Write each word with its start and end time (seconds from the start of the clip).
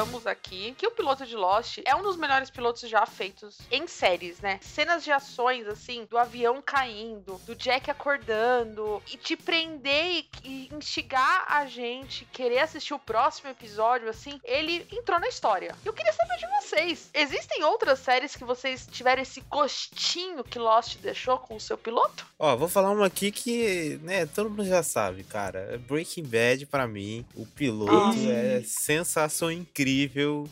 concordamos 0.00 0.26
aqui 0.26 0.74
que 0.78 0.86
o 0.86 0.90
piloto 0.90 1.26
de 1.26 1.36
Lost 1.36 1.78
é 1.84 1.94
um 1.94 2.02
dos 2.02 2.16
melhores 2.16 2.48
pilotos 2.48 2.88
já 2.88 3.04
feitos 3.04 3.58
em 3.70 3.86
séries, 3.86 4.40
né? 4.40 4.58
Cenas 4.62 5.04
de 5.04 5.12
ações, 5.12 5.66
assim, 5.66 6.06
do 6.08 6.16
avião 6.16 6.62
caindo, 6.62 7.38
do 7.44 7.54
Jack 7.54 7.90
acordando, 7.90 9.02
e 9.12 9.16
te 9.16 9.36
prender 9.36 10.24
e, 10.42 10.70
instigar 10.72 11.44
a 11.48 11.66
gente 11.66 12.24
querer 12.32 12.60
assistir 12.60 12.94
o 12.94 12.98
próximo 12.98 13.50
episódio, 13.50 14.08
assim, 14.08 14.40
ele 14.44 14.86
entrou 14.90 15.20
na 15.20 15.28
história. 15.28 15.74
Eu 15.84 15.92
queria 15.92 16.12
saber 16.12 16.36
de 16.38 16.46
vocês, 16.46 17.10
existem 17.12 17.62
outras 17.64 17.98
séries 17.98 18.34
que 18.34 18.44
vocês 18.44 18.88
tiveram 18.90 19.20
esse 19.20 19.42
gostinho 19.42 20.42
que 20.42 20.58
Lost 20.58 20.96
deixou 20.98 21.38
com 21.38 21.56
o 21.56 21.60
seu 21.60 21.76
piloto? 21.76 22.26
Ó, 22.38 22.56
vou 22.56 22.68
falar 22.68 22.90
uma 22.90 23.06
aqui 23.06 23.30
que, 23.30 24.00
né, 24.02 24.24
todo 24.24 24.48
mundo 24.48 24.64
já 24.64 24.82
sabe, 24.82 25.24
cara. 25.24 25.80
Breaking 25.86 26.24
Bad, 26.24 26.66
para 26.66 26.86
mim, 26.86 27.26
o 27.34 27.44
piloto 27.44 28.18
é 28.30 28.62
sensação 28.64 29.50
incrível, 29.52 29.89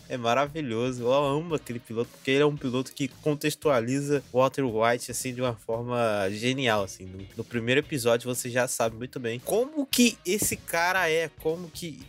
é 0.08 0.16
maravilhoso. 0.16 1.04
Eu 1.04 1.12
amo 1.12 1.54
aquele 1.54 1.78
piloto, 1.78 2.10
porque 2.10 2.30
ele 2.30 2.42
é 2.42 2.46
um 2.46 2.56
piloto 2.56 2.92
que 2.92 3.08
contextualiza 3.08 4.22
Walter 4.32 4.64
White, 4.64 5.10
assim, 5.10 5.34
de 5.34 5.40
uma 5.40 5.54
forma 5.54 6.28
genial, 6.30 6.84
assim. 6.84 7.04
No, 7.04 7.24
no 7.38 7.44
primeiro 7.44 7.80
episódio 7.80 8.28
você 8.28 8.50
já 8.50 8.66
sabe 8.66 8.96
muito 8.96 9.18
bem 9.18 9.38
como 9.38 9.86
que 9.86 10.18
esse 10.24 10.56
cara 10.56 11.08
é, 11.10 11.30
como 11.40 11.70
que 11.70 12.00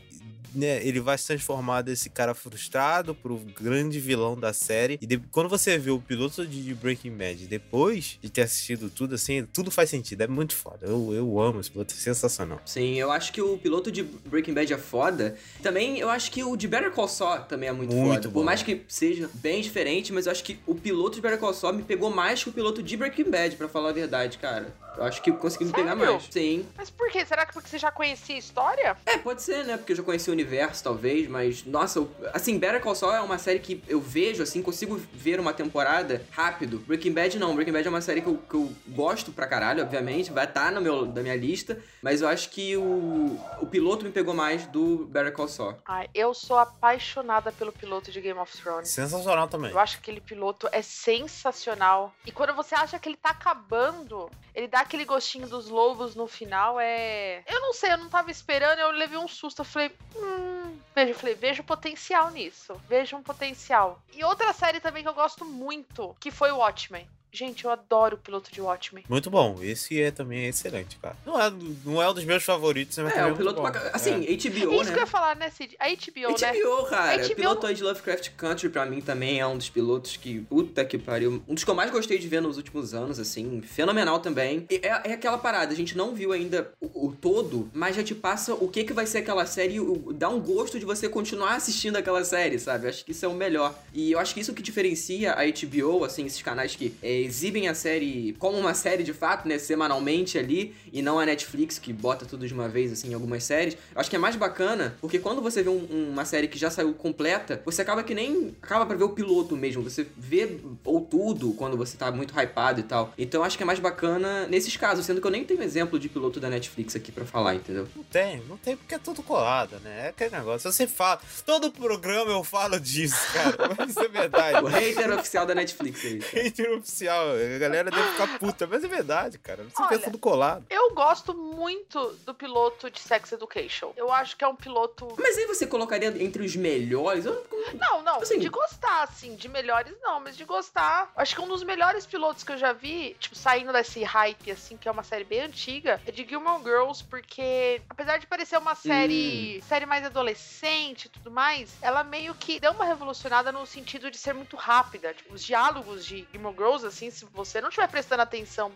né, 0.53 0.85
ele 0.85 0.99
vai 0.99 1.17
se 1.17 1.27
transformar 1.27 1.81
desse 1.81 2.09
cara 2.09 2.34
frustrado 2.34 3.13
pro 3.16 3.38
grande 3.38 3.99
vilão 3.99 4.39
da 4.39 4.53
série. 4.53 4.98
E 5.02 5.05
de, 5.05 5.17
quando 5.31 5.49
você 5.49 5.77
vê 5.77 5.91
o 5.91 5.99
piloto 5.99 6.45
de 6.45 6.73
Breaking 6.73 7.12
Bad 7.12 7.48
depois 7.48 8.17
de 8.22 8.30
ter 8.30 8.41
assistido 8.41 8.89
tudo, 8.89 9.16
assim, 9.16 9.45
tudo 9.45 9.72
faz 9.72 9.89
sentido. 9.89 10.22
É 10.22 10.27
muito 10.27 10.55
foda. 10.55 10.85
Eu, 10.85 11.13
eu 11.13 11.39
amo 11.39 11.59
esse 11.59 11.72
piloto, 11.72 11.94
é 11.94 11.98
sensacional. 11.98 12.62
Sim, 12.66 12.95
eu 12.95 13.12
acho 13.12 13.31
que 13.31 13.41
o 13.41 13.58
piloto 13.58 13.91
de 13.91 14.03
Breaking 14.03 14.53
Bad 14.53 14.73
é 14.73 14.77
foda. 14.77 15.38
Também 15.61 16.00
eu 16.00 16.09
acho 16.09 16.31
que 16.31 16.44
o 16.44 16.56
de 16.56 16.67
Better 16.67 16.91
Call 16.91 17.08
Saul 17.08 17.39
também 17.41 17.69
é 17.69 17.72
muito, 17.72 17.94
muito 17.94 18.13
foda. 18.16 18.28
Bom. 18.28 18.34
Por 18.34 18.45
mais 18.45 18.63
que 18.63 18.84
seja 18.88 19.30
bem 19.36 19.61
diferente, 19.61 20.11
mas 20.11 20.25
eu 20.25 20.31
acho 20.31 20.44
que 20.44 20.59
o 20.66 20.75
piloto 20.75 21.16
de 21.16 21.22
Better 21.22 21.39
Call 21.39 21.53
Saul 21.53 21.73
me 21.73 21.84
pegou 21.84 22.09
mais 22.09 22.44
que 22.44 22.50
o 22.50 22.53
piloto 22.53 22.81
de 22.81 22.97
Breaking 22.97 23.30
Bad, 23.30 23.56
para 23.56 23.67
falar 23.67 23.89
a 23.89 23.94
verdade, 23.94 24.38
cara. 24.38 24.73
Eu 24.97 25.03
acho 25.06 25.22
que 25.22 25.31
consegui 25.31 25.66
me 25.66 25.72
pegar 25.72 25.95
mais. 25.95 26.28
Sim. 26.30 26.66
Mas 26.75 26.89
por 26.89 27.09
quê? 27.09 27.25
Será 27.25 27.45
que 27.45 27.53
porque 27.53 27.69
você 27.69 27.78
já 27.78 27.89
conhecia 27.91 28.36
a 28.36 28.39
história? 28.39 28.97
É, 29.06 29.17
pode 29.17 29.41
ser, 29.41 29.63
né? 29.66 29.78
Porque 29.78 29.94
eu 29.94 29.97
já 29.97 30.03
conheci 30.03 30.30
o 30.30 30.34
universo, 30.40 30.84
talvez, 30.84 31.28
mas 31.28 31.66
nossa, 31.66 32.00
eu, 32.00 32.09
assim, 32.34 32.58
Better 32.58 32.82
Call 32.82 32.95
Saul 32.95 33.14
é 33.14 33.22
uma 33.22 33.38
série 33.38 33.59
que 33.59 33.84
eu 33.88 34.00
vejo, 34.00 34.42
assim, 34.42 34.62
consigo 34.62 35.00
ver 35.14 35.40
uma 35.40 35.54
temporada 35.54 36.26
rápido. 36.31 36.80
Breaking 36.80 37.12
Bad 37.12 37.38
não, 37.38 37.54
Breaking 37.54 37.73
Bad 37.73 37.88
é 37.88 37.90
uma 37.90 38.02
série 38.02 38.22
que 38.22 38.28
eu, 38.28 38.38
que 38.38 38.56
eu 38.56 38.72
gosto 38.88 39.31
pra 39.31 39.48
caralho, 39.48 39.84
obviamente, 39.84 40.31
vai 40.31 40.46
estar 40.46 40.66
tá 40.66 40.72
no 40.72 40.81
meu, 40.81 41.06
da 41.06 41.22
minha 41.22 41.36
lista, 41.36 41.81
mas 42.02 42.22
eu 42.22 42.28
acho 42.28 42.50
que 42.50 42.76
o, 42.78 43.40
o 43.62 43.68
piloto 43.68 44.06
me 44.06 44.12
pegou 44.12 44.34
mais 44.34 44.66
do 44.68 45.06
Better 45.06 45.34
Call 45.34 45.48
Saul. 45.48 45.76
Ai, 45.86 46.09
eu 46.14 46.34
sou 46.34 46.58
apaixonada 46.58 47.52
pelo 47.52 47.72
piloto 47.72 48.12
de 48.12 48.22
Game 48.22 48.40
of 48.40 48.56
Thrones. 48.58 48.90
Sensacional 48.90 49.48
também. 49.48 49.72
Eu 49.72 49.80
acho 49.80 49.98
que 49.98 50.02
aquele 50.09 50.22
piloto 50.22 50.68
é 50.72 50.81
sensacional. 50.81 52.14
E 52.26 52.31
quando 52.31 52.53
você 52.53 52.76
acha 52.76 52.98
que 53.00 53.09
ele 53.09 53.18
tá 53.18 53.30
acabando, 53.30 54.30
ele 54.60 54.68
dá 54.68 54.82
aquele 54.82 55.06
gostinho 55.06 55.48
dos 55.48 55.70
lobos 55.70 56.16
no 56.16 56.28
final, 56.28 56.78
é. 56.80 57.42
Eu 57.48 57.62
não 57.62 57.74
sei, 57.74 57.94
eu 57.94 57.98
não 57.98 58.10
tava 58.10 58.30
esperando, 58.30 58.80
eu 58.80 58.92
levei 58.92 59.18
um 59.18 59.28
susto, 59.28 59.62
eu 59.62 59.66
falei, 59.66 59.90
hum, 60.18 60.78
Vejo, 60.94 61.14
falei, 61.14 61.36
vejo 61.36 61.64
potencial 61.64 62.30
nisso. 62.30 62.74
Vejo 62.90 63.16
um 63.16 63.24
potencial. 63.24 64.02
E 64.14 64.24
outra 64.24 64.52
série 64.52 64.82
também 64.82 65.02
que 65.02 65.08
eu 65.08 65.14
gosto 65.14 65.46
muito, 65.46 66.14
que 66.20 66.30
foi 66.30 66.52
Watchmen. 66.52 67.08
Gente, 67.31 67.66
eu 67.66 67.72
adoro 67.72 68.16
o 68.16 68.19
piloto 68.19 68.52
de 68.52 68.59
Watchmen. 68.61 69.03
Muito 69.08 69.30
bom. 69.30 69.59
Esse 69.61 70.02
é 70.02 70.11
também 70.11 70.47
excelente, 70.47 70.97
cara. 70.97 71.16
Não 71.25 71.39
é, 71.39 71.52
não 71.85 72.02
é 72.02 72.09
um 72.09 72.13
dos 72.13 72.25
meus 72.25 72.44
favoritos, 72.44 72.97
mas 72.97 73.16
é, 73.16 73.25
o 73.25 73.30
é 73.30 73.33
piloto 73.33 73.61
pra... 73.61 73.91
Assim, 73.94 74.11
é. 74.11 74.16
HBO, 74.17 74.25
é 74.25 74.35
isso 74.35 74.83
né? 74.85 74.91
que 74.91 74.97
eu 74.97 74.99
ia 74.99 75.05
falar, 75.05 75.35
né, 75.35 75.50
Cid? 75.50 75.75
A 75.80 75.88
HBO, 75.89 76.33
HBO 76.33 76.41
né? 76.41 76.53
HBO, 76.53 76.85
cara. 76.89 77.17
HBO... 77.23 77.35
Piloto 77.35 77.67
aí 77.67 77.75
de 77.75 77.83
Lovecraft 77.83 78.30
Country, 78.35 78.69
pra 78.69 78.85
mim, 78.85 79.02
também 79.02 79.39
é 79.39 79.45
um 79.45 79.57
dos 79.57 79.69
pilotos 79.69 80.18
que... 80.18 80.41
Puta 80.41 80.84
que 80.84 80.97
pariu. 80.97 81.44
Um 81.47 81.53
dos 81.53 81.63
que 81.63 81.69
eu 81.69 81.75
mais 81.75 81.91
gostei 81.91 82.18
de 82.18 82.28
ver 82.28 82.41
nos 82.41 82.57
últimos 82.57 82.94
anos, 82.94 83.19
assim. 83.19 83.62
Fenomenal 83.62 84.19
também. 84.19 84.66
E 84.69 84.75
é, 84.75 85.12
é 85.12 85.13
aquela 85.13 85.38
parada, 85.38 85.72
a 85.72 85.75
gente 85.75 85.95
não 85.95 86.13
viu 86.13 86.31
ainda 86.31 86.72
o, 86.81 87.07
o, 87.07 87.12
todo, 87.13 87.69
mas 87.73 87.95
já 87.95 88.03
te 88.03 88.16
passa 88.16 88.53
o 88.53 88.68
que 88.68 88.84
que 88.84 88.94
vai 88.94 89.06
ser 89.06 89.19
aquela 89.19 89.45
série, 89.45 89.79
o, 89.79 90.13
dá 90.13 90.29
um 90.29 90.39
gosto 90.39 90.79
de 90.79 90.85
você 90.85 91.07
continuar 91.07 91.56
assistindo 91.56 91.95
aquela 91.95 92.23
série, 92.23 92.57
sabe? 92.59 92.85
Eu 92.85 92.89
acho 92.89 93.06
que 93.06 93.12
isso 93.12 93.25
é 93.25 93.28
o 93.28 93.34
melhor. 93.34 93.78
E 93.94 94.12
eu 94.12 94.19
acho 94.19 94.34
que 94.34 94.39
isso 94.39 94.53
que 94.53 94.62
diferencia 94.62 95.34
a 95.34 95.44
HBO, 95.45 96.03
assim, 96.03 96.25
esses 96.25 96.41
canais 96.41 96.75
que 96.75 96.94
é, 97.01 97.19
exibem 97.24 97.68
a 97.68 97.74
série 97.74 98.35
como 98.40 98.57
uma 98.57 98.74
série 98.74 99.03
de 99.03 99.13
fato, 99.13 99.47
né, 99.47 99.57
semanalmente 99.57 100.38
ali, 100.38 100.75
e 100.91 101.02
não 101.02 101.19
a 101.19 101.25
Netflix 101.25 101.78
que 101.80 101.94
bota 101.94 102.25
tudo 102.25 102.47
de 102.47 102.53
uma 102.53 102.68
vez, 102.68 102.91
assim, 102.91 103.12
em 103.12 103.13
algumas 103.13 103.44
séries. 103.44 103.75
Eu 103.94 104.00
acho 104.00 104.09
que 104.09 104.16
é 104.16 104.19
mais 104.19 104.35
bacana, 104.35 104.96
porque 105.02 105.19
quando 105.19 105.41
você 105.41 105.63
vê 105.63 105.69
um, 105.69 106.09
uma 106.12 106.25
série 106.25 106.47
que 106.47 106.57
já 106.57 106.69
saiu 106.69 106.94
completa, 106.94 107.62
você 107.66 107.81
acaba 107.81 108.03
que 108.03 108.13
nem 108.13 108.56
acaba 108.62 108.85
pra 108.85 108.96
ver 108.96 109.03
o 109.03 109.09
piloto 109.09 109.56
mesmo, 109.56 109.84
você 109.84 110.06
vê 110.18 110.57
ou 110.84 111.02
tudo 111.02 111.53
quando 111.53 111.78
você 111.78 111.97
tá 111.97 112.12
muito 112.12 112.34
hypado 112.40 112.80
e 112.80 112.84
tal. 112.84 113.13
Então 113.18 113.41
eu 113.41 113.46
acho 113.46 113.57
que 113.57 113.63
é 113.63 113.66
mais 113.66 113.80
bacana 113.80 114.47
nesses 114.47 114.75
casos, 114.78 115.06
sendo 115.06 115.22
que 115.22 115.28
eu 115.28 115.31
nem 115.31 115.44
tenho 115.44 115.62
exemplo 115.62 116.00
de 116.00 116.09
piloto 116.09 116.40
da 116.40 116.50
Netflix 116.50 116.96
aqui 116.96 117.12
para 117.12 117.25
falar, 117.25 117.56
entendeu? 117.56 117.88
Não 117.96 118.03
tem, 118.03 118.41
não 118.47 118.57
tem 118.57 118.75
porque 118.75 118.96
é 118.96 119.00
tudo 119.00 119.22
colado, 119.24 119.80
né? 119.84 120.07
É 120.07 120.09
aquele 120.09 120.36
negócio. 120.36 120.72
Você 120.72 120.88
fala, 120.88 121.19
todo 121.46 121.72
programa 121.72 122.31
eu 122.31 122.44
falo 122.44 122.80
disso, 122.80 123.18
cara, 123.34 123.75
mas 123.78 123.91
isso 123.91 124.00
é 124.00 124.07
verdade. 124.07 124.63
o 124.63 124.68
hater 124.68 125.12
oficial 125.18 125.46
da 125.46 125.56
Netflix 125.56 126.06
aí. 126.06 126.19
Hater 126.19 126.78
oficial, 126.78 127.09
a 127.09 127.58
galera 127.59 127.92
deve 127.92 128.12
ficar 128.12 128.40
puta, 128.40 128.68
mas 128.68 128.84
é 128.84 128.88
verdade, 128.88 129.38
cara. 129.38 129.64
Você 129.64 129.81
Olha, 129.81 130.00
tudo 130.00 130.18
colado. 130.18 130.66
Eu 130.70 130.94
gosto 130.94 131.34
muito 131.34 132.14
do 132.25 132.34
piloto 132.34 132.90
de 132.90 133.00
Sex 133.00 133.31
Education. 133.31 133.94
Eu 133.96 134.12
acho 134.12 134.36
que 134.36 134.44
é 134.44 134.47
um 134.47 134.56
piloto. 134.56 135.08
Mas 135.18 135.38
aí 135.38 135.46
você 135.46 135.66
colocaria 135.66 136.09
entre 136.22 136.44
os 136.44 136.56
melhores? 136.56 137.25
Não, 137.25 138.02
não. 138.02 138.14
Tipo 138.14 138.24
assim... 138.24 138.40
De 138.40 138.50
gostar, 138.50 139.03
assim. 139.03 139.36
De 139.36 139.48
melhores, 139.48 139.94
não. 140.02 140.19
Mas 140.19 140.36
de 140.36 140.46
gostar. 140.46 141.12
Acho 141.16 141.36
que 141.36 141.42
um 141.42 141.48
dos 141.48 141.64
melhores 141.64 142.06
pilotos 142.06 142.44
que 142.44 142.52
eu 142.52 142.58
já 142.58 142.74
vi, 142.74 143.16
tipo, 143.19 143.36
saindo 143.36 143.72
desse 143.72 144.03
hype, 144.03 144.52
assim, 144.52 144.78
que 144.78 144.88
é 144.88 144.92
uma 144.92 145.03
série 145.03 145.24
bem 145.24 145.42
antiga, 145.42 146.02
é 146.06 146.12
de 146.12 146.28
Gilmore 146.28 146.64
Girls, 146.64 147.03
porque 147.03 147.81
apesar 147.90 148.18
de 148.18 148.28
parecer 148.28 148.58
uma 148.58 148.75
série, 148.75 149.59
hum. 149.59 149.68
série 149.68 149.86
mais 149.86 150.06
adolescente 150.06 151.06
e 151.06 151.09
tudo 151.09 151.31
mais, 151.31 151.75
ela 151.81 152.03
meio 152.03 152.34
que 152.36 152.59
deu 152.59 152.72
uma 152.72 152.86
revolucionada 152.86 153.52
no 153.52 153.66
sentido 153.66 154.12
de 154.12 154.18
ser 154.18 154.34
muito 154.34 154.56
rápida. 154.56 155.14
Tipo, 155.14 155.34
os 155.34 155.44
diálogos 155.44 156.06
de 156.06 156.28
Gilmore 156.31 156.56
Girls, 156.56 156.86
assim, 156.86 156.99
se 157.12 157.26
você 157.26 157.62
não 157.62 157.70
estiver 157.70 157.88
prestando 157.88 158.24
atenção 158.24 158.72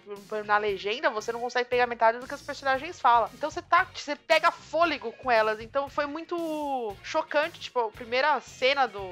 na 0.46 0.58
legenda, 0.58 1.10
você 1.10 1.32
não 1.32 1.40
consegue 1.40 1.70
pegar 1.70 1.88
metade 1.88 2.20
do 2.20 2.28
que 2.28 2.34
os 2.34 2.42
personagens 2.42 3.00
falam. 3.00 3.30
Então 3.34 3.50
você 3.50 3.62
tá, 3.62 3.88
você 3.94 4.16
pega 4.16 4.52
fôlego 4.52 5.12
com 5.14 5.32
elas. 5.32 5.60
Então 5.60 5.90
foi 5.90 6.06
muito 6.06 6.96
chocante, 7.04 7.60
tipo, 7.60 7.80
a 7.80 7.92
primeira 7.92 8.40
cena 8.42 8.88
do 8.88 9.04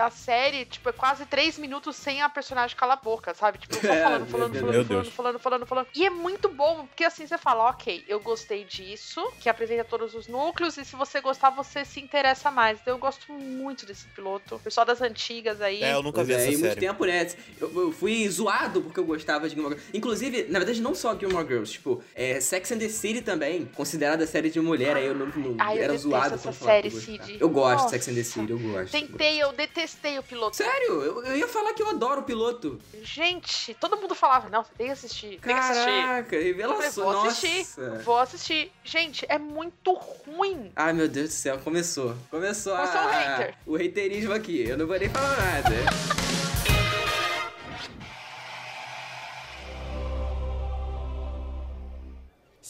da 0.00 0.08
série, 0.08 0.64
tipo, 0.64 0.88
é 0.88 0.92
quase 0.92 1.26
três 1.26 1.58
minutos 1.58 1.94
sem 1.94 2.22
a 2.22 2.28
personagem 2.30 2.74
calar 2.74 2.96
a 2.96 3.00
boca, 3.00 3.34
sabe? 3.34 3.58
Tipo, 3.58 3.74
só 3.86 3.92
é, 3.92 4.02
falando, 4.02 4.26
falando, 4.26 4.54
falando, 4.54 4.84
falando, 4.84 5.10
falando, 5.10 5.38
falando, 5.38 5.66
falando. 5.66 5.86
E 5.94 6.06
é 6.06 6.10
muito 6.10 6.48
bom, 6.48 6.86
porque 6.86 7.04
assim 7.04 7.26
você 7.26 7.36
fala, 7.36 7.68
ok, 7.68 8.02
eu 8.08 8.18
gostei 8.18 8.64
disso, 8.64 9.22
que 9.38 9.48
apresenta 9.48 9.84
todos 9.84 10.14
os 10.14 10.26
núcleos, 10.26 10.78
e 10.78 10.86
se 10.86 10.96
você 10.96 11.20
gostar, 11.20 11.50
você 11.50 11.84
se 11.84 12.00
interessa 12.00 12.50
mais. 12.50 12.80
Então 12.80 12.94
eu 12.94 12.98
gosto 12.98 13.30
muito 13.30 13.84
desse 13.84 14.06
piloto. 14.08 14.56
O 14.56 14.58
pessoal 14.58 14.86
das 14.86 15.02
antigas 15.02 15.60
aí. 15.60 15.82
É, 15.82 15.92
eu 15.92 16.02
nunca 16.02 16.24
vi 16.24 16.32
é, 16.32 16.36
essa 16.36 16.44
série. 16.46 16.56
muito 16.56 16.78
tempo, 16.78 17.04
né? 17.04 17.26
Eu, 17.60 17.70
eu, 17.78 17.92
fui 17.92 18.12
zoado 18.60 18.82
porque 18.82 19.00
eu 19.00 19.04
gostava 19.04 19.48
de 19.48 19.54
Gilmore 19.54 19.74
Girls. 19.74 19.90
Inclusive, 19.96 20.46
na 20.48 20.58
verdade, 20.58 20.80
não 20.80 20.94
só 20.94 21.16
Gilmore 21.18 21.46
Girls, 21.46 21.72
tipo, 21.72 22.02
é, 22.14 22.40
Sex 22.40 22.72
and 22.72 22.78
the 22.78 22.88
City 22.88 23.22
também, 23.22 23.66
considerada 23.74 24.26
série 24.26 24.50
de 24.50 24.60
mulher, 24.60 24.96
aí 24.96 25.06
eu 25.06 25.14
não, 25.14 25.26
não 25.26 25.56
Ai, 25.58 25.78
era 25.78 25.94
eu 25.94 25.98
zoado 25.98 26.34
essa 26.34 26.52
série, 26.52 26.90
Cid. 26.90 27.38
Eu 27.40 27.48
gosto 27.48 27.84
de 27.84 27.90
Sex 27.90 28.08
and 28.08 28.14
the 28.14 28.22
City, 28.22 28.50
eu 28.50 28.58
gosto. 28.58 28.92
Tentei, 28.92 29.42
eu 29.42 29.52
detestei 29.52 30.18
o 30.18 30.22
piloto. 30.22 30.56
Sério? 30.56 31.02
Eu, 31.02 31.24
eu, 31.24 31.36
ia 31.36 31.48
falar 31.48 31.72
que 31.72 31.82
eu 31.82 31.88
adoro 31.88 32.20
o 32.20 32.24
piloto. 32.24 32.78
Gente, 33.02 33.74
todo 33.74 33.96
mundo 33.96 34.14
falava, 34.14 34.48
não, 34.48 34.62
você 34.62 34.70
tem 34.76 34.86
que 34.86 34.92
assistir. 34.92 35.40
Tem 35.40 35.54
Caraca, 35.54 36.28
que 36.28 36.36
assistir. 36.36 36.52
revelação. 36.52 37.04
Vou 37.04 37.26
assistir. 37.26 37.66
Vou 38.04 38.18
assistir. 38.18 38.72
Gente, 38.84 39.26
é 39.28 39.38
muito 39.38 39.92
ruim. 39.92 40.72
Ai, 40.76 40.92
meu 40.92 41.08
Deus 41.08 41.28
do 41.28 41.32
céu, 41.32 41.58
começou. 41.58 42.14
Começou, 42.30 42.76
começou 42.76 43.00
a, 43.00 43.06
o 43.06 43.10
hater. 43.10 43.54
o 43.66 43.76
haterismo 43.76 44.32
aqui. 44.32 44.68
Eu 44.68 44.76
não 44.76 44.86
vou 44.86 44.98
nem 44.98 45.08
falar 45.08 45.36
nada. 45.36 46.49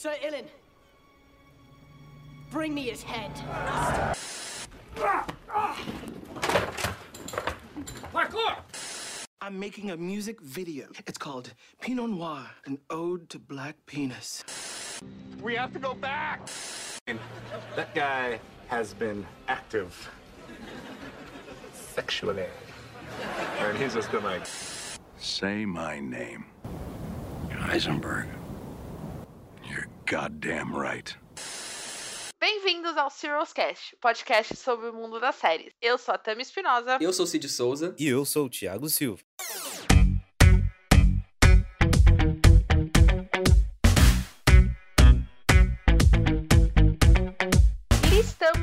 Sir 0.00 0.16
Ilan, 0.24 0.46
bring 2.50 2.72
me 2.72 2.84
his 2.84 3.02
head. 3.02 3.30
Parkour! 8.10 8.56
I'm 9.42 9.60
making 9.60 9.90
a 9.90 9.98
music 9.98 10.40
video. 10.40 10.86
It's 11.06 11.18
called 11.18 11.52
Pinot 11.82 12.08
Noir, 12.08 12.46
an 12.64 12.78
ode 12.88 13.28
to 13.28 13.38
black 13.38 13.76
penis. 13.84 14.42
We 15.42 15.54
have 15.56 15.70
to 15.74 15.78
go 15.78 15.92
back! 15.92 16.48
That 17.76 17.94
guy 17.94 18.40
has 18.68 18.94
been 18.94 19.26
active 19.48 20.10
sexually. 21.74 22.46
And 23.58 23.76
he's 23.76 23.92
just 23.92 24.10
been 24.10 24.24
like, 24.24 24.46
Say 25.18 25.66
my 25.66 26.00
name. 26.00 26.46
Heisenberg. 27.50 28.39
Goddamn 30.10 30.72
right. 30.74 31.16
Bem-vindos 32.40 32.96
ao 32.96 33.08
Serials 33.10 33.52
Cast, 33.52 33.96
podcast 34.00 34.56
sobre 34.56 34.88
o 34.88 34.92
mundo 34.92 35.20
das 35.20 35.36
séries. 35.36 35.72
Eu 35.80 35.96
sou 35.98 36.12
a 36.12 36.18
Tami 36.18 36.42
Espinosa. 36.42 36.98
Eu 37.00 37.12
sou 37.12 37.22
o 37.26 37.28
Cid 37.28 37.48
Souza. 37.48 37.94
E 37.96 38.08
eu 38.08 38.24
sou 38.24 38.46
o 38.46 38.50
Thiago 38.50 38.88
Silva. 38.88 39.22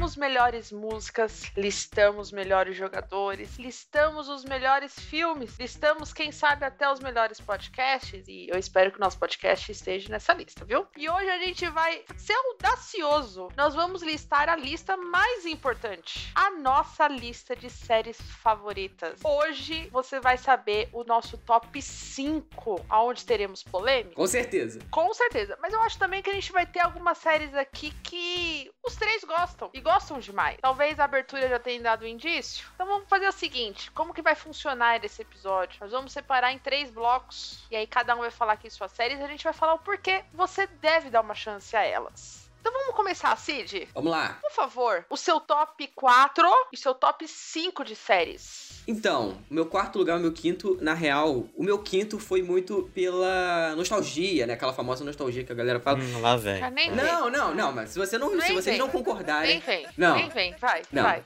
Listamos 0.08 0.16
melhores 0.16 0.72
músicas, 0.72 1.52
listamos 1.58 2.32
melhores 2.32 2.78
jogadores, 2.78 3.58
listamos 3.58 4.30
os 4.30 4.46
melhores 4.46 4.98
filmes, 4.98 5.60
listamos, 5.60 6.14
quem 6.14 6.32
sabe, 6.32 6.64
até 6.64 6.90
os 6.90 7.02
melhores 7.02 7.42
podcasts. 7.42 8.26
E 8.26 8.48
eu 8.50 8.58
espero 8.58 8.90
que 8.90 8.98
o 8.98 9.02
nosso 9.02 9.20
podcast 9.20 9.70
esteja 9.70 10.08
nessa 10.08 10.32
lista, 10.34 10.64
viu? 10.64 10.88
E 10.96 11.10
hoje 11.10 11.30
a 11.30 11.38
gente 11.40 11.68
vai 11.68 12.06
ser 12.16 12.32
audacioso. 12.34 13.50
Nós 13.58 13.76
vamos 13.76 14.02
listar 14.02 14.48
a 14.48 14.56
lista 14.56 14.96
mais 14.96 15.46
importante: 15.46 16.32
a 16.34 16.52
nossa 16.52 17.10
lista 17.10 17.54
de 17.54 17.70
séries 17.70 18.18
favoritas. 18.42 19.20
Hoje 19.22 19.90
você 19.92 20.22
vai 20.22 20.38
saber 20.38 20.88
o 20.94 21.04
nosso 21.04 21.38
top 21.40 21.82
5, 21.82 22.86
aonde 22.88 23.26
teremos 23.26 23.62
polêmica. 23.62 24.16
Com 24.16 24.28
certeza. 24.28 24.80
Com 24.90 25.14
certeza. 25.14 25.58
Mas 25.62 25.74
eu 25.74 25.82
acho 25.82 26.00
também 26.00 26.24
que 26.24 26.30
a 26.30 26.34
gente 26.34 26.54
vai 26.54 26.66
ter 26.66 26.80
algumas 26.80 27.18
séries 27.18 27.54
aqui 27.54 27.92
que 28.04 28.72
os 28.86 28.96
três 28.96 29.22
gostam. 29.26 29.70
E 29.74 29.82
gostam 29.82 29.97
demais. 30.20 30.58
Talvez 30.62 31.00
a 31.00 31.04
abertura 31.06 31.48
já 31.48 31.60
tenha 31.60 31.82
dado 31.82 32.06
um 32.06 32.08
indício. 32.08 32.68
Então 32.76 32.86
vamos 32.86 33.10
fazer 33.10 33.28
o 33.28 33.32
seguinte: 33.32 33.92
como 33.92 34.14
que 34.14 34.22
vai 34.22 34.36
funcionar 34.36 35.04
esse 35.04 35.22
episódio? 35.22 35.80
Nós 35.82 35.92
vamos 35.92 36.12
separar 36.12 36.52
em 36.52 36.60
três 36.60 36.90
blocos. 36.90 37.66
E 37.70 37.76
aí 37.76 37.88
cada 37.88 38.16
um 38.16 38.20
vai 38.20 38.32
falar 38.32 38.54
aqui 38.54 38.70
suas 38.70 38.92
séries 38.92 39.20
e 39.20 39.24
a 39.24 39.28
gente 39.28 39.44
vai 39.44 39.54
falar 39.54 39.74
o 39.74 39.80
porquê 39.80 40.24
você 40.34 40.68
deve 40.68 41.10
dar 41.10 41.22
uma 41.22 41.36
chance 41.36 41.76
a 41.76 41.84
elas. 41.84 42.48
Então 42.60 42.74
vamos 42.74 42.96
começar, 42.96 43.36
Cid? 43.38 43.88
Vamos 43.94 44.12
lá. 44.12 44.38
Por 44.42 44.52
favor, 44.52 45.06
o 45.10 45.16
seu 45.16 45.40
top 45.40 45.88
4 45.88 46.46
e 46.74 46.76
o 46.76 46.80
seu 46.80 46.94
top 46.94 47.26
5 47.28 47.86
de 47.86 47.96
séries. 47.96 48.67
Então, 48.88 49.38
o 49.52 49.54
meu 49.54 49.66
quarto 49.66 50.00
lugar, 50.00 50.18
o 50.18 50.22
meu 50.22 50.32
quinto, 50.32 50.78
na 50.82 50.94
real, 50.94 51.46
o 51.56 51.62
meu 51.64 51.78
quinto 51.78 52.18
foi 52.18 52.42
muito 52.42 52.90
pela 52.96 53.76
nostalgia, 53.76 54.48
né? 54.48 54.54
Aquela 54.54 54.72
famosa 54.74 55.04
nostalgia 55.04 55.44
que 55.44 55.52
a 55.52 55.56
galera 55.56 55.80
fala. 55.80 56.00
Hum, 56.00 56.22
lá 56.22 56.38
vem. 56.38 56.64
Ah. 56.64 56.72
Não, 56.72 57.30
não, 57.30 57.54
não, 57.54 57.72
mas 57.74 57.90
se 57.90 58.00
você 58.00 58.18
não, 58.18 58.30
se 58.40 58.54
vocês 58.54 58.66
vem. 58.66 58.78
não 58.78 58.88
concordarem, 58.90 59.50
Nem 59.50 59.60
vem. 59.60 59.88
Não. 59.98 60.16
Nem 60.16 60.30
vem. 60.30 60.56
Vai, 60.60 60.84
Não. 60.92 61.04
vai. 61.04 61.22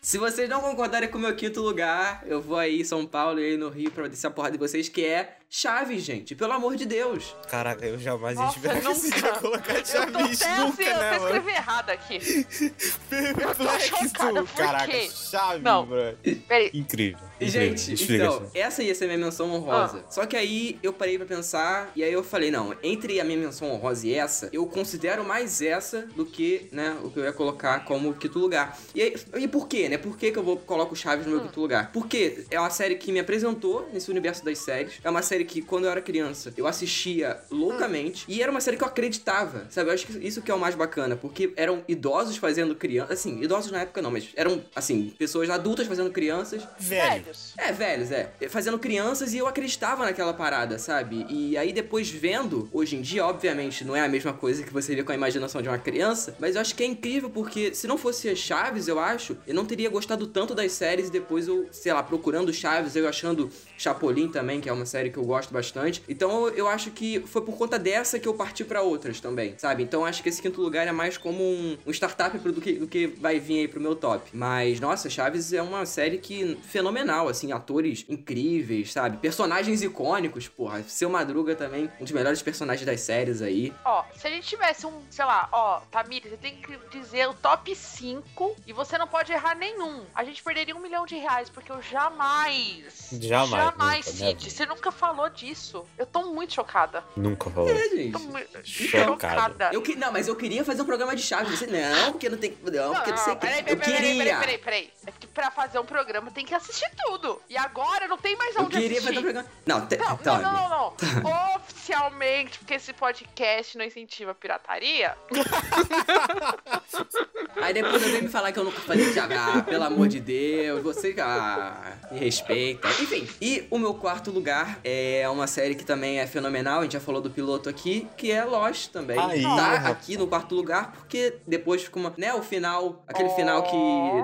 se 0.00 0.18
vocês 0.18 0.48
não 0.48 0.60
concordarem 0.60 1.08
com 1.08 1.18
o 1.18 1.20
meu 1.20 1.36
quinto 1.36 1.60
lugar, 1.60 2.24
eu 2.26 2.40
vou 2.42 2.58
aí 2.58 2.80
em 2.80 2.84
São 2.84 3.06
Paulo 3.06 3.38
e 3.38 3.44
aí 3.44 3.56
no 3.56 3.68
Rio 3.68 3.92
pra 3.92 4.08
descer 4.08 4.26
a 4.26 4.30
porrada 4.30 4.52
de 4.52 4.58
vocês, 4.58 4.88
que 4.88 5.04
é 5.04 5.36
Chaves, 5.50 6.02
gente. 6.02 6.34
Pelo 6.34 6.52
amor 6.52 6.76
de 6.76 6.84
Deus. 6.84 7.34
Caraca, 7.48 7.84
eu 7.86 7.98
jamais 7.98 8.36
Nossa, 8.36 8.58
esperava 8.58 8.80
que 8.80 8.94
você 8.94 9.08
ia 9.08 9.16
nunca. 9.22 9.38
colocar 9.40 9.74
Eu 9.78 9.82
tô 9.82 9.88
Chaves 9.88 10.42
até 10.42 10.56
nunca, 10.60 10.82
assim, 10.82 10.82
eu 10.90 10.98
né, 10.98 11.10
mano? 11.12 11.24
escrevi 11.24 11.50
errado 11.50 11.90
aqui. 11.90 12.18
Perplexo, 13.08 14.44
caraca, 14.54 14.86
quê? 14.86 15.08
Chaves, 15.10 15.62
Não. 15.62 15.86
bro. 15.86 16.16
Peraí. 16.46 16.70
Incrível. 16.74 17.18
E. 17.40 17.48
Gente, 17.48 17.94
Explica, 17.94 18.24
então, 18.24 18.42
explica. 18.42 18.58
essa 18.58 18.82
ia 18.82 18.94
ser 18.94 19.06
minha 19.06 19.16
menção 19.18 19.50
honrosa. 19.50 20.04
Só 20.10 20.26
que 20.26 20.36
aí 20.36 20.78
eu 20.82 20.92
parei 20.92 21.16
pra 21.16 21.26
pensar 21.26 21.90
e 21.96 22.02
aí 22.04 22.12
eu 22.12 22.22
falei, 22.22 22.50
não, 22.50 22.76
entre 22.82 23.18
a 23.20 23.24
minha 23.24 23.38
menção 23.38 23.70
honrosa 23.70 24.06
e 24.06 24.14
essa, 24.14 24.50
eu 24.52 24.66
considero 24.66 25.24
mais 25.24 25.62
essa 25.62 26.02
do 26.14 26.26
que, 26.26 26.68
né, 26.72 26.98
o 27.02 27.10
que 27.10 27.18
eu 27.20 27.24
ia 27.24 27.32
colocar 27.32 27.84
como 27.86 28.12
quinto 28.12 28.38
lugar. 28.38 28.76
E, 28.94 29.00
aí, 29.02 29.14
e 29.38 29.48
por 29.48 29.66
quê, 29.66 29.88
né? 29.88 29.96
Por 29.96 30.18
que, 30.18 30.30
que 30.30 30.38
eu 30.38 30.42
vou 30.42 30.58
coloco 30.58 30.92
o 30.92 30.96
Chaves 30.96 31.24
no 31.24 31.32
meu 31.32 31.40
quinto 31.42 31.58
lugar? 31.60 31.90
Porque 31.92 32.44
é 32.50 32.60
uma 32.60 32.70
série 32.70 32.96
que 32.96 33.10
me 33.12 33.20
apresentou 33.20 33.88
nesse 33.94 34.10
universo 34.10 34.44
das 34.44 34.58
séries. 34.58 34.94
É 35.02 35.08
uma 35.08 35.22
série 35.22 35.37
que, 35.44 35.62
quando 35.62 35.84
eu 35.84 35.90
era 35.90 36.00
criança, 36.00 36.52
eu 36.56 36.66
assistia 36.66 37.38
loucamente. 37.50 38.24
E 38.28 38.42
era 38.42 38.50
uma 38.50 38.60
série 38.60 38.76
que 38.76 38.82
eu 38.82 38.88
acreditava, 38.88 39.66
sabe? 39.70 39.90
Eu 39.90 39.94
acho 39.94 40.06
que 40.06 40.26
isso 40.26 40.42
que 40.42 40.50
é 40.50 40.54
o 40.54 40.58
mais 40.58 40.74
bacana, 40.74 41.16
porque 41.16 41.52
eram 41.56 41.82
idosos 41.88 42.36
fazendo 42.36 42.74
crianças. 42.74 43.18
Assim, 43.18 43.40
idosos 43.42 43.70
na 43.70 43.82
época 43.82 44.02
não, 44.02 44.10
mas 44.10 44.28
eram, 44.34 44.64
assim, 44.74 45.12
pessoas 45.18 45.50
adultas 45.50 45.86
fazendo 45.86 46.10
crianças. 46.10 46.62
Velho. 46.78 47.24
Velhos. 47.24 47.54
É, 47.56 47.72
velhos, 47.72 48.12
é. 48.12 48.30
Fazendo 48.48 48.78
crianças 48.78 49.34
e 49.34 49.38
eu 49.38 49.46
acreditava 49.46 50.04
naquela 50.04 50.32
parada, 50.32 50.78
sabe? 50.78 51.26
E 51.28 51.56
aí 51.56 51.72
depois 51.72 52.08
vendo, 52.10 52.68
hoje 52.72 52.96
em 52.96 53.00
dia, 53.00 53.24
obviamente, 53.24 53.84
não 53.84 53.94
é 53.94 54.00
a 54.00 54.08
mesma 54.08 54.32
coisa 54.32 54.62
que 54.62 54.72
você 54.72 54.94
vê 54.94 55.02
com 55.02 55.12
a 55.12 55.14
imaginação 55.14 55.62
de 55.62 55.68
uma 55.68 55.78
criança, 55.78 56.36
mas 56.38 56.54
eu 56.54 56.60
acho 56.60 56.74
que 56.74 56.82
é 56.82 56.86
incrível 56.86 57.30
porque 57.30 57.74
se 57.74 57.86
não 57.86 57.98
fosse 57.98 58.28
as 58.28 58.38
Chaves, 58.38 58.88
eu 58.88 58.98
acho, 58.98 59.36
eu 59.46 59.54
não 59.54 59.64
teria 59.64 59.90
gostado 59.90 60.26
tanto 60.26 60.54
das 60.54 60.72
séries 60.72 61.08
e 61.08 61.10
depois 61.10 61.48
eu, 61.48 61.68
sei 61.70 61.92
lá, 61.92 62.02
procurando 62.02 62.52
Chaves, 62.52 62.96
eu 62.96 63.08
achando 63.08 63.50
Chapolin 63.76 64.28
também, 64.28 64.60
que 64.60 64.68
é 64.68 64.72
uma 64.72 64.86
série 64.86 65.10
que 65.10 65.18
eu 65.18 65.24
gosto 65.28 65.52
bastante. 65.52 66.02
Então 66.08 66.48
eu, 66.48 66.66
acho 66.68 66.90
que 66.90 67.20
foi 67.20 67.42
por 67.42 67.56
conta 67.56 67.78
dessa 67.78 68.18
que 68.18 68.26
eu 68.26 68.34
parti 68.34 68.64
pra 68.64 68.82
outras 68.82 69.20
também, 69.20 69.54
sabe? 69.58 69.82
Então 69.82 70.00
eu 70.00 70.06
acho 70.06 70.22
que 70.22 70.28
esse 70.28 70.42
quinto 70.42 70.60
lugar 70.60 70.86
é 70.86 70.92
mais 70.92 71.16
como 71.16 71.42
um, 71.42 71.78
um 71.86 71.90
startup 71.92 72.36
pro- 72.38 72.52
do 72.52 72.60
que, 72.60 72.72
do 72.72 72.86
que 72.88 73.06
vai 73.06 73.38
vir 73.38 73.60
aí 73.60 73.68
pro 73.68 73.80
meu 73.80 73.94
top. 73.94 74.30
Mas, 74.32 74.80
nossa, 74.80 75.08
Chaves 75.08 75.52
é 75.52 75.62
uma 75.62 75.86
série 75.86 76.18
que 76.18 76.56
fenomenal, 76.64 77.28
assim, 77.28 77.52
atores 77.52 78.04
incríveis, 78.08 78.92
sabe? 78.92 79.16
Personagens 79.18 79.82
icônicos, 79.82 80.48
porra. 80.48 80.82
Seu 80.84 81.08
Madruga 81.10 81.54
também, 81.54 81.90
um 82.00 82.04
dos 82.04 82.12
melhores 82.12 82.42
personagens 82.42 82.84
das 82.86 83.00
séries 83.00 83.40
aí. 83.42 83.72
Ó, 83.84 84.04
se 84.16 84.26
a 84.26 84.30
gente 84.30 84.46
tivesse 84.48 84.86
um, 84.86 84.92
sei 85.10 85.24
lá, 85.24 85.48
ó, 85.52 85.80
Tamires, 85.90 86.30
você 86.30 86.36
tem 86.36 86.56
que 86.56 86.78
dizer 86.90 87.28
o 87.28 87.34
top 87.34 87.74
5 87.74 88.56
e 88.66 88.72
você 88.72 88.96
não 88.98 89.06
pode 89.06 89.32
errar 89.32 89.54
nenhum. 89.54 90.04
A 90.14 90.24
gente 90.24 90.42
perderia 90.42 90.74
um 90.76 90.80
milhão 90.80 91.04
de 91.06 91.16
reais, 91.16 91.48
porque 91.50 91.70
eu 91.72 91.80
jamais. 91.82 93.08
Jamais, 93.12 93.50
Jamais, 93.50 94.06
nunca, 94.06 94.18
Cid. 94.18 94.50
Você 94.50 94.66
nunca 94.66 94.90
falou 94.92 95.17
disso. 95.26 95.84
Eu 95.96 96.06
tô 96.06 96.26
muito 96.26 96.54
chocada. 96.54 97.02
Nunca 97.16 97.50
falou. 97.50 97.70
É, 97.70 97.88
gente. 97.88 98.12
Tô 98.12 98.18
muito 98.20 98.58
Chocado. 98.64 99.12
chocada. 99.12 99.70
Eu 99.72 99.82
que, 99.82 99.96
não, 99.96 100.12
mas 100.12 100.28
eu 100.28 100.36
queria 100.36 100.64
fazer 100.64 100.82
um 100.82 100.84
programa 100.84 101.16
de 101.16 101.22
Chaves. 101.22 101.58
Você, 101.58 101.66
não, 101.66 102.12
porque 102.12 102.28
não 102.28 102.38
tem. 102.38 102.56
Não, 102.62 102.94
porque 102.94 103.10
não 103.10 103.18
sei 103.18 103.32
o 103.32 103.36
que. 103.36 103.46
peraí, 103.46 103.58
Eu 103.60 103.64
peraí, 103.64 103.78
peraí, 103.78 104.16
queria. 104.16 104.38
peraí, 104.38 104.38
peraí, 104.38 104.58
peraí. 104.58 104.90
É 105.06 105.10
que 105.10 105.26
pra 105.26 105.50
fazer 105.50 105.78
um 105.78 105.84
programa 105.86 106.30
tem 106.30 106.44
que 106.44 106.54
assistir 106.54 106.90
tudo. 107.04 107.40
E 107.48 107.56
agora 107.56 108.06
não 108.06 108.18
tem 108.18 108.36
mais 108.36 108.54
Eu 108.54 108.62
onde 108.62 108.76
queria 108.76 108.98
assistir. 108.98 109.06
fazer 109.06 109.18
um 109.18 109.22
programa. 109.22 109.48
Não, 109.66 109.86
te, 109.86 109.96
Não, 109.96 110.16
Tami. 110.18 110.42
não, 110.42 110.52
não, 110.52 110.68
não, 110.68 110.94
não. 111.22 111.56
Oficialmente, 111.56 112.58
porque 112.58 112.74
esse 112.74 112.92
podcast 112.92 113.78
não 113.78 113.84
incentiva 113.84 114.32
a 114.32 114.34
pirataria. 114.34 115.16
Aí 117.60 117.74
depois 117.74 118.02
eu 118.02 118.10
venho 118.10 118.22
me 118.24 118.28
falar 118.28 118.52
que 118.52 118.58
eu 118.58 118.64
nunca 118.64 118.80
falei 118.80 119.12
de 119.12 119.18
ah, 119.18 119.62
pelo 119.62 119.84
amor 119.84 120.08
de 120.08 120.20
Deus, 120.20 120.82
você 120.82 121.14
ah, 121.18 121.92
me 122.10 122.18
respeita. 122.18 122.88
Enfim, 122.88 123.28
e 123.40 123.66
o 123.70 123.78
meu 123.78 123.94
quarto 123.94 124.30
lugar 124.30 124.78
é 124.84 125.07
uma 125.30 125.46
série 125.46 125.74
que 125.74 125.84
também 125.84 126.18
é 126.18 126.26
fenomenal, 126.26 126.80
a 126.80 126.82
gente 126.82 126.92
já 126.92 127.00
falou 127.00 127.20
do 127.20 127.30
piloto 127.30 127.68
aqui, 127.68 128.06
que 128.16 128.30
é 128.30 128.44
Lost 128.44 128.88
também. 128.90 129.18
Aí, 129.18 129.42
tá 129.42 129.48
rapaz. 129.76 129.86
aqui 129.86 130.16
no 130.16 130.26
quarto 130.26 130.54
lugar, 130.54 130.92
porque 130.92 131.34
depois 131.46 131.82
fica 131.82 131.98
uma, 131.98 132.12
né, 132.16 132.34
o 132.34 132.42
final, 132.42 133.02
aquele 133.06 133.28
final 133.30 133.62
que, 133.62 133.76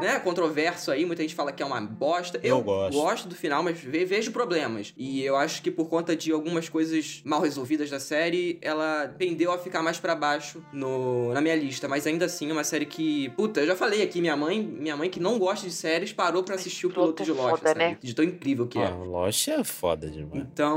né, 0.04 0.18
controverso 0.20 0.90
aí, 0.90 1.04
muita 1.06 1.22
gente 1.22 1.34
fala 1.34 1.52
que 1.52 1.62
é 1.62 1.66
uma 1.66 1.80
bosta. 1.80 2.38
Eu 2.42 2.60
gosto. 2.62 2.92
gosto 2.96 3.28
do 3.28 3.34
final, 3.34 3.62
mas 3.62 3.78
ve- 3.80 4.04
vejo 4.04 4.32
problemas. 4.32 4.92
E 4.96 5.22
eu 5.22 5.36
acho 5.36 5.62
que 5.62 5.70
por 5.70 5.88
conta 5.88 6.16
de 6.16 6.30
algumas 6.32 6.68
coisas 6.68 7.22
mal 7.24 7.40
resolvidas 7.40 7.90
da 7.90 8.00
série, 8.00 8.58
ela 8.62 9.08
tendeu 9.18 9.52
a 9.52 9.58
ficar 9.58 9.82
mais 9.82 9.98
pra 9.98 10.14
baixo 10.14 10.62
no, 10.72 11.32
na 11.32 11.40
minha 11.40 11.54
lista. 11.56 11.86
Mas 11.88 12.06
ainda 12.06 12.24
assim 12.26 12.50
é 12.50 12.52
uma 12.52 12.64
série 12.64 12.86
que. 12.86 13.28
Puta, 13.30 13.60
eu 13.60 13.66
já 13.66 13.76
falei 13.76 14.02
aqui, 14.02 14.20
minha 14.20 14.36
mãe, 14.36 14.60
minha 14.62 14.96
mãe 14.96 15.08
que 15.10 15.20
não 15.20 15.38
gosta 15.38 15.66
de 15.66 15.72
séries, 15.72 16.12
parou 16.12 16.42
pra 16.42 16.54
assistir 16.54 16.86
o 16.86 16.90
piloto 16.90 17.22
de 17.22 17.30
Lost, 17.32 17.50
foda, 17.58 17.68
sabe? 17.68 17.78
né? 17.78 17.98
De 18.02 18.14
tão 18.14 18.24
incrível 18.24 18.66
que 18.66 18.78
é. 18.78 18.86
Ah, 18.86 18.90
Lost 18.90 19.48
é 19.48 19.62
foda 19.64 20.10
demais. 20.10 20.42
Então, 20.42 20.73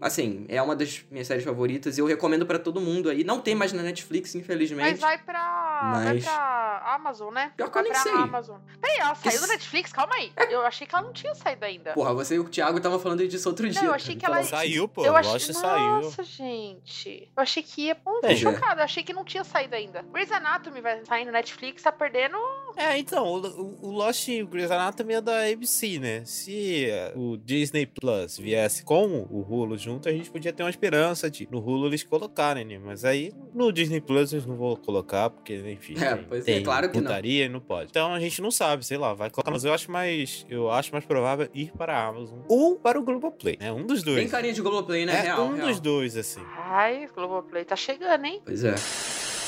assim, 0.00 0.44
é 0.48 0.60
uma 0.62 0.74
das 0.76 1.04
minhas 1.10 1.26
séries 1.26 1.44
favoritas 1.44 1.96
e 1.98 2.00
eu 2.00 2.06
recomendo 2.06 2.44
pra 2.46 2.58
todo 2.58 2.80
mundo 2.80 3.08
aí. 3.10 3.24
Não 3.24 3.40
tem 3.40 3.54
mais 3.54 3.72
na 3.72 3.82
Netflix, 3.82 4.34
infelizmente. 4.34 4.90
Mas 4.90 5.00
vai 5.00 5.18
pra. 5.18 5.92
Vai 5.94 6.04
Mas- 6.14 6.24
pra 6.24 6.82
Amazon, 6.94 7.32
né? 7.32 7.52
Pior 7.56 7.70
que 7.70 7.78
eu 7.78 7.82
vai 7.82 7.82
nem 7.82 7.92
pra 7.92 8.02
sei. 8.02 8.12
Amazon. 8.12 8.58
Peraí, 8.80 8.98
ela 8.98 9.14
saiu 9.14 9.32
Esse- 9.36 9.40
do 9.46 9.52
Netflix? 9.52 9.92
Calma 9.92 10.14
aí. 10.14 10.32
Eu 10.50 10.62
achei 10.62 10.86
que 10.86 10.94
ela 10.94 11.04
não 11.04 11.12
tinha 11.12 11.34
saído 11.34 11.64
ainda. 11.64 11.92
Porra, 11.92 12.12
você 12.14 12.34
e 12.34 12.38
o 12.38 12.44
Thiago 12.48 12.80
tava 12.80 12.98
falando 12.98 13.26
disso 13.26 13.48
outro 13.48 13.68
dia. 13.68 13.82
eu 13.84 13.94
achei 13.94 14.16
que 14.16 14.24
ela- 14.24 14.38
Então, 14.40 14.50
Saiu, 14.50 14.88
pô. 14.88 15.04
eu 15.04 15.14
achei... 15.16 15.32
Lost 15.32 15.52
saiu. 15.52 16.00
Nossa, 16.02 16.22
gente. 16.22 17.30
Eu 17.36 17.42
achei 17.42 17.62
que 17.62 17.82
ia. 17.86 17.94
Pô, 17.94 18.20
tô 18.20 18.26
é. 18.26 18.36
chocada. 18.36 18.80
Eu 18.80 18.84
achei 18.84 19.02
que 19.02 19.12
não 19.12 19.24
tinha 19.24 19.44
saído 19.44 19.74
ainda. 19.74 20.02
Grey's 20.12 20.30
Anatomy 20.32 20.80
vai 20.80 21.04
sair 21.04 21.24
no 21.24 21.32
Netflix, 21.32 21.82
tá 21.82 21.92
perdendo. 21.92 22.36
É, 22.76 22.98
então, 22.98 23.26
o, 23.26 23.86
o- 23.88 23.90
Lost 23.90 24.28
e 24.28 24.42
o 24.42 24.46
Grey's 24.46 24.70
Anatomy 24.70 25.14
é 25.14 25.20
da 25.20 25.44
ABC, 25.46 25.98
né? 25.98 26.22
Se 26.24 26.86
eh, 26.86 27.12
o 27.14 27.36
Disney 27.36 27.84
Plus 27.86 28.38
viesse 28.38 28.82
com 28.84 29.26
o 29.30 29.40
Hulu 29.48 29.76
junto, 29.76 30.08
a 30.08 30.12
gente 30.12 30.30
podia 30.30 30.52
ter 30.52 30.62
uma 30.62 30.70
esperança 30.70 31.30
de 31.30 31.46
no 31.50 31.58
Hulu 31.58 31.88
eles 31.88 32.02
colocarem, 32.02 32.64
né? 32.64 32.78
Mas 32.82 33.04
aí 33.04 33.32
no 33.54 33.70
Disney 33.72 34.00
Plus 34.00 34.32
eles 34.32 34.46
não 34.46 34.56
vão 34.56 34.76
colocar, 34.76 35.28
porque, 35.30 35.56
enfim, 35.70 35.94
É, 36.02 36.14
tem, 36.14 36.24
pois 36.24 36.42
é, 36.48 36.54
tem 36.54 36.62
claro 36.62 36.88
que 36.90 36.96
não. 36.96 37.02
putaria 37.04 37.44
e 37.44 37.48
não 37.48 37.60
pode. 37.60 37.90
Então 37.90 38.14
a 38.14 38.20
gente 38.20 38.40
não 38.40 38.50
sabe, 38.50 38.84
sei 38.86 38.96
lá, 38.96 39.12
vai 39.14 39.28
colocar. 39.30 39.50
Mas 39.50 39.64
eu 39.64 39.74
acho 39.74 39.90
mais. 39.90 40.46
Eu 40.48 40.70
acho 40.70 40.92
mais 40.92 41.04
provável 41.04 41.48
ir 41.52 41.72
para 41.76 41.94
a 41.96 42.06
Amazon 42.06 42.38
ou 42.48 42.76
para 42.76 42.98
o 42.98 43.02
Globoplay, 43.02 43.56
né? 43.60 43.70
Um 43.72 43.86
dos 43.86 44.02
dois. 44.02 44.18
Tem 44.18 44.28
carinha 44.28 44.52
de 44.54 44.62
Globoplay, 44.62 45.04
né? 45.04 45.14
é 45.16 45.20
real, 45.22 45.42
um 45.46 45.54
real. 45.54 45.68
dos 45.68 45.80
dois, 45.80 46.16
assim. 46.16 46.40
Ai, 46.56 47.04
o 47.06 47.12
Globoplay 47.14 47.64
tá 47.64 47.76
chegando, 47.76 48.24
hein? 48.24 48.40
Pois 48.44 48.64
é. 48.64 48.74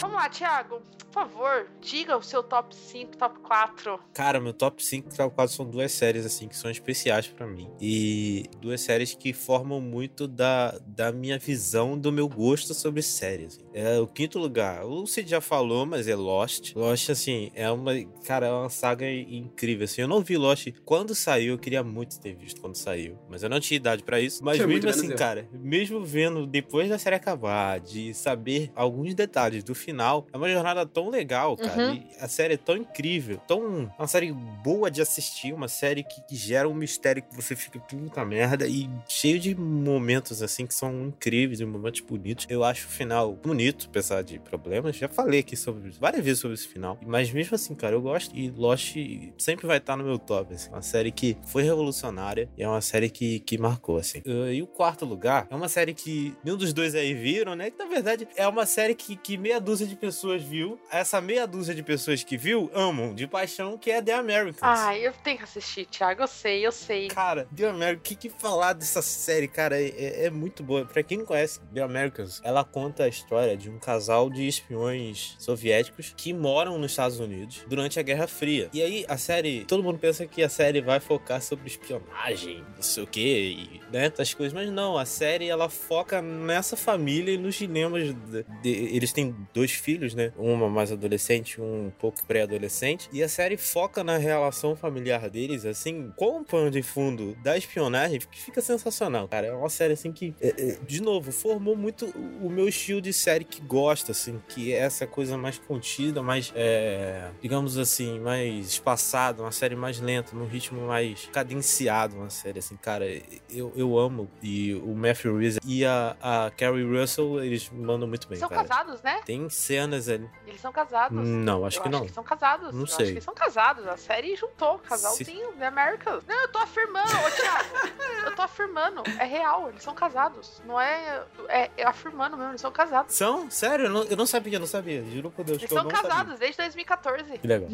Vamos 0.02 0.16
lá, 0.16 0.28
Thiago. 0.28 0.82
por 1.12 1.28
favor, 1.28 1.66
diga 1.80 2.16
o 2.16 2.22
seu 2.22 2.42
top 2.42 2.74
5, 2.74 3.16
top 3.18 3.38
4. 3.40 4.00
Cara, 4.14 4.40
meu 4.40 4.52
top 4.52 4.82
5 4.82 5.08
e 5.08 5.16
top 5.16 5.34
4 5.34 5.54
são 5.54 5.64
duas 5.64 5.92
séries, 5.92 6.26
assim, 6.26 6.48
que 6.48 6.56
são 6.56 6.70
especiais 6.70 7.28
pra 7.28 7.46
mim. 7.46 7.70
E 7.80 8.46
duas 8.60 8.80
séries 8.80 9.14
que 9.14 9.32
formam 9.32 9.80
muito 9.80 10.26
da, 10.26 10.76
da 10.86 11.12
minha 11.12 11.38
visão, 11.38 11.96
do 11.98 12.10
meu 12.10 12.28
gosto 12.28 12.74
sobre 12.74 13.02
séries. 13.02 13.58
assim. 13.58 13.62
É 13.74 14.00
o 14.00 14.06
quinto 14.06 14.38
lugar. 14.38 14.84
O 14.86 15.06
Cid 15.06 15.30
já 15.30 15.40
falou, 15.40 15.86
mas 15.86 16.08
é 16.08 16.16
Lost. 16.16 16.74
Lost, 16.74 17.10
assim, 17.10 17.52
é 17.54 17.70
uma. 17.70 17.92
Cara, 18.24 18.46
é 18.46 18.52
uma 18.52 18.70
saga 18.70 19.08
incrível. 19.08 19.84
Assim, 19.84 20.00
eu 20.00 20.08
não 20.08 20.20
vi 20.22 20.36
Lost 20.36 20.68
quando 20.84 21.14
saiu, 21.14 21.52
eu 21.52 21.58
queria 21.58 21.84
muito 21.84 22.18
ter 22.18 22.34
visto 22.34 22.60
quando 22.60 22.74
saiu. 22.74 23.18
Mas 23.28 23.42
eu 23.42 23.50
não 23.50 23.60
tinha 23.60 23.76
idade 23.76 24.02
pra 24.02 24.18
isso. 24.18 24.42
Mas 24.42 24.58
mesmo 24.64 24.88
assim, 24.88 25.10
eu. 25.10 25.16
cara, 25.16 25.48
mesmo 25.52 26.02
vendo 26.02 26.46
depois 26.46 26.88
da 26.88 26.98
série 26.98 27.16
acabar, 27.16 27.78
de 27.78 28.14
saber 28.14 28.72
alguns 28.74 29.14
detalhes 29.14 29.62
do 29.62 29.74
final, 29.74 29.91
é 30.32 30.36
uma 30.36 30.48
jornada 30.48 30.86
tão 30.86 31.08
legal, 31.08 31.56
cara. 31.56 31.92
Uhum. 31.92 32.02
A 32.20 32.28
série 32.28 32.54
é 32.54 32.56
tão 32.56 32.76
incrível, 32.76 33.38
tão. 33.46 33.92
Uma 33.98 34.06
série 34.06 34.32
boa 34.32 34.90
de 34.90 35.00
assistir, 35.00 35.52
uma 35.52 35.68
série 35.68 36.02
que, 36.02 36.20
que 36.22 36.36
gera 36.36 36.68
um 36.68 36.74
mistério 36.74 37.22
que 37.22 37.34
você 37.34 37.54
fica 37.54 37.78
puta 37.78 38.24
merda 38.24 38.66
e 38.66 38.88
cheio 39.08 39.38
de 39.38 39.54
momentos 39.54 40.42
assim 40.42 40.66
que 40.66 40.74
são 40.74 41.06
incríveis 41.06 41.60
e 41.60 41.64
momentos 41.64 42.00
bonitos. 42.00 42.46
Eu 42.48 42.64
acho 42.64 42.86
o 42.86 42.90
final 42.90 43.32
bonito, 43.32 43.86
apesar 43.88 44.22
de 44.22 44.38
problemas. 44.38 44.96
Já 44.96 45.08
falei 45.08 45.40
aqui 45.40 45.56
sobre 45.56 45.90
várias 46.00 46.24
vezes 46.24 46.40
sobre 46.40 46.54
esse 46.54 46.68
final. 46.68 46.98
Mas 47.06 47.30
mesmo 47.30 47.54
assim, 47.54 47.74
cara, 47.74 47.94
eu 47.94 48.02
gosto 48.02 48.36
e 48.36 48.50
Lost 48.50 48.96
sempre 49.38 49.66
vai 49.66 49.78
estar 49.78 49.96
no 49.96 50.04
meu 50.04 50.18
top. 50.18 50.54
Assim. 50.54 50.70
Uma 50.70 50.82
série 50.82 51.10
que 51.10 51.36
foi 51.46 51.62
revolucionária 51.62 52.48
e 52.56 52.62
é 52.62 52.68
uma 52.68 52.80
série 52.80 53.08
que, 53.10 53.40
que 53.40 53.58
marcou, 53.58 53.96
assim. 53.96 54.22
E 54.24 54.62
o 54.62 54.66
quarto 54.66 55.04
lugar 55.04 55.46
é 55.50 55.54
uma 55.54 55.68
série 55.68 55.94
que 55.94 56.34
nenhum 56.44 56.56
dos 56.56 56.72
dois 56.72 56.94
aí 56.94 57.14
viram, 57.14 57.54
né? 57.54 57.70
Que 57.70 57.78
na 57.78 57.86
verdade 57.86 58.28
é 58.36 58.46
uma 58.46 58.66
série 58.66 58.94
que, 58.94 59.16
que 59.16 59.36
meia 59.36 59.60
dúzia 59.60 59.81
de 59.88 59.96
pessoas 59.96 60.42
viu. 60.42 60.78
Essa 60.90 61.20
meia 61.20 61.46
dúzia 61.46 61.74
de 61.74 61.82
pessoas 61.82 62.22
que 62.24 62.36
viu 62.36 62.70
amam 62.74 63.14
de 63.14 63.26
paixão, 63.26 63.76
que 63.78 63.90
é 63.90 64.00
The 64.02 64.14
Americans. 64.14 64.58
Ai, 64.62 65.06
eu 65.06 65.12
tenho 65.24 65.38
que 65.38 65.44
assistir, 65.44 65.86
Thiago. 65.86 66.22
Eu 66.22 66.26
sei, 66.28 66.66
eu 66.66 66.72
sei. 66.72 67.08
Cara, 67.08 67.46
The 67.54 67.68
Americans, 67.68 68.00
o 68.00 68.02
que, 68.02 68.14
que 68.16 68.28
falar 68.30 68.72
dessa 68.72 69.02
série, 69.02 69.48
cara? 69.48 69.80
É, 69.80 69.88
é- 69.88 70.24
é 70.26 70.30
muito 70.30 70.62
boa. 70.62 70.84
Pra 70.84 71.02
quem 71.02 71.18
não 71.18 71.24
conhece 71.26 71.60
The 71.74 71.82
Americans, 71.82 72.40
ela 72.44 72.64
conta 72.64 73.04
a 73.04 73.08
história 73.08 73.56
de 73.56 73.68
um 73.70 73.78
casal 73.78 74.28
de 74.30 74.46
espiões 74.46 75.36
soviéticos 75.38 76.12
que 76.16 76.32
moram 76.32 76.78
nos 76.78 76.92
Estados 76.92 77.18
Unidos 77.20 77.62
durante 77.68 77.98
a 77.98 78.02
Guerra 78.02 78.26
Fria. 78.26 78.68
E 78.72 78.82
aí, 78.82 79.04
a 79.08 79.16
série, 79.16 79.64
todo 79.64 79.82
mundo 79.82 79.98
pensa 79.98 80.26
que 80.26 80.42
a 80.42 80.48
série 80.48 80.80
vai 80.80 81.00
focar 81.00 81.40
sobre 81.42 81.66
espionagem, 81.66 82.64
não 82.76 82.82
sei 82.82 83.02
o 83.02 83.06
quê, 83.06 83.56
e, 83.56 83.80
né, 83.92 84.06
essas 84.12 84.34
coisas. 84.34 84.52
Mas 84.52 84.70
não, 84.70 84.96
a 84.98 85.04
série, 85.04 85.48
ela 85.48 85.68
foca 85.68 86.20
nessa 86.22 86.76
família 86.76 87.32
e 87.34 87.38
nos 87.38 87.54
dilemas. 87.54 88.02
de- 88.02 88.44
de- 88.62 88.96
eles 88.96 89.12
têm 89.12 89.34
dois 89.52 89.71
filhos, 89.74 90.14
né? 90.14 90.32
Uma 90.36 90.68
mais 90.68 90.92
adolescente, 90.92 91.60
um 91.60 91.90
pouco 91.98 92.24
pré-adolescente. 92.26 93.08
E 93.12 93.22
a 93.22 93.28
série 93.28 93.56
foca 93.56 94.04
na 94.04 94.18
relação 94.18 94.76
familiar 94.76 95.30
deles, 95.30 95.64
assim, 95.64 96.12
com 96.16 96.40
o 96.40 96.44
pano 96.44 96.70
de 96.70 96.82
fundo 96.82 97.34
da 97.42 97.56
espionagem, 97.56 98.20
que 98.20 98.40
fica 98.40 98.60
sensacional, 98.60 99.26
cara. 99.28 99.48
É 99.48 99.52
uma 99.52 99.70
série, 99.70 99.94
assim, 99.94 100.12
que, 100.12 100.34
é, 100.40 100.48
é, 100.48 100.78
de 100.86 101.00
novo, 101.00 101.32
formou 101.32 101.76
muito 101.76 102.06
o 102.06 102.42
o 102.42 102.50
meu 102.50 102.68
estilo 102.68 103.00
de 103.00 103.12
série 103.12 103.44
que 103.44 103.60
gosta, 103.60 104.10
assim, 104.12 104.40
que 104.48 104.72
é 104.72 104.78
essa 104.78 105.06
coisa 105.06 105.38
mais 105.38 105.58
contida, 105.58 106.22
mais, 106.22 106.52
é, 106.56 107.30
digamos 107.40 107.78
assim, 107.78 108.18
mais 108.18 108.66
espaçada, 108.66 109.42
uma 109.42 109.52
série 109.52 109.76
mais 109.76 110.00
lenta, 110.00 110.34
num 110.34 110.46
ritmo 110.46 110.86
mais 110.86 111.28
cadenciado, 111.32 112.16
uma 112.16 112.30
série, 112.30 112.58
assim, 112.58 112.76
cara, 112.76 113.06
eu, 113.48 113.72
eu 113.76 113.96
amo. 113.96 114.28
E 114.42 114.74
o 114.74 114.94
Matthew 114.94 115.38
Reeves 115.38 115.58
e 115.64 115.84
a, 115.84 116.16
a 116.20 116.50
Carrie 116.56 116.84
Russell, 116.84 117.42
eles 117.42 117.70
mandam 117.70 118.08
muito 118.08 118.28
bem, 118.28 118.38
São 118.38 118.48
cara. 118.48 118.66
casados, 118.66 119.02
né? 119.02 119.20
Tem 119.24 119.48
cenas 119.54 120.08
ali. 120.08 120.28
Eles 120.46 120.60
são 120.60 120.72
casados. 120.72 121.16
Não, 121.18 121.64
acho 121.64 121.78
eu 121.78 121.82
que 121.82 121.88
acho 121.88 121.98
não. 121.98 122.06
que 122.06 122.12
são 122.12 122.24
casados. 122.24 122.74
Não 122.74 122.82
eu 122.82 122.86
sei. 122.86 123.06
acho 123.06 123.14
que 123.14 123.20
são 123.20 123.34
casados. 123.34 123.86
A 123.86 123.96
série 123.96 124.36
juntou. 124.36 124.78
Casalzinho, 124.78 125.52
The 125.52 125.66
Americans. 125.66 126.24
Não, 126.26 126.40
eu 126.40 126.48
tô 126.48 126.58
afirmando, 126.58 127.08
ô 127.08 127.30
Thiago. 127.30 127.92
eu 128.26 128.34
tô 128.34 128.42
afirmando. 128.42 129.02
É 129.18 129.24
real, 129.24 129.68
eles 129.68 129.82
são 129.82 129.94
casados. 129.94 130.62
Não 130.64 130.80
é. 130.80 131.24
É, 131.48 131.70
é 131.76 131.86
afirmando 131.86 132.36
mesmo, 132.36 132.52
eles 132.52 132.60
são 132.60 132.72
casados. 132.72 133.14
São? 133.14 133.50
Sério? 133.50 133.86
Eu 133.86 133.90
não, 133.90 134.02
eu 134.04 134.16
não 134.16 134.26
sabia, 134.26 134.56
eu 134.56 134.60
não 134.60 134.66
sabia. 134.66 135.04
Juro 135.04 135.30
por 135.30 135.44
Deus 135.44 135.58
Eles 135.58 135.68
que 135.68 135.74
eu 135.74 135.78
são 135.78 135.84
não 135.84 135.90
casados 135.90 136.32
sabia. 136.32 136.38
desde 136.38 136.56
2014. 136.58 137.38
Que 137.38 137.46
legal. 137.46 137.68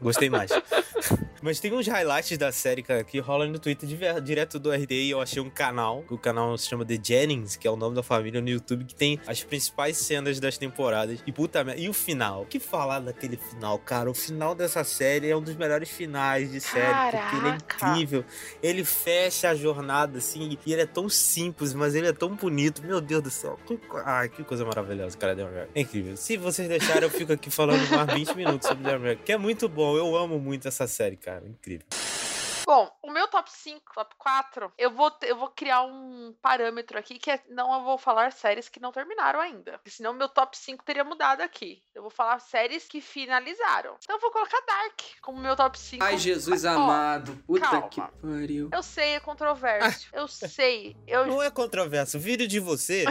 Gostei 0.00 0.30
mais. 0.30 0.50
Mas 1.42 1.60
tem 1.60 1.72
uns 1.74 1.86
highlights 1.86 2.38
da 2.38 2.50
série, 2.50 2.82
cara, 2.82 3.04
que 3.04 3.18
rolam 3.18 3.50
no 3.50 3.58
Twitter 3.58 3.86
direto 4.22 4.58
do 4.58 4.72
RD. 4.72 5.08
Eu 5.08 5.20
achei 5.20 5.42
um 5.42 5.50
canal, 5.50 6.02
o 6.08 6.16
canal 6.16 6.56
se 6.56 6.66
chama 6.68 6.84
The 6.84 6.98
Jennings, 7.02 7.56
que 7.56 7.68
é 7.68 7.70
o 7.70 7.76
nome 7.76 7.94
da 7.94 8.02
família 8.02 8.40
no 8.40 8.48
YouTube, 8.48 8.84
que 8.84 8.94
tem 8.94 9.20
as 9.26 9.42
principais 9.44 9.98
cenas 9.98 10.40
das 10.40 10.56
temporadas. 10.56 11.20
E 11.26 11.32
puta 11.32 11.64
merda. 11.64 11.80
E 11.80 11.88
o 11.88 11.92
final? 11.94 12.42
O 12.42 12.46
que 12.46 12.60
falar 12.60 13.00
daquele 13.00 13.36
final, 13.36 13.78
cara? 13.78 14.10
O 14.10 14.14
final 14.14 14.54
dessa 14.54 14.84
série 14.84 15.30
é 15.30 15.36
um 15.36 15.40
dos 15.40 15.56
melhores 15.56 15.88
finais 15.88 16.50
de 16.50 16.60
série, 16.60 16.86
porque 17.10 17.36
ele 17.36 17.48
é 17.48 17.58
Caraca. 17.58 17.88
incrível. 17.90 18.24
Ele 18.62 18.84
fecha 18.84 19.48
a 19.50 19.54
jornada, 19.54 20.18
assim, 20.18 20.58
e 20.66 20.72
ele 20.72 20.82
é 20.82 20.86
tão 20.86 21.08
simples, 21.08 21.72
mas 21.72 21.94
ele 21.94 22.08
é 22.08 22.12
tão 22.12 22.34
bonito. 22.34 22.82
Meu 22.82 23.00
Deus 23.00 23.22
do 23.22 23.30
céu. 23.30 23.58
Que, 23.66 23.78
ai, 24.04 24.28
que 24.28 24.44
coisa 24.44 24.64
maravilhosa, 24.64 25.16
cara, 25.16 25.34
The. 25.34 25.68
É 25.74 25.80
incrível. 25.80 26.16
Se 26.16 26.36
vocês 26.36 26.68
deixarem, 26.68 27.02
eu 27.04 27.10
fico 27.10 27.32
aqui 27.32 27.50
falando 27.50 27.88
mais 27.90 28.12
20 28.12 28.34
minutos 28.36 28.68
sobre 28.68 28.84
The 28.84 28.94
American, 28.94 29.24
que 29.24 29.32
é 29.32 29.38
muito 29.38 29.68
bom. 29.68 29.96
Eu 29.96 30.14
amo 30.16 30.38
muito 30.38 30.68
essa 30.68 30.86
série, 30.86 31.16
cara. 31.16 31.42
Incrível. 31.46 31.86
Bom, 32.66 32.90
o 33.02 33.10
meu 33.10 33.28
top 33.28 33.50
5, 33.52 33.92
top 33.94 34.14
4, 34.16 34.72
eu 34.78 34.90
vou, 34.90 35.12
eu 35.22 35.36
vou 35.36 35.48
criar 35.48 35.82
um 35.82 36.34
parâmetro 36.40 36.98
aqui 36.98 37.18
que 37.18 37.30
é, 37.30 37.40
não 37.50 37.72
eu 37.74 37.84
vou 37.84 37.98
falar 37.98 38.32
séries 38.32 38.68
que 38.68 38.80
não 38.80 38.90
terminaram 38.90 39.40
ainda. 39.40 39.72
Porque 39.72 39.90
senão 39.90 40.12
meu 40.14 40.28
top 40.28 40.56
5 40.56 40.84
teria 40.84 41.04
mudado 41.04 41.42
aqui. 41.42 41.82
Eu 41.94 42.02
vou 42.02 42.10
falar 42.10 42.38
séries 42.40 42.86
que 42.86 43.00
finalizaram. 43.00 43.96
Então 44.02 44.16
eu 44.16 44.20
vou 44.20 44.30
colocar 44.30 44.60
Dark 44.66 45.00
como 45.20 45.38
meu 45.38 45.54
top 45.54 45.78
5. 45.78 46.02
Ai, 46.02 46.16
Jesus 46.16 46.64
amado. 46.64 47.36
Puta 47.46 47.68
calma. 47.68 47.88
que 47.88 48.00
pariu. 48.00 48.70
Eu 48.72 48.82
sei, 48.82 49.14
é 49.14 49.20
controverso. 49.20 50.08
Eu 50.12 50.26
sei. 50.26 50.96
Eu 51.06 51.26
Não 51.26 51.42
é 51.42 51.50
controverso. 51.50 52.18
Vídeo 52.18 52.48
de 52.48 52.58
você, 52.60 53.04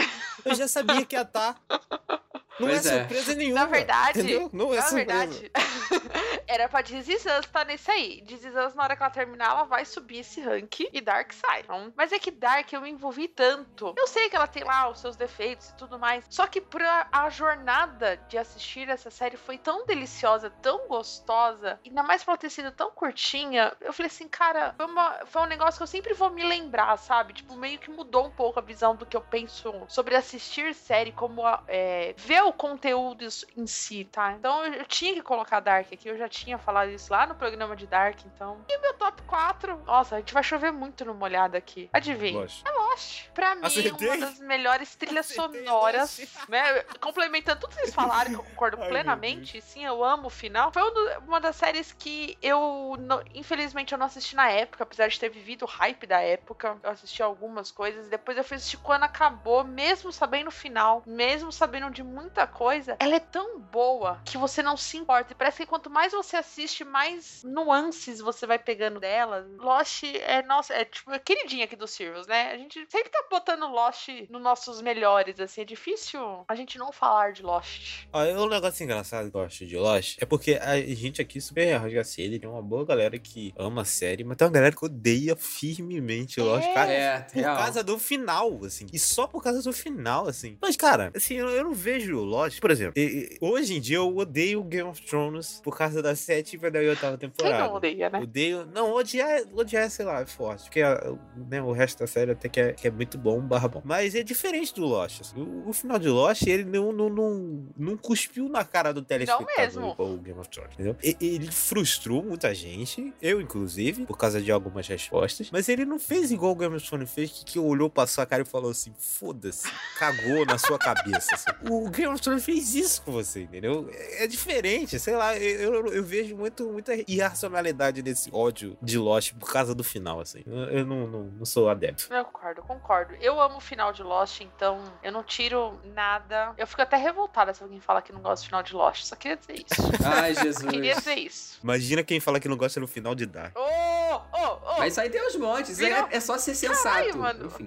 eu 0.44 0.54
já 0.54 0.66
sabia 0.66 1.06
que 1.06 1.14
ia 1.14 1.22
estar. 1.22 1.56
Não 2.58 2.68
Pois 2.68 2.86
é 2.86 2.94
é. 2.94 2.98
surpresa 3.00 3.34
nenhuma. 3.34 3.60
Na 3.60 3.66
verdade, 3.66 4.18
entendeu? 4.20 4.50
Não 4.52 4.72
é 4.72 4.76
Na 4.76 4.82
surpresa. 4.82 5.26
verdade, 5.26 5.50
era 6.46 6.68
pra 6.68 6.80
Us 6.80 7.46
tá 7.52 7.64
nesse 7.64 7.90
aí. 7.90 8.24
Us, 8.66 8.74
na 8.74 8.84
hora 8.84 8.96
que 8.96 9.02
ela 9.02 9.10
terminar, 9.10 9.50
ela 9.50 9.64
vai 9.64 9.84
subir 9.84 10.18
esse 10.18 10.40
rank 10.40 10.80
e 10.92 11.00
Dark 11.00 11.32
sai. 11.32 11.60
Então, 11.60 11.92
mas 11.96 12.12
é 12.12 12.18
que 12.18 12.30
Dark 12.30 12.72
eu 12.72 12.80
me 12.80 12.90
envolvi 12.90 13.26
tanto. 13.28 13.92
Eu 13.96 14.06
sei 14.06 14.28
que 14.28 14.36
ela 14.36 14.46
tem 14.46 14.62
lá 14.62 14.88
os 14.88 15.00
seus 15.00 15.16
defeitos 15.16 15.70
e 15.70 15.74
tudo 15.76 15.98
mais. 15.98 16.24
Só 16.30 16.46
que 16.46 16.60
pra 16.60 17.08
a 17.10 17.28
jornada 17.28 18.16
de 18.28 18.38
assistir 18.38 18.88
essa 18.88 19.10
série 19.10 19.36
foi 19.36 19.58
tão 19.58 19.84
deliciosa, 19.86 20.50
tão 20.62 20.86
gostosa, 20.86 21.80
e 21.84 21.88
ainda 21.88 22.02
mais 22.02 22.22
por 22.22 22.32
ela 22.32 22.38
ter 22.38 22.50
sido 22.50 22.70
tão 22.70 22.90
curtinha, 22.90 23.72
eu 23.80 23.92
falei 23.92 24.06
assim, 24.08 24.28
cara, 24.28 24.74
foi, 24.76 24.86
uma- 24.86 25.18
foi 25.26 25.42
um 25.42 25.46
negócio 25.46 25.78
que 25.78 25.82
eu 25.82 25.86
sempre 25.88 26.14
vou 26.14 26.30
me 26.30 26.42
lembrar, 26.44 26.96
sabe? 26.98 27.32
Tipo, 27.32 27.56
meio 27.56 27.78
que 27.78 27.90
mudou 27.90 28.26
um 28.26 28.30
pouco 28.30 28.58
a 28.58 28.62
visão 28.62 28.94
do 28.94 29.06
que 29.06 29.16
eu 29.16 29.20
penso 29.20 29.74
sobre 29.88 30.14
assistir 30.14 30.74
série, 30.74 31.10
como 31.12 31.42
é, 31.68 32.14
ver 32.16 32.43
o 32.44 32.52
conteúdo 32.52 33.24
em 33.56 33.66
si, 33.66 34.04
tá? 34.04 34.32
Então 34.32 34.64
eu, 34.66 34.74
eu 34.74 34.84
tinha 34.86 35.14
que 35.14 35.22
colocar 35.22 35.60
Dark 35.60 35.92
aqui, 35.92 36.08
eu 36.08 36.16
já 36.18 36.28
tinha 36.28 36.58
falado 36.58 36.90
isso 36.90 37.12
lá 37.12 37.26
no 37.26 37.34
programa 37.34 37.74
de 37.76 37.86
Dark, 37.86 38.18
então. 38.26 38.64
E 38.68 38.78
meu 38.78 38.94
top 38.94 39.22
4, 39.22 39.82
nossa, 39.84 40.16
a 40.16 40.18
gente 40.18 40.34
vai 40.34 40.42
chover 40.42 40.72
muito 40.72 41.04
no 41.04 41.14
molhado 41.14 41.56
aqui. 41.56 41.88
Adivinha? 41.92 42.40
Lógico. 42.40 42.68
É 42.68 42.72
Lost. 42.72 43.28
Pra 43.34 43.54
mim, 43.54 43.66
Acertei? 43.66 44.08
uma 44.08 44.18
das 44.18 44.38
melhores 44.40 44.94
trilhas 44.96 45.30
Acertei, 45.30 45.64
sonoras, 45.64 46.18
Lost. 46.18 46.48
né? 46.48 46.82
Complementando 47.00 47.60
tudo 47.60 47.70
que 47.70 47.76
vocês 47.82 47.94
falaram, 47.94 48.30
que 48.32 48.36
eu 48.38 48.44
concordo 48.44 48.78
Ai, 48.82 48.88
plenamente. 48.88 49.60
Sim, 49.60 49.84
eu 49.84 50.02
amo 50.04 50.26
o 50.26 50.30
final. 50.30 50.72
Foi 50.72 50.82
um 50.82 50.94
uma 51.26 51.40
das 51.40 51.56
séries 51.56 51.92
que 51.92 52.36
eu, 52.42 52.96
não- 53.00 53.22
infelizmente, 53.34 53.92
eu 53.92 53.98
não 53.98 54.06
assisti 54.06 54.36
na 54.36 54.48
época, 54.50 54.84
apesar 54.84 55.08
de 55.08 55.18
ter 55.18 55.28
vivido 55.28 55.62
o 55.64 55.68
hype 55.68 56.06
da 56.06 56.20
época. 56.20 56.78
Eu 56.82 56.90
assisti 56.90 57.22
algumas 57.22 57.70
coisas. 57.70 58.08
Depois 58.08 58.36
eu 58.38 58.44
fui 58.44 58.56
assistir 58.56 58.76
quando 58.78 59.02
acabou, 59.04 59.64
mesmo 59.64 60.12
sabendo 60.12 60.48
o 60.48 60.52
final, 60.52 61.02
mesmo 61.06 61.50
sabendo 61.50 61.90
de 61.90 62.02
muita 62.34 62.46
coisa. 62.48 62.96
Ela 62.98 63.14
é 63.16 63.20
tão 63.20 63.60
boa 63.60 64.20
que 64.24 64.36
você 64.36 64.60
não 64.60 64.76
se 64.76 64.96
importa. 64.96 65.32
E 65.32 65.36
parece 65.36 65.58
que 65.58 65.66
quanto 65.66 65.88
mais 65.88 66.12
você 66.12 66.36
assiste, 66.36 66.84
mais 66.84 67.42
nuances 67.44 68.18
você 68.20 68.44
vai 68.44 68.58
pegando 68.58 68.98
dela. 68.98 69.46
Lost 69.58 70.02
é, 70.02 70.42
nossa, 70.42 70.74
é 70.74 70.84
tipo 70.84 71.12
a 71.12 71.18
queridinha 71.20 71.64
aqui 71.64 71.76
do 71.76 71.86
Sirius, 71.86 72.26
né? 72.26 72.50
A 72.52 72.58
gente 72.58 72.84
sempre 72.90 73.08
tá 73.10 73.24
botando 73.30 73.68
Lost 73.68 74.08
nos 74.28 74.42
nossos 74.42 74.82
melhores, 74.82 75.38
assim. 75.38 75.60
É 75.60 75.64
difícil 75.64 76.44
a 76.48 76.54
gente 76.56 76.76
não 76.76 76.90
falar 76.90 77.32
de 77.32 77.42
Lost. 77.42 78.04
Ó, 78.12 78.20
um 78.24 78.48
negócio 78.48 78.82
engraçado 78.82 79.30
que 79.30 79.36
eu 79.36 79.42
acho 79.42 79.64
de 79.64 79.76
Lost 79.76 80.16
é 80.20 80.26
porque 80.26 80.54
a 80.60 80.76
gente 80.80 81.22
aqui 81.22 81.40
super 81.40 81.76
rasgaceira, 81.76 82.38
tem 82.40 82.48
uma 82.48 82.62
boa 82.62 82.84
galera 82.84 83.16
que 83.18 83.54
ama 83.56 83.82
a 83.82 83.84
série, 83.84 84.24
mas 84.24 84.36
tem 84.36 84.46
uma 84.46 84.52
galera 84.52 84.74
que 84.74 84.84
odeia 84.84 85.36
firmemente 85.36 86.40
Lost, 86.40 86.66
É. 86.66 86.74
cara. 86.74 86.92
É, 86.92 87.20
Por 87.20 87.34
real. 87.38 87.56
causa 87.56 87.84
do 87.84 87.96
final, 87.98 88.64
assim. 88.64 88.86
E 88.92 88.98
só 88.98 89.28
por 89.28 89.40
causa 89.42 89.62
do 89.62 89.72
final, 89.72 90.26
assim. 90.26 90.58
Mas, 90.60 90.76
cara, 90.76 91.12
assim, 91.14 91.34
eu, 91.34 91.48
eu 91.50 91.62
não 91.64 91.72
vejo 91.74 92.23
Lost. 92.24 92.60
Por 92.60 92.70
exemplo, 92.70 92.94
hoje 93.40 93.74
em 93.76 93.80
dia 93.80 93.96
eu 93.98 94.16
odeio 94.16 94.62
Game 94.64 94.88
of 94.88 95.00
Thrones 95.02 95.60
por 95.62 95.76
causa 95.76 96.02
da 96.02 96.14
sétima 96.16 96.68
e 96.68 96.70
da 96.70 96.78
oitava 96.80 97.16
temporada. 97.18 97.66
não 97.66 97.74
odeia, 97.74 98.10
né? 98.10 98.20
Odeio. 98.20 98.66
Não, 98.72 98.92
odiar, 98.94 99.42
odiar, 99.54 99.90
sei 99.90 100.04
lá, 100.04 100.20
é 100.20 100.26
forte. 100.26 100.64
Porque 100.64 100.80
a- 100.82 101.14
né, 101.48 101.62
o 101.62 101.72
resto 101.72 101.98
da 102.00 102.06
série 102.06 102.30
até 102.32 102.48
que 102.48 102.60
é, 102.60 102.72
que 102.72 102.88
é 102.88 102.90
muito 102.90 103.18
bom, 103.18 103.40
barra 103.40 103.68
bom. 103.68 103.82
Mas 103.84 104.14
é 104.14 104.22
diferente 104.22 104.74
do 104.74 104.84
Lost. 104.84 105.20
assim. 105.20 105.40
O, 105.40 105.68
o 105.68 105.72
final 105.72 105.98
de 105.98 106.08
Lost, 106.08 106.42
ele 106.46 106.64
não, 106.64 106.92
não, 106.92 107.08
não, 107.08 107.66
não 107.76 107.96
cuspiu 107.96 108.48
na 108.48 108.64
cara 108.64 108.92
do 108.92 109.02
telespectador 109.02 109.46
mesmo. 109.58 109.90
igual 109.92 110.10
o 110.14 110.16
Game 110.18 110.38
of 110.38 110.48
Thrones, 110.48 110.72
entendeu? 110.74 110.96
E- 111.02 111.16
ele 111.20 111.50
frustrou 111.50 112.22
muita 112.22 112.54
gente, 112.54 113.12
eu 113.20 113.40
inclusive, 113.40 114.04
por 114.06 114.16
causa 114.16 114.40
de 114.40 114.50
algumas 114.50 114.86
respostas. 114.86 115.48
Mas 115.50 115.68
ele 115.68 115.84
não 115.84 115.98
fez 115.98 116.30
igual 116.30 116.52
o 116.52 116.56
Game 116.56 116.74
of 116.76 116.86
Thrones 116.86 117.10
fez, 117.10 117.30
que, 117.30 117.44
que 117.44 117.58
olhou 117.58 117.90
pra 117.90 118.06
sua 118.06 118.24
cara 118.26 118.42
e 118.42 118.44
falou 118.46 118.70
assim: 118.70 118.92
foda-se, 118.98 119.68
cagou 119.98 120.44
na 120.46 120.58
sua 120.58 120.78
cabeça. 120.78 121.34
assim. 121.34 121.50
O 121.70 121.88
Game 121.90 122.13
of 122.14 122.22
Thrones 122.22 122.44
fez 122.44 122.74
isso 122.74 123.02
com 123.02 123.12
você, 123.12 123.42
entendeu? 123.42 123.88
É, 123.92 124.24
é 124.24 124.26
diferente, 124.26 124.98
sei 124.98 125.16
lá, 125.16 125.36
eu, 125.36 125.74
eu, 125.74 125.86
eu 125.94 126.04
vejo 126.04 126.36
muito, 126.36 126.64
muita 126.70 126.92
irracionalidade 127.10 128.02
nesse 128.02 128.30
ódio 128.32 128.76
de 128.80 128.98
Lost 128.98 129.32
por 129.34 129.52
causa 129.52 129.74
do 129.74 129.84
final, 129.84 130.20
assim. 130.20 130.42
Eu, 130.46 130.78
eu 130.78 130.86
não, 130.86 131.06
não, 131.06 131.24
não 131.24 131.44
sou 131.44 131.68
adepto. 131.68 132.12
Eu 132.12 132.24
concordo, 132.24 132.62
concordo. 132.62 133.14
Eu 133.20 133.40
amo 133.40 133.56
o 133.56 133.60
final 133.60 133.92
de 133.92 134.02
Lost, 134.02 134.40
então 134.40 134.80
eu 135.02 135.12
não 135.12 135.22
tiro 135.22 135.78
nada. 135.94 136.52
Eu 136.56 136.66
fico 136.66 136.82
até 136.82 136.96
revoltada 136.96 137.52
se 137.52 137.62
alguém 137.62 137.80
fala 137.80 138.00
que 138.00 138.12
não 138.12 138.20
gosta 138.20 138.44
do 138.44 138.46
final 138.46 138.62
de 138.62 138.74
Lost. 138.74 139.04
Só 139.04 139.16
queria 139.16 139.36
dizer 139.36 139.54
isso. 139.54 139.82
Ai, 140.04 140.34
Queria 140.34 140.94
Jesus. 140.94 140.96
dizer 141.04 141.18
isso. 141.18 141.58
Imagina 141.62 142.02
quem 142.02 142.20
fala 142.20 142.38
que 142.40 142.48
não 142.48 142.56
gosta 142.56 142.80
no 142.80 142.86
final 142.86 143.14
de 143.14 143.26
Dark. 143.26 143.56
Ô, 143.56 143.60
ô, 143.60 144.74
ô! 144.74 144.78
Mas 144.78 144.92
isso 144.92 145.00
aí 145.00 145.10
tem 145.10 145.26
uns 145.26 145.36
montes, 145.36 145.80
é, 145.80 146.06
é 146.10 146.20
só 146.20 146.38
ser 146.38 146.54
sensato. 146.54 146.82
Caralho, 146.82 147.18
mano. 147.18 147.46
Enfim. 147.46 147.66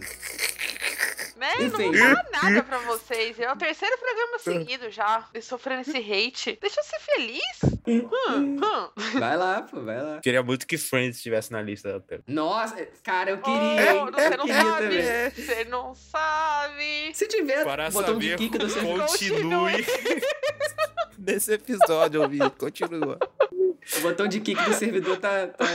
Né? 1.37 1.53
Eu 1.59 1.69
Não 1.69 1.81
Enfim. 1.81 1.91
vou 1.91 1.93
falar 1.93 2.25
nada 2.43 2.63
pra 2.63 2.77
vocês. 2.79 3.39
É 3.39 3.51
o 3.51 3.55
terceiro 3.55 3.95
programa 3.99 4.39
seguido 4.39 4.89
já. 4.89 5.23
Sofrendo 5.41 5.81
esse 5.81 5.97
hate. 5.97 6.57
Deixa 6.59 6.79
eu 6.79 6.83
ser 6.83 6.99
feliz. 6.99 7.77
Hum, 7.87 8.09
hum. 8.59 9.19
Vai 9.19 9.37
lá, 9.37 9.61
pô, 9.61 9.81
vai 9.81 10.01
lá. 10.01 10.19
Queria 10.19 10.41
muito 10.41 10.65
que 10.65 10.77
Friends 10.77 11.17
estivesse 11.17 11.51
na 11.51 11.61
lista 11.61 11.93
da 11.93 11.99
tela. 11.99 12.23
Nossa, 12.27 12.87
cara, 13.03 13.31
eu 13.31 13.37
Oh, 13.37 13.41
queria. 13.43 13.93
hein? 13.93 14.05
você 14.11 14.33
eu 14.33 14.37
não 14.37 14.45
queria 14.45 14.63
sabe. 14.63 14.83
também. 14.83 15.29
Você 15.45 15.63
não 15.65 15.95
sabe. 15.95 17.11
Se 17.13 17.27
tiver 17.27 17.63
Para 17.63 17.89
botão 17.91 18.17
de 18.17 18.35
kick 18.35 18.57
do 18.57 18.69
servidor, 18.69 19.05
continue. 19.07 19.85
Nesse 21.19 21.53
episódio, 21.53 22.23
eu 22.23 22.29
vi. 22.29 22.39
Continua. 22.57 23.19
o 23.97 24.01
botão 24.01 24.27
de 24.27 24.39
kick 24.39 24.61
do 24.63 24.73
servidor 24.73 25.17
tá. 25.17 25.47
tá, 25.47 25.65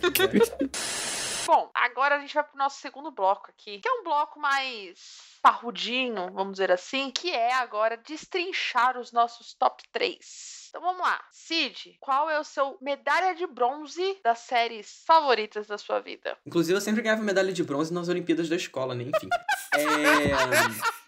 tá 0.00 0.08
aqui, 0.08 0.22
Bom, 1.46 1.70
agora 1.74 2.16
a 2.16 2.18
gente 2.20 2.34
vai 2.34 2.44
pro 2.44 2.56
nosso 2.56 2.80
segundo 2.80 3.10
bloco 3.10 3.48
aqui, 3.50 3.80
que 3.80 3.88
é 3.88 3.92
um 3.92 4.04
bloco 4.04 4.38
mais 4.38 5.38
parrudinho, 5.42 6.30
vamos 6.32 6.52
dizer 6.52 6.70
assim, 6.70 7.10
que 7.10 7.30
é 7.30 7.52
agora 7.54 7.96
destrinchar 7.96 8.98
os 8.98 9.12
nossos 9.12 9.54
top 9.54 9.82
3. 9.92 10.62
Então 10.68 10.80
vamos 10.80 11.02
lá. 11.02 11.20
Cid, 11.30 11.96
qual 12.00 12.30
é 12.30 12.38
o 12.38 12.44
seu 12.44 12.78
medalha 12.80 13.34
de 13.34 13.46
bronze 13.46 14.18
das 14.24 14.38
séries 14.38 15.02
favoritas 15.06 15.66
da 15.66 15.76
sua 15.76 16.00
vida? 16.00 16.38
Inclusive, 16.46 16.76
eu 16.76 16.80
sempre 16.80 17.02
ganhava 17.02 17.22
medalha 17.22 17.52
de 17.52 17.62
bronze 17.62 17.92
nas 17.92 18.08
Olimpíadas 18.08 18.48
da 18.48 18.56
escola, 18.56 18.94
né? 18.94 19.04
Enfim. 19.04 19.28
É. 19.74 21.01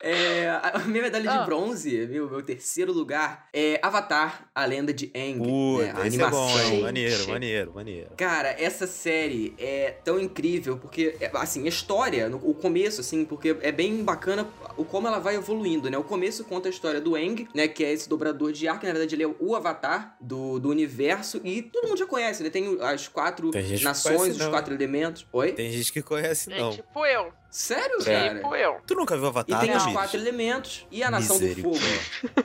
É, 0.00 0.48
a 0.48 0.78
minha 0.86 1.02
medalha 1.02 1.30
Ah. 1.30 1.38
de 1.38 1.44
bronze, 1.46 2.06
meu, 2.06 2.30
meu 2.30 2.42
terceiro 2.42 2.92
lugar, 2.92 3.48
é 3.52 3.80
Avatar, 3.82 4.48
a 4.54 4.64
lenda 4.64 4.92
de 4.92 5.10
Aang. 5.14 5.38
Puta, 5.38 5.84
né? 5.92 5.94
A 5.96 6.06
esse 6.06 6.20
é 6.22 6.30
bom, 6.30 6.36
animação. 6.46 6.72
hein? 6.72 6.82
Maneiro, 6.82 7.28
maneiro, 7.28 7.72
maneiro. 7.74 8.10
Cara, 8.16 8.48
essa 8.58 8.86
série 8.86 9.54
é 9.58 9.90
tão 10.04 10.20
incrível, 10.20 10.76
porque, 10.78 11.16
é, 11.20 11.30
assim, 11.34 11.64
a 11.64 11.68
história, 11.68 12.28
no- 12.28 12.36
o 12.48 12.54
começo, 12.54 13.00
assim, 13.00 13.24
porque 13.24 13.56
é 13.60 13.72
bem 13.72 14.04
bacana 14.04 14.46
o 14.76 14.84
como 14.84 15.08
ela 15.08 15.18
vai 15.18 15.34
evoluindo, 15.34 15.90
né? 15.90 15.98
O 15.98 16.04
começo 16.04 16.44
conta 16.44 16.68
a 16.68 16.70
história 16.70 17.00
do 17.00 17.16
Aang, 17.16 17.48
né? 17.54 17.66
Que 17.66 17.84
é 17.84 17.92
esse 17.92 18.08
dobrador 18.08 18.52
de 18.52 18.68
ar, 18.68 18.78
que 18.78 18.86
na 18.86 18.92
verdade 18.92 19.14
ele 19.16 19.24
é 19.24 19.30
o 19.40 19.56
avatar 19.56 20.16
do, 20.20 20.58
do 20.60 20.68
universo, 20.70 21.40
e 21.42 21.62
todo 21.62 21.88
mundo 21.88 21.98
já 21.98 22.06
conhece, 22.06 22.42
ele 22.42 22.50
tem 22.50 22.78
as 22.80 23.08
quatro 23.08 23.50
nações, 23.82 24.16
conhece, 24.16 24.30
os 24.30 24.38
não. 24.38 24.50
quatro 24.50 24.72
elementos. 24.72 25.26
Oi? 25.32 25.52
Tem 25.52 25.70
gente 25.72 25.92
que 25.92 26.02
conhece, 26.02 26.52
É 26.52 26.58
não. 26.60 26.70
tipo 26.70 27.04
eu. 27.04 27.32
Sério, 27.50 28.04
cara? 28.04 28.34
Tipo 28.36 28.54
eu. 28.54 28.76
Tu 28.86 28.94
nunca 28.94 29.16
viu 29.16 29.26
E 29.26 29.28
Avatar, 29.28 29.60
tem 29.60 29.70
né, 29.70 29.76
os 29.76 29.86
quatro 29.86 30.18
elementos 30.18 30.86
e 30.90 31.02
a 31.02 31.10
nação 31.10 31.38
do 31.38 31.48
fogo. 31.56 31.78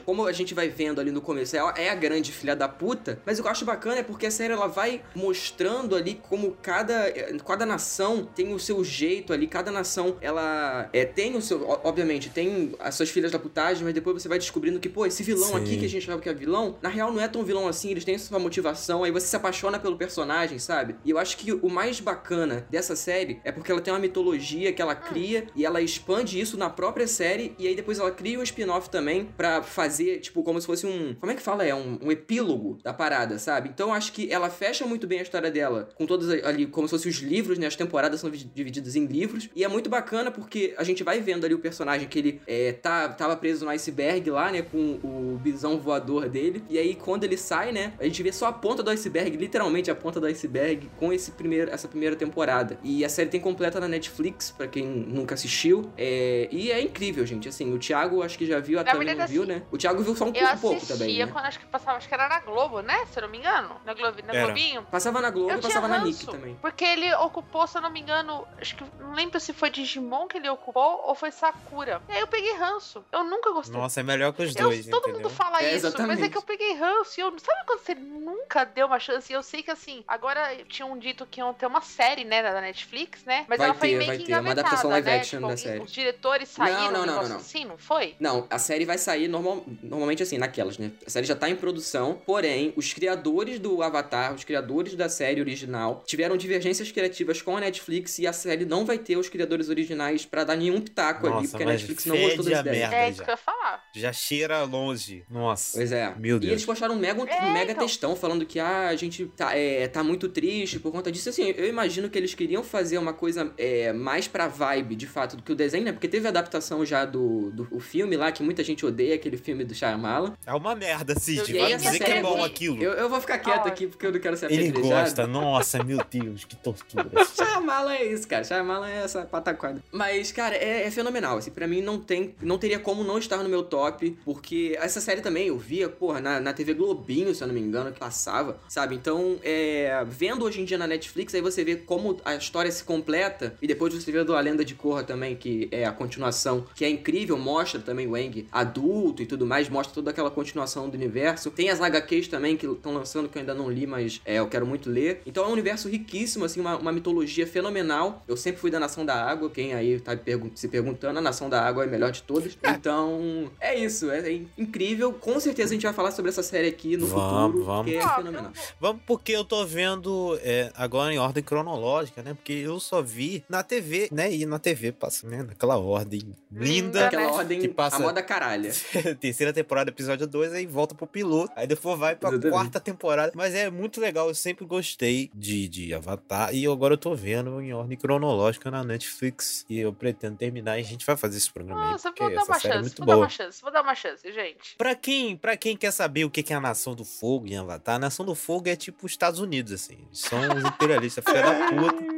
Como 0.04 0.26
a 0.26 0.32
gente 0.32 0.54
vai 0.54 0.68
vendo 0.68 1.00
ali 1.00 1.10
no 1.10 1.20
começo, 1.20 1.56
ela 1.56 1.74
é 1.76 1.90
a 1.90 1.94
grande 1.94 2.32
filha 2.32 2.56
da 2.56 2.68
puta, 2.68 3.20
mas 3.26 3.38
o 3.38 3.42
que 3.42 3.48
eu 3.48 3.52
acho 3.52 3.64
bacana 3.64 3.98
é 3.98 4.02
porque 4.02 4.26
a 4.26 4.30
série 4.30 4.54
ela 4.54 4.66
vai 4.66 5.02
mostrando 5.14 5.94
ali 5.94 6.20
como 6.28 6.56
cada, 6.62 7.12
cada 7.46 7.66
nação 7.66 8.26
tem 8.34 8.52
o 8.54 8.58
seu 8.58 8.82
jeito 8.82 9.32
ali, 9.32 9.46
cada 9.46 9.70
nação 9.70 10.16
ela 10.20 10.88
é, 10.92 11.04
tem 11.04 11.36
o 11.36 11.42
seu, 11.42 11.68
obviamente, 11.84 12.30
tem 12.30 12.74
as 12.80 12.94
suas 12.94 13.10
filhas 13.10 13.30
da 13.30 13.38
putagem, 13.38 13.84
mas 13.84 13.92
depois 13.92 14.22
você 14.22 14.28
vai 14.28 14.38
descobrindo 14.38 14.80
que, 14.80 14.88
pô, 14.88 15.04
esse 15.04 15.22
vilão 15.22 15.50
Sim. 15.50 15.56
aqui 15.56 15.76
que 15.76 15.84
a 15.84 15.88
gente 15.88 16.04
achava 16.04 16.20
que 16.20 16.28
é 16.28 16.34
vilão, 16.34 16.78
na 16.80 16.88
real 16.88 17.12
não 17.12 17.20
é 17.20 17.28
tão 17.28 17.44
vilão 17.44 17.68
assim, 17.68 17.90
eles 17.90 18.04
têm 18.04 18.16
sua 18.16 18.38
motivação, 18.38 19.04
aí 19.04 19.10
você 19.10 19.26
se 19.26 19.36
apaixona 19.36 19.78
pelo 19.78 19.96
personagem, 19.96 20.58
sabe? 20.58 20.96
E 21.04 21.10
eu 21.10 21.18
acho 21.18 21.36
que 21.36 21.52
o 21.52 21.68
mais 21.68 22.00
bacana 22.00 22.66
dessa 22.70 22.96
série 22.96 23.40
é 23.44 23.52
porque 23.52 23.70
ela 23.70 23.80
tem 23.80 23.92
uma 23.92 24.00
mitologia 24.00 24.72
que 24.72 24.80
ela 24.80 24.93
cria 24.94 25.46
e 25.54 25.64
ela 25.64 25.80
expande 25.80 26.40
isso 26.40 26.56
na 26.56 26.70
própria 26.70 27.06
série 27.06 27.54
e 27.58 27.66
aí 27.66 27.74
depois 27.74 27.98
ela 27.98 28.10
cria 28.10 28.38
um 28.38 28.42
spin-off 28.42 28.88
também 28.90 29.26
pra 29.36 29.62
fazer, 29.62 30.18
tipo, 30.20 30.42
como 30.42 30.60
se 30.60 30.66
fosse 30.66 30.86
um. 30.86 31.14
Como 31.14 31.30
é 31.32 31.34
que 31.34 31.42
fala? 31.42 31.64
É 31.64 31.74
um, 31.74 31.98
um 32.02 32.10
epílogo 32.12 32.78
da 32.82 32.92
parada, 32.92 33.38
sabe? 33.38 33.68
Então 33.72 33.92
acho 33.92 34.12
que 34.12 34.30
ela 34.32 34.50
fecha 34.50 34.86
muito 34.86 35.06
bem 35.06 35.18
a 35.20 35.22
história 35.22 35.50
dela, 35.50 35.88
com 35.94 36.06
todos 36.06 36.28
ali, 36.30 36.66
como 36.66 36.86
se 36.88 36.92
fossem 36.92 37.10
os 37.10 37.18
livros, 37.18 37.58
né? 37.58 37.66
As 37.66 37.76
temporadas 37.76 38.20
são 38.20 38.30
vi- 38.30 38.44
divididas 38.54 38.96
em 38.96 39.06
livros. 39.06 39.48
E 39.54 39.64
é 39.64 39.68
muito 39.68 39.88
bacana 39.90 40.30
porque 40.30 40.74
a 40.76 40.84
gente 40.84 41.02
vai 41.02 41.20
vendo 41.20 41.44
ali 41.44 41.54
o 41.54 41.58
personagem 41.58 42.08
que 42.08 42.18
ele 42.18 42.40
é, 42.46 42.72
tá, 42.72 43.08
tava 43.08 43.36
preso 43.36 43.64
no 43.64 43.70
iceberg 43.70 44.30
lá, 44.30 44.50
né? 44.50 44.62
Com 44.62 44.98
o 45.02 45.38
bisão 45.42 45.78
voador 45.78 46.28
dele. 46.28 46.62
E 46.68 46.78
aí, 46.78 46.94
quando 46.94 47.24
ele 47.24 47.36
sai, 47.36 47.72
né? 47.72 47.92
A 47.98 48.04
gente 48.04 48.22
vê 48.22 48.32
só 48.32 48.46
a 48.46 48.52
ponta 48.52 48.82
do 48.82 48.90
iceberg, 48.90 49.36
literalmente 49.36 49.90
a 49.90 49.94
ponta 49.94 50.20
do 50.20 50.26
iceberg, 50.26 50.90
com 50.98 51.12
esse 51.12 51.32
primeiro, 51.32 51.70
essa 51.70 51.88
primeira 51.88 52.16
temporada. 52.16 52.78
E 52.82 53.04
a 53.04 53.08
série 53.08 53.28
tem 53.30 53.40
completa 53.40 53.80
na 53.80 53.88
Netflix, 53.88 54.50
pra 54.50 54.66
quem 54.66 54.83
nunca 54.86 55.34
assistiu. 55.34 55.90
É, 55.96 56.48
e 56.50 56.70
é 56.70 56.80
incrível, 56.80 57.24
gente. 57.26 57.48
Assim, 57.48 57.72
o 57.72 57.78
Thiago 57.78 58.22
acho 58.22 58.36
que 58.38 58.46
já 58.46 58.60
viu, 58.60 58.78
a 58.78 58.84
Na 58.84 58.92
Tami 58.92 59.14
não 59.14 59.26
viu, 59.26 59.44
né? 59.46 59.62
O 59.70 59.78
Thiago 59.78 60.02
viu 60.02 60.14
só 60.16 60.24
um 60.24 60.28
Eu 60.28 60.46
pouco, 60.48 60.60
pouco 60.60 60.86
também, 60.86 61.18
né? 61.18 61.26
quando 61.32 61.44
acho 61.46 61.58
que 61.58 61.66
passava, 61.66 61.96
acho 61.98 62.08
que 62.08 62.14
era 62.14 62.28
na 62.28 62.40
Globo, 62.40 62.80
né? 62.80 63.04
Se 63.06 63.18
eu 63.18 63.22
não 63.22 63.28
me 63.30 63.38
engano. 63.38 63.76
Na, 63.84 63.94
Globo, 63.94 64.18
na 64.26 64.32
Era. 64.34 64.44
Globinho. 64.46 64.82
Passava 64.90 65.20
na 65.20 65.30
Globo 65.30 65.50
Eu 65.50 65.58
e 65.58 65.62
passava 65.62 65.88
na 65.88 65.96
ranço, 65.98 66.06
Nick 66.08 66.26
também. 66.26 66.58
Porque 66.60 66.84
ele 66.84 67.12
ocupou, 67.16 67.66
se 67.66 67.76
eu 67.78 67.82
não 67.82 67.90
me 67.90 68.00
engano, 68.00 68.46
acho 68.60 68.76
que 68.76 68.84
não 69.00 69.12
lembro 69.14 69.38
se 69.40 69.52
foi 69.52 69.70
Digimon 69.70 70.26
que 70.26 70.36
ele 70.38 70.48
ocupou 70.48 71.02
ou 71.06 71.14
foi 71.14 71.30
Sakura. 71.30 72.02
E 72.08 72.12
aí 72.12 72.20
eu 72.20 72.26
peguei 72.26 72.54
ranço. 72.56 73.04
Eu 73.12 73.24
nunca 73.24 73.50
gostei. 73.52 73.78
Nossa, 73.78 74.00
é 74.00 74.02
melhor 74.02 74.32
que 74.32 74.42
os 74.42 74.54
Eu- 74.54 74.62
dois, 74.68 74.86
todo 74.86 75.02
entendeu? 75.08 75.20
mundo 75.22 75.30
fala 75.30 75.62
É, 75.62 75.74
isso, 75.76 75.92
mas 76.06 76.22
é 76.22 76.28
que 76.28 76.36
eu 76.38 76.42
peguei 76.42 76.74
ranço. 76.74 77.18
E 77.18 77.22
eu, 77.22 77.30
sabe 77.38 77.60
quando 77.66 77.80
você 77.80 77.94
nunca 77.94 78.64
deu 78.64 78.86
uma 78.86 78.98
chance? 78.98 79.32
E 79.32 79.36
eu 79.36 79.42
sei 79.42 79.62
que 79.62 79.70
assim, 79.70 80.04
agora 80.06 80.56
tinham 80.68 80.96
dito 80.98 81.26
que 81.26 81.40
iam 81.40 81.52
ter 81.54 81.66
uma 81.66 81.80
série, 81.80 82.24
né, 82.24 82.42
da 82.42 82.60
Netflix, 82.60 83.24
né? 83.24 83.44
Mas 83.48 83.58
Vai 83.58 83.68
ela 83.68 83.74
foi 83.76 83.88
ter, 83.90 83.98
meio 83.98 84.10
que 84.18 84.26
ter, 84.26 84.34
engavetada, 84.74 84.88
adaptação 84.88 84.90
live 84.90 85.06
né? 85.06 85.16
action 85.16 85.38
Tipo, 85.38 85.48
da 85.48 85.56
série. 85.56 85.80
Os 85.82 85.92
diretores 85.92 86.48
saíram, 86.48 86.92
Não, 86.92 86.92
não, 86.92 87.06
não, 87.06 87.22
não, 87.22 87.28
não. 87.30 87.36
assim, 87.36 87.64
não 87.64 87.78
foi? 87.78 88.14
Não, 88.20 88.46
a 88.50 88.58
série 88.58 88.84
vai 88.84 88.98
sair 88.98 89.28
normal, 89.28 89.64
normalmente 89.82 90.22
assim, 90.22 90.38
naquelas, 90.38 90.78
né? 90.78 90.90
A 91.06 91.10
série 91.10 91.26
já 91.26 91.34
tá 91.34 91.48
em 91.48 91.56
produção, 91.56 92.20
porém, 92.26 92.72
os 92.76 92.92
criadores 92.92 93.58
do 93.58 93.82
Avatar, 93.82 94.34
os 94.34 94.44
criadores 94.44 94.94
da 94.94 95.08
série 95.08 95.40
original, 95.40 96.02
tiveram 96.06 96.36
divergências 96.36 96.90
criativas 96.90 97.40
com 97.42 97.56
a 97.56 97.60
Netflix 97.60 98.18
e 98.18 98.26
a 98.26 98.32
série 98.32 98.64
não 98.64 98.84
vai 98.84 98.98
ter 98.98 99.16
os 99.16 99.28
criadores 99.28 99.68
originais 99.68 100.24
pra 100.24 100.44
dar 100.44 100.56
nenhum 100.56 100.80
pitaco 100.80 101.26
ali, 101.26 101.36
Nossa, 101.36 101.48
porque 101.48 101.62
a 101.62 101.66
Netflix 101.66 102.06
não 102.06 102.16
gostou 102.16 102.44
fede 102.44 102.50
das 102.50 102.58
a 102.58 102.60
ideias. 102.60 102.78
merda. 102.90 102.96
É 102.96 103.10
isso 103.10 103.22
que 103.22 103.30
eu 103.30 103.32
ia 103.32 103.36
falar. 103.36 103.63
Já 103.94 104.12
cheira 104.12 104.62
longe. 104.64 105.24
Nossa. 105.30 105.78
Pois 105.78 105.92
é. 105.92 106.14
Meu 106.18 106.36
E 106.36 106.40
Deus. 106.40 106.52
eles 106.52 106.64
postaram 106.64 106.94
um 106.94 106.98
mega, 106.98 107.20
um 107.22 107.26
É, 107.26 107.52
mega 107.52 107.72
então. 107.72 107.84
textão 107.86 108.16
falando 108.16 108.44
que 108.46 108.58
ah, 108.58 108.88
a 108.88 108.96
gente 108.96 109.26
tá, 109.36 109.56
é, 109.56 109.86
tá 109.88 110.02
muito 110.02 110.28
triste 110.28 110.78
por 110.78 110.92
conta 110.92 111.10
disso. 111.10 111.28
Assim, 111.28 111.52
eu 111.56 111.68
imagino 111.68 112.08
que 112.10 112.18
eles 112.18 112.34
queriam 112.34 112.62
fazer 112.62 112.98
uma 112.98 113.12
coisa 113.12 113.52
é, 113.58 113.92
mais 113.92 114.26
pra 114.28 114.48
vibe, 114.48 114.94
de 114.96 115.06
fato, 115.06 115.36
do 115.36 115.42
que 115.42 115.52
o 115.52 115.54
desenho, 115.54 115.84
né? 115.84 115.92
Porque 115.92 116.08
teve 116.08 116.26
a 116.26 116.30
adaptação 116.30 116.84
já 116.84 117.04
do, 117.04 117.50
do 117.50 117.68
o 117.70 117.80
filme 117.80 118.16
lá, 118.16 118.30
que 118.32 118.42
muita 118.42 118.62
gente 118.62 118.84
odeia, 118.84 119.14
aquele 119.14 119.36
filme 119.36 119.64
do 119.64 119.74
Shyamalan. 119.74 120.34
É 120.46 120.52
uma 120.52 120.74
merda, 120.74 121.18
Cid. 121.18 121.54
E 121.54 121.58
Vai 121.58 121.76
dizer 121.76 121.98
que 121.98 122.10
é 122.10 122.22
bom 122.22 122.42
aquilo. 122.44 122.82
Eu, 122.82 122.92
eu 122.92 123.08
vou 123.08 123.20
ficar 123.20 123.38
quieto 123.38 123.66
Ah, 123.66 123.68
aqui 123.68 123.86
porque 123.86 124.06
eu 124.06 124.12
não 124.12 124.20
quero 124.20 124.36
ser 124.36 124.50
Ele 124.52 124.70
gosta. 124.70 125.26
Nossa, 125.26 125.82
meu 125.82 125.98
Deus, 126.10 126.44
que 126.44 126.56
tortura. 126.56 127.10
Shyamalan 127.34 127.94
é 127.94 128.04
isso, 128.04 128.28
cara. 128.28 128.44
Shyamalan 128.44 128.88
é 128.88 129.04
essa 129.04 129.22
pataquada. 129.22 129.82
Mas, 129.90 130.30
cara, 130.32 130.54
é, 130.56 130.86
é 130.86 130.90
fenomenal. 130.90 131.38
Assim, 131.38 131.50
pra 131.50 131.66
mim 131.66 131.80
não 131.80 131.98
tem, 131.98 132.34
não 132.42 132.58
teria 132.58 132.78
como 132.78 133.02
não 133.02 133.18
estar 133.18 133.36
no 133.38 133.48
meu 133.48 133.63
top, 133.64 134.16
porque 134.24 134.76
essa 134.80 135.00
série 135.00 135.20
também 135.20 135.48
eu 135.48 135.58
via, 135.58 135.88
porra, 135.88 136.20
na, 136.20 136.40
na 136.40 136.52
TV 136.52 136.74
Globinho, 136.74 137.34
se 137.34 137.42
eu 137.42 137.48
não 137.48 137.54
me 137.54 137.60
engano, 137.60 137.92
que 137.92 137.98
passava, 137.98 138.58
sabe? 138.68 138.94
Então, 138.94 139.38
é, 139.42 140.04
vendo 140.08 140.44
hoje 140.44 140.60
em 140.60 140.64
dia 140.64 140.78
na 140.78 140.86
Netflix, 140.86 141.34
aí 141.34 141.40
você 141.40 141.64
vê 141.64 141.76
como 141.76 142.16
a 142.24 142.34
história 142.36 142.70
se 142.70 142.84
completa, 142.84 143.54
e 143.60 143.66
depois 143.66 143.92
você 143.92 144.10
vê 144.12 144.22
do 144.24 144.34
A 144.36 144.40
Lenda 144.40 144.64
de 144.64 144.74
Korra 144.74 145.02
também, 145.02 145.34
que 145.36 145.68
é 145.70 145.84
a 145.84 145.92
continuação, 145.92 146.64
que 146.74 146.84
é 146.84 146.88
incrível, 146.88 147.36
mostra 147.38 147.80
também 147.80 148.06
o 148.06 148.14
Aang 148.14 148.46
adulto 148.52 149.22
e 149.22 149.26
tudo 149.26 149.46
mais, 149.46 149.68
mostra 149.68 149.94
toda 149.94 150.10
aquela 150.10 150.30
continuação 150.30 150.88
do 150.88 150.94
universo. 150.94 151.50
Tem 151.50 151.70
as 151.70 151.80
HQs 151.80 152.28
também 152.28 152.56
que 152.56 152.66
estão 152.66 152.92
lançando, 152.94 153.28
que 153.28 153.36
eu 153.38 153.40
ainda 153.40 153.54
não 153.54 153.70
li, 153.70 153.86
mas 153.86 154.20
é, 154.24 154.38
eu 154.38 154.46
quero 154.48 154.66
muito 154.66 154.90
ler. 154.90 155.20
Então 155.26 155.44
é 155.44 155.48
um 155.48 155.52
universo 155.52 155.88
riquíssimo, 155.88 156.44
assim, 156.44 156.60
uma, 156.60 156.76
uma 156.76 156.92
mitologia 156.92 157.46
fenomenal. 157.46 158.22
Eu 158.28 158.36
sempre 158.36 158.60
fui 158.60 158.70
da 158.70 158.78
Nação 158.80 159.04
da 159.04 159.14
Água, 159.14 159.50
quem 159.50 159.74
aí 159.74 159.98
tá 160.00 160.16
pergun- 160.16 160.50
se 160.54 160.68
perguntando, 160.68 161.18
a 161.18 161.22
Nação 161.22 161.48
da 161.48 161.60
Água 161.62 161.84
é 161.84 161.86
a 161.86 161.90
melhor 161.90 162.10
de 162.12 162.22
todas. 162.22 162.56
Então, 162.64 163.50
é 163.60 163.74
isso. 163.78 164.10
É, 164.10 164.20
é 164.32 164.40
incrível. 164.58 165.12
Com 165.12 165.38
certeza 165.40 165.70
a 165.70 165.74
gente 165.74 165.82
vai 165.84 165.92
falar 165.92 166.10
sobre 166.10 166.30
essa 166.30 166.42
série 166.42 166.68
aqui 166.68 166.96
no 166.96 167.06
Vamos, 167.06 167.52
futuro. 167.52 167.64
vamos. 167.64 167.90
Que 167.92 167.96
é 167.98 168.02
Ah, 168.02 168.16
fenomenal. 168.16 168.52
Vamos 168.80 169.02
porque 169.06 169.32
eu 169.32 169.44
tô 169.44 169.64
vendo 169.64 170.38
é, 170.42 170.70
agora 170.74 171.12
em 171.12 171.18
ordem 171.18 171.42
cronológica, 171.42 172.22
né? 172.22 172.34
Porque 172.34 172.52
eu 172.52 172.78
só 172.80 173.02
vi 173.02 173.44
na 173.48 173.62
TV, 173.62 174.08
né? 174.12 174.32
E 174.34 174.44
na 174.46 174.58
TV 174.58 174.92
passa, 174.92 175.26
né? 175.28 175.42
Naquela 175.42 175.76
ordem 175.78 176.20
linda. 176.20 176.64
Linda, 176.64 177.06
Aquela 177.06 177.22
né? 177.22 177.28
ordem, 177.32 177.60
Que 177.60 177.68
passa- 177.68 177.96
a 177.96 178.00
moda 178.00 178.22
caralha. 178.22 178.70
Terceira 179.20 179.52
temporada, 179.52 179.90
episódio 179.90 180.26
2, 180.26 180.52
aí 180.52 180.66
volta 180.66 180.94
pro 180.94 181.06
piloto. 181.06 181.52
Aí 181.56 181.66
depois 181.66 181.98
vai 181.98 182.14
pra 182.16 182.30
Exatamente. 182.30 182.52
quarta 182.52 182.80
temporada. 182.80 183.32
Mas 183.34 183.54
é 183.54 183.70
muito 183.70 184.00
legal, 184.00 184.28
eu 184.28 184.34
sempre 184.34 184.64
gostei 184.64 185.30
de, 185.34 185.68
de 185.68 185.94
Avatar. 185.94 186.54
E 186.54 186.66
agora 186.66 186.94
eu 186.94 186.98
tô 186.98 187.14
vendo 187.14 187.60
em 187.60 187.72
ordem 187.72 187.96
cronológica 187.98 188.70
na 188.70 188.84
Netflix. 188.84 189.64
E 189.68 189.78
eu 189.78 189.92
pretendo 189.92 190.36
terminar 190.36 190.78
e 190.78 190.80
a 190.82 190.84
gente 190.84 191.04
vai 191.04 191.16
fazer 191.16 191.38
esse 191.38 191.50
programa 191.52 191.84
aí. 191.86 191.92
Nossa, 191.92 192.08
Porque 192.10 192.22
vou 192.22 192.32
dar 192.34 192.40
essa 192.42 192.52
uma 192.52 192.58
série 192.60 192.74
é 192.74 192.80
muito 192.80 192.96
vou 192.98 193.06
dar 193.06 193.12
boa. 193.14 193.24
uma 193.24 193.28
chance, 193.30 193.43
vou 193.62 193.70
dar 193.72 193.82
uma 193.82 193.94
chance, 193.94 194.30
gente. 194.32 194.76
Pra 194.76 194.94
quem, 194.94 195.36
pra 195.36 195.56
quem 195.56 195.76
quer 195.76 195.90
saber 195.92 196.24
o 196.24 196.30
que 196.30 196.52
é 196.52 196.56
a 196.56 196.60
Nação 196.60 196.94
do 196.94 197.04
Fogo 197.04 197.46
em 197.46 197.56
Avatar, 197.56 197.96
a 197.96 197.98
Nação 197.98 198.24
do 198.24 198.34
Fogo 198.34 198.68
é 198.68 198.76
tipo 198.76 199.06
os 199.06 199.12
Estados 199.12 199.40
Unidos, 199.40 199.72
assim. 199.72 200.06
São 200.12 200.38
os 200.40 200.64
imperialistas, 200.64 201.24
filha 201.24 201.42
da 201.42 201.68
puta. 201.68 202.14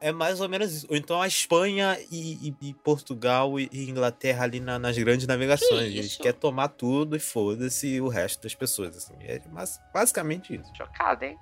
É 0.00 0.10
mais 0.10 0.40
ou 0.40 0.48
menos 0.48 0.72
isso. 0.74 0.86
Ou 0.90 0.96
então 0.96 1.22
a 1.22 1.28
Espanha 1.28 1.96
e, 2.10 2.48
e- 2.48 2.70
e 2.70 2.74
Portugal 2.74 3.60
e, 3.60 3.68
e 3.70 3.88
Inglaterra 3.88 4.42
ali 4.42 4.58
na- 4.58 4.76
nas 4.78 4.98
grandes 4.98 5.28
navegações. 5.28 5.92
Que 5.92 5.98
Eles 5.98 6.16
querem 6.16 6.40
tomar 6.40 6.68
tudo 6.68 7.14
e 7.14 7.20
foda-se 7.20 8.00
o 8.00 8.08
resto 8.08 8.42
das 8.42 8.52
pessoas, 8.54 8.96
assim. 8.96 9.14
É 9.20 9.40
mas, 9.52 9.78
basicamente 9.94 10.56
isso. 10.56 10.72
Chocada, 10.76 11.24
hein? 11.26 11.38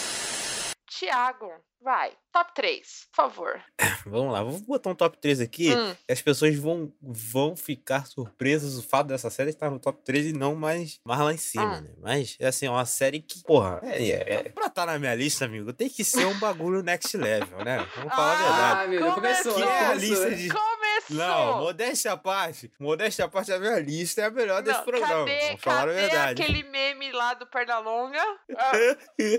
Tiago, 1.00 1.50
vai. 1.82 2.12
Top 2.30 2.54
3, 2.54 3.06
por 3.10 3.16
favor. 3.16 3.60
Vamos 4.06 4.32
lá, 4.32 4.42
vou 4.42 4.58
botar 4.60 4.90
um 4.90 4.94
top 4.94 5.18
3 5.18 5.40
aqui. 5.40 5.74
Hum, 5.74 5.96
as 6.08 6.20
pessoas 6.20 6.54
vão, 6.56 6.92
vão 7.00 7.56
ficar 7.56 8.06
surpresas 8.06 8.76
o 8.76 8.82
fato 8.82 9.06
dessa 9.08 9.30
série 9.30 9.48
estar 9.50 9.70
no 9.70 9.80
top 9.80 10.00
3 10.04 10.26
e 10.26 10.32
não 10.34 10.54
mais, 10.54 11.00
mais 11.04 11.20
lá 11.20 11.32
em 11.32 11.38
cima, 11.38 11.76
Ah. 11.76 11.80
né? 11.80 11.90
Mas, 11.98 12.36
é 12.38 12.46
assim, 12.46 12.66
é 12.66 12.70
uma 12.70 12.84
série 12.84 13.20
que, 13.20 13.42
porra, 13.42 13.80
é, 13.82 14.08
é, 14.10 14.32
é- 14.34 14.42
pra 14.50 14.66
estar 14.66 14.84
na 14.86 14.98
minha 14.98 15.14
lista, 15.14 15.46
amigo, 15.46 15.72
tem 15.72 15.88
que 15.88 16.04
ser 16.04 16.26
um 16.26 16.38
bagulho 16.38 16.82
next 16.82 17.16
level, 17.16 17.64
né? 17.64 17.78
Vamos 17.96 18.14
falar 18.14 18.32
a 18.32 18.42
verdade. 18.42 18.80
Ah, 18.84 18.88
meu 18.88 19.00
Deus, 19.00 19.14
começou. 19.14 19.54
Que 19.54 19.62
é 19.62 19.86
a 19.86 19.94
lista 19.94 20.30
de... 20.34 20.48
Começou! 20.48 20.69
Não, 21.10 21.58
modéstia 21.60 22.12
à 22.12 22.16
parte. 22.16 22.70
Modéstia 22.78 23.24
à 23.24 23.28
parte, 23.28 23.52
a 23.52 23.58
minha 23.58 23.78
lista 23.78 24.22
é 24.22 24.24
a 24.26 24.30
melhor 24.30 24.62
desse 24.62 24.78
Não, 24.78 24.84
programa. 24.84 25.24
Cadê, 25.26 25.40
Vamos 25.46 25.62
falar 25.62 25.82
a 25.82 25.86
cadê 25.86 26.00
verdade. 26.00 26.42
aquele 26.42 26.62
meme 26.64 27.12
lá 27.12 27.34
do 27.34 27.46
Pernalonga? 27.46 28.20
Ah, 28.56 28.72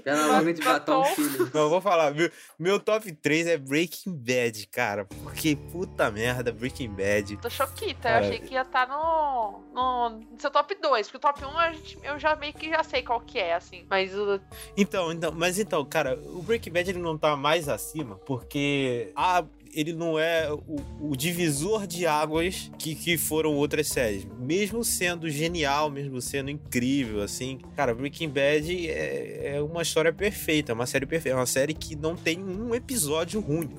Pela 0.04 0.26
longa 0.40 0.54
de 0.54 0.62
batom, 0.64 1.02
Batom. 1.02 1.16
filho. 1.16 1.52
Não, 1.54 1.70
vou 1.70 1.80
falar. 1.82 2.12
Meu, 2.12 2.32
meu 2.58 2.80
top 2.80 3.12
3 3.12 3.48
é 3.48 3.58
Breaking 3.58 4.14
Bad, 4.16 4.68
cara. 4.68 5.06
Porque 5.06 5.56
puta 5.56 6.10
merda, 6.12 6.52
Breaking 6.52 6.90
Bad. 6.90 7.38
tô 7.38 7.50
choquita, 7.50 8.02
Cara, 8.10 8.26
eu 8.26 8.30
achei 8.30 8.40
que 8.40 8.54
ia 8.54 8.62
estar 8.64 8.88
no, 8.88 9.62
no, 9.74 10.10
no 10.32 10.40
seu 10.42 10.50
top 10.50 10.76
2, 10.76 11.08
porque 11.08 11.18
o 11.18 11.20
top 11.20 11.46
1 11.46 11.58
a 11.60 11.72
gente, 11.74 12.00
eu 12.04 12.18
já 12.20 12.36
meio 12.36 12.54
que 12.54 12.70
já 12.70 12.84
sei 12.84 13.04
qual 13.04 13.22
que 13.22 13.38
é, 13.40 13.54
assim. 13.56 13.86
Mas 13.90 14.14
o. 14.16 14.40
Então, 14.76 15.12
então, 15.12 15.32
mas 15.32 15.60
então, 15.60 15.84
cara, 15.86 16.18
o 16.26 16.42
Breaking 16.42 16.72
Bad 16.72 16.90
ele 16.90 17.00
não 17.00 17.18
tá 17.18 17.36
mais 17.36 17.70
acima 17.70 18.16
porque 18.26 19.12
a, 19.16 19.44
ele 19.74 19.94
não 19.94 20.18
é 20.20 20.52
o, 20.52 21.10
o 21.12 21.16
divisor 21.16 21.88
de 21.88 22.06
águas 22.06 22.72
que, 22.78 22.96
que 22.96 23.18
foram 23.18 23.56
outras 23.56 23.88
séries. 23.88 24.26
Mesmo 24.40 24.84
sendo 24.84 25.30
genial, 25.30 25.90
mesmo 25.90 26.22
sendo 26.22 26.50
incrível, 26.50 27.22
assim, 27.22 27.60
cara, 27.76 27.94
Breaking 27.94 28.30
Bad 28.30 28.90
é, 28.90 29.56
é 29.56 29.62
uma 29.62 29.82
história 29.82 30.12
perfeita, 30.12 30.74
uma 30.74 30.86
série 30.86 31.06
perfeita, 31.06 31.36
é 31.36 31.40
uma 31.40 31.46
série 31.46 31.74
que 31.74 31.96
não 31.96 32.16
tem 32.16 32.40
um 32.44 32.74
episódio 32.76 33.40
ruim. 33.40 33.70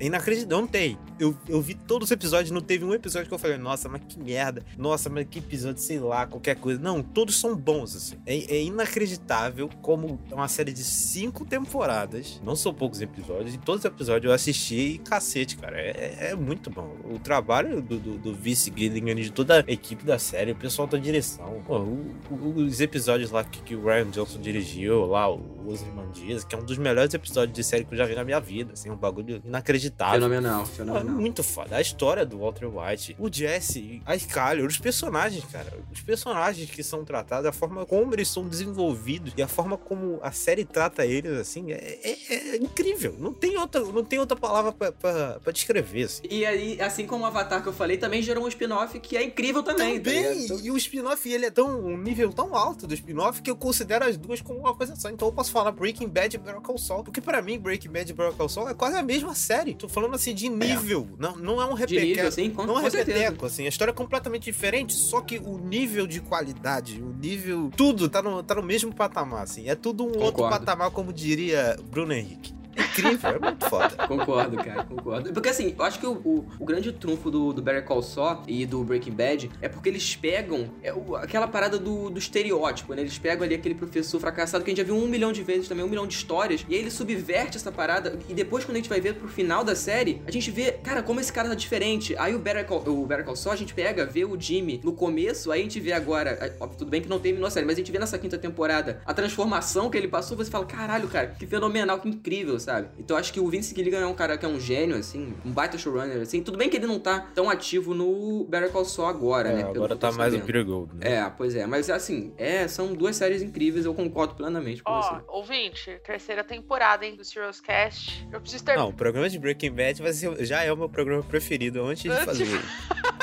É 0.00 0.06
inacreditável, 0.06 0.58
não 0.60 0.66
tem. 0.66 0.98
Eu, 1.18 1.36
eu 1.46 1.60
vi 1.60 1.74
todos 1.74 2.06
os 2.08 2.10
episódios, 2.10 2.50
não 2.50 2.62
teve 2.62 2.84
um 2.84 2.94
episódio 2.94 3.28
que 3.28 3.34
eu 3.34 3.38
falei, 3.38 3.58
nossa, 3.58 3.88
mas 3.88 4.00
que 4.08 4.18
merda. 4.18 4.64
Nossa, 4.78 5.10
mas 5.10 5.26
que 5.30 5.38
episódio, 5.38 5.80
sei 5.82 5.98
lá, 6.00 6.26
qualquer 6.26 6.56
coisa. 6.56 6.80
Não, 6.80 7.02
todos 7.02 7.38
são 7.38 7.54
bons, 7.54 7.94
assim. 7.94 8.16
É, 8.26 8.56
é 8.56 8.62
inacreditável 8.62 9.68
como 9.82 10.18
é 10.30 10.34
uma 10.34 10.48
série 10.48 10.72
de 10.72 10.82
cinco 10.82 11.44
temporadas, 11.44 12.40
não 12.42 12.56
são 12.56 12.72
poucos 12.72 13.02
episódios, 13.02 13.54
e 13.54 13.58
todos 13.58 13.80
os 13.80 13.84
episódios 13.84 14.24
eu 14.30 14.34
assisti 14.34 14.74
e 14.94 14.98
cacete, 14.98 15.56
cara. 15.58 15.78
É, 15.78 15.90
é- 15.90 16.30
é 16.30 16.34
muito 16.34 16.70
bom. 16.70 16.96
O 17.12 17.18
trabalho 17.18 17.82
do, 17.82 17.98
do, 17.98 18.18
do 18.18 18.34
Vice 18.34 18.72
Gilligan 18.74 19.14
de 19.16 19.30
toda 19.30 19.60
a 19.66 19.70
equipe 19.72 20.04
da 20.04 20.18
série, 20.18 20.52
o 20.52 20.56
pessoal 20.56 20.88
da 20.88 20.96
direção, 20.96 21.62
pô, 21.66 21.78
o- 21.78 22.14
o- 22.30 22.54
os 22.64 22.80
episódios 22.80 23.30
lá 23.30 23.44
que, 23.44 23.60
que 23.62 23.74
o 23.76 23.84
Ryan 23.84 24.08
Johnson 24.10 24.40
dirigiu, 24.40 25.04
lá, 25.06 25.30
o 25.30 25.60
Os 25.66 25.82
Irmãos 25.82 26.10
que 26.48 26.54
é 26.54 26.58
um 26.58 26.64
dos 26.64 26.78
melhores 26.78 27.12
episódios 27.14 27.54
de 27.54 27.62
série 27.62 27.84
que 27.84 27.92
eu 27.94 27.98
já 27.98 28.06
vi 28.06 28.14
na 28.14 28.24
minha 28.24 28.40
vida, 28.40 28.72
assim, 28.72 28.88
um 28.90 28.96
bagulho 28.96 29.40
inacreditável. 29.44 29.89
Fenomenal, 30.14 30.62
É 30.62 30.66
fenomenal. 30.66 31.14
muito 31.16 31.42
foda. 31.42 31.76
A 31.76 31.80
história 31.80 32.24
do 32.26 32.38
Walter 32.38 32.66
White, 32.66 33.16
o 33.18 33.32
Jesse, 33.32 34.02
a 34.06 34.14
Skyler, 34.16 34.64
os 34.66 34.78
personagens, 34.78 35.44
cara. 35.50 35.72
Os 35.92 36.00
personagens 36.00 36.70
que 36.70 36.82
são 36.82 37.04
tratados, 37.04 37.46
a 37.46 37.52
forma 37.52 37.84
como 37.86 38.14
eles 38.14 38.28
são 38.28 38.46
desenvolvidos 38.48 39.32
e 39.36 39.42
a 39.42 39.48
forma 39.48 39.76
como 39.76 40.18
a 40.22 40.32
série 40.32 40.64
trata 40.64 41.04
eles, 41.04 41.32
assim, 41.38 41.72
é, 41.72 41.98
é- 42.02 42.54
é 42.54 42.56
incrível. 42.56 43.14
Não 43.18 43.32
tem 43.32 43.56
outra, 43.56 43.80
não 43.80 44.04
tem 44.04 44.18
outra 44.18 44.36
palavra 44.36 44.72
pra, 44.72 44.92
pra, 44.92 45.40
pra 45.40 45.52
descrever, 45.52 46.04
assim. 46.04 46.22
E 46.30 46.44
aí, 46.46 46.80
assim 46.80 47.06
como 47.06 47.24
o 47.24 47.26
Avatar 47.26 47.62
que 47.62 47.68
eu 47.68 47.72
falei, 47.72 47.96
também 47.96 48.22
gerou 48.22 48.44
um 48.44 48.48
spin-off 48.48 48.98
que 49.00 49.16
é 49.16 49.22
incrível 49.22 49.62
também. 49.62 49.98
tá 50.00 50.10
Também, 50.10 50.38
ligado? 50.42 50.60
e 50.64 50.70
o 50.70 50.76
spin-off, 50.76 51.28
ele 51.32 51.46
é 51.46 51.50
tão, 51.50 51.80
um 51.84 51.96
nível 51.96 52.32
tão 52.32 52.54
alto 52.54 52.86
do 52.86 52.94
spin-off 52.94 53.42
que 53.42 53.50
eu 53.50 53.56
considero 53.56 54.04
as 54.04 54.16
duas 54.16 54.40
como 54.40 54.58
uma 54.60 54.74
coisa 54.74 54.94
só. 54.96 55.08
Então 55.10 55.28
eu 55.28 55.32
posso 55.32 55.50
falar 55.50 55.72
Breaking 55.72 56.08
Bad 56.08 56.34
e 56.34 56.38
Better 56.38 56.60
Call 56.60 56.78
Saul. 56.78 57.04
Porque 57.04 57.20
pra 57.20 57.42
mim, 57.42 57.58
Breaking 57.58 57.90
Bad 57.90 58.10
e 58.10 58.14
Better 58.14 58.32
Call 58.34 58.48
Saul 58.48 58.68
é 58.68 58.74
quase 58.74 58.96
a 58.96 59.02
mesma 59.02 59.34
série. 59.34 59.70
Tô 59.80 59.88
falando 59.88 60.14
assim 60.14 60.34
de 60.34 60.46
nível, 60.48 61.08
não, 61.18 61.36
não 61.36 61.62
é 61.62 61.64
um 61.64 61.72
de 61.74 61.80
repeteco. 61.80 62.06
nível, 62.06 62.28
assim, 62.28 62.50
com, 62.50 62.66
Não 62.66 62.78
é 62.78 62.90
certeza. 62.90 63.18
repeteco, 63.18 63.46
assim, 63.46 63.64
a 63.64 63.68
história 63.70 63.90
é 63.92 63.94
completamente 63.94 64.44
diferente, 64.44 64.92
só 64.92 65.22
que 65.22 65.38
o 65.38 65.56
nível 65.56 66.06
de 66.06 66.20
qualidade, 66.20 67.00
o 67.02 67.14
nível. 67.14 67.70
Tudo 67.74 68.06
tá 68.08 68.20
no, 68.20 68.42
tá 68.42 68.54
no 68.54 68.62
mesmo 68.62 68.94
patamar, 68.94 69.42
assim. 69.42 69.70
É 69.70 69.74
tudo 69.74 70.04
um 70.04 70.08
outro 70.08 70.32
Concordo. 70.42 70.50
patamar, 70.58 70.90
como 70.90 71.14
diria 71.14 71.78
Bruno 71.90 72.12
Henrique. 72.12 72.52
Incrível, 73.00 73.30
é 73.30 73.38
muito 73.38 73.68
foda. 73.68 73.90
Concordo, 74.06 74.56
cara, 74.56 74.84
concordo. 74.84 75.32
Porque 75.32 75.48
assim, 75.48 75.74
eu 75.78 75.84
acho 75.84 75.98
que 75.98 76.06
o, 76.06 76.12
o, 76.24 76.46
o 76.58 76.64
grande 76.64 76.92
trunfo 76.92 77.30
do, 77.30 77.52
do 77.52 77.62
Better 77.62 77.84
Call 77.84 78.02
Saul 78.02 78.42
e 78.46 78.66
do 78.66 78.82
Breaking 78.84 79.12
Bad 79.12 79.50
é 79.60 79.68
porque 79.68 79.88
eles 79.88 80.14
pegam 80.16 80.70
é, 80.82 80.92
o- 80.92 81.16
aquela 81.16 81.46
parada 81.48 81.78
do, 81.78 82.10
do 82.10 82.18
estereótipo, 82.18 82.94
né? 82.94 83.02
Eles 83.02 83.18
pegam 83.18 83.44
ali 83.44 83.54
aquele 83.54 83.74
professor 83.74 84.20
fracassado 84.20 84.64
que 84.64 84.70
a 84.70 84.72
gente 84.74 84.78
já 84.78 84.84
viu 84.84 84.96
um 84.96 85.06
milhão 85.08 85.32
de 85.32 85.42
vezes 85.42 85.68
também, 85.68 85.84
um 85.84 85.88
milhão 85.88 86.06
de 86.06 86.14
histórias, 86.14 86.64
e 86.68 86.74
aí 86.74 86.80
ele 86.80 86.90
subverte 86.90 87.56
essa 87.56 87.72
parada, 87.72 88.18
e 88.28 88.34
depois 88.34 88.64
quando 88.64 88.76
a 88.76 88.78
gente 88.80 88.88
vai 88.88 89.00
ver 89.00 89.14
pro 89.14 89.28
final 89.28 89.64
da 89.64 89.74
série, 89.74 90.22
a 90.26 90.30
gente 90.30 90.50
vê, 90.50 90.72
cara, 90.72 91.02
como 91.02 91.20
esse 91.20 91.32
cara 91.32 91.48
tá 91.48 91.54
diferente. 91.54 92.14
Aí 92.18 92.34
o 92.34 92.38
Better 92.38 92.66
Call, 92.66 92.82
o 92.88 93.06
Better 93.06 93.24
Call 93.24 93.36
Saul, 93.36 93.54
a 93.54 93.56
gente 93.56 93.74
pega, 93.74 94.04
vê 94.06 94.24
o 94.24 94.38
Jimmy 94.38 94.80
no 94.84 94.92
começo, 94.92 95.50
aí 95.50 95.60
a 95.60 95.62
gente 95.64 95.80
vê 95.80 95.92
agora, 95.92 96.54
óbvio, 96.60 96.78
tudo 96.78 96.90
bem 96.90 97.00
que 97.00 97.08
não 97.08 97.18
terminou 97.18 97.46
a 97.46 97.50
série, 97.50 97.66
mas 97.66 97.76
a 97.76 97.78
gente 97.78 97.92
vê 97.92 97.98
nessa 97.98 98.18
quinta 98.18 98.36
temporada 98.38 99.00
a 99.04 99.14
transformação 99.14 99.88
que 99.90 99.96
ele 99.96 100.08
passou, 100.08 100.36
você 100.36 100.50
fala, 100.50 100.64
caralho, 100.66 101.08
cara, 101.08 101.28
que 101.38 101.46
fenomenal, 101.46 101.98
que 102.00 102.08
incrível, 102.08 102.58
sabe? 102.60 102.88
Então 102.98 103.16
acho 103.16 103.32
que 103.32 103.40
o 103.40 103.46
Vince 103.48 103.74
Gilligan 103.74 104.00
é 104.00 104.06
um 104.06 104.14
cara 104.14 104.36
que 104.36 104.44
é 104.44 104.48
um 104.48 104.58
gênio, 104.60 104.96
assim, 104.96 105.34
um 105.44 105.50
baita 105.50 105.76
showrunner, 105.78 106.20
assim. 106.20 106.42
Tudo 106.42 106.58
bem 106.58 106.68
que 106.68 106.76
ele 106.76 106.86
não 106.86 106.98
tá 106.98 107.20
tão 107.34 107.48
ativo 107.50 107.94
no 107.94 108.44
Better 108.48 108.70
Call 108.70 108.84
Saul 108.84 109.08
agora, 109.08 109.48
É, 109.50 109.54
né? 109.56 109.62
agora 109.64 109.96
tá 109.96 110.12
mais 110.12 110.34
o. 110.34 110.40
Peter 110.40 110.64
Gold, 110.64 110.94
né? 110.96 111.14
É, 111.16 111.30
pois 111.30 111.54
é, 111.54 111.66
mas 111.66 111.88
assim, 111.90 112.32
é, 112.36 112.66
são 112.68 112.92
duas 112.94 113.16
séries 113.16 113.42
incríveis, 113.42 113.84
eu 113.84 113.94
concordo 113.94 114.34
plenamente 114.34 114.82
com 114.82 114.90
Ó, 114.92 115.00
você. 115.02 115.24
ouvinte, 115.28 116.00
terceira 116.04 116.42
temporada, 116.44 117.04
hein, 117.06 117.16
do 117.16 117.24
Serious 117.24 117.60
Cast. 117.60 118.26
Eu 118.32 118.40
preciso 118.40 118.64
ter. 118.64 118.76
Não, 118.76 118.88
o 118.88 118.92
programa 118.94 119.28
de 119.28 119.38
Breaking 119.38 119.72
Bad 119.72 120.02
vai 120.02 120.12
ser, 120.12 120.44
já 120.44 120.62
é 120.62 120.72
o 120.72 120.76
meu 120.76 120.88
programa 120.88 121.22
preferido 121.22 121.82
antes 121.84 122.02
de 122.02 122.10
fazer. 122.24 122.46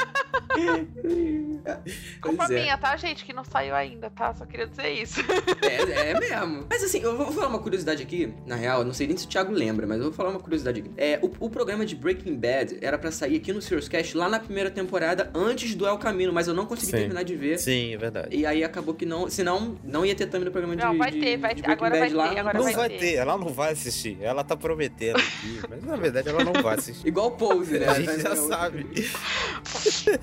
Culpa 2.22 2.46
é. 2.46 2.48
minha, 2.62 2.78
tá, 2.78 2.96
gente? 2.98 3.24
Que 3.26 3.34
não 3.34 3.44
saiu 3.44 3.76
ainda, 3.76 4.10
tá? 4.10 4.34
Só 4.34 4.46
queria 4.46 4.68
dizer 4.68 4.90
isso. 4.90 5.22
É, 5.62 6.12
é 6.12 6.20
mesmo. 6.20 6.66
Mas 6.70 6.84
assim, 6.84 7.02
eu 7.02 7.16
vou 7.18 7.32
falar 7.32 7.48
uma 7.48 7.60
curiosidade 7.60 8.02
aqui. 8.04 8.34
Na 8.46 8.56
real, 8.56 8.80
eu 8.80 8.86
não 8.86 8.94
sei 8.94 9.08
nem 9.08 9.18
se 9.18 9.26
o 9.26 9.30
Thiago 9.30 9.52
lembra, 9.52 9.86
mas 9.86 9.98
eu 9.98 10.04
vou 10.06 10.14
falar 10.14 10.30
uma 10.30 10.40
curiosidade 10.40 10.80
aqui. 10.82 10.92
É, 10.98 11.20
o, 11.22 11.32
o 11.46 11.50
programa 11.50 11.86
de 11.86 11.96
Breaking 11.96 12.36
Bad 12.36 12.78
era 12.82 12.98
pra 12.98 13.12
sair 13.12 13.38
aqui 13.38 13.52
no 13.54 13.62
Serious 13.62 13.88
Cast 13.88 14.16
lá 14.16 14.30
na 14.30 14.40
primeira 14.40 14.70
temporada, 14.72 15.30
antes 15.34 15.76
do 15.76 15.86
El 15.88 15.98
Camino, 15.98 16.32
mas 16.34 16.48
eu 16.48 16.54
não 16.54 16.66
consegui 16.66 16.92
Sim. 16.92 16.98
terminar 16.98 17.24
de 17.24 17.36
ver. 17.36 17.60
Sim, 17.60 17.94
é 17.94 17.98
verdade. 17.98 18.36
E 18.36 18.46
aí 18.46 18.64
acabou 18.64 18.94
que 18.94 19.06
não. 19.06 19.30
Senão, 19.30 19.78
não 19.84 20.06
ia 20.06 20.16
ter 20.16 20.28
também 20.28 20.46
no 20.46 20.52
programa 20.52 20.76
de. 20.76 20.84
Não, 20.84 20.98
vai 20.98 21.12
de- 21.12 21.20
ter, 21.20 21.38
vai 21.38 21.56
ter. 21.56 21.70
Agora 21.70 22.00
Bad 22.00 22.14
vai 22.14 22.26
lá. 22.26 22.34
ter, 22.34 22.40
agora 22.40 22.58
não 22.58 22.64
vai 22.64 22.74
vai 22.74 22.90
ter. 22.90 22.98
ter, 23.00 23.14
ela 23.16 23.38
não 23.38 23.48
vai 23.50 23.72
assistir. 23.74 24.18
Ela 24.22 24.44
tá 24.44 24.56
prometendo 24.56 25.18
aqui, 25.18 25.60
mas 25.70 25.84
na 25.84 25.96
verdade 25.96 26.30
ela 26.30 26.44
não 26.44 26.54
vai 26.62 26.76
assistir. 26.76 27.08
Igual 27.08 27.32
Pose, 27.32 27.78
né? 27.80 27.88
A 27.88 27.94
gente 28.00 28.22
já 28.22 28.36
sabe. 28.36 28.86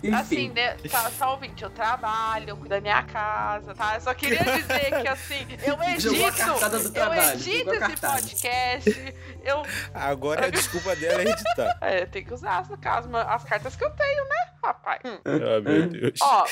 Enfim. 0.02 0.23
Assim, 0.24 0.48
né? 0.50 0.76
Tá, 0.90 1.10
tá 1.10 1.30
ouvinte, 1.30 1.62
eu 1.62 1.70
trabalho, 1.70 2.50
eu 2.50 2.56
cuido 2.56 2.70
da 2.70 2.80
minha 2.80 3.02
casa, 3.02 3.74
tá? 3.74 3.94
Eu 3.94 4.00
só 4.00 4.14
queria 4.14 4.42
dizer 4.44 5.00
que 5.02 5.08
assim, 5.08 5.46
eu 5.62 5.82
edito. 5.82 6.14
Eu 6.14 7.14
edito 7.14 7.70
esse 7.70 7.78
cartada. 7.78 8.14
podcast. 8.14 9.14
Eu. 9.42 9.62
Agora 9.92 10.46
a 10.46 10.50
desculpa 10.50 10.96
dela 10.96 11.22
é 11.22 11.28
editar. 11.30 11.78
É, 11.80 12.06
tem 12.06 12.24
que 12.24 12.32
usar, 12.32 12.68
no 12.68 12.78
caso, 12.78 13.08
as 13.14 13.44
cartas 13.44 13.76
que 13.76 13.84
eu 13.84 13.90
tenho, 13.90 14.24
né, 14.24 14.50
rapaz? 14.62 15.00
Ah, 15.04 15.60
meu 15.60 15.86
Deus. 15.88 16.18
Ó, 16.22 16.44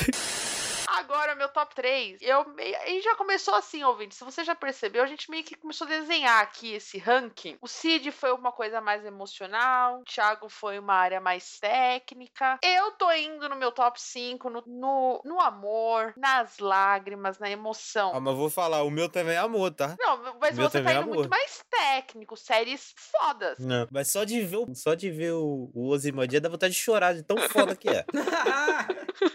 Agora, 0.93 1.35
meu 1.35 1.49
top 1.49 1.73
3. 1.75 2.21
Eu. 2.21 2.41
A 2.41 2.87
gente 2.87 3.03
já 3.03 3.15
começou 3.15 3.55
assim, 3.55 3.83
ouvinte. 3.83 4.15
Se 4.15 4.23
você 4.23 4.43
já 4.43 4.53
percebeu, 4.55 5.03
a 5.03 5.07
gente 5.07 5.29
meio 5.29 5.43
que 5.43 5.55
começou 5.55 5.85
a 5.87 5.89
desenhar 5.89 6.41
aqui 6.41 6.73
esse 6.73 6.97
ranking. 6.97 7.57
O 7.61 7.67
Cid 7.67 8.11
foi 8.11 8.31
uma 8.31 8.51
coisa 8.51 8.79
mais 8.79 9.03
emocional. 9.05 9.99
O 9.99 10.03
Thiago 10.03 10.47
foi 10.49 10.77
uma 10.79 10.93
área 10.93 11.19
mais 11.19 11.59
técnica. 11.59 12.59
Eu 12.61 12.91
tô 12.91 13.11
indo 13.11 13.49
no 13.49 13.55
meu 13.55 13.71
top 13.71 13.99
5 14.01 14.49
no, 14.49 14.63
no, 14.67 15.21
no 15.25 15.39
amor, 15.41 16.13
nas 16.15 16.59
lágrimas, 16.59 17.39
na 17.39 17.49
emoção. 17.49 18.11
Ah, 18.13 18.19
mas 18.19 18.35
vou 18.35 18.49
falar, 18.49 18.83
o 18.83 18.91
meu 18.91 19.09
também 19.09 19.35
é 19.35 19.39
amor, 19.39 19.71
tá? 19.73 19.95
Não, 19.99 20.37
mas 20.39 20.57
Meu 20.57 20.69
você 20.69 20.77
tá 20.77 20.83
também 20.83 20.95
é 20.95 20.99
indo 20.99 21.07
muito 21.07 21.19
amor. 21.25 21.29
mais 21.29 21.63
técnico, 21.69 22.37
séries 22.37 22.93
fodas. 22.97 23.57
Não. 23.59 23.87
Mas 23.91 24.11
só 24.11 24.23
de 24.23 24.41
ver, 24.41 24.57
o- 24.57 24.75
só 24.75 24.93
de 24.93 25.09
ver 25.09 25.31
o, 25.33 25.71
o 25.73 25.89
Ozymandias 25.89 26.41
dá 26.41 26.49
vontade 26.49 26.73
de 26.73 26.79
chorar, 26.79 27.13
de 27.13 27.23
tão 27.23 27.37
foda 27.49 27.75
que 27.75 27.89
é. 27.89 28.05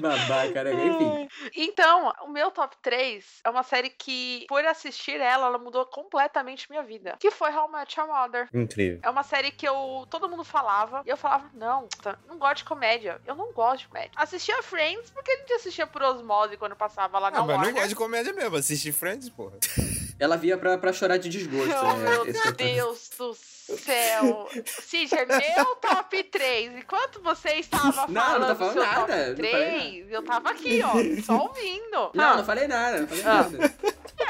Babaca, 0.28 0.64
né? 0.64 0.86
Enfim. 0.86 1.28
Então, 1.56 2.12
o 2.22 2.28
meu 2.28 2.50
top 2.50 2.76
3 2.82 3.40
é 3.44 3.50
uma 3.50 3.62
série 3.62 3.90
que, 3.90 4.46
por 4.48 4.64
assistir 4.64 5.20
ela, 5.20 5.46
ela 5.46 5.58
mudou 5.58 5.84
completamente 5.86 6.70
minha 6.70 6.82
vida. 6.82 7.16
Que 7.18 7.30
foi 7.30 7.50
How 7.54 7.68
I 7.68 7.72
Met 7.72 7.98
Your 7.98 8.08
Mother. 8.08 8.48
Incrível. 8.52 9.00
É 9.02 9.10
uma 9.10 9.22
série 9.22 9.50
que 9.50 9.66
eu 9.66 10.06
todo 10.10 10.28
mundo 10.28 10.44
falava 10.44 11.02
e 11.06 11.10
eu 11.10 11.16
falava, 11.16 11.50
não, 11.54 11.88
não 12.26 12.38
gosto 12.38 12.58
de 12.58 12.64
comédia. 12.64 13.20
Eu 13.26 13.34
não 13.34 13.52
gosto 13.52 13.80
de 13.82 13.88
comédia. 13.88 14.10
Assistia 14.16 14.62
Friends 14.62 15.10
porque 15.10 15.30
a 15.30 15.36
gente 15.36 15.52
assistia 15.52 15.86
por 15.86 16.02
osmose 16.02 16.56
quando 16.56 16.76
passava 16.76 17.18
lá 17.18 17.30
na 17.30 17.38
Ah, 17.38 17.42
mas 17.44 17.62
não 17.62 17.72
gosto 17.72 17.88
de 17.88 17.96
comédia 17.96 18.32
mesmo, 18.32 18.56
assistir 18.56 18.92
Friends, 18.92 19.28
porra. 19.28 19.58
Ela 20.20 20.36
via 20.36 20.56
pra, 20.58 20.76
pra 20.78 20.92
chorar 20.92 21.16
de 21.16 21.28
desgosto. 21.30 21.74
Oh, 21.82 21.92
né? 21.94 22.10
meu 22.10 22.26
Esse 22.26 22.42
tô- 22.42 22.50
Deus 22.52 23.10
do 23.18 23.34
céu. 23.34 24.48
Cid, 24.82 25.14
é 25.14 25.24
meu 25.26 25.74
top 25.76 26.22
3. 26.24 26.76
Enquanto 26.76 27.22
você 27.22 27.54
estava 27.54 28.06
Não, 28.06 28.22
falando 28.22 28.40
não 28.40 28.48
do 28.48 28.56
falando 28.56 28.76
nada, 28.76 28.94
top 29.00 29.12
não 29.12 29.16
falei 29.16 29.34
3, 29.34 30.12
eu 30.12 30.22
tava 30.22 30.50
aqui, 30.50 30.82
ó, 30.82 31.22
só 31.24 31.38
ouvindo. 31.42 32.10
Não, 32.14 32.24
Ah, 32.24 32.36
não 32.36 32.44
falei 32.44 32.68
nada, 32.68 33.00
não 33.00 33.08
falei 33.08 33.24
Ah. 33.24 33.34
nada. 33.42 33.74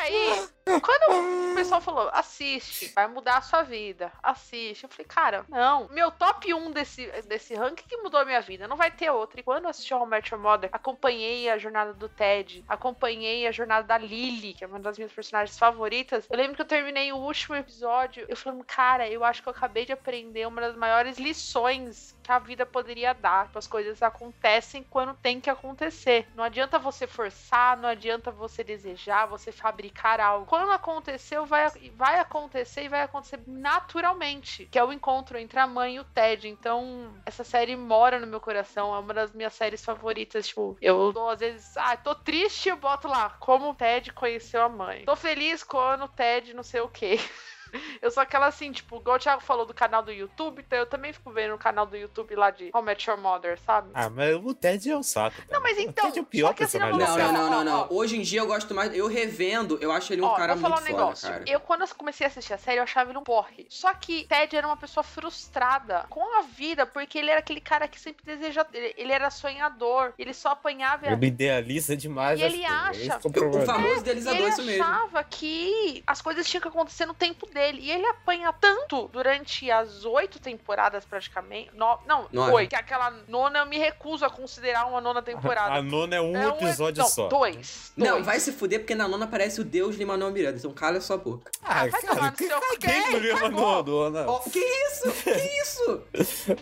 Aí, 0.01 0.49
quando 0.81 1.53
o 1.53 1.55
pessoal 1.55 1.81
falou, 1.81 2.11
assiste, 2.13 2.91
vai 2.95 3.07
mudar 3.07 3.37
a 3.37 3.43
sua 3.43 3.63
vida, 3.63 4.11
assiste. 4.23 4.85
Eu 4.85 4.89
falei, 4.89 5.07
cara, 5.07 5.45
não. 5.49 5.89
Meu 5.89 6.11
top 6.11 6.53
1 6.55 6.71
desse, 6.71 7.07
desse 7.23 7.55
ranking 7.55 7.87
que 7.87 7.99
mudou 7.99 8.19
a 8.19 8.25
minha 8.25 8.41
vida, 8.41 8.67
não 8.67 8.77
vai 8.77 8.91
ter 8.91 9.11
outro. 9.11 9.39
E 9.39 9.43
quando 9.43 9.65
eu 9.65 9.71
assisti 9.71 9.93
How 9.93 10.07
I 10.07 10.09
Met 10.09 10.35
Mother, 10.35 10.71
acompanhei 10.73 11.51
a 11.51 11.59
jornada 11.59 11.93
do 11.93 12.09
Ted, 12.09 12.65
acompanhei 12.67 13.47
a 13.47 13.53
jornada 13.53 13.87
da 13.87 13.99
Lily, 13.99 14.55
que 14.55 14.65
é 14.65 14.67
uma 14.67 14.81
das 14.81 14.97
minhas 14.97 15.13
personagens 15.13 15.59
favoritas. 15.59 16.27
Eu 16.31 16.37
lembro 16.37 16.57
que 16.57 16.63
eu 16.63 16.67
terminei 16.67 17.13
o 17.13 17.17
último 17.17 17.57
episódio, 17.57 18.25
eu 18.27 18.37
falando, 18.37 18.65
cara, 18.65 19.09
eu 19.09 19.23
acho 19.23 19.43
que 19.43 19.49
eu 19.49 19.53
acabei 19.53 19.85
de 19.85 19.93
aprender 19.93 20.47
uma 20.47 20.63
das 20.63 20.77
maiores 20.77 21.19
lições 21.19 22.17
que 22.23 22.33
a 22.33 22.39
vida 22.39 22.65
poderia 22.65 23.13
dar. 23.13 23.47
Tipo, 23.47 23.59
As 23.59 23.67
coisas 23.67 24.03
acontecem 24.03 24.83
quando 24.89 25.15
tem 25.15 25.41
que 25.41 25.51
acontecer. 25.51 26.27
Não 26.35 26.45
adianta 26.45 26.79
você 26.79 27.07
forçar, 27.07 27.77
não 27.77 27.89
adianta 27.89 28.31
você 28.31 28.65
desejar, 28.65 29.27
você 29.27 29.53
fabricar 29.53 29.90
algo. 30.21 30.47
Quando 30.47 30.71
aconteceu, 30.71 31.45
vai, 31.47 31.69
vai 31.95 32.19
acontecer 32.19 32.85
e 32.85 32.89
vai 32.89 33.03
acontecer 33.03 33.41
naturalmente. 33.47 34.67
Que 34.67 34.79
é 34.79 34.85
o 34.85 34.93
encontro 34.93 35.39
entre 35.39 35.59
a 35.59 35.67
mãe 35.67 35.97
e 35.97 36.01
o 36.01 36.05
Ted. 36.05 36.49
Então, 36.49 37.13
essa 37.27 37.45
série 37.45 37.77
mora 37.77 38.19
no 38.19 38.27
meu 38.27 38.41
coração. 38.41 38.95
É 38.95 38.99
uma 38.99 39.15
das 39.15 39.33
minhas 39.33 39.55
séries 39.55 39.85
favoritas. 39.85 40.49
Tipo, 40.49 40.77
eu 40.81 41.13
tô, 41.13 41.29
às 41.29 41.41
vezes, 41.41 41.77
ah, 41.77 41.97
tô 41.97 42.15
triste, 42.15 42.69
eu 42.69 42.77
boto 42.77 43.09
lá, 43.09 43.31
como 43.41 43.71
o 43.71 43.75
Ted 43.75 44.13
conheceu 44.13 44.63
a 44.63 44.69
mãe. 44.69 45.05
Tô 45.05 45.17
feliz 45.17 45.63
quando 45.63 46.05
o 46.05 46.09
Ted 46.09 46.55
não 46.55 46.63
sei 46.63 46.81
o 46.81 46.89
quê. 46.89 47.19
Eu 48.03 48.11
sou 48.11 48.23
aquela 48.23 48.47
assim, 48.47 48.73
tipo, 48.73 48.97
igual 48.97 49.17
o 49.17 49.19
Thiago 49.19 49.43
falou 49.43 49.67
do 49.67 49.75
canal 49.75 50.03
do 50.03 50.11
YouTube, 50.13 50.63
então 50.67 50.79
eu 50.79 50.87
também 50.87 51.13
fico 51.13 51.31
vendo 51.31 51.55
o 51.55 51.59
canal 51.59 51.85
do 51.87 51.97
YouTube 51.97 52.35
lá 52.35 52.51
de 52.51 52.71
How 52.75 52.83
Met 52.83 53.09
Your 53.09 53.19
Mother, 53.21 53.59
sabe? 53.61 53.91
Ah, 53.95 54.09
mas 54.09 54.35
o 54.37 54.55
Ted 54.55 54.91
é 54.91 54.97
um 54.97 55.03
saco. 55.03 55.37
cara. 55.37 55.49
Não, 55.53 55.61
mas 55.63 55.79
então, 55.79 56.05
O 56.05 56.09
Ted 56.09 56.19
é 56.19 56.23
o 56.23 56.25
pior 56.27 56.49
só 56.49 56.55
que 56.55 56.65
assim, 56.65 56.79
personagem 56.79 57.17
não, 57.17 57.33
Não, 57.33 57.51
não, 57.51 57.65
não, 57.65 57.65
não. 57.65 57.87
Hoje 57.91 58.17
em 58.17 58.23
dia 58.23 58.41
eu 58.41 58.47
gosto 58.47 58.75
mais. 58.75 58.95
Eu 58.95 59.07
revendo, 59.07 59.79
eu 59.81 59.93
acho 59.93 60.13
ele 60.13 60.23
um 60.23 60.27
Ó, 60.27 60.35
cara 60.35 60.55
vou 60.55 60.63
falar 60.63 60.77
muito 60.77 60.89
um 60.89 60.91
foda, 60.93 61.03
negócio. 61.05 61.29
cara. 61.31 61.45
Eu, 61.47 61.61
quando 61.61 61.83
eu 61.83 61.89
comecei 61.95 62.27
a 62.27 62.29
assistir 62.29 62.53
a 62.55 62.59
série, 62.59 62.79
eu 62.79 62.83
achava 62.85 63.11
ele 63.11 63.19
um 63.19 63.23
porre. 63.23 63.67
Só 63.69 63.93
que 63.95 64.25
Ted 64.25 64.57
era 64.57 64.67
uma 64.67 64.77
pessoa 64.77 65.05
frustrada 65.05 66.07
com 66.09 66.39
a 66.39 66.43
vida, 66.43 66.87
porque 66.87 67.19
ele 67.19 67.31
era 67.31 67.41
aquele 67.41 67.61
cara 67.61 67.87
que 67.89 68.01
sempre 68.01 68.25
deseja. 68.25 68.67
Ele, 68.73 68.95
ele 68.97 69.13
era 69.13 69.31
sonhador, 69.31 70.13
ele 70.19 70.33
só 70.35 70.51
apanhava 70.51 71.07
e 71.07 71.13
Ele 71.13 71.27
idealiza 71.27 71.97
demais 71.97 72.41
E 72.41 72.43
ele 72.43 72.59
coisas, 72.59 73.11
acha- 73.11 73.21
é 73.35 73.41
o 73.61 73.67
famoso 73.67 73.95
E 73.97 73.99
idealizador, 74.01 74.41
ele 74.41 74.49
isso 74.49 74.63
mesmo. 74.63 74.83
achava 74.85 75.25
que 75.25 76.03
as 76.07 76.21
coisas 76.23 76.47
tinham 76.49 76.61
que 76.63 76.69
acontecer 76.69 77.07
no 77.07 77.15
tempo 77.15 77.47
dele. 77.47 77.60
E 77.79 77.91
ele 77.91 78.07
apanha 78.07 78.53
tanto 78.53 79.09
durante 79.09 79.71
as 79.71 80.05
oito 80.05 80.39
temporadas, 80.41 81.05
praticamente. 81.05 81.71
No, 81.75 81.99
não, 82.07 82.53
oito. 82.53 82.71
Que 82.71 82.77
aquela 82.77 83.11
nona 83.29 83.61
eu 83.61 83.67
me 83.67 83.79
recuso 83.79 84.25
a 84.25 84.31
considerar 84.31 84.87
uma 84.87 85.01
nona 85.01 85.23
temporada. 85.23 85.75
A 85.81 85.83
nona 85.83 86.17
é 86.17 86.21
um 86.21 86.37
É 86.37 86.49
episódio 86.49 87.03
não, 87.03 87.09
só. 87.09 87.29
Dois. 87.29 87.93
Não, 87.97 88.13
dois. 88.15 88.27
vai 88.27 88.41
se 88.41 88.53
fuder 88.53 88.81
porque 88.81 88.95
na 88.95 89.07
nona 89.09 89.25
aparece 89.25 89.61
o 89.61 89.65
Deus 89.65 89.97
Lin-Manuel 89.97 90.31
Miranda, 90.33 90.59
então 90.59 90.73
cala 90.73 91.01
sua 91.01 91.17
boca. 91.17 91.51
Ah, 91.63 91.87
vai 91.87 92.01
tomar 92.03 92.15
cara, 92.17 92.31
no 92.31 92.37
que 92.79 93.29
seu 93.29 93.39
cagou. 93.39 93.83
Dona. 93.83 94.25
Ó, 94.31 94.39
que 94.41 94.59
isso? 94.59 95.13
Que 95.23 95.61
isso? 95.63 96.03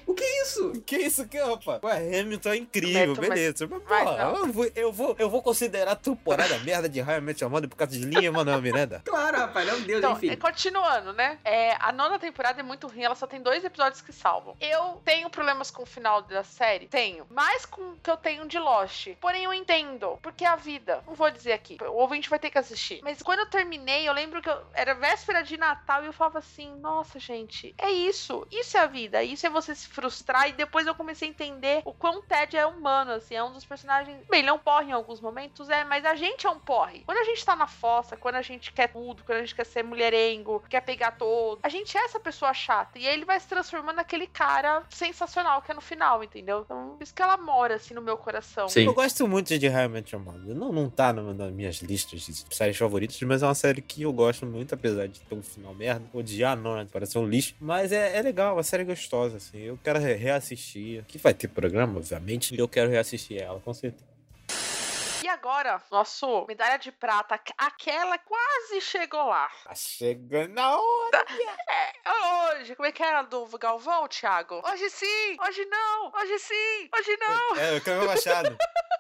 O 0.07 0.15
que 0.15 0.25
é 0.25 0.43
isso? 0.43 0.73
Que 0.87 0.97
isso 0.97 1.29
que, 1.29 1.39
rapaz? 1.39 1.81
Ué, 1.83 2.21
Hamilton 2.21 2.49
é 2.51 2.57
incrível, 2.57 3.15
mas- 3.17 3.29
beleza. 3.29 3.67
Mas, 3.69 3.83
Vai, 3.85 4.05
porra, 4.05 4.25
não. 4.25 4.37
eu 4.37 4.53
vou, 4.53 4.71
eu, 4.75 4.93
vou, 4.93 5.17
eu 5.19 5.31
vou 5.31 5.43
considerar 5.43 5.93
a 5.93 5.97
temporada 5.97 6.59
merda 6.61 6.89
de 6.89 7.01
I 7.01 7.21
Met 7.21 7.43
Your 7.43 7.51
por 7.69 7.77
causa 7.77 7.93
de 7.99 8.05
Linha 8.05 8.31
Manuel 8.31 8.61
Miranda? 8.61 9.03
Claro, 9.05 9.39
rapaz, 9.39 9.67
ele 9.67 9.77
é 9.77 9.79
um 9.79 9.83
Deus, 9.83 9.99
Então, 9.99 10.13
enfim. 10.13 10.31
é, 10.31 10.37
continuando, 10.89 11.13
né? 11.13 11.39
É, 11.45 11.77
a 11.79 11.93
nona 11.93 12.19
temporada 12.19 12.61
é 12.61 12.63
muito 12.63 12.87
ruim, 12.87 13.03
ela 13.03 13.15
só 13.15 13.27
tem 13.27 13.41
dois 13.41 13.65
episódios 13.65 14.01
que 14.01 14.13
salvam. 14.13 14.57
Eu 14.61 15.01
tenho 15.05 15.29
problemas 15.29 15.71
com 15.71 15.83
o 15.83 15.87
final 15.87 16.23
da 16.23 16.43
série? 16.43 16.89
Tenho. 16.89 17.27
Mais 17.31 17.67
com 17.67 17.83
o 17.83 17.97
que 17.97 18.11
eu 18.11 18.17
tenho 18.17 18.49
de 18.49 18.59
Lost. 18.59 19.09
Porém, 19.21 19.45
eu 19.45 19.53
entendo. 19.53 20.19
Porque 20.23 20.45
é 20.45 20.49
a 20.49 20.57
vida. 20.57 21.03
Não 21.07 21.15
vou 21.15 21.31
dizer 21.31 21.53
aqui. 21.53 21.77
O 21.83 21.97
ouvinte 21.97 22.31
vai 22.31 22.39
ter 22.39 22.51
que 22.51 22.59
assistir. 22.59 23.01
Mas 23.03 23.23
quando 23.23 23.41
eu 23.41 23.51
terminei, 23.51 24.09
eu 24.09 24.13
lembro 24.13 24.41
que 24.41 24.49
eu, 24.49 24.59
era 24.73 24.95
véspera 24.95 25.43
de 25.43 25.57
Natal 25.57 26.03
e 26.03 26.07
eu 26.07 26.13
falava 26.13 26.39
assim: 26.39 26.75
nossa, 26.77 27.19
gente, 27.19 27.75
é 27.77 27.91
isso. 27.91 28.47
Isso 28.51 28.77
é 28.77 28.81
a 28.81 28.87
vida. 28.87 29.23
Isso 29.23 29.47
é 29.47 29.51
você 29.51 29.75
se 29.75 29.89
frustrar. 29.89 30.49
E 30.49 30.53
depois 30.53 30.87
eu 30.87 30.95
comecei 30.95 31.29
a 31.29 31.31
entender 31.31 31.83
o 31.85 31.93
quão 31.93 32.23
Ted 32.23 32.57
é 32.57 32.67
humano, 32.67 33.13
assim. 33.13 33.35
É 33.35 33.45
um 33.45 33.53
dos 33.53 33.65
personagens. 33.65 34.25
Bem, 34.29 34.41
ele 34.41 34.49
é 34.49 34.53
um 34.53 34.59
porre 34.59 34.91
em 34.91 34.93
alguns 34.93 35.21
momentos, 35.21 35.69
é, 35.69 35.85
mas 35.85 36.05
a 36.05 36.15
gente 36.15 36.47
é 36.47 36.51
um 36.51 36.59
porre. 36.59 37.03
Quando 37.05 37.19
a 37.19 37.25
gente 37.25 37.45
tá 37.45 37.55
na 37.55 37.67
fossa, 37.67 38.17
quando 38.17 38.37
a 38.37 38.43
gente 38.43 38.73
quer 38.73 38.89
tudo, 38.89 39.23
quando 39.25 39.39
a 39.39 39.41
gente 39.41 39.55
quer 39.55 39.67
ser 39.67 39.83
mulherengo, 39.83 40.63
quer 40.69 40.78
pegar 40.81 41.13
todo, 41.13 41.59
a 41.63 41.69
gente 41.69 41.97
é 41.97 42.05
essa 42.05 42.19
pessoa 42.21 42.53
chata. 42.55 42.99
E 42.99 43.07
aí 43.07 43.15
ele 43.15 43.25
vai 43.25 43.39
se 43.41 43.47
transformando 43.49 43.97
naquele 43.97 44.27
cara 44.27 44.83
sensacional 44.89 45.63
que 45.63 45.71
é 45.71 45.75
no 45.75 45.81
final, 45.81 46.23
entendeu? 46.23 46.63
Então, 46.65 46.95
por 46.97 47.03
isso 47.03 47.15
que 47.15 47.23
ela 47.23 47.37
mora, 47.37 47.75
assim, 47.77 47.95
no 47.95 48.03
meu 48.03 48.17
coração. 48.17 48.69
Sim. 48.69 48.85
Eu 48.85 48.95
gosto 48.95 49.27
muito 49.27 49.59
de 49.59 49.69
How 49.69 49.85
I 49.85 49.89
Met 49.89 50.15
Your 50.15 50.25
Mother. 50.25 50.55
Não, 50.55 50.73
não 50.73 50.89
tá 50.91 51.13
numa 51.13 51.35
das 51.35 51.53
minhas 51.53 51.77
listas 51.77 52.21
de 52.23 52.55
séries 52.55 52.77
favoritas, 52.77 53.21
mas 53.23 53.43
é 53.43 53.47
uma 53.47 53.55
série 53.55 53.81
que 53.83 54.03
eu 54.03 54.13
gosto 54.13 54.47
muito, 54.47 54.75
apesar 54.75 55.07
de 55.09 55.21
ter 55.21 55.35
um 55.35 55.43
final 55.43 55.75
merda. 55.75 56.05
Odiar 56.13 56.53
a 56.53 56.57
nona, 56.57 56.89
parece 56.93 57.19
um 57.19 57.27
lixo. 57.27 57.55
Mas 57.61 57.93
é, 57.93 58.17
é 58.17 58.23
legal, 58.23 58.55
uma 58.57 58.63
série 58.63 58.85
gostosa, 58.85 59.37
assim. 59.37 59.59
Eu 59.59 59.79
quero 59.83 59.99
re- 59.99 60.15
reassistir. 60.15 61.05
Que 61.07 61.19
vai 61.19 61.35
ter 61.35 61.49
programa, 61.49 61.97
obviamente. 61.99 62.55
E 62.55 62.59
eu 62.59 62.69
quero 62.69 62.91
reassistir 62.91 63.41
ela, 63.41 63.61
com 63.61 63.73
certeza. 63.75 64.05
E 65.29 65.31
agora, 65.31 65.83
nosso 65.91 66.47
medalha 66.49 66.79
de 66.79 66.91
prata, 66.91 67.35
aqu- 67.35 67.53
aquela 67.59 68.17
quase 68.17 68.81
chegou 68.81 69.27
lá. 69.27 69.47
Tá 69.63 69.75
chegando 69.75 70.55
na 70.55 70.75
hora. 70.75 71.25
É 72.09 72.57
hoje, 72.57 72.75
como 72.75 72.87
é 72.89 72.93
que 72.93 73.03
era 73.03 73.21
do 73.23 73.47
Galvão, 73.59 74.09
Thiago? 74.09 74.63
Hoje 74.65 74.89
sim, 74.89 75.37
hoje 75.47 75.65
não, 75.67 76.11
hoje 76.19 76.39
sim, 76.39 76.89
hoje 76.97 77.17
não, 77.21 77.57
É, 77.57 77.77
eu 77.77 77.81
quero 77.83 78.07
Machado. 78.07 78.57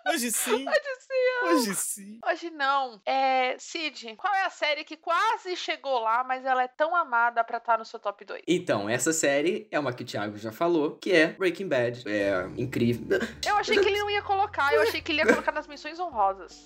Hoje 0.08 0.30
sim, 0.32 0.68
hoje 0.68 0.96
sim. 1.00 1.46
hoje 1.46 1.74
sim. 1.74 2.20
Hoje 2.26 2.50
não. 2.50 3.00
É, 3.06 3.56
Cid, 3.58 4.14
qual 4.16 4.34
é 4.34 4.44
a 4.44 4.50
série 4.50 4.84
que 4.84 4.96
quase 4.96 5.56
chegou 5.56 5.98
lá, 6.00 6.22
mas 6.22 6.44
ela 6.44 6.62
é 6.62 6.68
tão 6.68 6.94
amada 6.94 7.42
pra 7.42 7.56
estar 7.56 7.78
no 7.78 7.84
seu 7.86 7.98
top 7.98 8.22
2? 8.26 8.42
Então, 8.46 8.88
essa 8.90 9.12
série 9.12 9.66
é 9.70 9.78
uma 9.80 9.92
que 9.94 10.02
o 10.02 10.06
Thiago 10.06 10.36
já 10.36 10.52
falou, 10.52 10.96
que 10.98 11.10
é 11.12 11.28
Breaking 11.28 11.68
Bad. 11.68 12.04
É 12.06 12.42
incrível. 12.60 13.18
Eu 13.46 13.56
achei 13.56 13.78
que 13.78 13.88
ele 13.88 13.98
não 14.00 14.10
ia 14.10 14.22
colocar, 14.22 14.74
eu 14.74 14.82
achei 14.82 15.00
que 15.00 15.12
ele 15.12 15.22
ia 15.22 15.26
colocar 15.26 15.52
nas 15.52 15.66
menções 15.66 15.98
honrosas. 15.98 16.17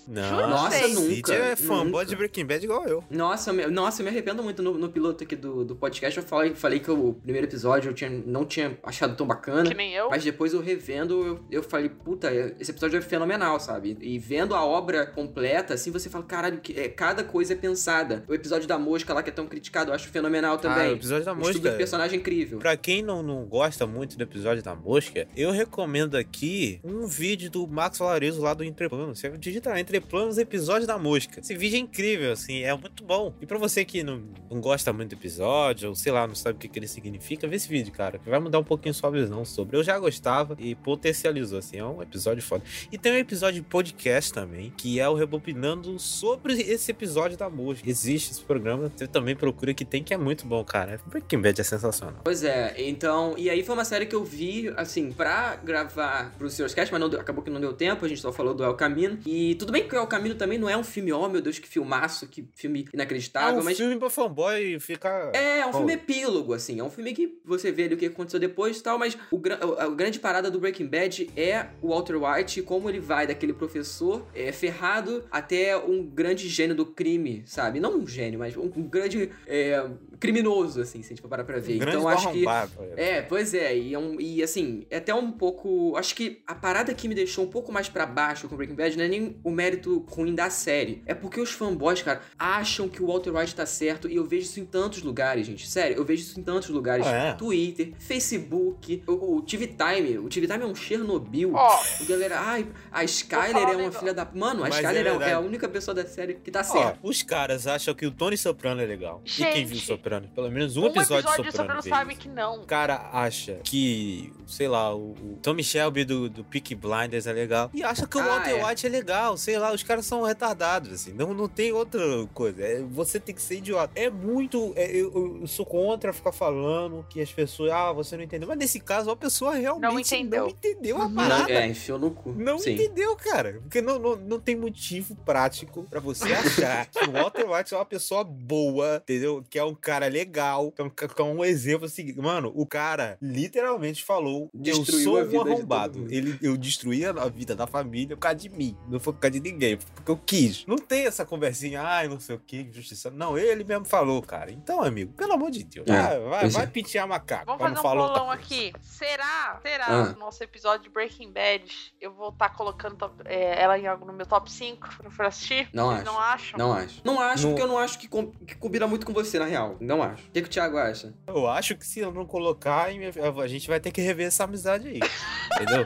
Não, 0.07 0.23
Juro 0.29 0.47
Nossa, 0.47 0.77
vocês. 0.79 0.95
nunca. 0.95 1.33
É 1.33 1.55
fanboy 1.55 1.85
nunca. 1.91 2.05
de 2.05 2.15
Breaking 2.15 2.45
Bad 2.45 2.63
igual 2.65 2.85
eu. 2.87 3.03
Nossa, 3.09 3.49
eu 3.49 3.53
me, 3.53 3.65
nossa, 3.67 4.01
eu 4.01 4.03
me 4.05 4.09
arrependo 4.09 4.41
muito 4.43 4.61
no, 4.61 4.73
no 4.77 4.89
piloto 4.89 5.23
aqui 5.23 5.35
do, 5.35 5.63
do 5.63 5.75
podcast. 5.75 6.17
Eu 6.19 6.25
falei, 6.25 6.55
falei 6.55 6.79
que 6.79 6.89
o 6.91 7.13
primeiro 7.13 7.47
episódio 7.47 7.89
eu 7.89 7.93
tinha, 7.93 8.09
não 8.09 8.45
tinha 8.45 8.77
achado 8.83 9.15
tão 9.15 9.27
bacana. 9.27 9.69
Que 9.69 9.75
nem 9.75 9.93
eu. 9.93 10.09
Mas 10.09 10.23
depois 10.23 10.53
eu 10.53 10.61
revendo, 10.61 11.25
eu, 11.25 11.39
eu 11.51 11.63
falei, 11.63 11.89
puta, 11.89 12.31
esse 12.59 12.71
episódio 12.71 12.97
é 12.97 13.01
fenomenal, 13.01 13.59
sabe? 13.59 13.97
E 14.01 14.17
vendo 14.19 14.55
a 14.55 14.63
obra 14.65 15.05
completa, 15.05 15.73
assim, 15.73 15.91
você 15.91 16.09
fala, 16.09 16.23
caralho, 16.25 16.59
que, 16.59 16.77
é, 16.79 16.87
cada 16.89 17.23
coisa 17.23 17.53
é 17.53 17.55
pensada. 17.55 18.23
O 18.27 18.33
episódio 18.33 18.67
da 18.67 18.77
mosca 18.79 19.13
lá, 19.13 19.21
que 19.23 19.29
é 19.29 19.33
tão 19.33 19.45
criticado, 19.47 19.91
eu 19.91 19.95
acho 19.95 20.07
fenomenal 20.09 20.55
Ah, 20.55 20.57
também. 20.57 20.89
o 20.91 20.95
episódio 20.95 21.25
da 21.25 21.33
O 21.33 21.37
estudo 21.41 21.55
mosca. 21.55 21.71
do 21.71 21.77
personagem 21.77 22.17
é 22.17 22.19
incrível. 22.19 22.59
Pra 22.59 22.75
quem 22.77 23.01
não, 23.01 23.21
não 23.21 23.45
gosta 23.45 23.85
muito 23.85 24.17
do 24.17 24.23
episódio 24.23 24.63
da 24.63 24.75
mosca, 24.75 25.27
eu 25.35 25.51
recomendo 25.51 26.15
aqui 26.15 26.79
um 26.83 27.05
vídeo 27.07 27.49
do 27.49 27.67
Max 27.67 27.97
Valarezo 27.97 28.41
lá 28.41 28.53
do 28.53 28.63
Entrepano. 28.63 29.15
Você 29.15 29.29
digita 29.43 29.69
lá, 29.69 29.79
entre 29.79 29.99
planos 29.99 30.37
episódio 30.37 30.87
da 30.87 30.97
mosca. 30.97 31.39
Esse 31.39 31.55
vídeo 31.55 31.75
é 31.75 31.79
incrível, 31.79 32.31
assim, 32.31 32.63
é 32.63 32.73
muito 32.75 33.03
bom. 33.03 33.33
E 33.41 33.45
pra 33.45 33.57
você 33.57 33.83
que 33.83 34.03
não, 34.03 34.23
não 34.49 34.61
gosta 34.61 34.93
muito 34.93 35.09
do 35.09 35.19
episódio, 35.19 35.89
ou 35.89 35.95
sei 35.95 36.11
lá, 36.11 36.25
não 36.25 36.35
sabe 36.35 36.55
o 36.55 36.59
que, 36.59 36.67
que 36.67 36.79
ele 36.79 36.87
significa, 36.87 37.47
vê 37.47 37.57
esse 37.57 37.67
vídeo, 37.67 37.91
cara, 37.91 38.17
que 38.17 38.29
vai 38.29 38.39
mudar 38.39 38.59
um 38.59 38.63
pouquinho 38.63 38.93
sua 38.93 39.09
visão 39.09 39.43
sobre. 39.43 39.75
Eu 39.75 39.83
já 39.83 39.99
gostava 39.99 40.55
e 40.57 40.75
potencializou, 40.75 41.59
assim, 41.59 41.77
é 41.77 41.85
um 41.85 42.01
episódio 42.01 42.41
foda. 42.41 42.63
E 42.91 42.97
tem 42.97 43.11
um 43.11 43.17
episódio 43.17 43.61
de 43.61 43.67
podcast 43.67 44.31
também, 44.31 44.71
que 44.77 44.99
é 44.99 45.09
o 45.09 45.13
Rebobinando 45.13 45.99
sobre 45.99 46.53
esse 46.53 46.91
episódio 46.91 47.37
da 47.37 47.49
mosca. 47.49 47.87
Existe 47.87 48.31
esse 48.31 48.41
programa, 48.41 48.91
você 48.95 49.07
também 49.07 49.35
procura 49.35 49.73
que 49.73 49.83
tem, 49.83 50.03
que 50.03 50.13
é 50.13 50.17
muito 50.17 50.45
bom, 50.45 50.63
cara. 50.63 50.99
Breaking 51.05 51.41
Bad 51.41 51.59
é 51.59 51.63
sensacional. 51.63 52.21
Pois 52.23 52.43
é, 52.43 52.75
então. 52.77 53.35
E 53.37 53.49
aí 53.49 53.63
foi 53.63 53.75
uma 53.75 53.85
série 53.85 54.05
que 54.05 54.15
eu 54.15 54.23
vi, 54.23 54.71
assim, 54.77 55.11
pra 55.11 55.55
gravar 55.57 56.31
pro 56.37 56.49
Sr. 56.49 56.67
Sketch, 56.67 56.91
mas 56.91 57.01
não 57.01 57.07
acabou 57.19 57.43
que 57.43 57.49
não 57.49 57.59
deu 57.59 57.73
tempo, 57.73 58.05
a 58.05 58.07
gente 58.07 58.21
só 58.21 58.31
falou 58.31 58.53
do 58.53 58.63
El 58.63 58.75
Camino. 58.75 59.19
E 59.25 59.32
tudo 59.57 59.71
bem 59.71 59.87
que 59.87 59.95
o 59.95 59.97
El 59.97 60.07
Camino 60.07 60.35
também 60.35 60.57
não 60.57 60.69
é 60.69 60.77
um 60.77 60.83
filme, 60.83 61.11
oh 61.11 61.27
meu 61.29 61.41
Deus, 61.41 61.59
que 61.59 61.67
filmaço, 61.67 62.27
que 62.27 62.47
filme 62.55 62.85
É 62.91 62.95
inacreditável, 62.95 63.61
um 63.61 63.63
mas. 63.63 63.77
filme 63.77 63.97
pra 63.97 64.09
fanboy 64.09 64.79
ficar. 64.79 65.31
É, 65.33 65.59
é 65.59 65.65
um 65.65 65.71
Bom. 65.71 65.79
filme 65.79 65.93
epílogo, 65.93 66.53
assim. 66.53 66.79
É 66.79 66.83
um 66.83 66.89
filme 66.89 67.13
que 67.13 67.39
você 67.45 67.71
vê 67.71 67.83
ali 67.85 67.95
o 67.95 67.97
que 67.97 68.05
aconteceu 68.05 68.39
depois 68.39 68.77
e 68.77 68.83
tal, 68.83 68.97
mas 68.97 69.17
o, 69.31 69.41
a, 69.77 69.85
a 69.85 69.89
grande 69.89 70.19
parada 70.19 70.49
do 70.49 70.59
Breaking 70.59 70.87
Bad 70.87 71.29
é 71.35 71.67
o 71.81 71.89
Walter 71.89 72.15
White 72.15 72.59
e 72.59 72.63
como 72.63 72.89
ele 72.89 72.99
vai 72.99 73.27
daquele 73.27 73.53
professor 73.53 74.25
é, 74.33 74.51
ferrado 74.51 75.23
até 75.31 75.77
um 75.77 76.03
grande 76.05 76.47
gênio 76.49 76.75
do 76.75 76.85
crime, 76.85 77.43
sabe? 77.45 77.79
Não 77.79 77.97
um 77.97 78.07
gênio, 78.07 78.39
mas 78.39 78.55
um, 78.57 78.71
um 78.75 78.83
grande 78.83 79.31
é, 79.47 79.85
criminoso, 80.19 80.81
assim, 80.81 81.01
se 81.01 81.07
a 81.07 81.09
gente 81.09 81.21
for 81.21 81.27
parar 81.27 81.43
pra 81.43 81.59
ver. 81.59 81.75
Um 81.75 81.79
grande 81.79 81.97
então 81.97 82.07
acho 82.07 82.31
que. 82.31 82.45
arrombado. 82.47 82.71
É, 82.97 83.21
pois 83.21 83.53
é, 83.53 83.77
e, 83.77 83.93
é 83.93 83.99
um- 83.99 84.19
e 84.19 84.41
assim, 84.43 84.85
é 84.89 84.97
até 84.97 85.13
um 85.13 85.31
pouco. 85.31 85.95
Acho 85.95 86.15
que 86.15 86.41
a 86.47 86.55
parada 86.55 86.93
que 86.93 87.07
me 87.07 87.15
deixou 87.15 87.43
um 87.45 87.49
pouco 87.49 87.71
mais 87.71 87.89
pra 87.89 88.05
baixo 88.05 88.47
com 88.47 88.55
Breaking 88.55 88.75
Bad 88.75 88.97
não 88.97 89.03
é 89.05 89.07
nem 89.07 89.39
o 89.43 89.51
mérito 89.51 90.05
ruim 90.09 90.33
da 90.33 90.49
série. 90.49 91.01
É 91.05 91.13
porque 91.13 91.39
os 91.39 91.51
fanboys, 91.51 92.01
cara, 92.01 92.21
acham 92.37 92.87
que 92.89 93.01
o 93.01 93.07
Walter 93.07 93.31
White 93.35 93.55
tá 93.55 93.65
certo 93.65 94.09
e 94.09 94.15
eu 94.15 94.25
vejo 94.25 94.43
isso 94.45 94.59
em 94.59 94.65
tantos 94.65 95.01
lugares, 95.01 95.45
gente. 95.45 95.67
Sério, 95.67 95.97
eu 95.97 96.05
vejo 96.05 96.21
isso 96.23 96.39
em 96.39 96.43
tantos 96.43 96.69
lugares. 96.69 97.05
Ah, 97.05 97.11
é? 97.11 97.33
Twitter, 97.33 97.93
Facebook, 97.97 99.03
o, 99.07 99.35
o 99.37 99.41
TV 99.41 99.67
Time. 99.67 100.17
O 100.17 100.29
TV 100.29 100.47
Time 100.47 100.63
é 100.63 100.65
um 100.65 100.75
Chernobyl. 100.75 101.53
Ó. 101.55 101.79
O 102.01 102.05
galera, 102.05 102.39
ai, 102.39 102.67
a 102.91 103.03
Skyler 103.03 103.69
é 103.69 103.77
um 103.77 103.83
uma 103.83 103.91
filha 103.91 104.13
da. 104.13 104.25
Mano, 104.33 104.63
a 104.63 104.69
Mas 104.69 104.75
é 104.75 104.81
Skyler 104.81 105.21
é, 105.21 105.29
é 105.29 105.33
a 105.33 105.39
única 105.39 105.67
pessoa 105.67 105.93
da 105.93 106.05
série 106.05 106.35
que 106.35 106.49
tá 106.49 106.63
certa. 106.63 106.99
os 107.03 107.21
caras 107.21 107.67
acham 107.67 107.93
que 107.93 108.05
o 108.05 108.11
Tony 108.11 108.37
Soprano 108.37 108.81
é 108.81 108.85
legal. 108.85 109.21
e 109.25 109.29
quem 109.45 109.65
viu 109.65 109.75
Gente, 109.75 109.85
Soprano? 110.13 110.29
Pelo 110.35 110.51
menos 110.51 110.77
um, 110.77 110.83
Um 110.83 110.85
episódio, 110.87 111.15
episódio 111.29 111.43
de 111.43 111.49
de 111.51 111.57
Soprano. 111.57 111.81
Sabe 111.81 112.15
que 112.15 112.27
não. 112.29 112.61
O 112.61 112.65
cara 112.65 113.09
acha 113.11 113.59
que, 113.63 114.31
sei 114.47 114.67
lá, 114.67 114.93
o, 114.95 115.11
o 115.11 115.39
Tommy 115.41 115.63
Shelby 115.63 116.03
do, 116.05 116.29
do 116.29 116.43
Peaky 116.43 116.75
Blinders 116.75 117.27
é 117.27 117.33
legal. 117.33 117.69
E 117.73 117.83
acha 117.83 118.05
que 118.07 118.17
o 118.17 118.21
Ah, 118.21 118.25
Walter 118.25 118.51
é. 118.51 118.65
White 118.65 118.85
é 118.85 118.89
legal. 118.89 119.37
Sei 119.37 119.57
lá, 119.57 119.71
os 119.73 119.83
caras 119.83 120.05
são 120.05 120.23
retardados, 120.23 120.91
assim. 120.93 121.13
Não, 121.13 121.33
não 121.33 121.47
tem 121.47 121.71
outra 121.71 122.01
coisa. 122.33 122.61
É, 122.63 122.81
você 122.81 123.19
tem 123.19 123.33
que 123.33 123.41
ser 123.41 123.57
idiota. 123.57 123.91
É 123.99 124.09
muito. 124.09 124.73
é, 124.75 124.89
eu, 124.91 125.39
eu- 125.41 125.47
sou 125.47 125.65
contra 125.65 126.13
ficar 126.13 126.31
falando 126.31 127.05
que 127.09 127.21
as 127.21 127.31
pessoas. 127.31 127.71
Ah, 127.71 127.91
você 127.91 128.15
não 128.17 128.23
entendeu. 128.23 128.47
Mas 128.47 128.57
nesse 128.57 128.79
caso, 128.79 129.09
a 129.11 129.15
pessoa 129.15 129.55
realmente 129.55 130.13
entendeu. 130.15 130.43
não 130.43 130.49
entendeu 130.49 130.97
a 131.01 131.07
Não, 131.07 131.15
parada. 131.15 131.51
é, 131.51 131.67
enfiou 131.67 131.99
no 131.99 132.11
cu. 132.11 132.31
Não 132.33 132.57
Sim. 132.59 132.73
entendeu, 132.73 133.15
cara. 133.15 133.59
Porque 133.61 133.81
não, 133.81 133.99
não, 133.99 134.15
não 134.15 134.39
tem 134.39 134.55
motivo 134.55 135.15
prático 135.15 135.83
pra 135.89 135.99
você 135.99 136.31
achar 136.33 136.85
que 136.87 136.99
o 137.05 137.11
Walter 137.11 137.49
White 137.49 137.73
é 137.73 137.77
uma 137.77 137.85
pessoa 137.85 138.23
boa, 138.23 138.97
entendeu? 139.03 139.43
Que 139.49 139.59
é 139.59 139.63
um 139.63 139.75
cara 139.75 139.92
legal, 139.99 140.71
que 140.71 140.81
é 140.81 140.85
um, 140.85 140.91
é 141.19 141.23
um 141.23 141.43
exemplo 141.45 141.85
assim. 141.85 142.13
Mano, 142.15 142.51
o 142.55 142.65
cara 142.65 143.17
literalmente 143.21 144.03
falou: 144.03 144.49
Destruiu 144.53 145.17
Eu 145.17 145.31
sou 145.31 145.39
um 145.39 145.41
arrombado. 145.53 146.07
Ele, 146.09 146.37
eu 146.41 146.55
destruí 146.57 147.05
a 147.05 147.13
a 147.23 147.29
vida 147.29 147.55
da 147.55 147.65
família 147.67 148.15
por 148.17 148.21
causa 148.21 148.35
de 148.37 148.49
mim. 148.49 148.75
Não 148.89 148.99
foi 148.99 149.13
por 149.13 149.19
causa 149.19 149.39
de 149.39 149.51
ninguém. 149.51 149.77
foi 149.79 149.89
Porque 149.93 150.11
eu 150.11 150.17
quis. 150.17 150.65
Não 150.65 150.77
tem 150.77 151.05
essa 151.05 151.23
conversinha, 151.25 151.81
ai, 151.81 152.07
não 152.07 152.19
sei 152.19 152.35
o 152.35 152.39
que, 152.39 152.67
justiça. 152.71 153.09
Não, 153.11 153.37
ele 153.37 153.63
mesmo 153.63 153.85
falou, 153.85 154.21
cara. 154.21 154.51
Então, 154.51 154.81
amigo, 154.81 155.13
pelo 155.13 155.33
amor 155.33 155.51
de 155.51 155.63
Deus. 155.63 155.87
É, 155.87 156.19
vai, 156.19 156.49
vai, 156.49 156.65
é. 156.97 157.05
macaco. 157.05 157.45
Vamos 157.45 157.61
fazer 157.61 157.75
não 157.75 157.81
um 157.81 158.07
bolão 158.07 158.31
aqui. 158.31 158.73
Será? 158.81 159.59
Será? 159.61 159.85
Ah. 159.87 160.03
No 160.13 160.19
nosso 160.19 160.43
episódio 160.43 160.83
de 160.83 160.89
Breaking 160.89 161.31
Bad, 161.31 161.63
eu 162.01 162.13
vou 162.13 162.29
estar 162.29 162.49
colocando 162.49 162.95
top- 162.95 163.23
é, 163.25 163.61
ela 163.61 163.77
em 163.77 163.87
algum 163.87 164.05
no 164.05 164.13
meu 164.13 164.25
top 164.25 164.51
5 164.51 164.89
pra 165.15 165.27
assistir? 165.27 165.69
Não 165.73 165.87
Vocês 165.87 166.01
acho. 166.01 166.11
não 166.11 166.19
acham? 166.19 166.59
Não 166.59 166.73
acho. 166.73 167.01
Não 167.03 167.19
acho 167.21 167.43
Não- 167.43 167.49
porque 167.51 167.63
eu 167.63 167.67
não 167.67 167.77
acho 167.77 167.99
que, 167.99 168.07
com- 168.07 168.31
que 168.31 168.55
combina 168.55 168.87
muito 168.87 169.05
com 169.05 169.13
você, 169.13 169.39
na 169.39 169.45
real. 169.45 169.77
Não 169.83 170.01
acho. 170.01 170.23
O 170.27 170.31
que, 170.31 170.41
que 170.41 170.47
o 170.47 170.51
Thiago 170.51 170.77
acha? 170.77 171.13
Eu 171.27 171.47
acho 171.47 171.75
que 171.75 171.85
se 171.85 171.99
eu 171.99 172.11
não 172.11 172.25
colocar, 172.25 172.85
a 172.87 173.47
gente 173.47 173.67
vai 173.67 173.79
ter 173.79 173.91
que 173.91 174.01
rever 174.01 174.27
essa 174.27 174.43
amizade 174.45 174.87
aí. 174.87 174.99
Entendeu? 175.61 175.83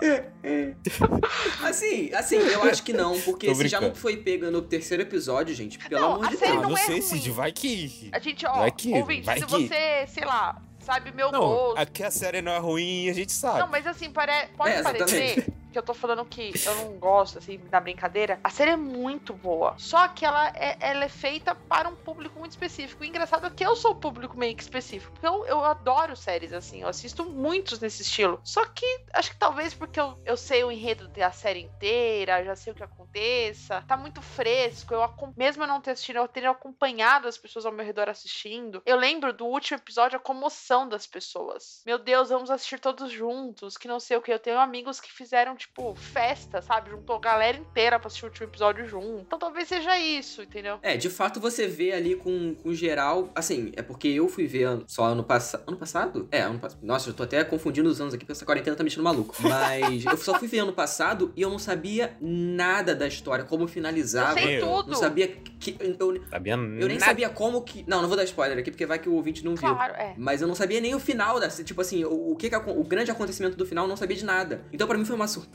Assim, 1.62 2.10
assim, 2.14 2.36
eu 2.36 2.62
acho 2.62 2.82
que 2.82 2.92
não, 2.92 3.18
porque 3.20 3.52
se 3.54 3.68
já 3.68 3.80
não 3.80 3.94
foi 3.94 4.16
pega 4.16 4.50
no 4.50 4.62
terceiro 4.62 5.02
episódio, 5.02 5.54
gente, 5.54 5.78
pelo 5.88 6.00
Não, 6.00 6.12
amor 6.14 6.28
de 6.28 6.36
série 6.36 6.52
Deus. 6.52 6.58
Ah, 6.58 6.62
não 6.62 6.70
não 6.70 6.76
é 6.78 6.80
sei, 6.80 6.94
ruim. 7.00 7.02
Cid, 7.02 7.30
vai 7.32 7.52
que. 7.52 8.08
A 8.12 8.18
gente, 8.18 8.46
ó, 8.46 8.52
Vai 8.60 8.70
que- 8.70 8.92
ouvinte, 8.94 9.26
vai 9.26 9.38
se 9.40 9.44
que- 9.46 9.50
você, 9.50 10.06
sei 10.06 10.24
lá, 10.24 10.62
sabe 10.78 11.12
meu 11.12 11.30
Não, 11.32 11.40
gosto. 11.40 11.78
aqui 11.78 12.02
a 12.04 12.10
série 12.10 12.40
não 12.40 12.52
é 12.52 12.58
ruim, 12.58 13.10
a 13.10 13.12
gente 13.12 13.32
sabe. 13.32 13.58
Não, 13.58 13.66
mas 13.68 13.86
assim, 13.86 14.10
pare... 14.10 14.48
pode 14.56 14.70
É, 14.70 14.82
parecer 14.82 15.46
que 15.70 15.78
eu 15.78 15.82
tô 15.82 15.94
falando 15.94 16.24
que 16.24 16.52
eu 16.64 16.74
não 16.76 16.98
gosto, 16.98 17.38
assim, 17.38 17.58
da 17.70 17.80
brincadeira. 17.80 18.40
A 18.42 18.50
série 18.50 18.72
é 18.72 18.76
muito 18.76 19.32
boa. 19.32 19.74
Só 19.78 20.08
que 20.08 20.24
ela 20.24 20.48
é, 20.54 20.76
ela 20.80 21.04
é 21.04 21.08
feita 21.08 21.54
para 21.54 21.88
um 21.88 21.96
público 21.96 22.38
muito 22.38 22.52
específico. 22.52 23.02
O 23.02 23.06
engraçado 23.06 23.46
é 23.46 23.50
que 23.50 23.64
eu 23.64 23.76
sou 23.76 23.92
o 23.92 23.96
público 23.96 24.36
meio 24.36 24.56
que 24.56 24.62
específico. 24.62 25.12
Porque 25.12 25.26
eu, 25.26 25.46
eu 25.46 25.64
adoro 25.64 26.16
séries, 26.16 26.52
assim. 26.52 26.82
Eu 26.82 26.88
assisto 26.88 27.24
muitos 27.24 27.80
nesse 27.80 28.02
estilo. 28.02 28.40
Só 28.42 28.64
que 28.66 28.86
acho 29.12 29.30
que 29.30 29.36
talvez 29.36 29.74
porque 29.74 30.00
eu, 30.00 30.18
eu 30.24 30.36
sei 30.36 30.64
o 30.64 30.72
enredo 30.72 31.08
da 31.08 31.30
série 31.30 31.60
inteira, 31.60 32.44
já 32.44 32.56
sei 32.56 32.72
o 32.72 32.76
que 32.76 32.82
aconteça. 32.82 33.84
Tá 33.86 33.96
muito 33.96 34.22
fresco. 34.22 34.94
Eu, 34.94 35.14
mesmo 35.36 35.62
eu 35.62 35.68
não 35.68 35.80
ter 35.80 35.92
assistido, 35.92 36.16
eu 36.16 36.28
ter 36.28 36.46
acompanhado 36.46 37.28
as 37.28 37.38
pessoas 37.38 37.66
ao 37.66 37.72
meu 37.72 37.84
redor 37.84 38.08
assistindo. 38.08 38.82
Eu 38.86 38.96
lembro 38.96 39.32
do 39.32 39.46
último 39.46 39.78
episódio, 39.78 40.16
a 40.16 40.20
comoção 40.20 40.88
das 40.88 41.06
pessoas. 41.06 41.82
Meu 41.84 41.98
Deus, 41.98 42.30
vamos 42.30 42.50
assistir 42.50 42.80
todos 42.80 43.10
juntos, 43.10 43.76
que 43.76 43.88
não 43.88 44.00
sei 44.00 44.16
o 44.16 44.22
que. 44.22 44.32
Eu 44.32 44.38
tenho 44.38 44.58
amigos 44.58 45.00
que 45.00 45.12
fizeram, 45.12 45.56
tipo, 45.58 45.94
festa, 45.94 46.62
sabe? 46.62 46.90
Juntou 46.90 47.16
a 47.16 47.20
galera 47.20 47.56
inteira 47.58 47.98
pra 47.98 48.06
assistir 48.06 48.24
o 48.24 48.28
último 48.28 48.46
episódio 48.46 48.86
junto. 48.86 49.22
Então 49.26 49.38
talvez 49.38 49.68
seja 49.68 49.98
isso, 49.98 50.42
entendeu? 50.42 50.78
É, 50.82 50.96
de 50.96 51.10
fato 51.10 51.40
você 51.40 51.66
vê 51.66 51.92
ali 51.92 52.14
com, 52.16 52.54
com 52.54 52.72
geral. 52.72 53.30
Assim, 53.34 53.72
é 53.76 53.82
porque 53.82 54.08
eu 54.08 54.28
fui 54.28 54.46
ver 54.46 54.64
ano- 54.64 54.84
só 54.86 55.04
ano 55.04 55.22
passado. 55.24 55.64
Ano 55.66 55.76
passado? 55.76 56.28
É, 56.30 56.40
ano 56.40 56.58
passado. 56.58 56.80
Nossa, 56.82 57.10
eu 57.10 57.14
tô 57.14 57.22
até 57.24 57.42
confundindo 57.44 57.88
os 57.88 58.00
anos 58.00 58.14
aqui, 58.14 58.24
porque 58.24 58.32
essa 58.32 58.44
quarentena 58.46 58.76
tá 58.76 58.82
me 58.82 58.88
deixando 58.88 59.04
maluco. 59.04 59.34
Mas 59.40 60.04
eu 60.04 60.16
só 60.16 60.38
fui 60.38 60.48
ver 60.48 60.60
ano 60.60 60.72
passado 60.72 61.32
e 61.36 61.42
eu 61.42 61.50
não 61.50 61.58
sabia 61.58 62.16
nada 62.20 62.94
da 62.94 63.06
história, 63.06 63.44
como 63.44 63.64
Eu 63.64 63.68
finalizava. 63.68 64.38
sei 64.38 64.58
eu 64.58 64.66
tudo. 64.66 64.90
Não 64.90 64.96
sabia 64.96 65.28
que. 65.28 65.76
Eu, 65.80 65.98
Sabia 66.30 66.52
eu 66.54 66.58
nem 66.58 66.88
nada. 66.98 67.04
sabia 67.04 67.28
como 67.28 67.62
que. 67.62 67.84
Não, 67.88 68.00
não 68.00 68.08
vou 68.08 68.16
dar 68.16 68.24
spoiler 68.24 68.58
aqui, 68.58 68.70
porque 68.70 68.86
vai 68.86 68.98
que 68.98 69.08
o 69.08 69.14
ouvinte 69.14 69.44
não 69.44 69.54
viu. 69.56 69.74
Claro, 69.74 69.94
é. 69.94 70.14
Mas 70.16 70.40
eu 70.40 70.48
não 70.48 70.54
sabia 70.54 70.80
nem 70.80 70.94
o 70.94 71.00
final 71.00 71.40
da. 71.40 71.48
Tipo 71.48 71.80
assim, 71.80 72.04
o, 72.04 72.32
o 72.32 72.36
que, 72.36 72.48
que 72.48 72.56
o 72.56 72.84
grande 72.84 73.10
acontecimento 73.10 73.56
do 73.56 73.66
final 73.66 73.84
eu 73.84 73.88
não 73.88 73.96
sabia 73.96 74.16
de 74.16 74.24
nada. 74.24 74.62
Então 74.72 74.86
pra 74.86 74.96
mim 74.96 75.04
foi 75.04 75.16
uma 75.16 75.26
surpresa 75.28 75.47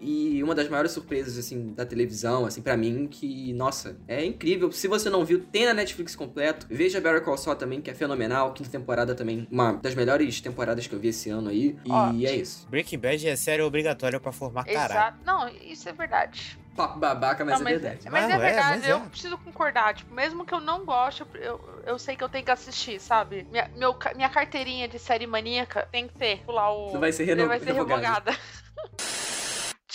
e 0.00 0.42
uma 0.42 0.54
das 0.54 0.68
maiores 0.68 0.92
surpresas 0.92 1.38
assim 1.38 1.72
da 1.72 1.84
televisão, 1.84 2.46
assim 2.46 2.62
pra 2.62 2.76
mim 2.76 3.06
que, 3.06 3.52
nossa, 3.52 3.96
é 4.08 4.24
incrível. 4.24 4.70
Se 4.72 4.88
você 4.88 5.08
não 5.10 5.24
viu, 5.24 5.40
tem 5.52 5.66
na 5.66 5.74
Netflix 5.74 6.16
completo. 6.16 6.66
Veja 6.68 7.00
Better 7.00 7.22
Call 7.22 7.36
Saul 7.36 7.56
também, 7.56 7.80
que 7.80 7.90
é 7.90 7.94
fenomenal. 7.94 8.52
Quinta 8.52 8.70
temporada 8.70 9.14
também, 9.14 9.46
uma 9.50 9.74
das 9.74 9.94
melhores 9.94 10.40
temporadas 10.40 10.86
que 10.86 10.94
eu 10.94 10.98
vi 10.98 11.08
esse 11.08 11.30
ano 11.30 11.50
aí. 11.50 11.76
E 12.14 12.26
é 12.26 12.34
isso. 12.34 12.66
Breaking 12.68 12.98
Bad 12.98 13.28
é 13.28 13.36
série 13.36 13.62
obrigatória 13.62 14.18
pra 14.18 14.32
formar 14.32 14.64
caralho. 14.64 14.92
Exato. 14.92 15.18
Não, 15.24 15.48
isso 15.48 15.88
é 15.88 15.92
verdade. 15.92 16.58
Papo 16.74 16.98
babaca, 16.98 17.44
mas 17.44 17.60
não, 17.60 17.68
é 17.68 17.72
mas, 17.72 17.80
verdade. 17.82 18.10
mas 18.10 18.24
Não, 18.24 18.30
é 18.30 18.34
é, 18.34 18.38
verdade, 18.38 18.78
mas 18.80 18.88
eu 18.88 18.96
é. 18.96 19.00
preciso 19.08 19.38
concordar. 19.38 19.94
Tipo, 19.94 20.12
mesmo 20.12 20.44
que 20.44 20.52
eu 20.52 20.60
não 20.60 20.84
goste, 20.84 21.24
eu, 21.34 21.60
eu, 21.86 21.98
sei 22.00 22.16
que 22.16 22.24
eu 22.24 22.28
tenho 22.28 22.44
que 22.44 22.50
assistir, 22.50 23.00
sabe? 23.00 23.46
Minha, 23.50 23.70
meu 23.76 23.96
minha 24.16 24.28
carteirinha 24.28 24.88
de 24.88 24.98
série 24.98 25.26
maníaca 25.26 25.88
tem 25.92 26.08
que 26.08 26.14
ter 26.14 26.42
lá 26.48 26.72
o. 26.72 26.92
Não 26.92 26.98
vai 27.00 27.12
ser 27.12 27.24
reno- 27.24 27.46
vai 27.46 27.60
ser 27.60 27.66
revogada. 27.66 28.32
revogada. 28.32 28.38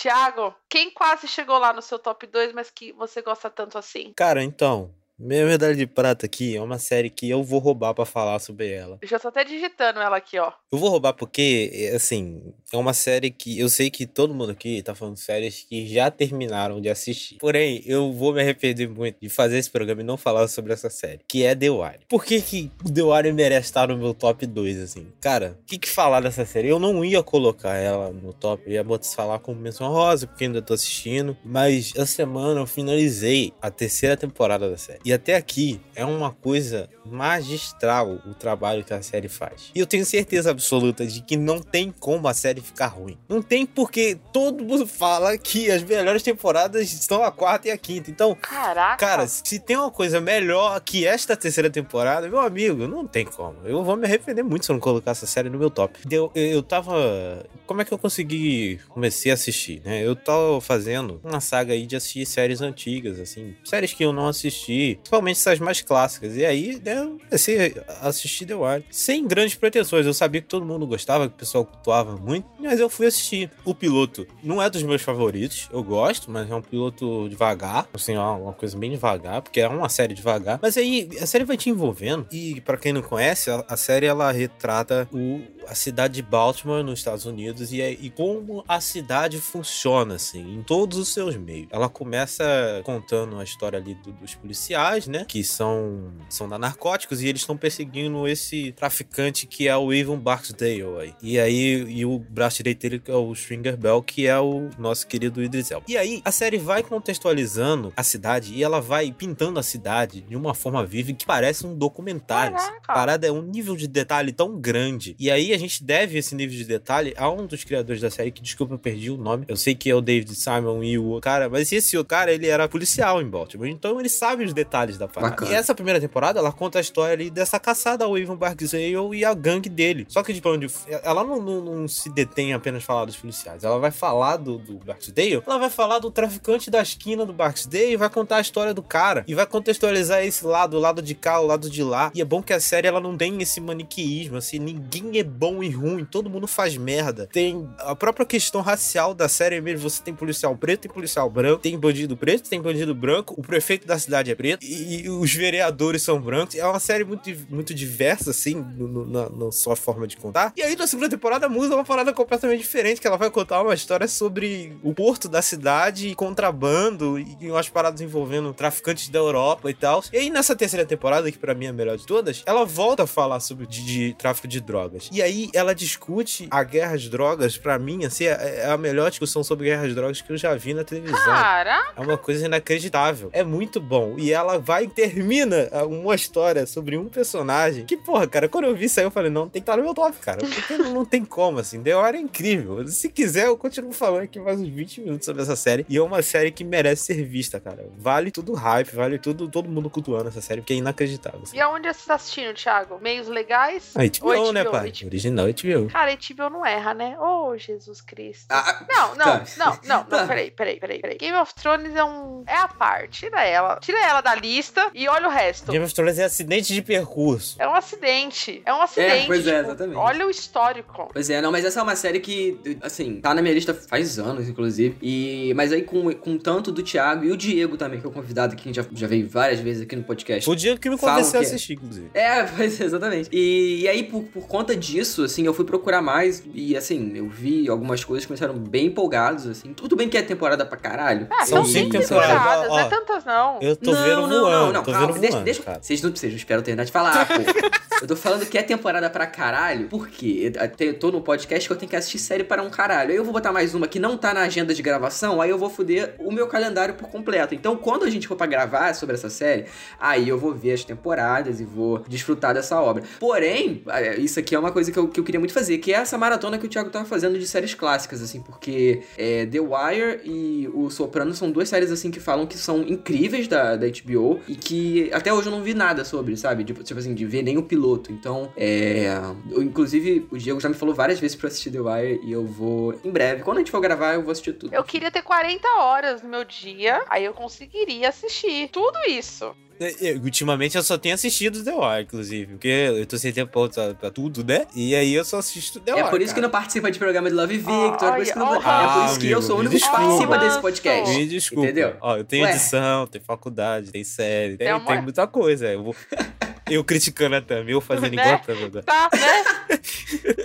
Tiago, 0.00 0.54
quem 0.66 0.90
quase 0.90 1.28
chegou 1.28 1.58
lá 1.58 1.74
no 1.74 1.82
seu 1.82 1.98
top 1.98 2.26
2, 2.26 2.54
mas 2.54 2.70
que 2.70 2.90
você 2.92 3.20
gosta 3.20 3.50
tanto 3.50 3.76
assim? 3.76 4.14
Cara, 4.16 4.42
então, 4.42 4.94
minha 5.18 5.44
medalha 5.44 5.74
de 5.74 5.86
prata 5.86 6.24
aqui 6.24 6.56
é 6.56 6.62
uma 6.62 6.78
série 6.78 7.10
que 7.10 7.28
eu 7.28 7.44
vou 7.44 7.58
roubar 7.58 7.92
pra 7.92 8.06
falar 8.06 8.38
sobre 8.38 8.72
ela. 8.72 8.98
Eu 9.02 9.06
já 9.06 9.18
tô 9.18 9.28
até 9.28 9.44
digitando 9.44 10.00
ela 10.00 10.16
aqui, 10.16 10.38
ó. 10.38 10.50
Eu 10.72 10.78
vou 10.78 10.88
roubar 10.88 11.12
porque, 11.12 11.92
assim, 11.94 12.54
é 12.72 12.76
uma 12.76 12.94
série 12.94 13.30
que 13.30 13.58
eu 13.58 13.68
sei 13.68 13.90
que 13.90 14.06
todo 14.06 14.34
mundo 14.34 14.52
aqui 14.52 14.82
tá 14.82 14.94
falando 14.94 15.16
séries 15.16 15.66
que 15.68 15.88
já 15.88 16.10
terminaram 16.10 16.80
de 16.80 16.88
assistir. 16.88 17.36
Porém, 17.38 17.82
eu 17.84 18.12
vou 18.12 18.32
me 18.32 18.40
arrepender 18.40 18.88
muito 18.88 19.16
de 19.20 19.28
fazer 19.28 19.58
esse 19.58 19.70
programa 19.70 20.02
e 20.02 20.04
não 20.04 20.16
falar 20.16 20.46
sobre 20.48 20.72
essa 20.72 20.88
série, 20.88 21.20
que 21.26 21.42
é 21.42 21.54
The 21.54 21.70
Wire. 21.70 22.00
Por 22.08 22.24
que 22.24 22.40
que 22.40 22.70
The 22.92 23.02
Wire 23.02 23.32
merece 23.32 23.66
estar 23.66 23.88
no 23.88 23.96
meu 23.96 24.14
top 24.14 24.46
2, 24.46 24.78
assim? 24.80 25.06
Cara, 25.20 25.58
o 25.60 25.64
que 25.66 25.78
que 25.78 25.88
falar 25.88 26.20
dessa 26.20 26.44
série? 26.44 26.68
Eu 26.68 26.78
não 26.78 27.04
ia 27.04 27.22
colocar 27.22 27.76
ela 27.76 28.10
no 28.10 28.32
top, 28.32 28.62
eu 28.66 28.72
ia 28.72 28.84
botar 28.84 29.08
falar 29.08 29.38
como 29.40 29.60
menção 29.60 29.90
rosa, 29.90 30.26
porque 30.26 30.44
ainda 30.44 30.62
tô 30.62 30.74
assistindo, 30.74 31.36
mas 31.44 31.92
essa 31.96 32.06
semana 32.06 32.60
eu 32.60 32.66
finalizei 32.66 33.52
a 33.60 33.70
terceira 33.70 34.16
temporada 34.16 34.70
da 34.70 34.76
série. 34.76 35.00
E 35.04 35.12
até 35.12 35.34
aqui 35.34 35.80
é 35.94 36.04
uma 36.04 36.30
coisa 36.30 36.88
magistral 37.04 38.20
o 38.26 38.34
trabalho 38.34 38.84
que 38.84 38.92
a 38.92 39.02
série 39.02 39.28
faz. 39.28 39.70
E 39.74 39.80
eu 39.80 39.86
tenho 39.86 40.04
certeza 40.04 40.50
absoluta 40.50 41.06
de 41.06 41.20
que 41.22 41.36
não 41.36 41.60
tem 41.60 41.90
como 41.90 42.28
a 42.28 42.34
série 42.34 42.59
ficar 42.62 42.86
ruim. 42.86 43.18
Não 43.28 43.42
tem 43.42 43.64
porque 43.66 44.18
todo 44.32 44.64
mundo 44.64 44.86
fala 44.86 45.36
que 45.38 45.70
as 45.70 45.82
melhores 45.82 46.22
temporadas 46.22 46.92
estão 46.92 47.22
a 47.22 47.30
quarta 47.30 47.68
e 47.68 47.70
a 47.70 47.78
quinta. 47.78 48.10
Então, 48.10 48.34
Caraca. 48.34 48.96
cara, 48.96 49.26
se 49.26 49.58
tem 49.58 49.76
uma 49.76 49.90
coisa 49.90 50.20
melhor 50.20 50.80
que 50.80 51.06
esta 51.06 51.36
terceira 51.36 51.70
temporada, 51.70 52.28
meu 52.28 52.40
amigo, 52.40 52.86
não 52.86 53.06
tem 53.06 53.24
como. 53.24 53.56
Eu 53.64 53.82
vou 53.84 53.96
me 53.96 54.06
arrepender 54.06 54.42
muito 54.42 54.66
se 54.66 54.72
eu 54.72 54.74
não 54.74 54.80
colocar 54.80 55.12
essa 55.12 55.26
série 55.26 55.48
no 55.48 55.58
meu 55.58 55.70
top. 55.70 55.98
Eu, 56.10 56.30
eu, 56.34 56.46
eu 56.46 56.62
tava. 56.62 57.44
Como 57.66 57.80
é 57.80 57.84
que 57.84 57.92
eu 57.92 57.98
consegui 57.98 58.80
comecei 58.88 59.30
a 59.30 59.34
assistir, 59.34 59.80
né? 59.84 60.04
Eu 60.04 60.14
tava 60.16 60.60
fazendo 60.60 61.20
uma 61.22 61.40
saga 61.40 61.72
aí 61.72 61.86
de 61.86 61.96
assistir 61.96 62.26
séries 62.26 62.60
antigas, 62.60 63.18
assim, 63.18 63.54
séries 63.64 63.92
que 63.92 64.04
eu 64.04 64.12
não 64.12 64.28
assisti, 64.28 64.96
principalmente 64.96 65.36
essas 65.36 65.58
mais 65.58 65.80
clássicas. 65.80 66.36
E 66.36 66.44
aí, 66.44 66.80
né, 66.84 66.98
eu 66.98 67.18
comecei 67.28 67.74
a 68.00 68.08
assistir 68.08 68.46
The 68.46 68.54
Wire 68.54 68.84
sem 68.90 69.26
grandes 69.26 69.54
pretensões. 69.54 70.06
Eu 70.06 70.14
sabia 70.14 70.40
que 70.40 70.48
todo 70.48 70.64
mundo 70.64 70.86
gostava, 70.86 71.28
que 71.28 71.34
o 71.34 71.38
pessoal 71.38 71.64
cultuava 71.64 72.16
muito, 72.16 72.48
mas 72.58 72.80
eu 72.80 72.88
fui 72.88 73.06
assistir. 73.06 73.50
O 73.64 73.74
piloto 73.74 74.26
não 74.42 74.62
é 74.62 74.68
dos 74.68 74.82
meus 74.82 75.02
favoritos, 75.02 75.68
eu 75.72 75.82
gosto, 75.82 76.30
mas 76.30 76.50
é 76.50 76.54
um 76.54 76.62
piloto 76.62 77.28
devagar, 77.28 77.88
assim, 77.92 78.16
uma 78.16 78.52
coisa 78.52 78.76
bem 78.76 78.90
devagar, 78.90 79.42
porque 79.42 79.60
é 79.60 79.68
uma 79.68 79.88
série 79.88 80.14
devagar. 80.14 80.58
Mas 80.62 80.76
aí 80.76 81.08
a 81.20 81.26
série 81.26 81.44
vai 81.44 81.56
te 81.56 81.70
envolvendo 81.70 82.26
e 82.30 82.60
para 82.60 82.76
quem 82.76 82.92
não 82.92 83.02
conhece, 83.02 83.50
a, 83.50 83.64
a, 83.68 83.76
série 83.76 84.06
ela 84.06 84.30
retrata 84.30 85.08
o, 85.12 85.42
a 85.66 85.74
cidade 85.74 86.14
de 86.14 86.22
Baltimore 86.22 86.82
nos 86.82 86.98
Estados 86.98 87.24
Unidos 87.24 87.72
e, 87.72 87.80
e 87.80 88.10
como 88.10 88.64
a 88.68 88.80
cidade 88.80 89.38
funciona 89.38 90.14
assim 90.14 90.54
em 90.54 90.62
todos 90.62 90.98
os 90.98 91.08
seus 91.12 91.36
meios. 91.36 91.68
Ela 91.70 91.88
começa 91.88 92.44
contando 92.84 93.38
a 93.38 93.44
história 93.44 93.78
ali 93.78 93.94
do, 93.94 94.12
dos 94.12 94.34
policiais, 94.34 95.06
né, 95.06 95.24
que 95.26 95.42
são 95.42 96.12
são 96.28 96.48
da 96.48 96.58
narcóticos 96.58 97.22
e 97.22 97.28
eles 97.28 97.42
estão 97.42 97.56
perseguindo 97.56 98.26
esse 98.28 98.72
traficante 98.72 99.46
que 99.46 99.68
é 99.68 99.76
o 99.76 99.92
Ivan 99.92 100.18
Barksdale 100.18 100.82
aí. 101.00 101.14
E 101.22 101.38
aí 101.38 101.84
e 101.88 102.04
o 102.04 102.18
braço 102.40 102.56
direito 102.56 102.80
dele 102.80 103.02
é 103.06 103.12
o 103.12 103.30
Stringer 103.34 103.76
Bell, 103.76 104.02
que 104.02 104.26
é 104.26 104.40
o 104.40 104.70
nosso 104.78 105.06
querido 105.06 105.42
Idris 105.42 105.70
Elba. 105.70 105.84
E 105.86 105.98
aí 105.98 106.22
a 106.24 106.32
série 106.32 106.56
vai 106.56 106.82
contextualizando 106.82 107.92
a 107.94 108.02
cidade 108.02 108.54
e 108.54 108.64
ela 108.64 108.80
vai 108.80 109.12
pintando 109.12 109.60
a 109.60 109.62
cidade 109.62 110.22
de 110.22 110.34
uma 110.34 110.54
forma 110.54 110.84
viva 110.86 111.12
que 111.12 111.26
parece 111.26 111.66
um 111.66 111.76
documentário. 111.76 112.56
A 112.56 112.94
parada 112.94 113.26
é 113.26 113.30
um 113.30 113.42
nível 113.42 113.76
de 113.76 113.86
detalhe 113.86 114.32
tão 114.32 114.58
grande. 114.58 115.14
E 115.18 115.30
aí 115.30 115.52
a 115.52 115.58
gente 115.58 115.84
deve 115.84 116.16
esse 116.16 116.34
nível 116.34 116.56
de 116.56 116.64
detalhe 116.64 117.12
a 117.14 117.28
um 117.28 117.46
dos 117.46 117.62
criadores 117.62 118.00
da 118.00 118.10
série, 118.10 118.30
que 118.30 118.40
desculpa, 118.40 118.72
eu 118.72 118.78
perdi 118.78 119.10
o 119.10 119.18
nome. 119.18 119.44
Eu 119.46 119.56
sei 119.56 119.74
que 119.74 119.90
é 119.90 119.94
o 119.94 120.00
David 120.00 120.34
Simon 120.34 120.82
e 120.82 120.96
o 120.96 121.04
outro 121.04 121.20
cara, 121.20 121.50
mas 121.50 121.70
esse 121.70 121.94
outro 121.94 122.08
cara, 122.08 122.32
ele 122.32 122.46
era 122.46 122.66
policial 122.70 123.20
em 123.20 123.28
Baltimore. 123.28 123.68
Então 123.68 124.00
ele 124.00 124.08
sabe 124.08 124.44
os 124.44 124.54
detalhes 124.54 124.96
da 124.96 125.06
parada. 125.06 125.32
Bacana. 125.32 125.50
E 125.50 125.54
essa 125.54 125.74
primeira 125.74 126.00
temporada, 126.00 126.38
ela 126.38 126.52
conta 126.52 126.78
a 126.78 126.80
história 126.80 127.12
ali 127.12 127.28
dessa 127.28 127.60
caçada 127.60 128.06
ao 128.06 128.16
Ivan 128.16 128.36
Barksdale 128.36 129.14
e 129.14 129.26
a 129.26 129.34
gangue 129.34 129.68
dele. 129.68 130.06
Só 130.08 130.22
que, 130.22 130.32
tipo, 130.32 130.48
onde 130.48 130.68
ela 131.02 131.22
não, 131.22 131.42
não, 131.42 131.60
não 131.60 131.88
se 131.88 132.08
detém 132.08 132.29
apenas 132.54 132.82
falar 132.82 133.04
dos 133.04 133.16
policiais. 133.16 133.64
Ela 133.64 133.78
vai 133.78 133.90
falar 133.90 134.36
do, 134.36 134.58
do 134.58 134.74
Barksdale, 134.78 135.42
ela 135.46 135.58
vai 135.58 135.70
falar 135.70 135.98
do 135.98 136.10
traficante 136.10 136.70
da 136.70 136.82
esquina 136.82 137.24
do 137.24 137.32
Barksdale 137.32 137.92
e 137.92 137.96
vai 137.96 138.08
contar 138.08 138.36
a 138.36 138.40
história 138.40 138.74
do 138.74 138.82
cara. 138.82 139.24
E 139.26 139.34
vai 139.34 139.46
contextualizar 139.46 140.24
esse 140.24 140.44
lado, 140.44 140.76
o 140.76 140.80
lado 140.80 141.02
de 141.02 141.14
cá, 141.14 141.40
o 141.40 141.46
lado 141.46 141.68
de 141.68 141.82
lá. 141.82 142.10
E 142.14 142.20
é 142.20 142.24
bom 142.24 142.42
que 142.42 142.52
a 142.52 142.60
série 142.60 142.86
ela 142.86 143.00
não 143.00 143.16
tem 143.16 143.40
esse 143.42 143.60
maniqueísmo, 143.60 144.36
assim, 144.36 144.58
ninguém 144.58 145.18
é 145.18 145.22
bom 145.22 145.62
e 145.62 145.70
ruim, 145.70 146.04
todo 146.04 146.30
mundo 146.30 146.46
faz 146.46 146.76
merda. 146.76 147.28
Tem 147.32 147.68
a 147.78 147.94
própria 147.94 148.26
questão 148.26 148.60
racial 148.60 149.14
da 149.14 149.28
série 149.28 149.60
mesmo, 149.60 149.88
você 149.88 150.02
tem 150.02 150.14
policial 150.14 150.56
preto, 150.56 150.80
tem 150.80 150.90
policial 150.90 151.28
branco, 151.30 151.62
tem 151.62 151.78
bandido 151.78 152.16
preto, 152.16 152.48
tem 152.48 152.60
bandido 152.60 152.94
branco, 152.94 153.34
o 153.36 153.42
prefeito 153.42 153.86
da 153.86 153.98
cidade 153.98 154.30
é 154.30 154.34
preto 154.34 154.64
e, 154.64 155.02
e 155.02 155.10
os 155.10 155.32
vereadores 155.34 156.02
são 156.02 156.20
brancos. 156.20 156.54
É 156.54 156.66
uma 156.66 156.80
série 156.80 157.04
muito, 157.04 157.30
muito 157.48 157.74
diversa, 157.74 158.30
assim, 158.30 158.54
no, 158.54 158.88
no, 158.88 159.06
na, 159.06 159.28
na, 159.28 159.52
sua 159.52 159.76
forma 159.76 160.06
de 160.06 160.16
contar. 160.16 160.52
E 160.56 160.62
aí 160.62 160.76
na 160.76 160.86
segunda 160.86 161.08
temporada 161.08 161.48
muda 161.48 161.74
uma 161.74 161.84
parada 161.84 162.12
completamente 162.20 162.60
diferente, 162.60 163.00
que 163.00 163.06
ela 163.06 163.16
vai 163.16 163.30
contar 163.30 163.62
uma 163.62 163.74
história 163.74 164.06
sobre 164.06 164.76
o 164.82 164.94
porto 164.94 165.28
da 165.28 165.40
cidade, 165.40 166.14
contrabando 166.14 167.18
e 167.18 167.50
umas 167.50 167.68
paradas 167.68 168.00
envolvendo 168.00 168.52
traficantes 168.52 169.08
da 169.08 169.18
Europa 169.18 169.70
e 169.70 169.74
tal. 169.74 170.04
E 170.12 170.18
aí 170.18 170.30
nessa 170.30 170.54
terceira 170.54 170.84
temporada, 170.84 171.30
que 171.32 171.38
para 171.38 171.54
mim 171.54 171.66
é 171.66 171.68
a 171.68 171.72
melhor 171.72 171.96
de 171.96 172.06
todas, 172.06 172.42
ela 172.44 172.64
volta 172.64 173.04
a 173.04 173.06
falar 173.06 173.40
sobre 173.40 173.66
de, 173.66 173.84
de 173.84 174.14
tráfico 174.14 174.46
de 174.46 174.60
drogas. 174.60 175.08
E 175.12 175.22
aí 175.22 175.50
ela 175.54 175.74
discute 175.74 176.46
a 176.50 176.62
guerra 176.62 176.94
às 176.94 177.08
drogas, 177.08 177.56
para 177.56 177.78
mim, 177.78 178.04
assim, 178.04 178.24
é, 178.24 178.60
é 178.64 178.70
a 178.70 178.76
melhor 178.76 179.10
discussão 179.10 179.42
sobre 179.42 179.66
guerra 179.66 179.86
às 179.86 179.94
drogas 179.94 180.20
que 180.20 180.30
eu 180.30 180.36
já 180.36 180.54
vi 180.54 180.74
na 180.74 180.84
televisão. 180.84 181.18
Caraca. 181.24 181.94
É 181.96 182.00
uma 182.00 182.18
coisa 182.18 182.44
inacreditável. 182.44 183.30
É 183.32 183.42
muito 183.42 183.80
bom. 183.80 184.16
E 184.18 184.32
ela 184.32 184.58
vai 184.58 184.84
e 184.84 184.88
termina 184.88 185.68
uma 185.86 186.14
história 186.14 186.66
sobre 186.66 186.96
um 186.96 187.08
personagem 187.08 187.84
que, 187.84 187.96
porra, 187.96 188.26
cara, 188.26 188.48
quando 188.48 188.64
eu 188.64 188.74
vi 188.74 188.86
isso 188.86 189.00
aí, 189.00 189.06
eu 189.06 189.10
falei, 189.10 189.30
não, 189.30 189.48
tem 189.48 189.62
que 189.62 189.70
estar 189.70 189.76
no 189.76 189.82
meu 189.82 189.94
top, 189.94 190.18
cara. 190.18 190.38
Porque 190.38 190.76
não, 190.76 191.04
tem 191.04 191.24
como, 191.24 191.58
assim. 191.58 191.82
The 191.82 191.94
Hora 192.00 192.16
é 192.16 192.20
incrível. 192.20 192.86
Se 192.88 193.10
quiser, 193.10 193.46
eu 193.46 193.58
continuo 193.58 193.92
falando 193.92 194.22
aqui 194.22 194.38
mais 194.40 194.58
uns 194.58 194.68
20 194.68 195.02
minutos 195.02 195.26
sobre 195.26 195.42
essa 195.42 195.54
série. 195.54 195.84
E 195.86 195.98
é 195.98 196.02
uma 196.02 196.22
série 196.22 196.50
que 196.50 196.64
merece 196.64 197.04
ser 197.04 197.24
vista, 197.24 197.60
cara. 197.60 197.90
Vale 197.98 198.30
tudo 198.30 198.54
hype, 198.54 198.94
vale 198.94 199.18
tudo, 199.18 199.48
todo 199.48 199.68
mundo 199.68 199.90
cultuando 199.90 200.28
essa 200.28 200.40
série, 200.40 200.62
porque 200.62 200.72
é 200.72 200.76
inacreditável. 200.76 201.40
Assim. 201.42 201.56
E 201.56 201.60
aonde 201.60 201.92
você 201.92 202.06
tá 202.06 202.14
assistindo, 202.14 202.54
Thiago? 202.54 202.98
Meios 203.02 203.28
legais? 203.28 203.94
A 203.94 204.00
HBO, 204.00 204.34
HBO 204.34 204.52
né, 204.52 204.64
pai? 204.64 204.90
HBO. 204.90 205.06
Original 205.06 205.46
HBO. 205.46 205.90
Cara, 205.92 206.16
HBO 206.16 206.50
não 206.50 206.64
erra, 206.64 206.94
né? 206.94 207.18
Ô, 207.18 207.50
oh, 207.50 207.58
Jesus 207.58 208.00
Cristo. 208.00 208.46
Ah, 208.48 208.86
não, 208.88 209.08
não, 209.08 209.16
tá. 209.16 209.44
não, 209.58 209.78
não, 209.84 210.06
não, 210.08 210.26
peraí, 210.26 210.50
peraí, 210.50 210.80
peraí, 210.80 211.00
peraí. 211.00 211.18
Game 211.18 211.36
of 211.36 211.54
Thrones 211.54 211.94
é 211.94 212.02
um. 212.02 212.44
É 212.46 212.56
a 212.56 212.68
parte. 212.68 213.20
Tira 213.20 213.44
ela. 213.44 213.78
Tira 213.80 213.98
ela 214.06 214.22
da 214.22 214.34
lista 214.34 214.90
e 214.94 215.06
olha 215.06 215.28
o 215.28 215.30
resto. 215.30 215.70
Game 215.70 215.84
of 215.84 215.94
Thrones 215.94 216.18
é 216.18 216.24
acidente 216.24 216.72
de 216.72 216.80
percurso. 216.80 217.56
É 217.60 217.68
um 217.68 217.74
acidente. 217.74 218.62
É 218.64 218.72
um 218.72 218.80
acidente. 218.80 219.24
É, 219.24 219.26
pois 219.26 219.46
é, 219.46 219.58
tipo, 219.58 219.68
exatamente. 219.68 219.96
Olha 219.96 220.26
o 220.26 220.30
histórico. 220.30 221.10
Pois 221.12 221.28
é, 221.28 221.42
não, 221.42 221.52
mas 221.52 221.64
essa 221.64 221.80
é 221.80 221.82
uma 221.82 221.89
série 221.96 222.20
que, 222.20 222.58
assim, 222.82 223.20
tá 223.20 223.34
na 223.34 223.42
minha 223.42 223.54
lista 223.54 223.74
faz 223.74 224.18
anos, 224.18 224.48
inclusive. 224.48 224.96
E, 225.00 225.52
mas 225.54 225.72
aí 225.72 225.82
com, 225.82 226.12
com 226.14 226.38
tanto 226.38 226.72
do 226.72 226.82
Thiago 226.82 227.24
e 227.24 227.30
o 227.30 227.36
Diego 227.36 227.76
também, 227.76 228.00
que 228.00 228.06
é 228.06 228.08
o 228.08 228.12
convidado 228.12 228.56
que 228.56 228.62
a 228.62 228.64
gente 228.64 228.76
já, 228.76 228.86
já 228.92 229.06
veio 229.06 229.28
várias 229.28 229.60
vezes 229.60 229.82
aqui 229.82 229.96
no 229.96 230.02
podcast. 230.02 230.48
O 230.48 230.54
Diego 230.54 230.80
que 230.80 230.90
me 230.90 230.98
convenceu 230.98 231.40
a 231.40 231.42
assistir, 231.42 231.74
inclusive. 231.74 232.10
É, 232.14 232.44
pois 232.56 232.80
é, 232.80 232.84
exatamente. 232.84 233.28
E, 233.32 233.82
e 233.82 233.88
aí, 233.88 234.02
por, 234.04 234.22
por 234.24 234.46
conta 234.46 234.76
disso, 234.76 235.24
assim, 235.24 235.44
eu 235.44 235.54
fui 235.54 235.64
procurar 235.64 236.02
mais 236.02 236.42
e, 236.54 236.76
assim, 236.76 237.12
eu 237.14 237.28
vi 237.28 237.68
algumas 237.68 238.04
coisas 238.04 238.24
que 238.24 238.28
começaram 238.28 238.54
bem 238.54 238.86
empolgados, 238.86 239.46
assim. 239.46 239.72
Tudo 239.72 239.96
bem 239.96 240.08
que 240.08 240.16
é 240.16 240.22
temporada 240.22 240.64
pra 240.64 240.76
caralho. 240.76 241.26
Ah, 241.30 241.46
são 241.46 241.64
cinco 241.64 241.90
temporadas, 241.90 242.68
não 242.68 242.78
é 242.78 242.88
tantas 242.88 243.24
não. 243.24 243.58
Eu 243.60 243.76
tô 243.76 243.92
não, 243.92 244.02
vendo 244.02 244.20
não, 244.20 244.28
voando, 244.28 244.50
não, 244.50 244.72
não, 244.72 244.82
tô 244.82 244.92
calma, 244.92 245.18
deixa, 245.18 245.32
voando, 245.32 245.44
deixa, 245.44 245.78
Vocês 245.80 246.02
não, 246.02 246.10
vocês 246.10 246.32
não 246.32 246.36
esperam 246.36 246.62
terminar 246.62 246.84
de 246.84 246.92
falar, 246.92 247.26
pô. 247.26 247.34
eu 248.00 248.08
tô 248.08 248.16
falando 248.16 248.46
que 248.46 248.56
é 248.56 248.62
temporada 248.62 249.10
pra 249.10 249.26
caralho, 249.26 249.88
porque 249.88 250.52
eu 250.78 250.98
tô 250.98 251.10
no 251.10 251.20
podcast 251.20 251.68
que 251.68 251.72
eu 251.72 251.76
tenho 251.76 251.90
que 251.90 251.96
assistir 251.96 252.18
série 252.18 252.44
para 252.44 252.62
um 252.62 252.70
caralho. 252.70 253.10
Aí 253.10 253.16
eu 253.16 253.24
vou 253.24 253.32
botar 253.32 253.52
mais 253.52 253.74
uma 253.74 253.86
que 253.86 253.98
não 253.98 254.16
tá 254.16 254.32
na 254.32 254.42
agenda 254.42 254.74
de 254.74 254.82
gravação, 254.82 255.40
aí 255.40 255.50
eu 255.50 255.58
vou 255.58 255.68
foder 255.68 256.14
o 256.18 256.32
meu 256.32 256.46
calendário 256.46 256.94
por 256.94 257.08
completo. 257.08 257.54
Então, 257.54 257.76
quando 257.76 258.04
a 258.04 258.10
gente 258.10 258.26
for 258.26 258.36
pra 258.36 258.46
gravar 258.46 258.94
sobre 258.94 259.14
essa 259.14 259.28
série, 259.28 259.66
aí 259.98 260.28
eu 260.28 260.38
vou 260.38 260.54
ver 260.54 260.72
as 260.72 260.84
temporadas 260.84 261.60
e 261.60 261.64
vou 261.64 262.02
desfrutar 262.08 262.54
dessa 262.54 262.80
obra. 262.80 263.02
Porém, 263.18 263.82
isso 264.18 264.38
aqui 264.40 264.54
é 264.54 264.58
uma 264.58 264.72
coisa 264.72 264.90
que 264.90 264.98
eu, 264.98 265.08
que 265.08 265.20
eu 265.20 265.24
queria 265.24 265.40
muito 265.40 265.52
fazer, 265.52 265.78
que 265.78 265.92
é 265.92 265.96
essa 265.96 266.16
maratona 266.16 266.58
que 266.58 266.66
o 266.66 266.68
Thiago 266.68 266.90
tava 266.90 267.04
fazendo 267.04 267.38
de 267.38 267.46
séries 267.46 267.74
clássicas, 267.74 268.22
assim, 268.22 268.40
porque 268.40 269.02
é, 269.18 269.46
The 269.46 269.60
Wire 269.60 270.20
e 270.24 270.68
O 270.72 270.90
Soprano 270.90 271.34
são 271.34 271.50
duas 271.50 271.68
séries, 271.68 271.90
assim, 271.90 272.10
que 272.10 272.20
falam 272.20 272.46
que 272.46 272.56
são 272.56 272.82
incríveis 272.82 273.46
da, 273.46 273.76
da 273.76 273.86
HBO 273.86 274.40
e 274.48 274.54
que 274.54 275.10
até 275.12 275.32
hoje 275.32 275.48
eu 275.48 275.52
não 275.52 275.62
vi 275.62 275.74
nada 275.74 276.04
sobre, 276.04 276.36
sabe? 276.36 276.64
Tipo, 276.64 276.82
tipo 276.82 276.98
assim, 276.98 277.14
de 277.14 277.26
ver 277.26 277.42
nem 277.42 277.58
o 277.58 277.62
piloto. 277.62 277.89
Então, 278.10 278.52
é. 278.56 279.06
Eu, 279.50 279.62
inclusive, 279.62 280.26
o 280.30 280.38
Diego 280.38 280.60
já 280.60 280.68
me 280.68 280.74
falou 280.74 280.94
várias 280.94 281.18
vezes 281.18 281.36
pra 281.36 281.48
assistir 281.48 281.70
The 281.70 281.80
Wire 281.80 282.20
e 282.22 282.32
eu 282.32 282.44
vou 282.44 282.98
em 283.04 283.10
breve. 283.10 283.42
Quando 283.42 283.58
a 283.58 283.60
gente 283.60 283.70
for 283.70 283.80
gravar, 283.80 284.14
eu 284.14 284.22
vou 284.22 284.30
assistir 284.30 284.52
tudo. 284.52 284.74
Eu 284.74 284.84
queria 284.84 285.10
ter 285.10 285.22
40 285.22 285.66
horas 285.80 286.22
no 286.22 286.28
meu 286.28 286.44
dia, 286.44 287.02
aí 287.08 287.24
eu 287.24 287.32
conseguiria 287.32 288.08
assistir 288.08 288.68
tudo 288.70 288.98
isso. 289.08 289.54
É, 289.80 290.12
ultimamente 290.12 290.76
eu 290.76 290.82
só 290.82 290.98
tenho 290.98 291.14
assistido 291.14 291.64
The 291.64 291.72
Wire, 291.72 292.02
inclusive. 292.02 292.52
Porque 292.52 292.68
eu 292.68 293.06
tô 293.06 293.16
sem 293.16 293.32
tempo 293.32 293.50
pra, 293.50 293.94
pra 293.94 294.10
tudo, 294.10 294.44
né? 294.44 294.66
E 294.76 294.94
aí 294.94 295.14
eu 295.14 295.24
só 295.24 295.38
assisto 295.38 295.80
The 295.80 295.94
Wire. 295.94 296.06
É 296.06 296.10
por 296.10 296.20
isso 296.20 296.28
cara. 296.28 296.34
que 296.34 296.40
não 296.42 296.50
participa 296.50 296.90
de 296.90 296.98
programa 296.98 297.30
de 297.30 297.34
Love 297.34 297.56
Victor. 297.56 298.08
é 298.08 298.12
por 298.12 298.22
isso 298.22 298.32
que, 298.34 298.38
não... 298.38 298.60
ah, 298.62 298.82
é 298.82 298.94
por 298.94 299.04
isso 299.06 299.20
que 299.20 299.26
amigo, 299.26 299.38
eu 299.38 299.42
sou 299.42 299.56
o 299.56 299.60
único 299.60 299.74
que 299.74 299.90
participa 299.90 300.38
desse 300.38 300.60
podcast. 300.60 301.16
Me 301.16 301.26
desculpa. 301.26 301.64
Entendeu? 301.64 301.96
Ó, 301.98 302.18
eu 302.18 302.24
tenho 302.24 302.44
Ué. 302.44 302.50
edição, 302.50 303.06
tem 303.06 303.22
faculdade, 303.22 303.90
tem 303.90 304.04
série, 304.04 304.58
tem, 304.58 304.68
tem, 304.68 304.84
tem 304.84 305.02
muita 305.02 305.26
coisa. 305.26 305.68
Eu 305.68 305.82
vou. 305.82 305.96
Eu 306.70 306.84
criticando 306.84 307.36
a 307.36 307.40
Tami, 307.40 307.72
eu 307.72 307.80
fazendo 307.80 308.14
né? 308.14 308.22
igual 308.22 308.34
a 308.34 308.38
Tami. 308.82 308.82
Tá, 308.82 309.10
né? 309.12 309.78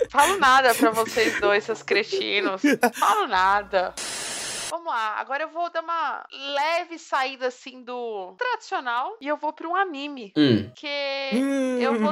Falo 0.10 0.38
nada 0.38 0.74
pra 0.74 0.92
vocês 0.92 1.40
dois, 1.40 1.64
seus 1.64 1.84
cretinos. 1.84 2.62
Falo 2.96 3.28
nada. 3.28 3.94
Vamos 4.70 4.88
lá, 4.88 5.20
agora 5.20 5.44
eu 5.44 5.50
vou 5.50 5.70
dar 5.72 5.82
uma 5.82 6.26
leve 6.32 7.00
saída 7.00 7.48
assim 7.48 7.84
do 7.84 8.36
tradicional 8.38 9.16
e 9.22 9.28
eu 9.28 9.38
vou 9.38 9.54
para 9.54 9.68
um 9.68 9.76
anime. 9.76 10.34
Hum. 10.36 10.70
Que 10.76 11.30
eu 11.82 12.00
vou. 12.00 12.12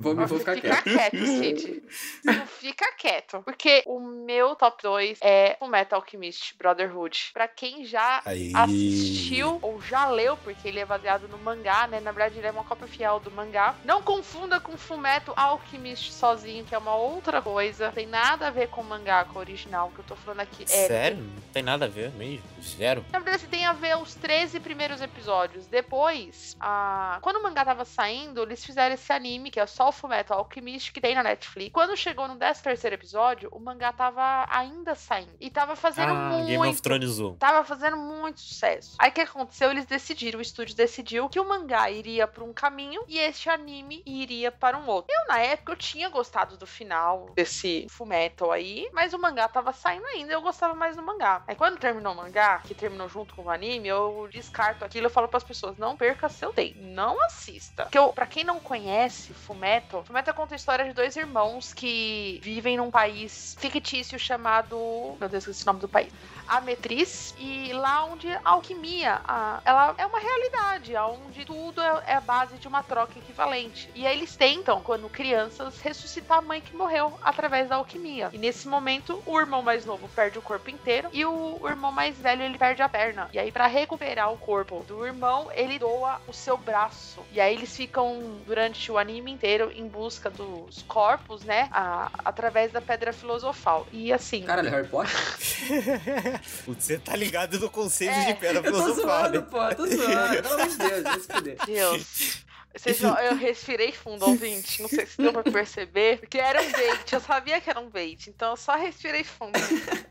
Vou, 0.00 0.14
vou 0.14 0.38
ficar 0.38 0.54
Fica 0.54 0.82
quieto. 0.82 0.84
quieto, 0.84 1.26
Cid. 1.26 1.82
Não 2.24 2.46
fica 2.46 2.92
quieto. 2.96 3.42
Porque 3.44 3.82
o 3.86 4.00
meu 4.00 4.56
top 4.56 4.82
2 4.82 5.18
é 5.20 5.56
o 5.60 5.66
Metal 5.66 6.00
Alchemist 6.00 6.54
Brotherhood. 6.56 7.30
Pra 7.32 7.46
quem 7.46 7.84
já 7.84 8.22
Aí. 8.24 8.52
assistiu 8.54 9.58
ou 9.60 9.80
já 9.82 10.08
leu, 10.08 10.36
porque 10.38 10.66
ele 10.68 10.80
é 10.80 10.86
baseado 10.86 11.28
no 11.28 11.38
mangá, 11.38 11.86
né? 11.86 12.00
Na 12.00 12.12
verdade, 12.12 12.38
ele 12.38 12.46
é 12.46 12.50
uma 12.50 12.64
cópia 12.64 12.86
fiel 12.86 13.20
do 13.20 13.30
mangá. 13.30 13.74
Não 13.84 14.02
confunda 14.02 14.58
com 14.58 14.76
Fullmetal 14.76 15.34
Alchemist 15.36 16.12
sozinho, 16.12 16.64
que 16.64 16.74
é 16.74 16.78
uma 16.78 16.94
outra 16.94 17.42
coisa. 17.42 17.92
Tem 17.92 18.06
nada 18.06 18.46
a 18.46 18.50
ver 18.50 18.68
com 18.68 18.80
o 18.80 18.84
mangá, 18.84 19.24
com 19.24 19.38
o 19.38 19.40
original, 19.40 19.90
que 19.94 20.00
eu 20.00 20.04
tô 20.04 20.16
falando 20.16 20.40
aqui. 20.40 20.62
É, 20.64 20.66
Sério? 20.66 21.18
Não 21.18 21.42
tem 21.52 21.62
nada 21.62 21.84
a 21.84 21.88
ver 21.88 22.10
mesmo? 22.12 22.42
Zero? 22.62 23.04
na 23.12 23.18
verdade, 23.18 23.46
tem 23.48 23.66
a 23.66 23.72
ver 23.72 23.96
os 23.98 24.14
13 24.14 24.60
primeiros 24.60 25.00
episódios. 25.00 25.66
Depois, 25.66 26.56
a... 26.60 27.18
quando 27.20 27.36
o 27.36 27.42
mangá 27.42 27.64
tava 27.64 27.84
saindo, 27.84 28.42
eles 28.42 28.64
fizeram 28.64 28.94
esse 28.94 29.12
anime, 29.12 29.50
que 29.50 29.60
é 29.60 29.66
só 29.66 29.89
o 29.90 29.92
Fullmetal 29.92 30.38
Alchemist, 30.38 30.92
que 30.92 31.00
tem 31.00 31.14
na 31.14 31.22
Netflix. 31.22 31.72
Quando 31.72 31.96
chegou 31.96 32.26
no 32.26 32.36
13 32.36 32.62
terceiro 32.62 32.94
episódio, 32.96 33.48
o 33.52 33.60
mangá 33.60 33.92
tava 33.92 34.46
ainda 34.50 34.94
saindo. 34.94 35.34
E 35.40 35.50
tava 35.50 35.76
fazendo 35.76 36.12
Ah, 36.12 36.30
muito... 36.30 36.46
Game 36.46 36.66
of 36.66 36.80
Thrones 36.82 37.18
1. 37.18 37.36
Tava 37.36 37.64
fazendo 37.64 37.96
muito 37.96 38.40
sucesso. 38.40 38.96
Aí 38.98 39.10
o 39.10 39.12
que 39.12 39.20
aconteceu? 39.20 39.70
Eles 39.70 39.84
decidiram, 39.84 40.38
o 40.38 40.42
estúdio 40.42 40.74
decidiu 40.74 41.28
que 41.28 41.38
o 41.38 41.48
mangá 41.48 41.90
iria 41.90 42.26
para 42.26 42.44
um 42.44 42.52
caminho 42.52 43.02
e 43.06 43.18
este 43.18 43.48
anime 43.50 44.02
iria 44.06 44.50
para 44.50 44.78
um 44.78 44.86
outro. 44.86 45.12
Eu, 45.14 45.26
na 45.28 45.38
época, 45.40 45.72
eu 45.72 45.76
tinha 45.76 46.08
gostado 46.08 46.56
do 46.56 46.66
final 46.66 47.30
desse 47.34 47.86
Fullmetal 47.90 48.52
aí, 48.52 48.88
mas 48.92 49.12
o 49.12 49.18
mangá 49.18 49.48
tava 49.48 49.72
saindo 49.72 50.06
ainda 50.06 50.32
e 50.32 50.34
eu 50.34 50.42
gostava 50.42 50.74
mais 50.74 50.96
do 50.96 51.02
mangá. 51.02 51.42
Aí 51.46 51.54
quando 51.54 51.78
terminou 51.78 52.12
o 52.12 52.16
mangá, 52.16 52.58
que 52.64 52.74
terminou 52.74 53.08
junto 53.08 53.34
com 53.34 53.42
o 53.42 53.50
anime, 53.50 53.88
eu 53.88 54.28
descarto 54.32 54.84
aquilo 54.84 55.06
e 55.08 55.10
falo 55.10 55.28
pras 55.28 55.44
pessoas, 55.44 55.76
não 55.76 55.96
perca 55.96 56.28
seu 56.28 56.52
tempo, 56.52 56.78
não 56.80 57.20
assista. 57.24 57.84
Porque 57.84 57.98
eu, 57.98 58.12
pra 58.12 58.26
quem 58.26 58.44
não 58.44 58.60
conhece 58.60 59.32
Fullmetal, 59.34 59.79
Fullmetal 59.88 60.34
conta 60.34 60.54
a 60.54 60.56
história 60.56 60.84
de 60.84 60.92
dois 60.92 61.16
irmãos 61.16 61.72
que 61.72 62.40
vivem 62.42 62.76
num 62.76 62.90
país 62.90 63.56
fictício 63.58 64.18
chamado... 64.18 65.16
Meu 65.18 65.28
Deus, 65.28 65.44
esqueci 65.46 65.62
o 65.64 65.66
nome 65.66 65.80
do 65.80 65.88
país. 65.88 66.12
Ametriz 66.46 67.34
e 67.38 67.72
lá 67.72 68.04
onde 68.04 68.28
a 68.28 68.40
alquimia 68.44 69.20
a- 69.24 69.60
ela 69.64 69.94
é 69.96 70.04
uma 70.06 70.18
realidade, 70.18 70.96
onde 70.96 71.44
tudo 71.44 71.80
é, 71.80 72.02
é 72.08 72.14
a 72.14 72.20
base 72.20 72.58
de 72.58 72.66
uma 72.66 72.82
troca 72.82 73.18
equivalente. 73.18 73.88
E 73.94 74.06
aí 74.06 74.16
eles 74.16 74.36
tentam, 74.36 74.80
quando 74.80 75.08
crianças, 75.08 75.80
ressuscitar 75.80 76.38
a 76.38 76.42
mãe 76.42 76.60
que 76.60 76.74
morreu 76.74 77.18
através 77.22 77.68
da 77.68 77.76
alquimia. 77.76 78.30
E 78.32 78.38
nesse 78.38 78.66
momento, 78.66 79.22
o 79.26 79.38
irmão 79.38 79.62
mais 79.62 79.84
novo 79.84 80.08
perde 80.08 80.38
o 80.38 80.42
corpo 80.42 80.70
inteiro 80.70 81.08
e 81.12 81.24
o, 81.24 81.58
o 81.60 81.68
irmão 81.68 81.92
mais 81.92 82.18
velho 82.18 82.42
ele 82.42 82.58
perde 82.58 82.82
a 82.82 82.88
perna. 82.88 83.28
E 83.32 83.38
aí, 83.38 83.52
para 83.52 83.66
recuperar 83.66 84.32
o 84.32 84.38
corpo 84.38 84.84
do 84.88 85.06
irmão, 85.06 85.50
ele 85.54 85.78
doa 85.78 86.20
o 86.26 86.32
seu 86.32 86.56
braço. 86.56 87.24
E 87.30 87.40
aí 87.40 87.54
eles 87.54 87.76
ficam 87.76 88.40
durante 88.44 88.90
o 88.90 88.98
anime 88.98 89.30
inteiro 89.30 89.69
em 89.70 89.86
busca 89.88 90.28
dos 90.30 90.82
corpos, 90.82 91.42
né? 91.44 91.68
a- 91.72 92.10
através 92.24 92.72
da 92.72 92.80
pedra 92.80 93.12
filosofal. 93.12 93.86
E 93.92 94.12
assim. 94.12 94.42
Caralho, 94.42 94.70
Harry 94.70 94.88
Potter? 94.88 95.10
Putz, 96.64 96.84
Você 96.84 96.98
tá 96.98 97.14
ligado 97.16 97.58
no 97.58 97.70
conceito 97.70 98.12
É, 98.14 98.26
de 98.26 98.34
pedra 98.34 98.58
Eu 98.58 98.72
tô 98.72 98.78
filosofal, 98.82 99.20
zoando, 99.22 99.40
né? 99.40 99.46
pô, 99.50 99.74
tô 99.74 99.86
zoando. 99.86 100.42
Pelo 100.42 100.54
amor 100.54 100.68
de 100.68 100.76
Deus, 100.76 101.02
vai 101.02 101.20
se 101.20 101.26
fuder. 101.32 101.56
Deus. 101.66 102.44
Vocês 102.74 103.02
eu 103.02 103.36
respirei 103.36 103.92
fundo, 103.92 104.24
ouvinte. 104.24 104.80
Não 104.80 104.88
sei 104.88 105.04
se 105.04 105.16
deu 105.16 105.32
pra 105.32 105.42
perceber. 105.42 106.18
Porque 106.20 106.38
era 106.38 106.62
um 106.62 106.70
bait. 106.70 107.12
Eu 107.12 107.20
sabia 107.20 107.60
que 107.60 107.68
era 107.68 107.80
um 107.80 107.90
bait. 107.90 108.28
Então 108.28 108.50
eu 108.50 108.56
só 108.56 108.76
respirei 108.76 109.24
fundo. 109.24 109.58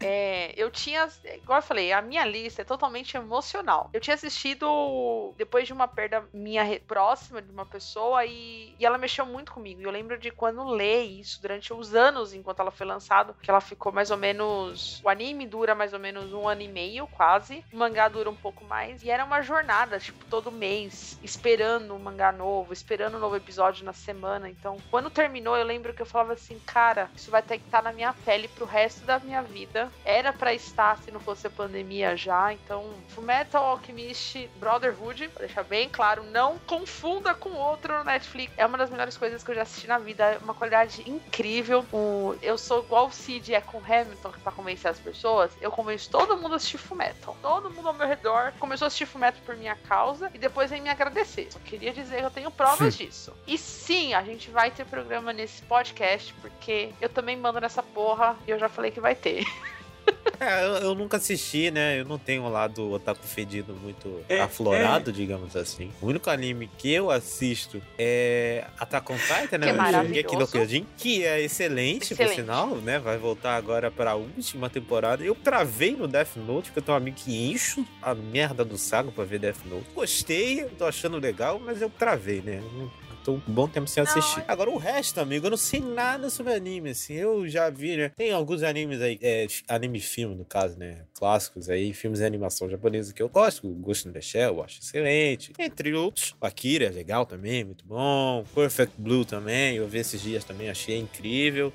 É, 0.02 0.54
eu 0.56 0.70
tinha. 0.70 1.08
Igual 1.36 1.60
eu 1.60 1.64
falei, 1.64 1.92
a 1.92 2.02
minha 2.02 2.26
lista 2.26 2.62
é 2.62 2.66
totalmente 2.66 3.16
emocional. 3.16 3.90
Eu 3.94 4.00
tinha 4.00 4.14
assistido 4.14 5.34
depois 5.38 5.68
de 5.68 5.74
uma 5.74 5.88
perda 5.88 6.28
minha 6.34 6.80
próxima 6.82 7.42
de 7.42 7.52
uma 7.52 7.66
pessoa 7.66 8.26
e, 8.26 8.76
e 8.78 8.86
ela 8.86 8.98
mexeu 8.98 9.26
muito 9.26 9.52
comigo. 9.52 9.82
E 9.82 9.84
eu 9.84 9.92
lembro 9.92 10.18
de 10.18 10.32
quando 10.32 10.64
lê 10.66 11.04
isso 11.04 11.42
durante 11.42 11.74
os 11.74 11.96
anos 11.96 12.34
enquanto 12.34 12.60
ela 12.60 12.72
foi 12.72 12.86
lançado, 12.86 13.36
que 13.42 13.50
ela 13.50 13.62
ficou 13.62 13.92
mais 13.92 14.12
ou 14.12 14.18
menos. 14.18 15.02
O 15.04 15.10
anime 15.10 15.48
dura 15.48 15.74
mais 15.74 15.94
ou 15.94 16.00
menos 16.00 16.34
um 16.34 16.48
ano 16.48 16.62
e 16.62 16.68
meio, 16.68 17.08
quase. 17.08 17.64
O 17.72 17.78
mangá 17.78 18.08
dura 18.08 18.30
um 18.30 18.36
pouco 18.36 18.66
mais. 18.66 19.02
E 19.04 19.10
era 19.10 19.24
uma 19.24 19.42
jornada, 19.42 20.00
tipo, 20.00 20.26
todo 20.26 20.52
mês, 20.52 21.18
esperando 21.24 21.94
um 21.94 22.00
mangá 22.00 22.32
novo, 22.32 22.49
esperando 22.72 23.18
um 23.18 23.20
novo 23.20 23.36
episódio 23.36 23.86
na 23.86 23.94
semana. 23.94 24.50
Então, 24.50 24.78
quando 24.92 25.10
terminou, 25.10 25.56
eu 25.58 25.66
lembro 25.66 25.94
que 25.94 26.02
eu 26.02 26.06
falava 26.06 26.34
assim, 26.34 26.60
cara, 26.66 27.10
isso 27.16 27.32
vai 27.32 27.42
ter 27.42 27.58
que 27.58 27.66
estar 27.66 27.82
na 27.82 27.92
minha 27.94 28.14
pele 28.26 28.48
pro 28.48 28.66
resto 28.66 29.06
da 29.06 29.20
minha 29.20 29.42
vida. 29.42 29.90
Era 30.06 30.32
pra 30.34 30.54
estar 30.54 30.98
se 31.00 31.12
não 31.12 31.20
fosse 31.20 31.48
a 31.48 31.50
pandemia 31.50 32.16
já. 32.16 32.52
Então, 32.54 32.90
Fullmetal 33.10 33.64
Alchemist 33.66 34.48
Brotherhood, 34.58 35.28
pra 35.30 35.46
deixar 35.46 35.64
bem 35.64 35.90
claro, 35.90 36.24
não 36.24 36.58
confunda 36.60 37.34
com 37.34 37.50
outro 37.52 37.98
no 37.98 38.04
Netflix. 38.04 38.54
É 38.58 38.66
uma 38.66 38.78
das 38.78 38.90
melhores 38.90 39.18
coisas 39.18 39.44
que 39.44 39.52
eu 39.52 39.56
já 39.56 39.64
assisti 39.64 39.88
na 39.88 39.98
vida. 39.98 40.24
É 40.24 40.38
uma 40.38 40.54
qualidade 40.54 41.04
incrível. 41.10 41.86
O- 41.92 42.36
eu 42.42 42.58
sou 42.58 42.84
igual 42.84 43.08
o 43.08 43.12
Cid 43.12 43.54
é 43.54 43.62
com 43.62 43.78
Hamilton, 43.80 44.32
que 44.32 44.40
pra 44.40 44.52
convencer 44.52 44.90
as 44.92 45.00
pessoas, 45.00 45.52
eu 45.62 45.72
convenço 45.72 46.10
todo 46.10 46.38
mundo 46.38 46.54
a 46.54 46.56
assistir 46.58 46.78
Fullmetal. 46.78 47.36
Todo 47.42 47.70
mundo 47.70 47.88
ao 47.88 47.94
meu 47.94 48.08
redor 48.08 48.54
começou 48.60 48.86
a 48.86 48.88
assistir 48.88 49.06
Fullmetal 49.06 49.42
por 49.46 49.56
minha 49.56 49.76
causa 49.76 50.30
e 50.34 50.38
depois 50.38 50.70
vem 50.70 50.82
me 50.82 50.90
agradecer. 50.90 51.52
Só 51.52 51.60
queria 51.60 51.92
dizer 51.94 52.18
que 52.20 52.26
eu 52.26 52.32
tenho 52.32 52.39
provas 52.50 52.98
disso. 52.98 53.34
E 53.46 53.58
sim, 53.58 54.14
a 54.14 54.24
gente 54.24 54.50
vai 54.50 54.72
ter 54.72 54.86
programa 54.86 55.34
nesse 55.34 55.62
podcast, 55.64 56.34
porque 56.42 56.92
eu 57.02 57.10
também 57.10 57.36
mando 57.36 57.60
nessa 57.60 57.84
porra 57.84 58.38
e 58.48 58.52
eu 58.52 58.60
já 58.60 58.70
falei 58.70 58.92
que 58.92 59.00
vai 59.00 59.16
ter. 59.16 59.44
É, 60.42 60.64
eu, 60.64 60.74
eu 60.76 60.96
nunca 60.96 61.18
assisti, 61.18 61.70
né? 61.70 62.00
Eu 62.00 62.06
não 62.06 62.18
tenho 62.18 62.44
um 62.44 62.50
lado 62.50 62.90
otaku 62.94 63.28
fedido 63.28 63.74
muito 63.74 64.22
É, 64.30 64.40
aflorado, 64.40 65.12
digamos 65.12 65.54
assim. 65.54 65.92
O 66.02 66.08
único 66.08 66.30
anime 66.30 66.70
que 66.78 66.90
eu 66.94 67.12
assisto 67.12 67.82
é 67.98 68.66
Attack 68.80 69.12
on 69.12 69.18
Titan, 69.18 69.58
né? 69.58 69.66
Que 69.68 69.74
é 69.74 69.74
maravilhoso. 69.74 70.38
No 70.40 70.48
Kyojin, 70.48 70.86
que 70.98 71.26
é 71.26 71.42
excelente, 71.42 72.16
por 72.16 72.24
Excelente. 72.24 72.36
sinal, 72.38 72.68
né? 72.78 73.00
Vai 73.00 73.18
voltar 73.18 73.58
agora 73.58 73.92
pra 73.92 74.16
última 74.16 74.70
temporada. 74.70 75.22
Eu 75.26 75.36
travei 75.36 75.94
no 75.94 76.08
Death 76.08 76.38
Note, 76.38 76.70
porque 76.70 76.80
eu 76.80 76.84
tenho 76.84 76.98
um 76.98 77.02
amigo 77.02 77.18
que 77.18 77.52
encho 77.52 77.86
a 78.02 78.16
merda 78.16 78.64
do 78.64 78.78
saco 78.78 79.12
pra 79.12 79.26
ver 79.26 79.40
Death 79.40 79.66
Note. 79.66 79.88
Gostei, 79.94 80.64
tô 80.78 80.86
achando 80.86 81.18
legal, 81.20 81.60
mas 81.60 81.82
eu 81.82 81.90
travei, 81.90 82.40
né? 82.42 82.64
Não- 82.78 82.90
Tô 83.30 83.34
um 83.36 83.54
bom 83.54 83.68
tempo 83.68 83.88
sem 83.88 84.02
assistir. 84.02 84.40
é- 84.40 84.46
Agora, 84.48 84.72
o 84.72 84.78
resto, 84.78 85.20
amigo, 85.20 85.46
eu 85.46 85.52
não 85.52 85.58
sei 85.58 85.80
nada 85.80 86.30
sobre 86.32 86.52
anime, 86.54 86.90
assim. 86.90 87.14
Eu 87.14 87.48
já 87.48 87.70
vi, 87.70 87.96
né? 87.96 88.12
Tem 88.18 88.32
alguns 88.32 88.64
animes 88.64 89.00
aí, 89.02 89.20
é, 89.22 89.46
anime 89.68 90.00
filme, 90.00 90.34
no 90.36 90.44
caso, 90.44 90.80
né? 90.80 91.04
Clássicos 91.14 91.70
aí, 91.70 91.94
filmes 91.94 92.20
de 92.20 92.26
animação 92.26 92.68
japonesa 92.68 93.14
que 93.14 93.22
eu 93.22 93.30
gosto. 93.30 93.68
O 93.68 93.74
Ghost 93.76 94.08
in 94.08 94.12
the 94.12 94.22
Shell, 94.22 94.56
eu 94.56 94.64
acho 94.64 94.80
excelente. 94.80 95.54
Entre 95.60 95.94
outros. 95.94 96.36
O 96.42 96.46
Akira 96.48 96.86
é 96.86 96.90
legal 96.90 97.24
também, 97.26 97.64
muito 97.64 97.86
bom. 97.86 98.44
Perfect 98.56 98.96
Blue 98.98 99.24
também, 99.24 99.76
eu 99.76 99.88
vi 99.88 100.00
esses 100.00 100.20
dias 100.22 100.44
também, 100.44 100.70
achei 100.70 100.98
incrível. 100.98 101.72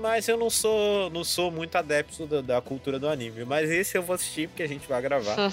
Mas 0.00 0.28
eu 0.28 0.36
não 0.36 0.50
sou, 0.50 1.10
não 1.10 1.24
sou 1.24 1.50
muito 1.50 1.76
adepto 1.76 2.26
da, 2.26 2.40
da 2.40 2.60
cultura 2.60 2.98
do 2.98 3.08
anime. 3.08 3.44
Mas 3.44 3.70
esse 3.70 3.96
eu 3.96 4.02
vou 4.02 4.14
assistir 4.14 4.48
porque 4.48 4.62
a 4.62 4.68
gente 4.68 4.86
vai 4.88 5.00
gravar. 5.02 5.36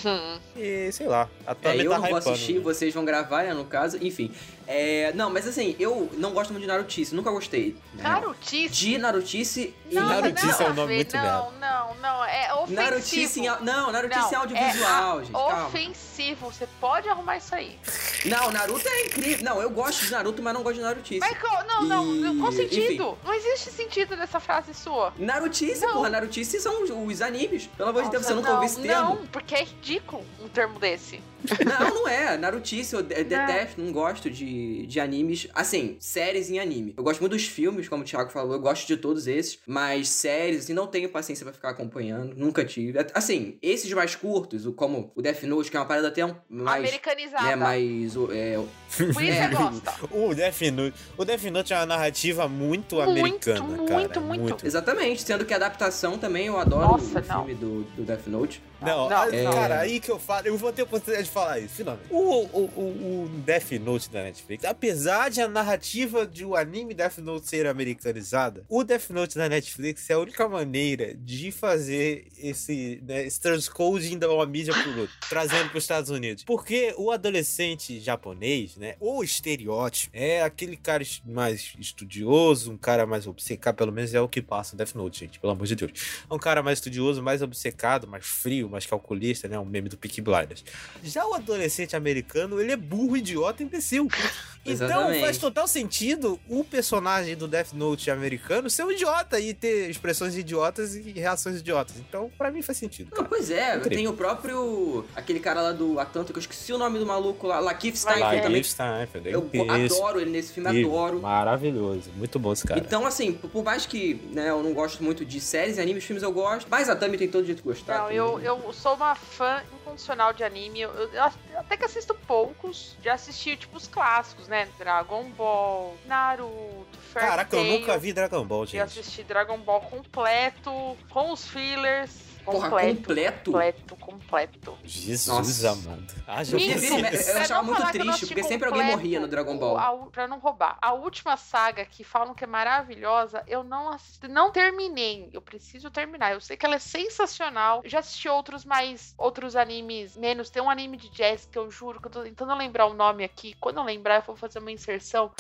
E 0.55 0.91
sei 0.91 1.07
lá, 1.07 1.27
É, 1.45 1.51
atualmente 1.51 1.85
eu 1.85 1.91
tá 1.91 1.97
não 1.97 2.07
vou 2.07 2.17
hypando, 2.19 2.29
assistir, 2.35 2.53
né? 2.53 2.59
vocês 2.61 2.93
vão 2.93 3.03
gravar, 3.03 3.43
né, 3.43 3.53
no 3.53 3.65
caso, 3.65 3.97
enfim. 4.01 4.31
É, 4.67 5.11
não, 5.13 5.29
mas 5.29 5.47
assim, 5.47 5.75
eu 5.79 6.09
não 6.13 6.31
gosto 6.31 6.51
muito 6.51 6.61
de 6.61 6.67
Narutice, 6.67 7.13
nunca 7.15 7.31
gostei. 7.31 7.75
né? 7.95 8.03
Narutice. 8.03 8.69
De 8.73 8.97
Narutice 8.97 9.73
e... 9.89 9.95
Não, 9.95 10.07
Narutice 10.07 10.45
não, 10.47 10.67
é 10.67 10.69
um 10.69 10.73
nome 10.73 10.95
muito 10.95 11.15
Não, 11.17 11.51
não, 11.53 11.95
não. 11.95 12.23
É 12.25 12.53
ofensivo. 12.53 12.81
Narutice 12.81 13.39
em... 13.41 13.43
Não, 13.61 13.91
Narutice 13.91 14.21
Não, 14.21 14.31
em 14.31 14.35
audiovisual, 14.35 15.19
é 15.19 15.23
gente, 15.23 15.33
calma. 15.33 15.67
ofensivo. 15.67 16.51
Você 16.51 16.67
pode 16.79 17.09
arrumar 17.09 17.37
isso 17.37 17.53
aí. 17.55 17.77
Não, 18.25 18.51
Naruto 18.51 18.87
é 18.87 19.05
incrível. 19.05 19.43
Não, 19.43 19.61
eu 19.61 19.69
gosto 19.69 20.05
de 20.05 20.11
Naruto, 20.11 20.41
mas 20.41 20.53
não 20.53 20.63
gosto 20.63 20.75
de 20.77 20.81
Narutice. 20.81 21.19
Mas 21.19 21.37
qual- 21.39 21.65
não, 21.67 21.83
não, 21.83 22.35
E- 22.35 22.39
qual 22.39 22.51
sentido? 22.51 23.17
Não 23.25 23.33
existe 23.33 23.71
sentido 23.71 24.15
nessa 24.15 24.32
frase 24.39 24.73
sua. 24.73 25.13
Narutice, 25.17 25.81
Não. 25.81 25.93
porra, 25.93 26.09
Narutice 26.09 26.59
são 26.59 26.83
os, 26.83 27.21
animes. 27.21 27.67
Pelo 27.77 27.89
amor 27.89 28.03
de 28.03 28.09
Deus, 28.11 28.25
você 28.25 28.33
nunca 28.33 28.49
não, 28.49 28.55
ouviu 28.55 28.69
esse 28.69 28.81
termo? 28.81 29.09
Não, 29.15 29.27
porque 29.27 29.55
é 29.55 29.63
ridículo 29.63 30.23
um 30.43 30.47
termo 30.47 30.79
desse. 30.79 31.19
Não, 31.65 31.89
não 31.93 32.07
é. 32.07 32.37
Narutice, 32.37 32.95
eu 32.95 33.01
de- 33.03 33.21
detesto, 33.21 33.81
não 33.81 33.91
gosto 33.91 34.29
de, 34.29 34.87
de 34.87 34.97
animes. 35.01 35.45
Assim, 35.53 35.97
séries 35.99 36.49
em 36.49 36.57
anime. 36.57 36.93
Eu 36.95 37.03
gosto 37.03 37.19
muito 37.19 37.33
dos 37.33 37.43
filmes, 37.45 37.89
como 37.89 38.01
o 38.01 38.05
Thiago 38.05 38.29
falou, 38.31 38.53
eu 38.53 38.61
gosto 38.61 38.87
de 38.87 38.95
todos 38.95 39.27
esses. 39.27 39.59
Mas 39.67 40.07
séries, 40.07 40.63
assim, 40.63 40.73
não 40.73 40.87
tenho 40.87 41.09
paciência 41.09 41.43
pra 41.43 41.53
ficar 41.53 41.71
acompanhando. 41.71 42.33
Nunca 42.37 42.63
tive. 42.63 42.97
Assim, 43.13 43.57
esses 43.61 43.91
mais 43.91 44.15
curtos, 44.15 44.65
como 44.77 45.11
o 45.13 45.21
Death 45.21 45.43
Note, 45.43 45.69
que 45.69 45.75
é 45.75 45.81
uma 45.81 45.85
parada 45.85 46.07
até 46.07 46.25
um, 46.25 46.33
mais. 46.49 46.79
Americanizada. 46.79 47.43
Né, 47.43 47.55
mais. 47.57 48.15
o- 48.15 48.31
É, 48.31 48.57
o- 48.57 48.69
Por 49.13 49.21
isso 49.21 49.31
É. 49.41 49.47
gosta. 49.49 49.93
O 50.15 50.33
Death 50.33 50.61
Note. 50.71 50.95
O 51.17 51.25
Death 51.25 51.43
Note 51.43 51.73
é 51.73 51.75
uma 51.75 51.85
narrativa 51.87 52.47
muito, 52.47 52.95
Muito, 52.95 53.01
americana, 53.19 53.59
cara. 53.85 53.99
muito, 53.99 54.21
muito. 54.23 54.65
exatamente, 54.65 55.21
sendo 55.21 55.45
que 55.45 55.53
a 55.53 55.57
adaptação 55.57 56.17
também 56.17 56.47
eu 56.47 56.57
adoro 56.57 56.93
Nossa, 56.93 57.19
o 57.19 57.25
não. 57.25 57.45
filme 57.45 57.55
do, 57.55 57.83
do 57.95 58.03
Death 58.03 58.27
Note. 58.27 58.61
Não, 58.83 59.09
Não, 59.09 59.31
não. 59.31 59.53
cara, 59.53 59.79
aí 59.79 59.99
que 59.99 60.11
eu 60.11 60.19
falo, 60.19 60.47
eu 60.47 60.57
vou 60.57 60.71
ter 60.71 60.81
a 60.81 60.85
oportunidade 60.85 61.27
de 61.27 61.33
falar 61.33 61.59
isso, 61.59 61.75
finalmente. 61.75 62.07
O, 62.09 62.17
o, 62.19 62.71
o, 62.75 63.23
o 63.25 63.29
Death 63.45 63.71
Note 63.81 64.09
da 64.09 64.23
Netflix. 64.23 64.65
Apesar 64.65 65.29
de 65.29 65.41
a 65.41 65.47
narrativa 65.47 66.25
de 66.25 66.45
o 66.45 66.55
anime 66.55 66.93
Death 66.93 67.17
Note 67.19 67.47
ser 67.47 67.65
americanizada, 67.67 68.65
o 68.69 68.83
Death 68.83 69.09
Note 69.09 69.37
da 69.37 69.47
Netflix 69.49 70.09
é 70.09 70.13
a 70.13 70.19
única 70.19 70.47
maneira 70.47 71.13
de 71.15 71.51
fazer 71.51 72.27
esse, 72.37 73.01
né, 73.07 73.25
esse 73.25 73.39
transcoding 73.39 74.17
da 74.17 74.29
uma 74.31 74.45
mídia 74.45 74.73
pro 74.73 75.01
outro, 75.01 75.15
trazendo 75.29 75.69
para 75.69 75.77
os 75.77 75.83
Estados 75.83 76.09
Unidos. 76.09 76.43
Porque 76.43 76.93
o 76.97 77.11
adolescente 77.11 77.99
japonês, 77.99 78.75
né, 78.77 78.95
o 78.99 79.23
estereótipo, 79.23 80.15
é 80.15 80.41
aquele 80.41 80.75
cara 80.75 81.03
mais 81.25 81.73
estudioso, 81.79 82.71
um 82.71 82.77
cara 82.77 83.05
mais 83.05 83.27
obcecado, 83.27 83.75
pelo 83.75 83.91
menos 83.91 84.13
é 84.13 84.21
o 84.21 84.27
que 84.27 84.41
passa 84.41 84.73
no 84.73 84.77
Death 84.77 84.95
Note, 84.95 85.19
gente, 85.21 85.39
pelo 85.39 85.53
amor 85.53 85.67
de 85.67 85.75
Deus. 85.75 85.91
É 86.29 86.33
um 86.33 86.39
cara 86.39 86.61
mais 86.63 86.79
estudioso, 86.79 87.21
mais 87.21 87.41
obcecado, 87.41 88.07
mais 88.07 88.25
frio, 88.25 88.69
mais 88.73 88.85
calculista, 88.85 89.47
né, 89.47 89.57
um 89.57 89.65
meme 89.65 89.87
do 89.89 89.97
Peaky 89.97 90.21
Blinders. 90.21 90.63
Já 91.03 91.25
o 91.25 91.33
adolescente 91.33 91.95
americano, 91.95 92.59
ele 92.59 92.71
é 92.71 92.77
burro, 92.77 93.15
idiota, 93.15 93.63
imbecil. 93.63 94.07
Então 94.65 95.13
faz 95.19 95.37
total 95.37 95.67
sentido 95.67 96.39
o 96.47 96.63
personagem 96.63 97.35
do 97.35 97.49
Death 97.49 97.73
Note 97.73 98.09
americano 98.09 98.69
ser 98.69 98.85
um 98.85 98.91
idiota 98.91 99.37
e 99.37 99.53
ter 99.53 99.89
expressões 99.89 100.37
idiotas 100.37 100.95
e 100.95 101.01
reações 101.11 101.59
idiotas. 101.59 101.97
Então, 101.97 102.31
pra 102.37 102.49
mim 102.49 102.61
faz 102.61 102.77
sentido. 102.77 103.11
Não, 103.13 103.25
pois 103.25 103.51
é, 103.51 103.75
Incrível. 103.75 103.89
tem 103.97 104.07
o 104.07 104.13
próprio. 104.13 105.05
aquele 105.15 105.41
cara 105.41 105.61
lá 105.61 105.71
do 105.73 105.99
Atlanta, 105.99 106.31
que 106.31 106.37
eu 106.37 106.41
esqueci 106.41 106.71
o 106.71 106.77
nome 106.77 106.97
do 106.97 107.05
maluco 107.05 107.45
lá, 107.47 107.59
Lakeith 107.59 107.97
vai. 108.03 108.13
também. 108.19 108.41
Lakeith 108.41 108.65
Stanfield, 108.65 109.27
é 109.27 109.35
Eu 109.35 109.49
isso. 109.83 109.95
adoro 109.97 110.21
ele 110.21 110.29
nesse 110.31 110.53
filme, 110.53 110.85
adoro. 110.85 111.21
Maravilhoso. 111.21 112.09
Muito 112.15 112.39
bom 112.39 112.53
esse 112.53 112.65
cara. 112.65 112.79
Então, 112.79 113.05
assim, 113.05 113.33
por 113.33 113.65
mais 113.65 113.85
que 113.85 114.13
né, 114.31 114.49
eu 114.49 114.63
não 114.63 114.73
gosto 114.73 115.03
muito 115.03 115.25
de 115.25 115.41
séries, 115.41 115.77
animes, 115.77 116.05
filmes 116.05 116.23
eu 116.23 116.31
gosto, 116.31 116.67
mas 116.69 116.87
a 116.87 116.95
Tami 116.95 117.17
tem 117.17 117.27
todo 117.27 117.45
jeito 117.45 117.57
de 117.57 117.63
gostar. 117.63 117.95
Não, 117.97 118.03
também. 118.03 118.17
eu, 118.17 118.39
eu 118.63 118.73
sou 118.73 118.95
uma 118.95 119.15
fã 119.15 119.63
incondicional 119.73 120.33
de 120.33 120.43
anime. 120.43 120.81
Eu, 120.81 120.91
eu- 120.91 121.23
até 121.57 121.77
que 121.77 121.85
assisto 121.85 122.13
poucos. 122.27 122.95
Já 123.03 123.13
assisti, 123.13 123.55
tipo, 123.57 123.77
os 123.77 123.87
clássicos, 123.87 124.47
né? 124.47 124.67
Dragon 124.77 125.23
Ball, 125.31 125.95
Naruto, 126.05 126.97
Fairy 127.13 127.27
Caraca, 127.27 127.55
eu 127.55 127.63
nunca 127.63 127.97
vi 127.97 128.11
Dragon 128.13 128.45
Ball, 128.45 128.65
Já 128.65 128.85
gente. 128.85 128.99
assisti 128.99 129.23
Dragon 129.23 129.57
Ball 129.59 129.81
completo, 129.81 130.97
com 131.09 131.31
os 131.31 131.47
fillers. 131.47 132.32
Porra, 132.45 132.69
Completo. 132.69 132.95
completo? 132.97 133.51
Completo, 133.51 133.95
completo. 133.95 134.77
Jesus 134.83 135.61
Nossa. 135.63 135.71
amado. 135.71 136.13
Porque 136.49 136.55
Mentira. 136.67 137.09
vira- 137.09 137.15
eu 137.31 137.37
achava 137.37 137.63
muito 137.63 137.91
triste, 137.91 138.25
porque 138.27 138.43
sempre 138.43 138.67
alguém 138.67 138.81
completo, 138.81 138.97
morria 138.97 139.19
no 139.21 139.27
Dragon 139.27 139.57
Ball. 139.57 139.77
a 139.77 139.95
pra 140.11 140.27
não 140.27 140.39
roubar. 140.39 140.77
A 140.81 140.93
última 140.93 141.37
saga 141.37 141.85
que 141.85 142.03
falam 142.03 142.33
que 142.35 142.43
é 142.43 142.47
maravilhosa, 142.47 143.43
eu 143.47 143.63
não 143.63 143.89
assisti, 143.89 144.27
não 144.27 144.51
terminei. 144.51 145.29
Eu 145.31 145.41
preciso 145.41 145.89
terminar. 145.89 146.33
Eu 146.33 146.41
sei 146.41 146.57
que 146.57 146.65
ela 146.65 146.75
é 146.75 146.79
sensacional. 146.79 147.81
Eu 147.83 147.89
já 147.89 147.99
assisti 147.99 148.27
outros 148.27 148.65
mais. 148.65 149.13
Outros 149.17 149.55
animes 149.55 150.17
menos. 150.17 150.49
Tem 150.49 150.61
um 150.61 150.69
anime 150.69 150.97
de 150.97 151.09
jazz 151.09 151.47
que 151.49 151.57
eu 151.57 151.71
juro 151.71 152.01
que 152.01 152.07
eu 152.07 152.11
tô 152.11 152.23
tentando 152.23 152.53
lembrar 152.55 152.87
o 152.87 152.93
nome 152.93 153.23
aqui. 153.23 153.55
Quando 153.59 153.77
eu 153.77 153.83
lembrar, 153.83 154.17
eu 154.17 154.21
vou 154.23 154.35
fazer 154.35 154.59
uma 154.59 154.71
inserção. 154.71 155.31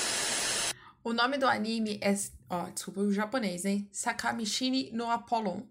O 1.03 1.11
nome 1.11 1.37
do 1.37 1.45
anime 1.45 1.99
é. 2.01 2.13
Ó, 2.49 2.69
desculpa 2.69 3.01
o 3.01 3.11
japonês, 3.11 3.65
hein? 3.65 3.87
Sakamishini 3.91 4.89
no 4.93 5.09
Apollon. 5.11 5.61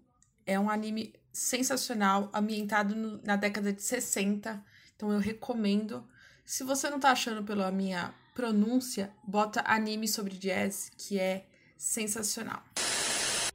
É 0.45 0.59
um 0.59 0.69
anime 0.69 1.13
sensacional, 1.33 2.29
ambientado 2.33 2.95
no- 2.95 3.19
na 3.23 3.35
década 3.35 3.73
de 3.73 3.81
60. 3.81 4.63
Então 4.95 5.11
eu 5.11 5.19
recomendo. 5.19 6.07
Se 6.45 6.63
você 6.63 6.89
não 6.89 6.99
tá 6.99 7.11
achando 7.11 7.43
pela 7.43 7.71
minha 7.71 8.13
pronúncia, 8.35 9.11
bota 9.23 9.63
anime 9.65 10.07
sobre 10.07 10.37
jazz, 10.37 10.91
que 10.97 11.19
é 11.19 11.45
sensacional. 11.75 12.63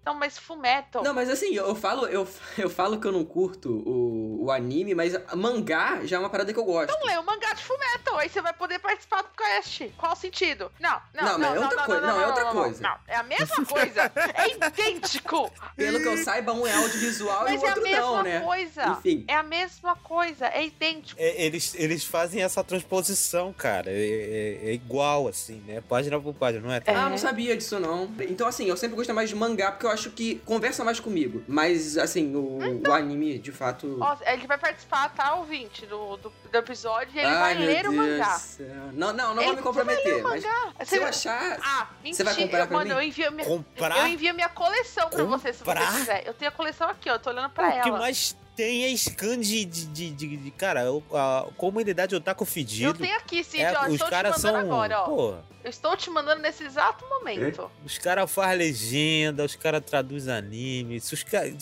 Não, 0.09 0.15
mas 0.15 0.39
Fullmetal. 0.39 1.03
Não, 1.03 1.13
mas 1.15 1.29
assim, 1.29 1.55
eu 1.55 1.75
falo, 1.75 2.07
eu, 2.07 2.27
eu 2.57 2.71
falo 2.71 2.99
que 3.01 3.07
eu 3.07 3.13
não 3.13 3.25
curto 3.25 3.71
o, 3.87 4.45
o 4.47 4.51
anime, 4.51 4.95
mas 4.95 5.13
mangá 5.35 6.01
já 6.05 6.17
é 6.17 6.19
uma 6.21 6.31
parada 6.31 6.53
que 6.53 6.59
eu 6.59 6.65
gosto. 6.65 6.91
Então 6.93 7.07
lê 7.07 7.17
o 7.19 7.23
mangá 7.25 7.53
de 7.53 7.63
Fullmetal, 7.63 8.19
aí 8.19 8.29
você 8.29 8.41
vai 8.41 8.53
poder 8.53 8.79
participar 8.79 9.23
do 9.23 9.29
cast. 9.37 9.93
Qual 9.97 10.13
o 10.13 10.17
sentido? 10.17 10.71
Não, 10.81 11.01
não, 11.15 11.25
Não, 11.25 11.33
não, 11.33 11.39
mas 11.39 11.57
é 11.57 11.61
outra 11.61 11.85
coisa, 11.85 12.01
não, 12.07 12.21
é 12.21 12.27
outra 12.27 12.45
não, 12.45 12.53
coisa. 12.53 12.83
Não, 12.83 12.97
é 13.07 13.17
a 13.17 13.23
mesma 13.23 13.65
coisa. 13.67 14.13
É 14.35 14.49
idêntico. 14.69 15.51
Pelo 15.77 15.99
que 16.01 16.09
eu 16.09 16.17
saiba, 16.19 16.53
um 16.53 16.67
é 16.67 16.73
audiovisual 16.75 17.49
e 17.49 17.53
Mas 17.53 17.63
o 17.63 17.65
é 17.65 17.69
a 17.69 17.71
outro 17.73 17.83
mesma 17.83 18.01
não, 18.07 18.23
né? 18.23 18.41
coisa. 18.41 18.87
Enfim. 18.89 19.25
É 19.29 19.35
a 19.35 19.43
mesma 19.43 19.97
coisa, 19.97 20.47
é 20.47 20.65
idêntico. 20.67 21.21
É, 21.21 21.45
eles, 21.45 21.75
eles 21.75 22.05
fazem 22.05 22.43
essa 22.43 22.63
transposição, 22.65 23.53
cara. 23.53 23.91
É, 23.91 24.59
é- 24.65 24.71
é 24.71 24.73
igual, 24.73 25.29
assim, 25.29 25.63
né? 25.67 25.83
Página 25.89 26.19
por 26.21 26.35
página, 26.35 26.67
não 26.67 26.73
é? 26.73 26.83
É. 26.85 26.95
Ah, 26.95 27.09
não 27.09 27.19
sabia 27.19 27.57
disso 27.57 27.79
não. 27.79 28.11
Então, 28.21 28.47
assim, 28.47 28.67
eu 28.67 28.77
sempre 28.77 28.97
gostei 28.97 29.15
mais 29.15 29.29
de 29.29 29.35
mangá 29.35 29.71
porque 29.73 29.87
eu 29.87 29.91
acho 29.91 29.98
que 30.07 30.37
conversa 30.45 30.85
mais 30.85 30.99
comigo. 31.01 31.43
Mas, 31.49 31.97
assim, 31.99 32.35
o, 32.35 32.59
Então. 32.65 32.93
o 32.93 32.95
anime, 32.97 33.39
de 33.39 33.51
fato. 33.53 33.99
Ó, 34.01 34.17
ele 34.27 34.47
vai 34.47 34.59
participar, 34.59 35.09
tá, 35.15 35.35
ouvinte, 35.35 35.85
do, 35.87 36.17
do, 36.19 36.33
do 36.51 36.59
episódio 36.59 37.15
e 37.15 37.19
ele 37.19 37.27
Ai, 37.27 37.39
vai 37.39 37.55
meu 37.57 37.67
ler 37.67 37.87
o 37.87 37.91
Deus 37.91 37.95
mangá. 37.95 38.35
do 38.37 38.41
céu. 38.41 38.67
Não, 38.93 39.13
não, 39.13 39.35
não 39.35 39.43
Ele- 39.43 39.45
vou 39.47 39.57
me 39.57 39.63
comprometer. 39.63 40.05
Você 40.05 40.23
vai 40.23 40.39
ler 40.41 40.47
o 40.47 40.53
mas 40.65 40.71
mangá. 40.73 40.85
se 40.85 40.97
eu 40.97 41.05
achar. 41.07 41.59
Ah, 41.63 41.87
Você 41.87 42.03
mentira. 42.05 42.25
vai 42.25 42.35
comprar 42.43 42.67
pra 42.67 42.77
Mano, 42.79 42.89
mim? 42.91 42.97
eu 42.97 43.03
envio 43.03 43.33
minha, 43.33 43.47
Comprar? 43.47 43.99
eu 43.99 44.07
envio 44.07 44.35
minha 44.35 44.49
coleção 44.49 45.09
pra 45.11 45.25
você, 45.25 45.53
se 45.53 45.59
Comprar? 45.65 45.91
você 45.93 45.99
quiser. 46.01 46.23
Eu 46.27 46.35
tenho 46.35 46.49
a 46.51 46.53
coleção 46.55 46.89
aqui, 46.89 47.09
ó, 47.11 47.15
eu 47.15 47.19
tô 47.19 47.31
olhando 47.31 47.51
pra 47.51 47.69
o 47.69 47.83
que 47.83 47.89
ela. 47.89 47.99
mais 47.99 48.37
tem 48.59 48.85
é 48.85 48.97
scan 48.97 49.39
de, 49.39 49.65
de, 49.65 49.87
de, 49.87 50.11
de- 50.11 50.37
de- 50.37 50.51
cara, 50.51 50.83
a 51.13 51.47
comunidade 51.57 52.17
otaku 52.17 52.43
Eu 52.43 52.47
fedido. 52.47 52.95
tenho 52.99 53.17
aqui, 53.17 53.45
Cid, 53.45 53.63
É, 53.63 53.73
ó, 53.79 53.87
os 53.87 53.93
estou 53.93 54.09
te 54.09 54.11
caras 54.11 54.43
mandando 54.43 54.59
são. 54.59 54.73
agora, 54.73 55.01
ó. 55.03 55.05
Pô, 55.05 55.35
Eu 55.63 55.71
estou 55.71 55.97
te 55.97 56.11
mandando 56.11 56.43
nesse 56.43 56.65
exato 56.65 57.05
momento. 57.09 57.71
os 57.85 57.97
caras 57.99 58.29
fazem 58.31 58.59
legenda, 58.59 59.45
os 59.45 59.55
caras 59.55 59.81
traduzem 59.85 60.35
anime. 60.35 61.01
Se 61.01 61.15
os 61.15 61.23
caras. 61.23 61.55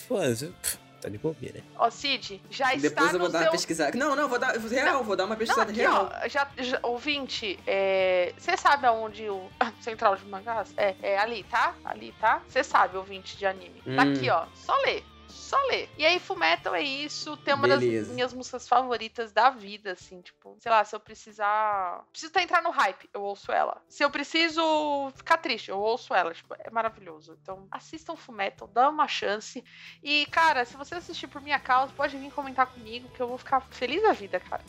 Tá 0.99 1.11
de 1.11 1.19
bobeira. 1.19 1.63
Ó, 1.79 1.91
Cid, 1.91 2.41
já 2.51 2.69
Depois 2.75 2.85
está 2.85 3.03
eu 3.03 3.11
vou 3.11 3.19
no 3.19 3.29
dar 3.29 3.39
seu... 3.41 3.47
uma 3.49 3.53
pesquisada. 3.53 3.99
Não, 3.99 4.17
não, 4.17 4.27
vou 4.31 4.39
dar. 4.39 4.57
Real, 4.57 5.05
vou 5.05 5.15
dar 5.15 5.25
uma 5.25 5.35
Não, 5.35 5.39
pesquisada 5.39 5.71
aqui, 5.71 5.81
real. 5.81 6.11
ó, 6.25 6.29
já, 6.29 6.49
já, 6.57 6.81
ouvinte, 6.83 7.59
é, 7.67 8.33
você 8.39 8.57
sabe 8.57 8.87
aonde 8.87 9.29
o 9.29 9.47
Central 9.83 10.17
de 10.17 10.25
Mangás? 10.25 10.73
É, 10.79 10.95
é 11.03 11.19
ali, 11.19 11.45
tá? 11.45 11.75
Ali, 11.85 12.15
tá? 12.19 12.41
Você 12.49 12.65
sabe, 12.65 12.97
ouvinte 12.97 13.37
de 13.37 13.45
anime. 13.45 13.83
Tá 13.85 14.05
Hum. 14.05 14.13
aqui, 14.15 14.31
ó, 14.31 14.47
só 14.55 14.75
lê. 14.87 15.03
Só 15.37 15.57
lê. 15.67 15.89
E 15.97 16.05
aí, 16.05 16.19
Fullmetal 16.19 16.75
é 16.75 16.83
isso. 16.83 17.37
Tem 17.37 17.55
uma 17.55 17.69
Beleza. 17.69 18.07
das 18.07 18.15
minhas 18.15 18.33
músicas 18.33 18.67
favoritas 18.67 19.33
da 19.33 19.51
vida, 19.51 19.93
assim, 19.93 20.21
tipo, 20.21 20.57
sei 20.59 20.71
lá, 20.71 20.85
se 20.85 20.97
eu 20.97 21.01
precisar. 21.01 22.05
Preciso 22.11 22.33
tá 22.33 22.43
entrar 22.43 22.63
no 22.63 22.71
hype, 22.71 23.09
eu 23.13 23.23
ouço 23.23 23.53
ela. 23.53 23.81
Se 23.89 24.03
eu 24.03 24.11
preciso 24.11 25.13
ficar 25.15 25.37
triste, 25.39 25.71
eu 25.71 25.79
ouço 25.79 26.15
ela. 26.15 26.33
Tipo, 26.33 26.55
é 26.59 26.71
maravilhoso. 26.71 27.39
Então, 27.41 27.69
assistam 27.71 28.17
Fullmetal, 28.17 28.67
dá 28.69 28.89
uma 28.89 29.07
chance. 29.07 29.63
E, 30.03 30.27
cara, 30.27 30.65
se 30.65 30.77
você 30.77 30.95
assistir 30.97 31.29
por 31.29 31.41
minha 31.41 31.61
causa, 31.61 31.93
pode 31.93 32.17
vir 32.17 32.33
comentar 32.33 32.67
comigo, 32.67 33.09
que 33.11 33.21
eu 33.21 33.29
vou 33.29 33.39
ficar 33.39 33.61
feliz 33.71 34.03
da 34.03 34.13
vida, 34.13 34.41
cara. 34.41 34.65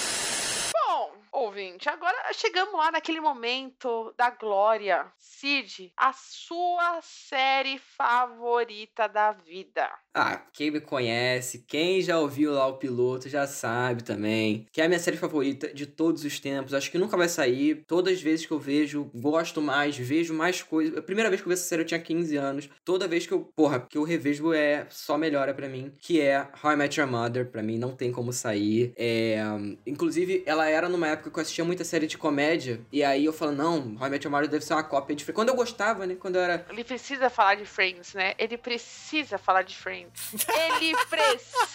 Bom, 0.73 1.13
ouvinte, 1.31 1.89
agora 1.89 2.33
chegamos 2.33 2.73
lá 2.73 2.91
naquele 2.91 3.19
momento 3.19 4.13
da 4.17 4.29
glória. 4.29 5.11
Cid, 5.17 5.91
a 5.97 6.13
sua 6.13 7.01
série 7.01 7.77
favorita 7.77 9.07
da 9.07 9.31
vida. 9.31 9.91
Ah, 10.19 10.41
quem 10.51 10.71
me 10.71 10.81
conhece, 10.81 11.63
quem 11.67 12.01
já 12.01 12.19
ouviu 12.19 12.51
lá 12.51 12.65
o 12.65 12.77
piloto 12.77 13.29
já 13.29 13.45
sabe 13.45 14.03
também. 14.03 14.65
Que 14.71 14.81
é 14.81 14.85
a 14.85 14.87
minha 14.87 14.99
série 14.99 15.15
favorita 15.15 15.71
de 15.71 15.85
todos 15.85 16.25
os 16.25 16.39
tempos. 16.39 16.73
Acho 16.73 16.89
que 16.89 16.97
nunca 16.97 17.15
vai 17.15 17.29
sair. 17.29 17.83
Todas 17.87 18.15
as 18.15 18.21
vezes 18.21 18.43
que 18.47 18.51
eu 18.51 18.57
vejo, 18.57 19.11
gosto 19.13 19.61
mais, 19.61 19.95
vejo 19.95 20.33
mais 20.33 20.63
coisas. 20.63 20.97
A 20.97 21.03
primeira 21.03 21.29
vez 21.29 21.39
que 21.39 21.47
eu 21.47 21.49
vi 21.49 21.53
essa 21.53 21.67
série 21.67 21.83
eu 21.83 21.85
tinha 21.85 21.99
15 21.99 22.35
anos. 22.35 22.67
Toda 22.83 23.07
vez 23.07 23.27
que 23.27 23.31
eu, 23.31 23.41
porra, 23.55 23.81
que 23.87 23.95
eu 23.95 24.03
revejo 24.03 24.51
é 24.53 24.87
só 24.89 25.19
melhora 25.19 25.53
pra 25.53 25.69
mim. 25.69 25.93
Que 25.99 26.19
é 26.19 26.47
How 26.63 26.71
I 26.71 26.75
Met 26.75 26.99
Your 26.99 27.07
Mother. 27.07 27.45
Pra 27.51 27.61
mim 27.61 27.77
não 27.77 27.95
tem 27.95 28.11
como 28.11 28.33
sair. 28.33 28.93
É, 28.97 29.37
inclusive, 29.85 30.41
ela 30.47 30.67
era 30.67 30.89
numa 30.89 31.09
época 31.09 31.29
que 31.29 31.37
eu 31.37 31.41
assistia 31.43 31.63
muita 31.63 31.83
série 31.83 32.07
de 32.07 32.17
comédia. 32.17 32.81
E 32.91 33.03
aí 33.03 33.23
eu 33.25 33.33
falo, 33.33 33.51
não, 33.51 33.95
How 33.99 34.07
I 34.07 34.09
Met 34.09 34.25
Your 34.25 34.31
Mother 34.31 34.49
deve 34.49 34.65
ser 34.65 34.73
uma 34.73 34.83
cópia 34.83 35.15
de. 35.15 35.31
Quando 35.31 35.49
eu 35.49 35.55
gostava, 35.55 36.07
né? 36.07 36.15
Quando 36.15 36.37
eu 36.37 36.41
era 36.41 36.65
Ele 36.71 36.83
precisa 36.83 37.29
falar 37.29 37.53
de 37.53 37.65
Friends, 37.65 38.15
né? 38.15 38.33
Ele 38.39 38.57
precisa 38.57 39.37
falar 39.37 39.61
de 39.61 39.75
Friends. 39.75 40.06
Ele 40.33 40.95
precisa 41.09 41.67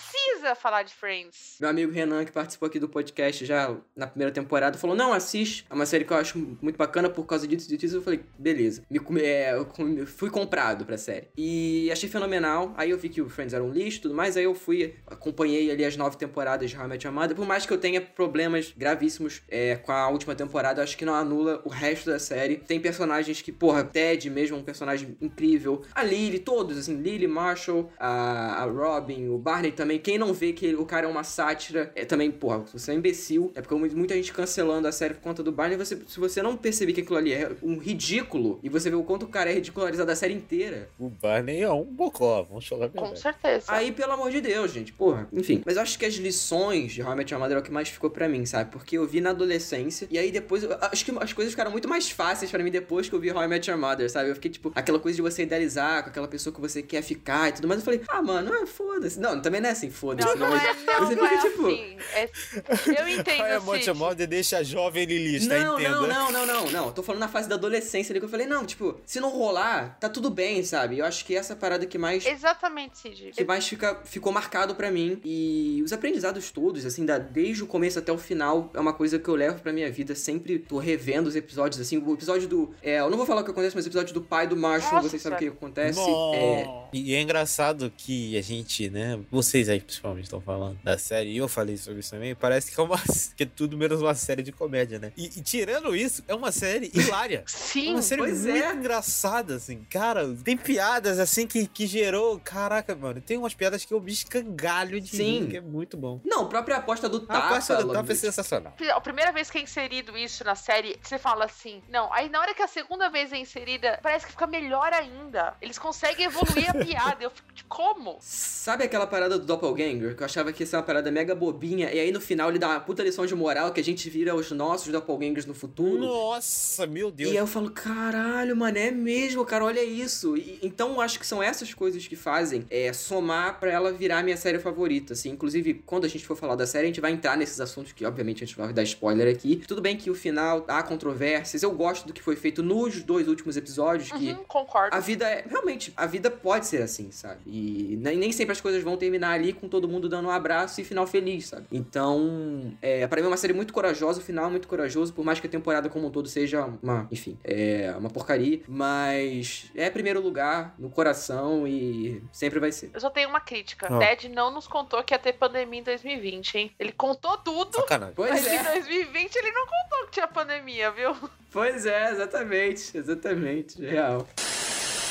falar 0.62 0.83
de 0.83 0.95
Friends. 0.95 1.57
Meu 1.61 1.70
amigo 1.70 1.93
Renan, 1.93 2.25
que 2.25 2.33
participou 2.33 2.66
aqui 2.66 2.79
do 2.79 2.89
podcast 2.89 3.45
já 3.45 3.75
na 3.97 4.07
primeira 4.07 4.33
temporada, 4.33 4.79
falou: 4.79 4.95
Não, 4.97 5.12
assiste. 5.12 5.64
É 5.70 5.75
uma 5.75 5.87
série 5.87 6.05
que 6.05 6.12
eu 6.12 6.16
acho 6.16 6.39
muito 6.61 6.77
bacana 6.77 7.09
por 7.09 7.25
causa 7.27 7.47
disso 7.47 7.73
e 7.73 7.77
disso. 7.77 7.97
Eu 7.97 8.03
falei: 8.03 8.20
Beleza. 8.39 8.83
Me, 8.91 9.20
é, 9.20 9.55
eu 9.55 10.07
fui 10.07 10.31
comprado 10.31 10.85
pra 10.85 10.97
série. 10.97 11.29
E 11.37 11.91
achei 11.91 12.09
fenomenal. 12.09 12.73
Aí 12.77 12.91
eu 12.91 12.99
vi 12.99 13.09
que 13.09 13.20
o 13.20 13.29
Friends 13.29 13.55
era 13.55 13.62
um 13.62 13.70
lixo 13.70 13.99
e 13.99 14.01
tudo 14.03 14.14
mais. 14.14 14.37
Aí 14.37 14.45
eu 14.45 14.55
fui, 14.55 14.95
acompanhei 15.07 15.70
ali 15.70 15.85
as 15.85 15.97
nove 15.97 16.16
temporadas 16.16 16.70
de 16.70 16.77
Your 16.77 17.12
Mother. 17.12 17.37
Por 17.37 17.47
mais 17.47 17.66
que 17.66 17.73
eu 17.73 17.79
tenha 17.79 18.01
problemas 18.01 18.73
gravíssimos 18.77 19.43
é, 19.49 19.77
com 19.77 19.93
a 19.93 20.09
última 20.09 20.35
temporada, 20.35 20.83
acho 20.83 20.97
que 20.97 21.05
não 21.05 21.14
anula 21.14 21.61
o 21.64 21.68
resto 21.68 22.11
da 22.11 22.18
série. 22.18 22.57
Tem 22.57 22.81
personagens 22.81 23.43
que, 23.43 23.53
porra, 23.53 23.85
Ted 23.85 24.29
mesmo 24.31 24.57
é 24.57 24.61
um 24.61 24.62
personagem 24.62 25.16
incrível. 25.20 25.83
A 25.95 26.03
Lily, 26.03 26.39
todos, 26.39 26.79
assim, 26.79 26.97
Lily, 26.97 27.27
Marshall, 27.27 27.91
a, 27.99 28.62
a 28.62 28.64
Robin, 28.64 29.29
o 29.29 29.39
Barney 29.39 29.73
também. 29.73 29.99
Quem 29.99 30.12
quem 30.13 30.19
não 30.19 30.35
vê 30.35 30.53
que 30.53 30.75
o 30.75 30.85
cara 30.85 31.07
é 31.07 31.09
uma 31.09 31.25
sátira, 31.25 31.91
é 31.95 32.05
também, 32.05 32.31
porra, 32.31 32.59
você 32.59 32.91
é 32.91 32.95
um 32.95 32.99
imbecil. 32.99 33.51
É 33.55 33.63
porque 33.63 33.75
muita 33.95 34.15
gente 34.15 34.31
cancelando 34.31 34.87
a 34.87 34.93
série 34.93 35.15
por 35.15 35.23
conta 35.23 35.43
do 35.43 35.51
Barney. 35.51 35.79
Você, 35.79 35.99
se 36.07 36.21
você 36.21 36.43
não 36.43 36.55
perceber 36.55 36.93
que 36.93 37.01
aquilo 37.01 37.17
ali 37.17 37.33
é 37.33 37.51
um 37.63 37.79
ridículo 37.79 38.61
e 38.63 38.69
você 38.69 38.91
vê 38.91 38.97
o 38.97 39.03
quanto 39.05 39.23
o 39.25 39.29
cara 39.29 39.51
é 39.51 39.55
ridicularizado 39.55 40.11
a 40.11 40.15
série 40.15 40.35
inteira. 40.35 40.91
O 40.99 41.09
Barney 41.09 41.63
é 41.63 41.73
um 41.73 41.85
bocó, 41.85 42.43
vamos 42.43 42.69
falar 42.69 42.87
a 42.87 42.89
Com 42.91 43.01
verdade. 43.01 43.21
certeza. 43.21 43.65
Aí, 43.69 43.91
pelo 43.91 44.13
amor 44.13 44.31
de 44.31 44.43
Deus, 44.43 44.71
gente, 44.71 44.93
porra. 44.93 45.27
Enfim. 45.33 45.63
Mas 45.65 45.77
eu 45.77 45.83
acho 45.83 45.99
que 45.99 46.05
as 46.05 46.13
lições 46.15 46.93
de 46.93 47.03
How 47.03 47.15
I 47.15 47.17
Met 47.17 47.33
Your 47.33 47.41
Mother 47.41 47.57
é 47.57 47.61
o 47.61 47.63
que 47.63 47.73
mais 47.73 47.89
ficou 47.89 48.11
pra 48.11 48.29
mim, 48.29 48.45
sabe? 48.45 48.71
Porque 48.71 48.99
eu 48.99 49.07
vi 49.07 49.23
na 49.23 49.31
adolescência 49.31 50.07
e 50.11 50.19
aí 50.19 50.31
depois. 50.31 50.63
eu 50.63 50.77
acho 50.79 51.07
que 51.07 51.11
as 51.19 51.33
coisas 51.33 51.55
ficaram 51.55 51.71
muito 51.71 51.89
mais 51.89 52.11
fáceis 52.11 52.51
pra 52.51 52.63
mim 52.63 52.71
depois 52.71 53.09
que 53.09 53.15
eu 53.15 53.21
vi 53.21 53.33
How 53.33 53.45
I 53.45 53.49
Met 53.49 53.71
Your 53.71 53.81
Mother, 53.81 54.11
sabe? 54.11 54.29
Eu 54.29 54.35
fiquei, 54.35 54.51
tipo, 54.51 54.71
aquela 54.75 54.99
coisa 54.99 55.17
de 55.17 55.23
você 55.23 55.45
idealizar 55.45 56.03
com 56.03 56.11
aquela 56.11 56.29
pessoa 56.29 56.53
que 56.53 56.61
você 56.61 56.83
quer 56.83 57.01
ficar 57.01 57.49
e 57.49 57.53
tudo 57.53 57.67
mais. 57.67 57.81
Eu 57.81 57.85
falei, 57.87 58.03
ah, 58.09 58.21
mano, 58.21 58.53
ah, 58.53 58.67
foda-se. 58.67 59.19
Não, 59.19 59.41
também 59.41 59.59
não 59.59 59.71
é 59.71 59.73
assim, 59.73 59.89
foda-se. 60.03 60.28
Não, 60.36 60.48
não 60.48 60.57
é, 60.57 60.74
não, 60.74 61.07
você 61.07 61.14
não 61.14 61.28
fica, 61.28 61.34
é 61.34 61.50
tipo. 61.50 61.66
assim. 61.66 61.96
É- 62.14 63.00
eu 63.03 63.09
entendo, 63.09 63.42
Olha, 63.42 63.61
Monte 63.61 63.84
Cid. 63.84 63.96
Mother 63.98 64.26
deixa 64.26 64.59
a 64.59 64.62
jovem 64.62 65.05
Lilith, 65.05 65.48
tá 65.48 65.59
Não, 65.59 65.74
entendendo? 65.78 66.07
não, 66.09 66.32
não, 66.32 66.46
não, 66.46 66.46
não, 66.64 66.70
não. 66.70 66.92
Tô 66.92 67.03
falando 67.03 67.20
na 67.20 67.28
fase 67.28 67.48
da 67.48 67.55
adolescência 67.55 68.12
ali 68.12 68.18
que 68.18 68.26
eu 68.26 68.28
falei, 68.30 68.46
não, 68.46 68.66
tipo, 68.66 68.98
se 69.07 69.20
não 69.20 69.30
rolar, 69.30 69.96
tá 70.00 70.09
tudo 70.09 70.28
bem, 70.30 70.62
sabe? 70.64 70.98
Eu 70.98 71.05
acho 71.05 71.24
que 71.24 71.36
essa 71.36 71.55
parada 71.55 71.86
que 71.86 71.96
mais 71.96 72.26
Exatamente, 72.26 72.98
Cid. 72.98 73.30
que 73.36 73.44
mais 73.44 73.66
fica, 73.66 74.00
ficou 74.05 74.32
marcado 74.32 74.74
pra 74.74 74.90
mim. 74.90 75.20
E 75.24 75.80
os 75.84 75.92
aprendizados 75.92 76.50
todos, 76.50 76.84
assim, 76.84 77.07
da, 77.07 77.18
desde 77.18 77.62
o 77.62 77.66
começo 77.66 77.98
até 77.98 78.11
o 78.12 78.18
final, 78.18 78.70
é 78.74 78.80
uma 78.80 78.92
coisa 78.92 79.18
que 79.18 79.28
eu 79.28 79.36
levo 79.36 79.61
pra 79.61 79.72
minha 79.72 79.90
vida. 79.90 80.14
Sempre 80.14 80.59
tô 80.59 80.78
revendo 80.78 81.28
os 81.28 81.36
episódios, 81.36 81.80
assim. 81.80 81.98
O 81.98 82.12
episódio 82.14 82.48
do. 82.48 82.74
É, 82.82 82.98
eu 83.00 83.09
não 83.11 83.16
vou 83.16 83.26
falar 83.26 83.42
o 83.42 83.44
que 83.44 83.50
acontece, 83.53 83.76
mas 83.76 83.84
o 83.84 83.88
episódio 83.88 84.12
do 84.14 84.20
pai 84.22 84.46
do 84.46 84.57
Marshall, 84.57 84.94
Nossa, 84.94 85.09
vocês 85.09 85.22
sabem 85.22 85.36
o 85.48 85.53
que 85.53 85.57
acontece. 85.57 86.00
É, 86.00 86.66
E 86.92 87.14
é 87.14 87.20
engraçado 87.20 87.92
que 87.96 88.36
a 88.36 88.42
gente, 88.42 88.90
né? 88.90 89.18
Vocês 89.30 89.68
aí 89.68 89.80
principalmente 89.93 90.24
estão 90.24 90.40
falando 90.40 90.78
da 90.82 90.97
série, 90.97 91.30
e 91.30 91.36
eu 91.36 91.47
falei 91.47 91.76
sobre 91.76 92.01
isso 92.01 92.11
também. 92.11 92.34
Parece 92.34 92.72
que 92.72 92.80
é 92.80 92.82
uma 92.82 92.97
que 93.36 93.43
é 93.43 93.47
tudo 93.47 93.76
menos 93.76 94.01
uma 94.01 94.14
série 94.14 94.43
de 94.43 94.51
comédia, 94.51 94.99
né? 94.99 95.12
E, 95.16 95.26
e 95.26 95.43
tirando 95.43 95.95
isso, 95.95 96.24
é 96.26 96.34
uma 96.34 96.51
série 96.51 96.90
hilária. 96.95 97.45
É 97.53 97.74
Sim, 97.74 97.93
uma 97.93 98.03
série 98.03 98.20
pois 98.20 98.45
muito 98.45 98.64
é. 98.64 98.72
engraçada, 98.74 99.57
assim. 99.57 99.84
Cara, 99.88 100.28
tem 100.45 100.57
piadas 100.57 101.18
assim 101.18 101.47
que, 101.47 101.66
que 101.66 101.86
gerou. 101.86 102.38
Caraca, 102.38 102.95
mano. 102.95 103.20
Tem 103.20 103.38
umas 103.38 103.55
piadas 103.55 103.84
que 103.84 103.95
eu 103.95 104.01
me 104.01 104.12
escangalho 104.12 105.01
de 105.01 105.16
Sim. 105.16 105.40
rir, 105.40 105.49
que 105.49 105.57
é 105.57 105.61
muito 105.61 105.97
bom. 105.97 106.20
Não, 106.24 106.45
a 106.45 106.49
própria 106.49 106.76
aposta 106.76 107.09
do 107.09 107.24
A 107.28 107.40
parte 107.40 107.68
do 107.68 107.76
Tapa. 107.76 107.93
Tapa 107.95 108.12
é 108.12 108.14
sensacional. 108.14 108.74
a 108.95 109.01
primeira 109.01 109.32
vez 109.32 109.51
que 109.51 109.59
é 109.59 109.62
inserido 109.62 110.16
isso 110.16 110.45
na 110.45 110.55
série, 110.55 110.99
você 111.03 111.18
fala 111.18 111.47
assim, 111.47 111.82
não. 111.88 112.12
Aí 112.12 112.28
na 112.28 112.40
hora 112.40 112.55
que 112.55 112.62
a 112.62 112.68
segunda 112.68 113.09
vez 113.09 113.32
é 113.32 113.38
inserida, 113.38 113.99
parece 114.03 114.26
que 114.26 114.32
fica 114.32 114.47
melhor 114.47 114.93
ainda. 114.93 115.55
Eles 115.61 115.78
conseguem 115.78 116.26
evoluir 116.26 116.70
a 116.70 116.74
piada. 116.84 117.24
Eu 117.24 117.30
fico 117.30 117.53
de 117.53 117.64
como? 117.64 118.18
Sabe 118.20 118.84
aquela 118.84 119.07
parada 119.07 119.38
do 119.38 119.47
Doppelganger? 119.47 119.82
Que 120.14 120.22
eu 120.22 120.24
achava 120.24 120.53
que 120.53 120.62
ia 120.62 120.66
ser 120.66 120.76
uma 120.76 120.83
parada 120.83 121.11
mega 121.11 121.35
bobinha. 121.35 121.93
E 121.93 121.99
aí 122.01 122.11
no 122.12 122.20
final 122.20 122.49
ele 122.51 122.59
dá 122.59 122.68
uma 122.68 122.80
puta 122.80 123.03
lição 123.03 123.26
de 123.26 123.35
moral 123.35 123.72
que 123.72 123.80
a 123.80 123.85
gente 123.85 124.09
vira 124.09 124.35
os 124.35 124.51
nossos 124.51 124.93
Doppelgangers 124.93 125.47
no 125.47 125.55
futuro. 125.55 125.99
Nossa, 125.99 126.87
meu 126.87 127.11
Deus. 127.11 127.30
E 127.30 127.33
aí 127.33 127.39
eu 127.39 127.47
falo, 127.47 127.70
caralho, 127.70 128.57
mano, 128.57 128.78
é 128.78 128.91
mesmo, 128.91 129.45
cara, 129.45 129.64
olha 129.64 129.83
isso. 129.85 130.37
E- 130.37 130.59
então 130.62 130.93
eu 130.95 131.01
acho 131.01 131.18
que 131.18 131.26
são 131.26 131.43
essas 131.43 131.72
coisas 131.74 132.07
que 132.07 132.16
fazem 132.16 132.64
é, 132.70 132.93
somar 132.93 133.59
pra 133.59 133.70
ela 133.70 133.93
virar 133.93 134.22
minha 134.22 134.37
série 134.37 134.59
favorita, 134.59 135.12
assim. 135.12 135.30
Inclusive, 135.30 135.74
quando 135.87 136.05
a 136.05 136.09
gente 136.09 136.26
for 136.26 136.37
falar 136.37 136.55
da 136.57 136.66
série, 136.66 136.85
a 136.85 136.87
gente 136.89 137.01
vai 137.01 137.12
entrar 137.12 137.37
nesses 137.37 137.61
assuntos 137.61 137.93
que, 137.93 138.05
obviamente, 138.05 138.43
a 138.43 138.47
gente 138.47 138.57
vai 138.57 138.72
dar 138.72 138.83
spoiler 138.83 139.33
aqui. 139.33 139.62
Tudo 139.66 139.80
bem 139.80 139.97
que 139.97 140.11
o 140.11 140.14
final 140.14 140.64
há 140.68 140.83
controvérsias. 140.83 141.62
Eu 141.62 141.70
gosto 141.72 142.07
do 142.07 142.12
que 142.12 142.22
foi 142.22 142.37
feito 142.37 142.62
nos 142.62 143.03
dois 143.03 143.28
últimos 143.28 143.57
episódios, 143.57 144.11
que 144.12 144.28
Uhum, 144.33 144.45
concordo. 144.47 144.95
a 144.97 145.01
vida 145.01 145.28
é. 145.28 145.45
Realmente, 145.49 145.93
a 145.97 146.07
vida 146.07 146.30
pode 146.30 146.66
ser 146.66 146.83
assim, 146.83 147.11
sabe? 147.11 147.41
E 147.47 147.97
nem, 148.01 148.16
nem 148.16 148.33
sempre 148.33 148.53
as 148.53 148.61
coisas 148.61 148.83
vão 148.83 148.97
terminar 148.97 149.33
ali 149.33 149.53
com 149.53 149.68
todo 149.73 149.89
mundo 149.89 150.07
dando 150.07 150.29
um 150.29 150.31
abraço 150.31 150.83
e 150.83 150.85
final 150.85 151.07
feliz, 151.07 151.47
sabe? 151.47 151.66
Então, 151.73 152.77
é, 152.83 153.07
para 153.07 153.23
mim 153.23 153.27
é 153.27 153.31
uma 153.31 153.39
série 153.39 153.55
muito 153.55 153.73
corajosa, 153.73 154.20
o 154.20 154.23
final 154.23 154.47
é 154.47 154.51
muito 154.51 154.68
corajoso, 154.68 155.14
por 155.14 155.25
mais 155.25 155.41
que 155.41 155.47
a 155.47 155.51
temporada 155.51 155.89
como 155.89 156.09
um 156.09 156.11
todo 156.11 156.29
seja 156.29 156.66
uma, 156.83 157.09
enfim, 157.11 157.39
é 157.43 157.95
uma 157.97 158.11
porcaria. 158.11 158.61
Mas 158.68 159.70
é 159.75 159.89
primeiro 159.89 160.20
lugar 160.20 160.75
no 160.79 160.91
coração 160.91 161.66
e 161.66 162.23
sempre 162.31 162.61
vai 162.61 162.70
ser. 162.70 162.91
Eu 162.93 163.01
só 163.01 163.09
tenho 163.09 163.31
uma 163.31 163.41
crítica. 163.41 163.87
Ah. 163.91 163.99
Ted 163.99 164.29
não 164.29 164.51
nos 164.53 164.68
contou 164.68 165.03
que 165.03 165.14
ia 165.14 165.18
ter 165.18 165.33
pandemia 165.33 165.81
em 165.81 165.83
2020, 165.83 166.55
hein? 166.59 166.70
Ele 166.79 166.93
contou 166.93 167.39
tudo, 167.39 167.75
Sacanagem. 167.77 168.14
Pois 168.14 168.31
mas 168.31 168.47
em 168.47 168.57
é, 168.57 168.62
2020 168.62 169.37
ele 169.37 169.53
não 169.53 169.66
contou 169.66 170.05
que 170.05 170.11
tinha 170.12 170.29
pandemia, 170.29 170.91
viu? 170.91 171.16
pois 171.51 171.87
é, 171.87 172.11
exatamente, 172.11 172.95
exatamente, 172.95 173.81
real. 173.81 174.29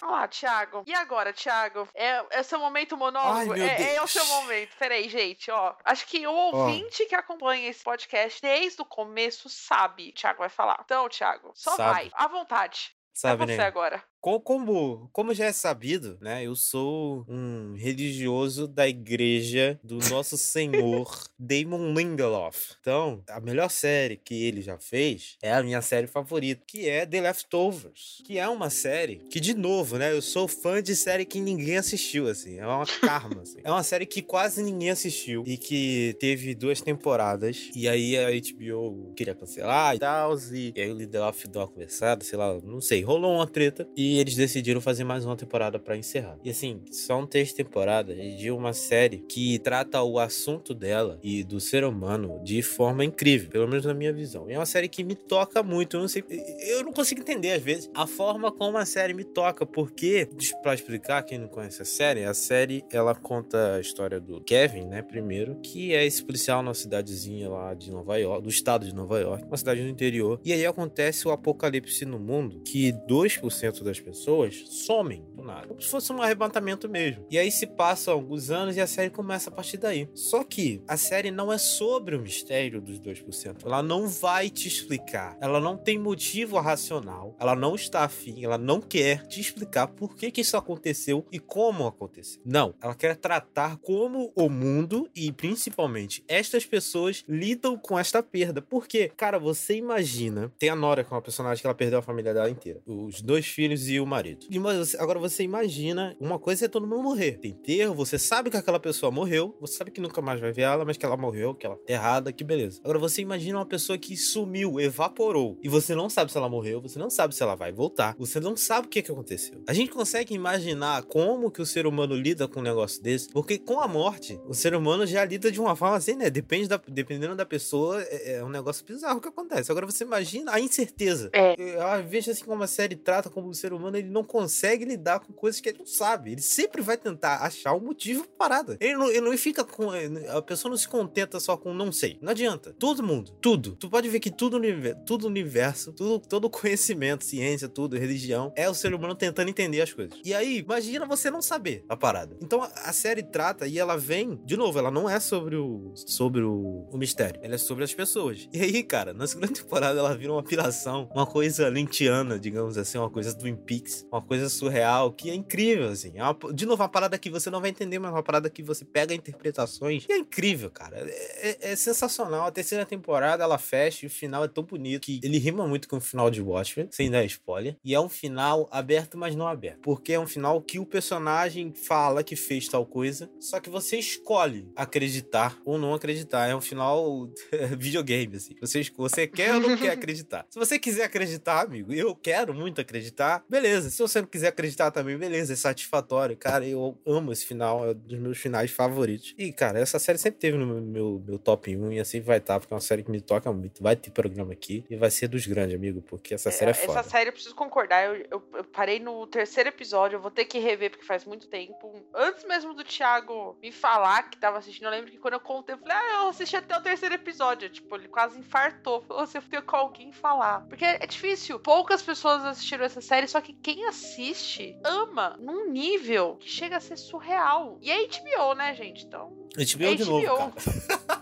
Vamos 0.02 0.16
lá, 0.16 0.28
Thiago. 0.28 0.84
E 0.88 0.96
agora, 0.96 1.32
Thiago? 1.32 1.88
É, 1.94 2.26
é 2.32 2.44
seu 2.44 2.58
momento 2.58 2.98
monólogo? 2.98 3.54
Ai, 3.54 3.62
é, 3.62 3.96
é 3.96 4.02
o 4.02 4.08
seu 4.08 4.26
momento. 4.26 4.76
Peraí, 4.80 5.08
gente, 5.08 5.52
ó. 5.52 5.76
Acho 5.86 6.08
que 6.08 6.26
o 6.26 6.34
ouvinte 6.34 7.06
que 7.06 7.14
acompanha 7.14 7.70
esse 7.70 7.84
podcast 7.84 8.42
desde 8.42 8.82
o 8.82 8.86
começo 8.86 9.48
sabe. 9.48 10.12
Thiago 10.12 10.40
vai 10.40 10.50
falar. 10.50 10.80
Então, 10.84 11.08
Thiago, 11.08 11.52
só 11.54 11.76
Sabe. 11.76 11.94
vai. 11.94 12.12
À 12.16 12.28
vontade. 12.28 12.96
Sabe, 13.14 13.44
é 13.44 13.46
você 13.46 13.58
né? 13.58 13.66
agora. 13.66 14.04
Co- 14.22 14.40
Como, 14.40 15.10
como 15.12 15.34
já 15.34 15.46
é 15.46 15.52
sabido, 15.52 16.16
né? 16.22 16.46
Eu 16.46 16.56
sou 16.56 17.26
um 17.28 17.74
religioso 17.76 18.68
da 18.68 18.88
igreja 18.88 19.80
do 19.84 19.98
nosso 20.12 20.38
senhor 20.38 21.24
Damon 21.40 21.92
Lindelof. 21.94 22.74
Então, 22.80 23.24
a 23.28 23.40
melhor 23.40 23.70
série 23.72 24.18
que 24.18 24.36
ele 24.44 24.62
já 24.62 24.78
fez 24.78 25.38
é 25.42 25.52
a 25.52 25.64
minha 25.64 25.82
série 25.82 26.06
favorita, 26.06 26.62
que 26.68 26.88
é 26.88 27.04
The 27.04 27.20
Leftovers. 27.22 28.22
Que 28.24 28.38
é 28.38 28.48
uma 28.48 28.70
série 28.70 29.18
que, 29.32 29.40
de 29.40 29.56
novo, 29.56 29.98
né? 29.98 30.12
Eu 30.14 30.22
sou 30.22 30.48
fã 30.48 30.84
de 30.84 30.96
série 30.96 31.26
que 31.26 31.40
ninguém 31.40 31.78
assistiu, 31.78 32.28
assim. 32.28 32.60
É 32.60 32.68
uma 32.68 32.86
karma, 32.86 33.42
assim. 33.42 33.58
É 33.64 33.72
uma 33.72 33.82
série 33.84 34.06
que 34.06 34.22
quase 34.22 34.62
ninguém 34.62 34.92
assistiu 34.92 35.44
e 35.48 35.58
que 35.58 36.16
teve 36.20 36.54
duas 36.54 36.80
temporadas. 36.80 37.72
E 37.76 37.88
aí 37.88 38.16
a 38.18 38.30
HBO 38.30 39.14
queria 39.16 39.34
cancelar 39.34 39.96
e 39.96 40.00
tal. 40.00 40.38
E, 40.54 40.74
e 40.76 40.80
aí 40.82 40.92
o 40.92 40.96
Lindelof 40.96 41.48
deu 41.48 41.62
uma 41.62 41.68
conversada, 41.68 42.24
sei 42.24 42.38
lá, 42.38 42.54
não 42.62 42.80
sei. 42.82 43.02
Rolou 43.02 43.34
uma 43.36 43.48
treta 43.48 43.88
e 43.98 44.11
eles 44.20 44.36
decidiram 44.36 44.82
fazer 44.82 45.04
mais 45.04 45.26
uma 45.26 45.36
temporada 45.36 45.80
pra 45.80 45.98
encerrar. 45.98 46.38
E 46.44 46.50
assim, 46.50 46.82
são 46.92 47.26
três 47.26 47.54
temporadas 47.54 48.18
de 48.38 48.52
uma 48.52 48.74
série 48.74 49.20
que 49.20 49.60
trata 49.60 50.02
o 50.02 50.20
assunto 50.20 50.74
dela 50.74 51.20
e 51.24 51.44
do 51.44 51.60
ser 51.60 51.84
humano 51.84 52.42
de 52.44 52.62
forma 52.62 53.04
incrível, 53.06 53.50
pelo 53.50 53.68
menos 53.68 53.86
na 53.86 53.94
minha 53.94 54.14
visão. 54.14 54.50
E 54.50 54.54
é 54.54 54.58
uma 54.58 54.66
série 54.66 54.88
que 54.88 55.04
me 55.04 55.16
toca 55.16 55.64
muito. 55.64 55.98
Eu 55.98 56.02
não 56.02 56.08
sei, 56.08 56.24
eu 56.68 56.84
não 56.84 56.92
consigo 56.92 57.22
entender 57.22 57.52
às 57.52 57.62
vezes 57.62 57.90
a 57.94 58.06
forma 58.06 58.52
como 58.52 58.78
a 58.78 58.86
série 58.86 59.14
me 59.14 59.24
toca, 59.24 59.66
porque 59.66 60.28
pra 60.62 60.74
explicar 60.74 61.24
quem 61.24 61.38
não 61.38 61.48
conhece 61.48 61.82
a 61.82 61.86
série, 61.86 62.24
a 62.24 62.34
série 62.34 62.84
ela 62.92 63.16
conta 63.16 63.76
a 63.76 63.80
história 63.80 64.20
do 64.20 64.42
Kevin, 64.42 64.86
né, 64.86 65.02
primeiro, 65.02 65.56
que 65.62 65.94
é 65.94 66.06
esse 66.06 66.24
policial 66.24 66.62
na 66.62 66.74
cidadezinha 66.74 67.50
lá 67.50 67.74
de 67.74 67.92
Nova 67.92 68.18
York, 68.18 68.44
do 68.44 68.50
estado 68.50 68.86
de 68.86 68.94
Nova 68.94 69.20
York, 69.20 69.46
uma 69.46 69.58
cidade 69.58 69.82
do 69.82 69.88
interior. 69.88 70.40
E 70.44 70.52
aí 70.52 70.66
acontece 70.66 71.28
o 71.28 71.32
apocalipse 71.32 72.06
no 72.06 72.20
mundo, 72.20 72.62
que 72.66 72.92
2% 73.08 73.84
das 73.84 74.00
pessoas 74.02 74.64
somem 74.68 75.24
do 75.34 75.44
nada. 75.44 75.68
Como 75.68 75.82
se 75.82 75.90
fosse 75.90 76.12
um 76.12 76.22
arrebatamento 76.22 76.90
mesmo. 76.90 77.26
E 77.30 77.38
aí 77.38 77.52
se 77.52 77.68
passam 77.68 78.14
alguns 78.14 78.50
anos 78.50 78.76
e 78.76 78.82
a 78.82 78.88
série 78.88 79.10
começa 79.10 79.50
a 79.50 79.54
partir 79.54 79.78
daí. 79.78 80.10
Só 80.14 80.44
que 80.44 80.82
a 80.88 80.98
série 80.98 81.32
não 81.32 81.52
é 81.52 81.58
sobre 81.58 82.16
o 82.16 82.22
mistério 82.22 82.82
dos 82.82 83.00
2%. 83.00 83.66
Ela 83.66 83.82
não 83.82 84.08
vai 84.08 84.50
te 84.50 84.68
explicar. 84.68 85.38
Ela 85.42 85.60
não 85.60 85.78
tem 85.78 85.98
motivo 85.98 86.60
racional. 86.60 87.36
Ela 87.40 87.56
não 87.56 87.76
está 87.76 88.04
afim. 88.04 88.44
Ela 88.44 88.58
não 88.58 88.82
quer 88.82 89.26
te 89.28 89.40
explicar 89.40 89.88
por 89.88 90.16
que, 90.16 90.32
que 90.32 90.42
isso 90.42 90.58
aconteceu 90.58 91.26
e 91.32 91.40
como 91.40 91.88
aconteceu. 91.88 92.42
Não. 92.46 92.74
Ela 92.82 92.96
quer 92.96 93.16
tratar 93.16 93.78
como 93.78 94.32
o 94.36 94.50
mundo 94.50 95.10
e 95.16 95.32
principalmente 95.32 96.24
estas 96.28 96.66
pessoas 96.66 97.24
lidam 97.28 97.78
com 97.78 97.98
esta 97.98 98.22
perda. 98.22 98.62
Porque, 98.62 99.10
cara, 99.10 99.40
você 99.40 99.76
imagina. 99.76 100.52
Tem 100.58 100.70
a 100.70 100.76
Nora, 100.76 101.04
que 101.04 101.12
é 101.12 101.16
uma 101.16 101.22
personagem 101.22 101.62
que 101.62 101.68
ela 101.68 101.76
perdeu 101.76 102.00
a 102.00 102.02
família 102.02 102.34
dela 102.34 102.50
inteira. 102.50 102.82
Os 102.86 103.22
dois 103.22 103.48
filhos 103.48 103.88
e 103.94 104.00
o 104.00 104.06
marido. 104.06 104.46
E 104.50 104.58
agora 104.98 105.20
você 105.20 105.44
imagina. 105.44 106.16
Uma 106.20 106.40
coisa 106.40 106.66
é 106.66 106.68
todo 106.68 106.88
mundo 106.88 107.04
morrer. 107.04 107.34
Tem 107.34 107.52
enterro, 107.52 107.94
você 107.94 108.18
sabe 108.18 108.50
que 108.50 108.58
aquela 108.58 108.80
pessoa 108.80 109.12
morreu. 109.12 109.56
Você 109.60 109.78
sabe 109.78 109.92
que 109.92 110.02
nunca 110.02 110.22
mais 110.22 110.40
vai 110.40 110.52
ver 110.52 110.64
ela, 110.64 110.86
mas 110.86 110.98
que 110.98 111.06
ela 111.06 111.18
morreu, 111.18 111.54
que 111.54 111.66
ela 111.66 111.76
tá 111.76 111.94
errada, 111.94 112.32
que 112.32 112.44
beleza. 112.44 112.80
Agora 112.84 113.00
você 113.00 113.22
imagina 113.22 113.58
uma 113.58 113.66
pessoa 113.66 113.98
que 113.98 114.16
sumiu, 114.16 114.80
evaporou. 114.80 115.58
E 115.62 115.70
você 115.70 115.96
não 115.96 116.10
sabe 116.10 116.32
se 116.32 116.38
ela 116.38 116.50
morreu, 116.50 116.82
você 116.82 116.98
não 116.98 117.10
sabe 117.10 117.36
se 117.36 117.44
ela 117.44 117.56
vai 117.56 117.72
voltar. 117.72 118.16
Você 118.18 118.40
não 118.40 118.56
sabe 118.56 118.88
o 118.88 118.90
que, 118.90 119.02
que 119.02 119.12
aconteceu. 119.12 119.62
A 119.68 119.74
gente 119.74 119.92
consegue 119.92 120.34
imaginar 120.34 121.04
como 121.04 121.52
que 121.52 121.62
o 121.62 121.66
ser 121.66 121.86
humano 121.86 122.16
lida 122.16 122.48
com 122.48 122.60
um 122.60 122.64
negócio 122.64 123.02
desse, 123.02 123.30
porque 123.30 123.58
com 123.58 123.80
a 123.80 123.88
morte, 123.88 124.40
o 124.48 124.54
ser 124.54 124.74
humano 124.74 125.06
já 125.06 125.24
lida 125.26 125.52
de 125.52 125.60
uma 125.60 125.76
forma 125.76 125.98
assim, 125.98 126.16
né? 126.16 126.30
Depende 126.30 126.68
da, 126.68 126.82
dependendo 126.88 127.36
da 127.36 127.46
pessoa, 127.46 128.02
é, 128.04 128.36
é 128.36 128.44
um 128.44 128.50
negócio 128.50 128.86
bizarro 128.86 129.20
que 129.20 129.28
acontece. 129.28 129.72
Agora 129.72 129.86
você 129.86 130.04
imagina 130.04 130.54
a 130.54 130.60
incerteza. 130.60 131.30
É. 131.34 131.56
Eu 131.60 132.08
vejo 132.08 132.32
assim 132.32 132.46
como 132.46 132.64
a 132.64 132.68
série 132.68 132.96
trata 132.96 133.30
como 133.30 133.50
o 133.50 133.54
ser 133.54 133.74
humano 133.74 133.81
humano 133.82 133.98
ele 133.98 134.10
não 134.10 134.24
consegue 134.24 134.86
lidar 134.86 135.20
com 135.20 135.34
coisas 135.34 135.60
que 135.60 135.70
ele 135.70 135.80
não 135.80 135.86
sabe. 135.86 136.32
Ele 136.32 136.42
sempre 136.42 136.82
vai 136.82 136.98
tentar 136.98 137.38
achar 137.38 137.74
o 137.74 137.78
um 137.78 137.82
motivo 137.82 138.28
pra 138.38 138.52
parada. 138.52 138.78
Ele 138.80 138.96
não, 138.96 139.10
ele 139.10 139.22
não 139.22 139.38
fica 139.38 139.64
com. 139.64 139.90
A 140.30 140.42
pessoa 140.42 140.70
não 140.70 140.78
se 140.78 140.88
contenta 140.88 141.40
só 141.40 141.56
com 141.56 141.74
não 141.74 141.92
sei. 141.92 142.18
Não 142.22 142.32
adianta. 142.32 142.76
Todo 142.78 143.04
mundo, 143.04 143.32
tudo. 143.42 143.76
Tu 143.76 143.90
pode 143.90 144.10
ver 144.10 144.20
que 144.20 144.30
tudo 144.30 144.60
no 144.60 144.66
universo, 144.66 145.02
tudo 145.06 145.28
universo, 145.28 145.94
tudo, 145.94 146.20
todo 146.20 146.50
conhecimento, 146.52 147.24
ciência, 147.24 147.70
tudo, 147.70 147.98
religião, 147.98 148.52
é 148.56 148.70
o 148.70 148.74
ser 148.74 148.94
humano 148.94 149.16
tentando 149.16 149.50
entender 149.50 149.82
as 149.82 149.94
coisas. 149.94 150.20
E 150.24 150.34
aí, 150.34 150.60
imagina 150.60 151.06
você 151.06 151.30
não 151.30 151.42
saber 151.42 151.86
a 151.88 151.96
parada. 151.96 152.36
Então 152.42 152.62
a 152.62 152.94
série 152.94 153.24
trata 153.24 153.68
e 153.68 153.80
ela 153.80 153.98
vem, 153.98 154.40
de 154.46 154.58
novo, 154.58 154.78
ela 154.78 154.92
não 154.92 155.10
é 155.10 155.20
sobre 155.20 155.56
o 155.56 155.94
sobre 155.96 156.42
o, 156.42 156.88
o 156.92 156.98
mistério, 156.98 157.40
ela 157.44 157.56
é 157.56 157.58
sobre 157.58 157.84
as 157.84 157.94
pessoas. 157.94 158.48
E 158.52 158.62
aí, 158.62 158.84
cara, 158.84 159.14
na 159.14 159.28
segunda 159.28 159.48
temporada 159.54 160.00
ela 160.00 160.16
vira 160.16 160.34
uma 160.34 160.44
piração, 160.44 161.10
uma 161.14 161.26
coisa 161.26 161.70
lintiana, 161.70 162.40
digamos 162.40 162.78
assim, 162.78 162.98
uma 162.98 163.10
coisa 163.10 163.34
Twin 163.34 163.56
Peaks, 163.72 164.06
uma 164.12 164.22
coisa 164.22 164.50
surreal, 164.50 165.14
que 165.14 165.30
é 165.30 165.34
incrível, 165.34 165.88
assim. 165.88 166.12
É 166.16 166.24
uma, 166.24 166.38
de 166.54 166.66
novo, 166.66 166.84
uma 166.84 166.90
parada 166.90 167.18
que 167.18 167.30
você 167.30 167.50
não 167.50 167.62
vai 167.62 167.70
entender, 167.70 168.00
mas 168.00 168.12
uma 168.12 168.22
parada 168.22 168.50
que 168.50 168.62
você 168.62 168.84
pega 168.84 169.14
interpretações 169.14 170.06
e 170.10 170.12
é 170.12 170.18
incrível, 170.18 170.70
cara. 170.70 170.98
É, 171.00 171.50
é, 171.50 171.72
é, 171.72 171.76
sensacional. 171.78 172.48
A 172.48 172.52
terceira 172.52 172.86
temporada 172.86 173.46
ela 173.46 173.58
fecha 173.58 174.06
e 174.06 174.08
o 174.08 174.10
final 174.10 174.44
é 174.44 174.50
tão 174.50 174.66
bonito 174.66 175.04
que 175.04 175.22
ele 175.24 175.38
rima 175.38 175.66
muito 175.66 175.88
com 175.88 175.96
o 175.98 176.02
final 176.02 176.30
de 176.30 176.42
Watchmen, 176.42 176.90
sem 176.92 177.10
dar 177.10 177.24
spoiler. 177.24 177.78
E 177.82 177.96
é 177.96 178.00
um 178.00 178.10
final 178.10 178.68
aberto, 178.70 179.18
mas 179.18 179.38
não 179.38 179.48
aberto. 179.48 179.80
Porque 179.82 180.12
é 180.12 180.20
um 180.20 180.28
final 180.28 180.62
que 180.62 180.78
o 180.78 180.86
personagem 180.86 181.74
fala 181.74 182.26
que 182.26 182.36
fez 182.36 182.68
tal 182.68 182.86
coisa, 182.86 183.32
só 183.40 183.62
que 183.62 183.70
você 183.70 183.98
escolhe 183.98 184.70
acreditar 184.76 185.58
ou 185.64 185.78
não 185.78 185.94
acreditar. 185.94 186.48
É 186.48 186.56
um 186.56 186.62
final 186.62 187.30
videogame, 187.80 188.36
assim. 188.36 188.54
Você, 188.60 188.82
você 188.98 189.28
quer 189.28 189.56
ou 189.56 189.62
não 189.62 189.78
quer 189.78 189.92
acreditar. 189.96 190.46
Se 190.50 190.60
você 190.60 190.78
quiser 190.78 191.06
acreditar, 191.06 191.62
amigo, 191.62 191.94
eu 191.94 192.14
quero 192.14 192.54
muito 192.54 192.82
acreditar, 192.82 193.46
beleza. 193.50 193.61
Se 193.90 194.02
você 194.02 194.22
não 194.22 194.28
quiser 194.28 194.50
acreditar 194.50 194.92
também, 194.92 195.18
beleza, 195.18 195.54
é 195.54 195.56
satisfatório. 195.56 196.36
Cara, 196.38 196.66
eu 196.66 196.98
amo 197.06 197.32
esse 197.32 197.46
final, 197.46 197.86
é 197.86 197.92
um 197.92 197.94
dos 197.94 198.20
meus 198.20 198.38
finais 198.38 198.72
favoritos. 198.72 199.34
E, 199.38 199.52
cara, 199.52 199.80
essa 199.80 200.00
série 200.00 200.18
sempre 200.18 200.40
teve 200.40 200.58
no 200.58 200.66
meu, 200.66 200.82
meu, 200.82 201.24
meu 201.26 201.40
top 201.40 201.76
1 201.76 201.94
e 201.94 202.00
assim 202.00 202.22
vai 202.22 202.38
estar, 202.38 202.60
porque 202.60 202.74
é 202.74 202.76
uma 202.76 202.82
série 202.82 203.04
que 203.04 203.12
me 203.12 203.22
toca 203.22 203.52
muito. 203.52 203.82
Vai 203.82 203.96
ter 203.96 204.12
programa 204.12 204.54
aqui 204.54 204.86
e 204.90 204.96
vai 204.96 205.12
ser 205.12 205.28
dos 205.28 205.46
grandes, 205.46 205.76
amigo, 205.76 206.02
porque 206.02 206.34
essa 206.34 206.52
série 206.52 206.72
é, 206.72 206.74
é 206.74 206.74
foda. 206.74 207.00
Essa 207.00 207.10
série, 207.10 207.30
eu 207.30 207.34
preciso 207.34 207.56
concordar, 207.56 208.06
eu, 208.06 208.26
eu, 208.30 208.44
eu, 208.54 208.64
parei 208.64 209.00
no 209.00 209.26
terceiro 209.28 209.70
episódio, 209.70 210.18
eu 210.18 210.22
vou 210.22 210.32
ter 210.32 210.46
que 210.46 210.60
rever 210.60 210.92
porque 210.92 211.06
faz 211.06 211.26
muito 211.26 211.48
tempo. 211.48 211.94
Antes 212.14 212.46
mesmo 212.46 212.74
do 212.74 212.84
Thiago 212.84 213.58
me 213.62 213.72
falar 213.72 214.30
que 214.30 214.38
tava 214.38 214.58
assistindo, 214.58 214.86
eu 214.86 214.92
lembro 214.92 215.12
que 215.12 215.18
quando 215.18 215.36
eu 215.36 215.40
contei, 215.40 215.76
eu 215.76 215.80
falei, 215.80 215.96
ah, 215.96 216.24
eu 216.24 216.30
assisti 216.30 216.56
até 216.56 216.78
o 216.78 216.82
terceiro 216.82 217.16
episódio. 217.16 217.70
Tipo, 217.70 217.96
ele 217.96 218.08
quase 218.08 218.40
infartou. 218.40 219.02
Falou, 219.08 219.26
você 219.26 219.42
fica 219.42 219.62
com 219.62 219.76
alguém 219.76 220.12
falar. 220.12 220.62
Porque 220.68 220.86
é 220.86 221.06
difícil. 221.06 221.60
Poucas 221.60 222.02
pessoas 222.02 222.44
assistiram 222.46 222.86
essa 222.86 223.02
série, 223.02 223.28
só 223.28 223.42
que 223.42 223.51
quem 223.54 223.86
assiste 223.88 224.78
ama 224.84 225.38
num 225.40 225.70
nível 225.70 226.38
que 226.40 226.50
chega 226.50 226.78
a 226.78 226.80
ser 226.80 226.98
surreal. 226.98 227.78
E 227.82 227.90
é 227.90 228.06
HBO, 228.06 228.54
né, 228.56 228.74
gente? 228.76 229.06
Então. 229.06 229.42
HBO, 229.56 229.84
é 229.84 229.96
de 229.96 230.06
novo, 230.06 230.26
cara. 230.26 230.54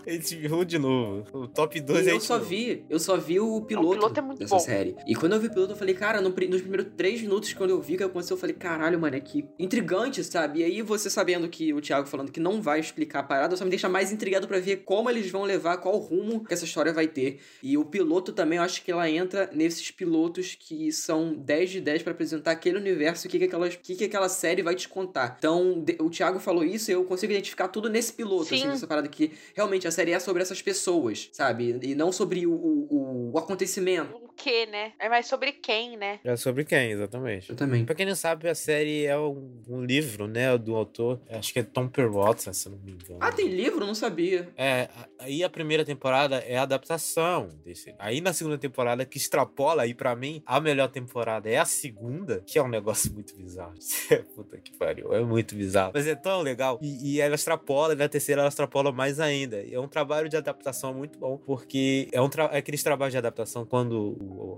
HBO 0.00 0.64
de 0.64 0.78
novo. 0.78 1.26
O 1.32 1.48
top 1.48 1.80
2 1.80 2.06
é 2.06 2.12
eu 2.12 2.20
só 2.20 2.38
vi, 2.38 2.84
eu 2.88 2.98
só 2.98 3.16
vi 3.16 3.40
o 3.40 3.60
piloto, 3.62 3.88
o 3.88 4.10
piloto 4.10 4.20
é 4.20 4.34
dessa 4.36 4.54
bom. 4.54 4.60
série. 4.60 4.96
E 5.06 5.14
quando 5.14 5.34
eu 5.34 5.40
vi 5.40 5.48
o 5.48 5.50
piloto, 5.50 5.72
eu 5.72 5.76
falei, 5.76 5.94
cara, 5.94 6.20
no, 6.20 6.30
nos 6.30 6.60
primeiros 6.60 6.86
três 6.96 7.20
minutos, 7.20 7.52
quando 7.52 7.70
eu 7.70 7.80
vi 7.80 7.94
o 7.94 7.98
que 7.98 8.04
aconteceu, 8.04 8.36
eu 8.36 8.40
falei, 8.40 8.54
caralho, 8.54 8.98
mano, 9.00 9.16
é 9.16 9.20
que 9.20 9.48
intrigante, 9.58 10.22
sabe? 10.24 10.60
E 10.60 10.64
aí 10.64 10.82
você 10.82 11.10
sabendo 11.10 11.48
que 11.48 11.72
o 11.72 11.80
Thiago 11.80 12.06
falando 12.06 12.30
que 12.30 12.40
não 12.40 12.62
vai 12.62 12.80
explicar 12.80 13.20
a 13.20 13.22
parada, 13.24 13.56
só 13.56 13.64
me 13.64 13.70
deixa 13.70 13.88
mais 13.88 14.12
intrigado 14.12 14.46
para 14.46 14.60
ver 14.60 14.78
como 14.78 15.10
eles 15.10 15.30
vão 15.30 15.42
levar, 15.42 15.78
qual 15.78 15.96
rumo 15.98 16.44
que 16.44 16.54
essa 16.54 16.64
história 16.64 16.92
vai 16.92 17.08
ter. 17.08 17.40
E 17.62 17.76
o 17.76 17.84
piloto 17.84 18.32
também, 18.32 18.58
eu 18.58 18.64
acho 18.64 18.82
que 18.82 18.90
ela 18.90 19.08
entra 19.08 19.50
nesses 19.52 19.90
pilotos 19.90 20.56
que 20.58 20.92
são 20.92 21.34
10 21.34 21.70
de 21.70 21.80
10 21.80 22.02
para 22.10 22.14
apresentar 22.14 22.50
aquele 22.50 22.78
universo, 22.78 23.26
o 23.26 23.30
que, 23.30 23.38
que, 23.38 23.44
aquela, 23.44 23.68
que, 23.68 23.94
que 23.94 24.04
aquela 24.04 24.28
série 24.28 24.62
vai 24.62 24.74
te 24.74 24.88
contar. 24.88 25.36
Então, 25.38 25.84
o 26.00 26.10
Thiago 26.10 26.38
falou 26.38 26.64
isso, 26.64 26.90
eu 26.90 27.04
consigo 27.04 27.32
identificar 27.32 27.68
tudo 27.68 27.88
nesse 27.88 28.12
piloto, 28.12 28.42
assim, 28.42 28.56
Sim. 28.56 28.64
assim, 28.64 28.72
essa 28.72 28.86
parada 28.86 29.08
que 29.08 29.32
realmente 29.54 29.86
a 29.86 29.90
série 29.90 30.12
é 30.12 30.18
sobre 30.18 30.42
essas 30.42 30.60
pessoas, 30.60 31.28
sabe? 31.32 31.78
E 31.82 31.94
não 31.94 32.12
sobre 32.12 32.46
o, 32.46 32.52
o, 32.52 33.30
o 33.32 33.38
acontecimento. 33.38 34.29
Que, 34.42 34.64
né? 34.66 34.92
É 34.98 35.08
mais 35.08 35.26
sobre 35.26 35.52
quem, 35.52 35.98
né? 35.98 36.18
É 36.24 36.34
sobre 36.34 36.64
quem, 36.64 36.92
exatamente. 36.92 37.50
Eu 37.50 37.56
também. 37.56 37.84
Pra 37.84 37.94
quem 37.94 38.06
não 38.06 38.14
sabe, 38.14 38.48
a 38.48 38.54
série 38.54 39.04
é 39.04 39.18
um, 39.18 39.60
um 39.68 39.84
livro, 39.84 40.26
né, 40.26 40.56
do 40.56 40.74
autor, 40.74 41.20
acho 41.28 41.52
que 41.52 41.58
é 41.58 41.62
Tom 41.62 41.88
Perrotta, 41.88 42.50
se 42.52 42.68
não 42.70 42.78
me 42.78 42.92
engano. 42.92 43.18
Ah, 43.20 43.30
tem 43.30 43.48
livro? 43.48 43.86
Não 43.86 43.94
sabia. 43.94 44.48
É, 44.56 44.88
aí 45.18 45.44
a 45.44 45.50
primeira 45.50 45.84
temporada 45.84 46.38
é 46.38 46.56
a 46.56 46.62
adaptação 46.62 47.48
desse. 47.64 47.94
Aí 47.98 48.22
na 48.22 48.32
segunda 48.32 48.56
temporada, 48.56 49.04
que 49.04 49.18
extrapola, 49.18 49.82
aí 49.82 49.92
para 49.92 50.16
mim, 50.16 50.42
a 50.46 50.58
melhor 50.58 50.88
temporada 50.88 51.48
é 51.48 51.58
a 51.58 51.66
segunda, 51.66 52.42
que 52.46 52.58
é 52.58 52.62
um 52.62 52.68
negócio 52.68 53.12
muito 53.12 53.36
bizarro. 53.36 53.74
Puta 54.34 54.56
que 54.58 54.72
pariu, 54.76 55.12
é 55.12 55.20
muito 55.20 55.54
bizarro. 55.54 55.92
Mas 55.94 56.06
é 56.06 56.14
tão 56.14 56.40
legal. 56.40 56.78
E, 56.80 57.14
e 57.14 57.20
ela 57.20 57.34
extrapola, 57.34 57.92
e 57.92 57.96
na 57.96 58.08
terceira 58.08 58.40
ela 58.40 58.48
extrapola 58.48 58.90
mais 58.90 59.20
ainda. 59.20 59.62
E 59.62 59.74
é 59.74 59.80
um 59.80 59.88
trabalho 59.88 60.28
de 60.30 60.36
adaptação 60.36 60.94
muito 60.94 61.18
bom, 61.18 61.36
porque 61.36 62.08
é, 62.10 62.20
um 62.20 62.28
tra 62.28 62.44
é 62.52 62.58
aqueles 62.58 62.82
trabalhos 62.82 63.12
de 63.12 63.18
adaptação 63.18 63.66
quando 63.66 64.16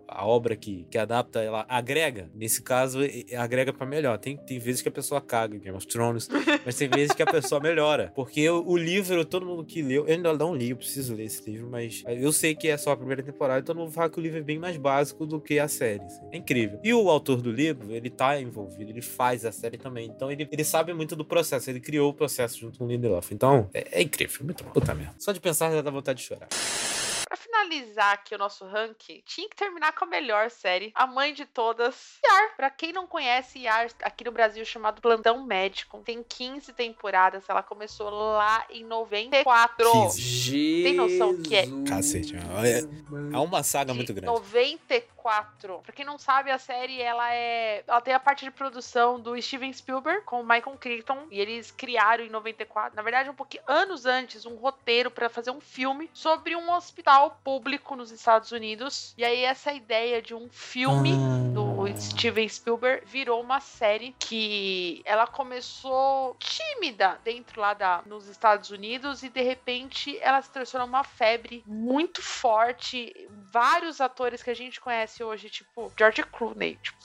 a 0.08 0.26
obra 0.26 0.56
que, 0.56 0.86
que 0.90 0.98
adapta, 0.98 1.40
ela 1.40 1.64
agrega. 1.68 2.30
Nesse 2.34 2.62
caso, 2.62 3.00
agrega 3.36 3.72
para 3.72 3.86
melhor. 3.86 4.18
Tem, 4.18 4.36
tem 4.36 4.58
vezes 4.58 4.82
que 4.82 4.88
a 4.88 4.92
pessoa 4.92 5.20
caga, 5.20 5.58
Game 5.58 5.76
of 5.76 5.86
Thrones, 5.86 6.28
mas 6.64 6.76
tem 6.76 6.88
vezes 6.88 7.14
que 7.14 7.22
a 7.22 7.26
pessoa 7.26 7.60
melhora. 7.60 8.12
Porque 8.14 8.48
o, 8.48 8.66
o 8.66 8.76
livro, 8.76 9.24
todo 9.24 9.46
mundo 9.46 9.64
que 9.64 9.82
leu, 9.82 10.06
eu 10.06 10.14
ainda 10.14 10.32
não 10.34 10.54
li, 10.54 10.70
eu 10.70 10.76
preciso 10.76 11.14
ler 11.14 11.24
esse 11.24 11.48
livro, 11.50 11.68
mas 11.70 12.02
eu 12.06 12.32
sei 12.32 12.54
que 12.54 12.68
é 12.68 12.76
só 12.76 12.92
a 12.92 12.96
primeira 12.96 13.22
temporada, 13.22 13.60
então 13.60 13.74
não 13.74 13.84
vou 13.84 13.92
falar 13.92 14.10
que 14.10 14.18
o 14.18 14.22
livro 14.22 14.38
é 14.38 14.42
bem 14.42 14.58
mais 14.58 14.76
básico 14.76 15.26
do 15.26 15.40
que 15.40 15.58
a 15.58 15.68
série. 15.68 16.04
Assim. 16.04 16.22
É 16.30 16.36
incrível. 16.36 16.80
E 16.82 16.92
o 16.92 17.08
autor 17.08 17.40
do 17.40 17.50
livro, 17.50 17.92
ele 17.92 18.10
tá 18.10 18.40
envolvido, 18.40 18.90
ele 18.90 19.02
faz 19.02 19.44
a 19.44 19.52
série 19.52 19.78
também. 19.78 20.08
Então 20.08 20.30
ele, 20.30 20.48
ele 20.50 20.64
sabe 20.64 20.92
muito 20.92 21.16
do 21.16 21.24
processo, 21.24 21.70
ele 21.70 21.80
criou 21.80 22.10
o 22.10 22.14
processo 22.14 22.58
junto 22.58 22.78
com 22.78 22.84
o 22.84 22.88
Lindelof. 22.88 23.32
Então, 23.32 23.68
é, 23.72 24.00
é 24.00 24.02
incrível, 24.02 24.44
muito 24.44 24.64
bom. 24.64 24.70
Puta 24.70 24.94
merda. 24.94 25.14
Só 25.18 25.32
de 25.32 25.40
pensar 25.40 25.70
já 25.70 25.82
dá 25.82 25.90
vontade 25.90 26.20
de 26.20 26.26
chorar. 26.26 26.48
Finalizar 27.62 28.14
aqui 28.14 28.34
o 28.34 28.38
nosso 28.38 28.66
ranking, 28.66 29.22
tinha 29.24 29.48
que 29.48 29.54
terminar 29.54 29.92
com 29.92 30.04
a 30.04 30.08
melhor 30.08 30.50
série, 30.50 30.90
a 30.96 31.06
mãe 31.06 31.32
de 31.32 31.46
todas, 31.46 32.18
Yar. 32.24 32.56
Pra 32.56 32.70
quem 32.70 32.92
não 32.92 33.06
conhece, 33.06 33.60
Yar, 33.60 33.88
aqui 34.02 34.24
no 34.24 34.32
Brasil 34.32 34.64
chamado 34.64 35.00
Plantão 35.00 35.46
Médico, 35.46 36.02
tem 36.04 36.24
15 36.24 36.72
temporadas, 36.72 37.44
ela 37.48 37.62
começou 37.62 38.10
lá 38.10 38.66
em 38.68 38.84
94. 38.84 39.92
15. 39.92 40.82
Tem 40.82 40.94
noção 40.94 41.40
que 41.40 41.54
é? 41.54 41.64
Cacete, 41.88 42.34
é, 42.34 42.80
é 43.32 43.38
uma 43.38 43.62
saga 43.62 43.94
muito 43.94 44.12
grande. 44.12 44.26
94. 44.26 45.78
Pra 45.84 45.92
quem 45.92 46.04
não 46.04 46.18
sabe, 46.18 46.50
a 46.50 46.58
série, 46.58 47.00
ela 47.00 47.32
é... 47.32 47.84
Ela 47.86 48.00
tem 48.00 48.12
a 48.12 48.20
parte 48.20 48.44
de 48.44 48.50
produção 48.50 49.20
do 49.20 49.40
Steven 49.40 49.72
Spielberg 49.72 50.22
com 50.24 50.40
o 50.40 50.44
Michael 50.44 50.76
Crichton, 50.78 51.28
e 51.30 51.38
eles 51.38 51.70
criaram 51.70 52.24
em 52.24 52.30
94, 52.30 52.96
na 52.96 53.02
verdade 53.02 53.30
um 53.30 53.34
pouquinho 53.34 53.62
anos 53.68 54.04
antes, 54.04 54.44
um 54.44 54.56
roteiro 54.56 55.12
para 55.12 55.28
fazer 55.28 55.52
um 55.52 55.60
filme 55.60 56.10
sobre 56.12 56.56
um 56.56 56.72
hospital 56.72 57.38
público 57.44 57.51
nos 57.96 58.10
Estados 58.10 58.52
Unidos. 58.52 59.14
E 59.16 59.24
aí 59.24 59.44
essa 59.44 59.72
ideia 59.72 60.22
de 60.22 60.34
um 60.34 60.48
filme 60.50 61.12
ah. 61.12 61.52
do 61.52 61.72
Steven 62.00 62.48
Spielberg 62.48 63.04
virou 63.06 63.40
uma 63.40 63.60
série 63.60 64.14
que 64.18 65.02
ela 65.04 65.26
começou 65.26 66.36
tímida 66.38 67.18
dentro 67.24 67.60
lá 67.60 67.74
da 67.74 68.02
nos 68.06 68.28
Estados 68.28 68.70
Unidos 68.70 69.22
e 69.22 69.28
de 69.28 69.42
repente 69.42 70.18
ela 70.20 70.40
se 70.40 70.50
transformou 70.50 70.86
numa 70.86 71.04
febre 71.04 71.62
muito 71.66 72.22
forte. 72.22 73.14
Vários 73.52 74.00
atores 74.00 74.42
que 74.42 74.50
a 74.50 74.54
gente 74.54 74.80
conhece 74.80 75.22
hoje, 75.22 75.50
tipo 75.50 75.92
George 75.98 76.22
Clooney, 76.24 76.76
tipo, 76.82 76.98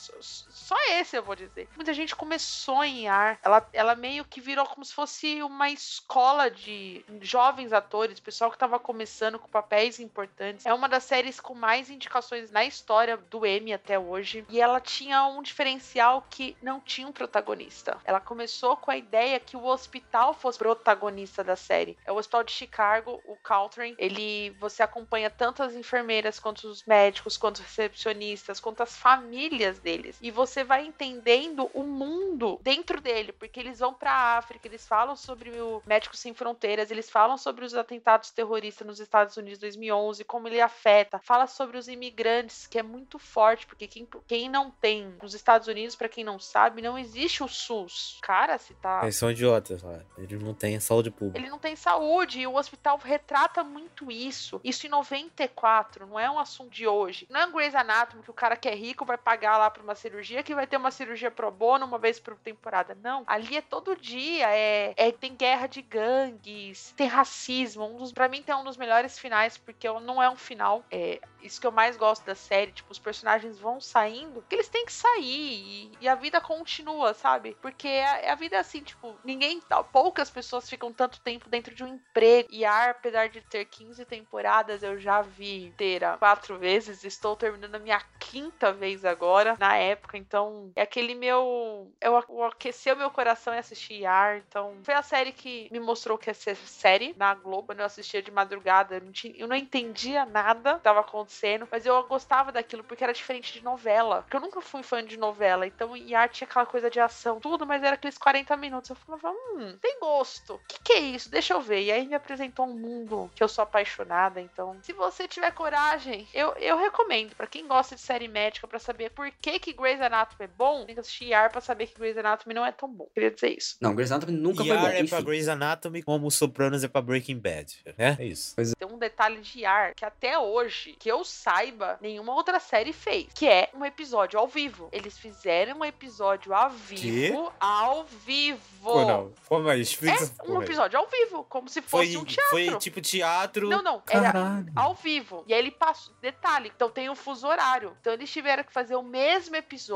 só 0.67 0.75
esse 0.89 1.15
eu 1.15 1.23
vou 1.23 1.33
dizer. 1.33 1.69
Muita 1.77 1.93
gente 1.93 2.13
começou 2.13 2.83
em 2.83 3.07
ar. 3.07 3.39
Ela, 3.41 3.65
ela 3.71 3.95
meio 3.95 4.25
que 4.25 4.41
virou 4.41 4.65
como 4.65 4.83
se 4.83 4.93
fosse 4.93 5.41
uma 5.41 5.69
escola 5.69 6.51
de 6.51 7.05
jovens 7.21 7.71
atores, 7.71 8.19
pessoal 8.19 8.51
que 8.51 8.57
tava 8.57 8.77
começando 8.77 9.39
com 9.39 9.47
papéis 9.47 9.97
importantes. 9.97 10.65
É 10.65 10.73
uma 10.73 10.89
das 10.89 11.05
séries 11.05 11.39
com 11.39 11.55
mais 11.55 11.89
indicações 11.89 12.51
na 12.51 12.65
história 12.65 13.15
do 13.15 13.45
Emmy 13.45 13.71
até 13.71 13.97
hoje. 13.97 14.45
E 14.49 14.59
ela 14.59 14.81
tinha 14.81 15.25
um 15.27 15.41
diferencial 15.41 16.25
que 16.29 16.57
não 16.61 16.81
tinha 16.81 17.07
um 17.07 17.13
protagonista. 17.13 17.97
Ela 18.03 18.19
começou 18.19 18.75
com 18.75 18.91
a 18.91 18.97
ideia 18.97 19.39
que 19.39 19.55
o 19.55 19.65
hospital 19.65 20.33
fosse 20.33 20.59
protagonista 20.59 21.45
da 21.45 21.55
série. 21.55 21.97
É 22.05 22.11
o 22.11 22.17
Hospital 22.17 22.43
de 22.43 22.51
Chicago, 22.51 23.21
o 23.25 23.37
Caltrain. 23.37 23.95
Ele 23.97 24.49
você 24.59 24.83
acompanha 24.83 25.29
tanto 25.29 25.63
as 25.63 25.73
enfermeiras 25.75 26.39
quanto 26.39 26.67
os 26.67 26.83
médicos, 26.83 27.37
quanto 27.37 27.59
os 27.59 27.61
recepcionistas, 27.61 28.59
quanto 28.59 28.83
as 28.83 28.97
famílias 28.97 29.79
deles. 29.79 30.17
E 30.21 30.29
você 30.29 30.56
vai 30.63 30.85
entendendo 30.85 31.69
o 31.73 31.83
mundo 31.83 32.59
dentro 32.61 32.99
dele, 33.01 33.31
porque 33.31 33.59
eles 33.59 33.79
vão 33.79 33.93
para 33.93 34.11
a 34.11 34.37
África, 34.37 34.67
eles 34.67 34.87
falam 34.87 35.15
sobre 35.15 35.49
o 35.61 35.81
Médicos 35.85 36.19
Sem 36.19 36.33
Fronteiras, 36.33 36.91
eles 36.91 37.09
falam 37.09 37.37
sobre 37.37 37.65
os 37.65 37.73
atentados 37.73 38.31
terroristas 38.31 38.85
nos 38.85 38.99
Estados 38.99 39.37
Unidos 39.37 39.59
2011, 39.59 40.23
como 40.23 40.47
ele 40.47 40.61
afeta. 40.61 41.19
Fala 41.19 41.47
sobre 41.47 41.77
os 41.77 41.87
imigrantes, 41.87 42.67
que 42.67 42.79
é 42.79 42.83
muito 42.83 43.19
forte, 43.19 43.65
porque 43.65 43.87
quem, 43.87 44.07
quem 44.27 44.49
não 44.49 44.71
tem 44.71 45.15
nos 45.21 45.33
Estados 45.33 45.67
Unidos, 45.67 45.95
pra 45.95 46.09
quem 46.09 46.23
não 46.23 46.39
sabe, 46.39 46.81
não 46.81 46.97
existe 46.97 47.43
o 47.43 47.47
SUS. 47.47 48.19
Cara, 48.21 48.57
se 48.57 48.73
tá. 48.75 49.01
Eles 49.03 49.15
são 49.15 49.31
idiotas 49.31 49.81
lá. 49.83 49.99
Eles 50.17 50.41
não 50.41 50.53
têm 50.53 50.79
saúde 50.79 51.11
pública. 51.11 51.39
Ele 51.39 51.49
não 51.49 51.59
tem 51.59 51.75
saúde 51.75 52.39
e 52.39 52.47
o 52.47 52.55
hospital 52.55 52.97
retrata 52.97 53.63
muito 53.63 54.11
isso. 54.11 54.59
Isso 54.63 54.85
em 54.85 54.89
94, 54.89 56.05
não 56.05 56.19
é 56.19 56.29
um 56.29 56.39
assunto 56.39 56.71
de 56.71 56.87
hoje. 56.87 57.27
Não 57.29 57.39
é 57.39 57.51
Grey's 57.51 57.75
Anatomy 57.75 58.23
que 58.23 58.31
o 58.31 58.33
cara 58.33 58.55
que 58.55 58.67
é 58.67 58.75
rico 58.75 59.05
vai 59.05 59.17
pagar 59.17 59.57
lá 59.57 59.69
pra 59.69 59.83
uma 59.83 59.95
cirurgia, 59.95 60.43
que 60.47 60.55
vai 60.55 60.65
ter 60.65 60.77
uma 60.77 60.91
cirurgia 60.91 61.29
pro 61.29 61.51
bono 61.51 61.85
uma 61.85 61.97
vez 61.97 62.21
por 62.21 62.33
temporada. 62.37 62.97
Não. 63.03 63.25
Ali 63.27 63.57
é 63.57 63.61
todo 63.61 63.97
dia. 63.97 64.47
É, 64.49 64.93
é 64.95 65.11
tem 65.11 65.35
guerra 65.35 65.67
de 65.67 65.81
gangues, 65.81 66.93
tem 66.95 67.05
racismo. 67.05 67.83
Um 67.83 67.97
dos, 67.97 68.13
pra 68.13 68.29
mim 68.29 68.41
tem 68.41 68.55
um 68.55 68.63
dos 68.63 68.77
melhores 68.77 69.19
finais, 69.19 69.57
porque 69.57 69.89
não 69.99 70.23
é 70.23 70.29
um 70.29 70.37
final. 70.37 70.85
É 70.89 71.19
isso 71.43 71.59
que 71.59 71.67
eu 71.67 71.71
mais 71.71 71.97
gosto 71.97 72.25
da 72.25 72.33
série. 72.33 72.71
Tipo, 72.71 72.93
os 72.93 72.97
personagens 72.97 73.59
vão 73.59 73.81
saindo, 73.81 74.41
que 74.47 74.55
eles 74.55 74.69
têm 74.69 74.85
que 74.85 74.93
sair. 74.93 75.19
E, 75.21 75.91
e 75.99 76.07
a 76.07 76.15
vida 76.15 76.39
continua, 76.39 77.13
sabe? 77.13 77.57
Porque 77.61 77.89
a, 77.89 78.31
a 78.31 78.35
vida 78.35 78.55
é 78.55 78.59
assim, 78.59 78.81
tipo, 78.81 79.17
ninguém. 79.25 79.61
Poucas 79.91 80.29
pessoas 80.29 80.69
ficam 80.69 80.93
tanto 80.93 81.19
tempo 81.19 81.49
dentro 81.49 81.75
de 81.75 81.83
um 81.83 81.87
emprego. 81.87 82.47
E 82.53 82.63
a, 82.63 82.91
apesar 82.91 83.27
de 83.27 83.41
ter 83.41 83.65
15 83.65 84.05
temporadas, 84.05 84.81
eu 84.81 84.97
já 84.97 85.21
vi 85.21 85.65
inteira 85.65 86.15
quatro 86.17 86.57
vezes. 86.57 87.03
Estou 87.03 87.35
terminando 87.35 87.75
a 87.75 87.79
minha 87.79 88.01
quinta 88.17 88.71
vez 88.71 89.03
agora, 89.03 89.57
na 89.59 89.75
época. 89.75 90.17
Então, 90.17 90.36
é 90.75 90.81
aquele 90.81 91.15
meu. 91.15 91.91
Eu, 92.01 92.23
eu 92.29 92.43
aqueceu 92.43 92.95
meu 92.95 93.09
coração 93.09 93.53
e 93.53 93.57
assisti 93.57 93.95
Yar. 94.01 94.37
Então, 94.37 94.75
foi 94.83 94.93
a 94.93 95.01
série 95.01 95.31
que 95.31 95.67
me 95.71 95.79
mostrou 95.79 96.17
que 96.17 96.29
ia 96.29 96.33
ser 96.33 96.55
série 96.55 97.15
na 97.17 97.33
Globo. 97.33 97.67
Quando 97.67 97.79
eu 97.79 97.85
assistia 97.85 98.21
de 98.21 98.31
madrugada, 98.31 98.95
eu 98.95 99.01
não, 99.01 99.11
tinha, 99.11 99.33
eu 99.37 99.47
não 99.47 99.55
entendia 99.55 100.25
nada 100.25 100.73
que 100.73 100.77
estava 100.79 101.01
acontecendo, 101.01 101.67
mas 101.71 101.85
eu 101.85 102.03
gostava 102.03 102.51
daquilo 102.51 102.83
porque 102.83 103.03
era 103.03 103.13
diferente 103.13 103.53
de 103.53 103.63
novela. 103.63 104.21
Porque 104.23 104.37
eu 104.37 104.41
nunca 104.41 104.61
fui 104.61 104.83
fã 104.83 105.03
de 105.03 105.17
novela. 105.17 105.65
Então, 105.65 105.95
Yar 105.95 106.29
tinha 106.29 106.47
aquela 106.47 106.65
coisa 106.65 106.89
de 106.89 106.99
ação, 106.99 107.39
tudo, 107.39 107.65
mas 107.65 107.83
era 107.83 107.95
aqueles 107.95 108.17
40 108.17 108.55
minutos. 108.57 108.89
Eu 108.89 108.95
falava, 108.95 109.31
hum, 109.31 109.77
tem 109.81 109.99
gosto. 109.99 110.55
O 110.55 110.61
que, 110.67 110.79
que 110.83 110.93
é 110.93 110.99
isso? 110.99 111.29
Deixa 111.29 111.53
eu 111.53 111.61
ver. 111.61 111.83
E 111.83 111.91
aí 111.91 112.07
me 112.07 112.15
apresentou 112.15 112.65
um 112.65 112.73
mundo 112.73 113.29
que 113.35 113.43
eu 113.43 113.47
sou 113.47 113.63
apaixonada. 113.63 114.39
Então, 114.41 114.77
se 114.81 114.93
você 114.93 115.27
tiver 115.27 115.51
coragem, 115.51 116.27
eu, 116.33 116.53
eu 116.53 116.77
recomendo. 116.77 117.35
para 117.35 117.47
quem 117.47 117.67
gosta 117.67 117.95
de 117.95 118.01
série 118.01 118.27
médica, 118.27 118.67
para 118.67 118.79
saber 118.79 119.11
por 119.11 119.29
que 119.31 119.59
que 119.59 119.73
Grey's 119.73 120.01
Anatomy 120.01 120.26
é 120.39 120.47
bom, 120.47 120.85
tem 120.85 120.95
que 120.95 121.01
assistir 121.01 121.25
Yar 121.29 121.51
pra 121.51 121.61
saber 121.61 121.87
que 121.87 121.97
Grey's 121.99 122.17
Anatomy 122.17 122.53
não 122.53 122.65
é 122.65 122.71
tão 122.71 122.89
bom. 122.89 123.07
Queria 123.13 123.31
dizer 123.31 123.57
isso. 123.57 123.77
Não, 123.81 123.93
Grey's 123.95 124.11
Anatomy 124.11 124.37
nunca 124.37 124.63
Yar 124.63 124.79
foi 124.79 124.89
bom. 124.89 124.93
é 124.95 124.99
Enfim. 124.99 125.09
pra 125.09 125.21
Grey's 125.21 125.47
Anatomy 125.47 126.01
como 126.03 126.29
Sopranos 126.31 126.83
é 126.83 126.87
pra 126.87 127.01
Breaking 127.01 127.39
Bad, 127.39 127.83
né? 127.97 128.17
É 128.19 128.25
isso. 128.25 128.55
Tem 128.55 128.87
um 128.87 128.97
detalhe 128.97 129.39
de 129.41 129.61
Yar 129.61 129.93
que 129.95 130.05
até 130.05 130.37
hoje, 130.39 130.95
que 130.99 131.09
eu 131.09 131.23
saiba, 131.23 131.97
nenhuma 132.01 132.33
outra 132.33 132.59
série 132.59 132.93
fez, 132.93 133.27
que 133.33 133.47
é 133.47 133.69
um 133.73 133.85
episódio 133.85 134.39
ao 134.39 134.47
vivo. 134.47 134.89
Eles 134.91 135.17
fizeram 135.17 135.79
um 135.79 135.85
episódio 135.85 136.53
ao 136.53 136.69
vivo, 136.69 137.51
ao 137.59 138.05
vivo. 138.05 138.59
Pô, 138.81 139.05
não. 139.05 139.33
Mas 139.63 139.81
explica 139.81 140.13
essa 140.15 140.33
É 140.43 140.49
um 140.49 140.61
episódio 140.61 140.97
ao 140.99 141.07
vivo, 141.07 141.43
como 141.45 141.67
se 141.67 141.81
Foi, 141.81 142.05
fosse 142.05 142.17
um 142.17 142.23
teatro. 142.25 142.49
foi 142.51 142.77
tipo 142.77 143.01
teatro. 143.01 143.67
Não, 143.69 143.81
não, 143.81 144.01
era 144.09 144.31
Caralho. 144.31 144.71
ao 144.75 144.93
vivo. 144.95 145.43
E 145.47 145.53
aí 145.53 145.59
ele 145.59 145.71
passou. 145.71 146.13
Detalhe, 146.21 146.71
então 146.75 146.89
tem 146.89 147.09
o 147.09 147.15
fuso 147.15 147.47
horário. 147.47 147.95
Então 148.01 148.13
eles 148.13 148.31
tiveram 148.31 148.63
que 148.63 148.71
fazer 148.71 148.95
o 148.95 149.03
mesmo 149.03 149.55
episódio 149.55 149.87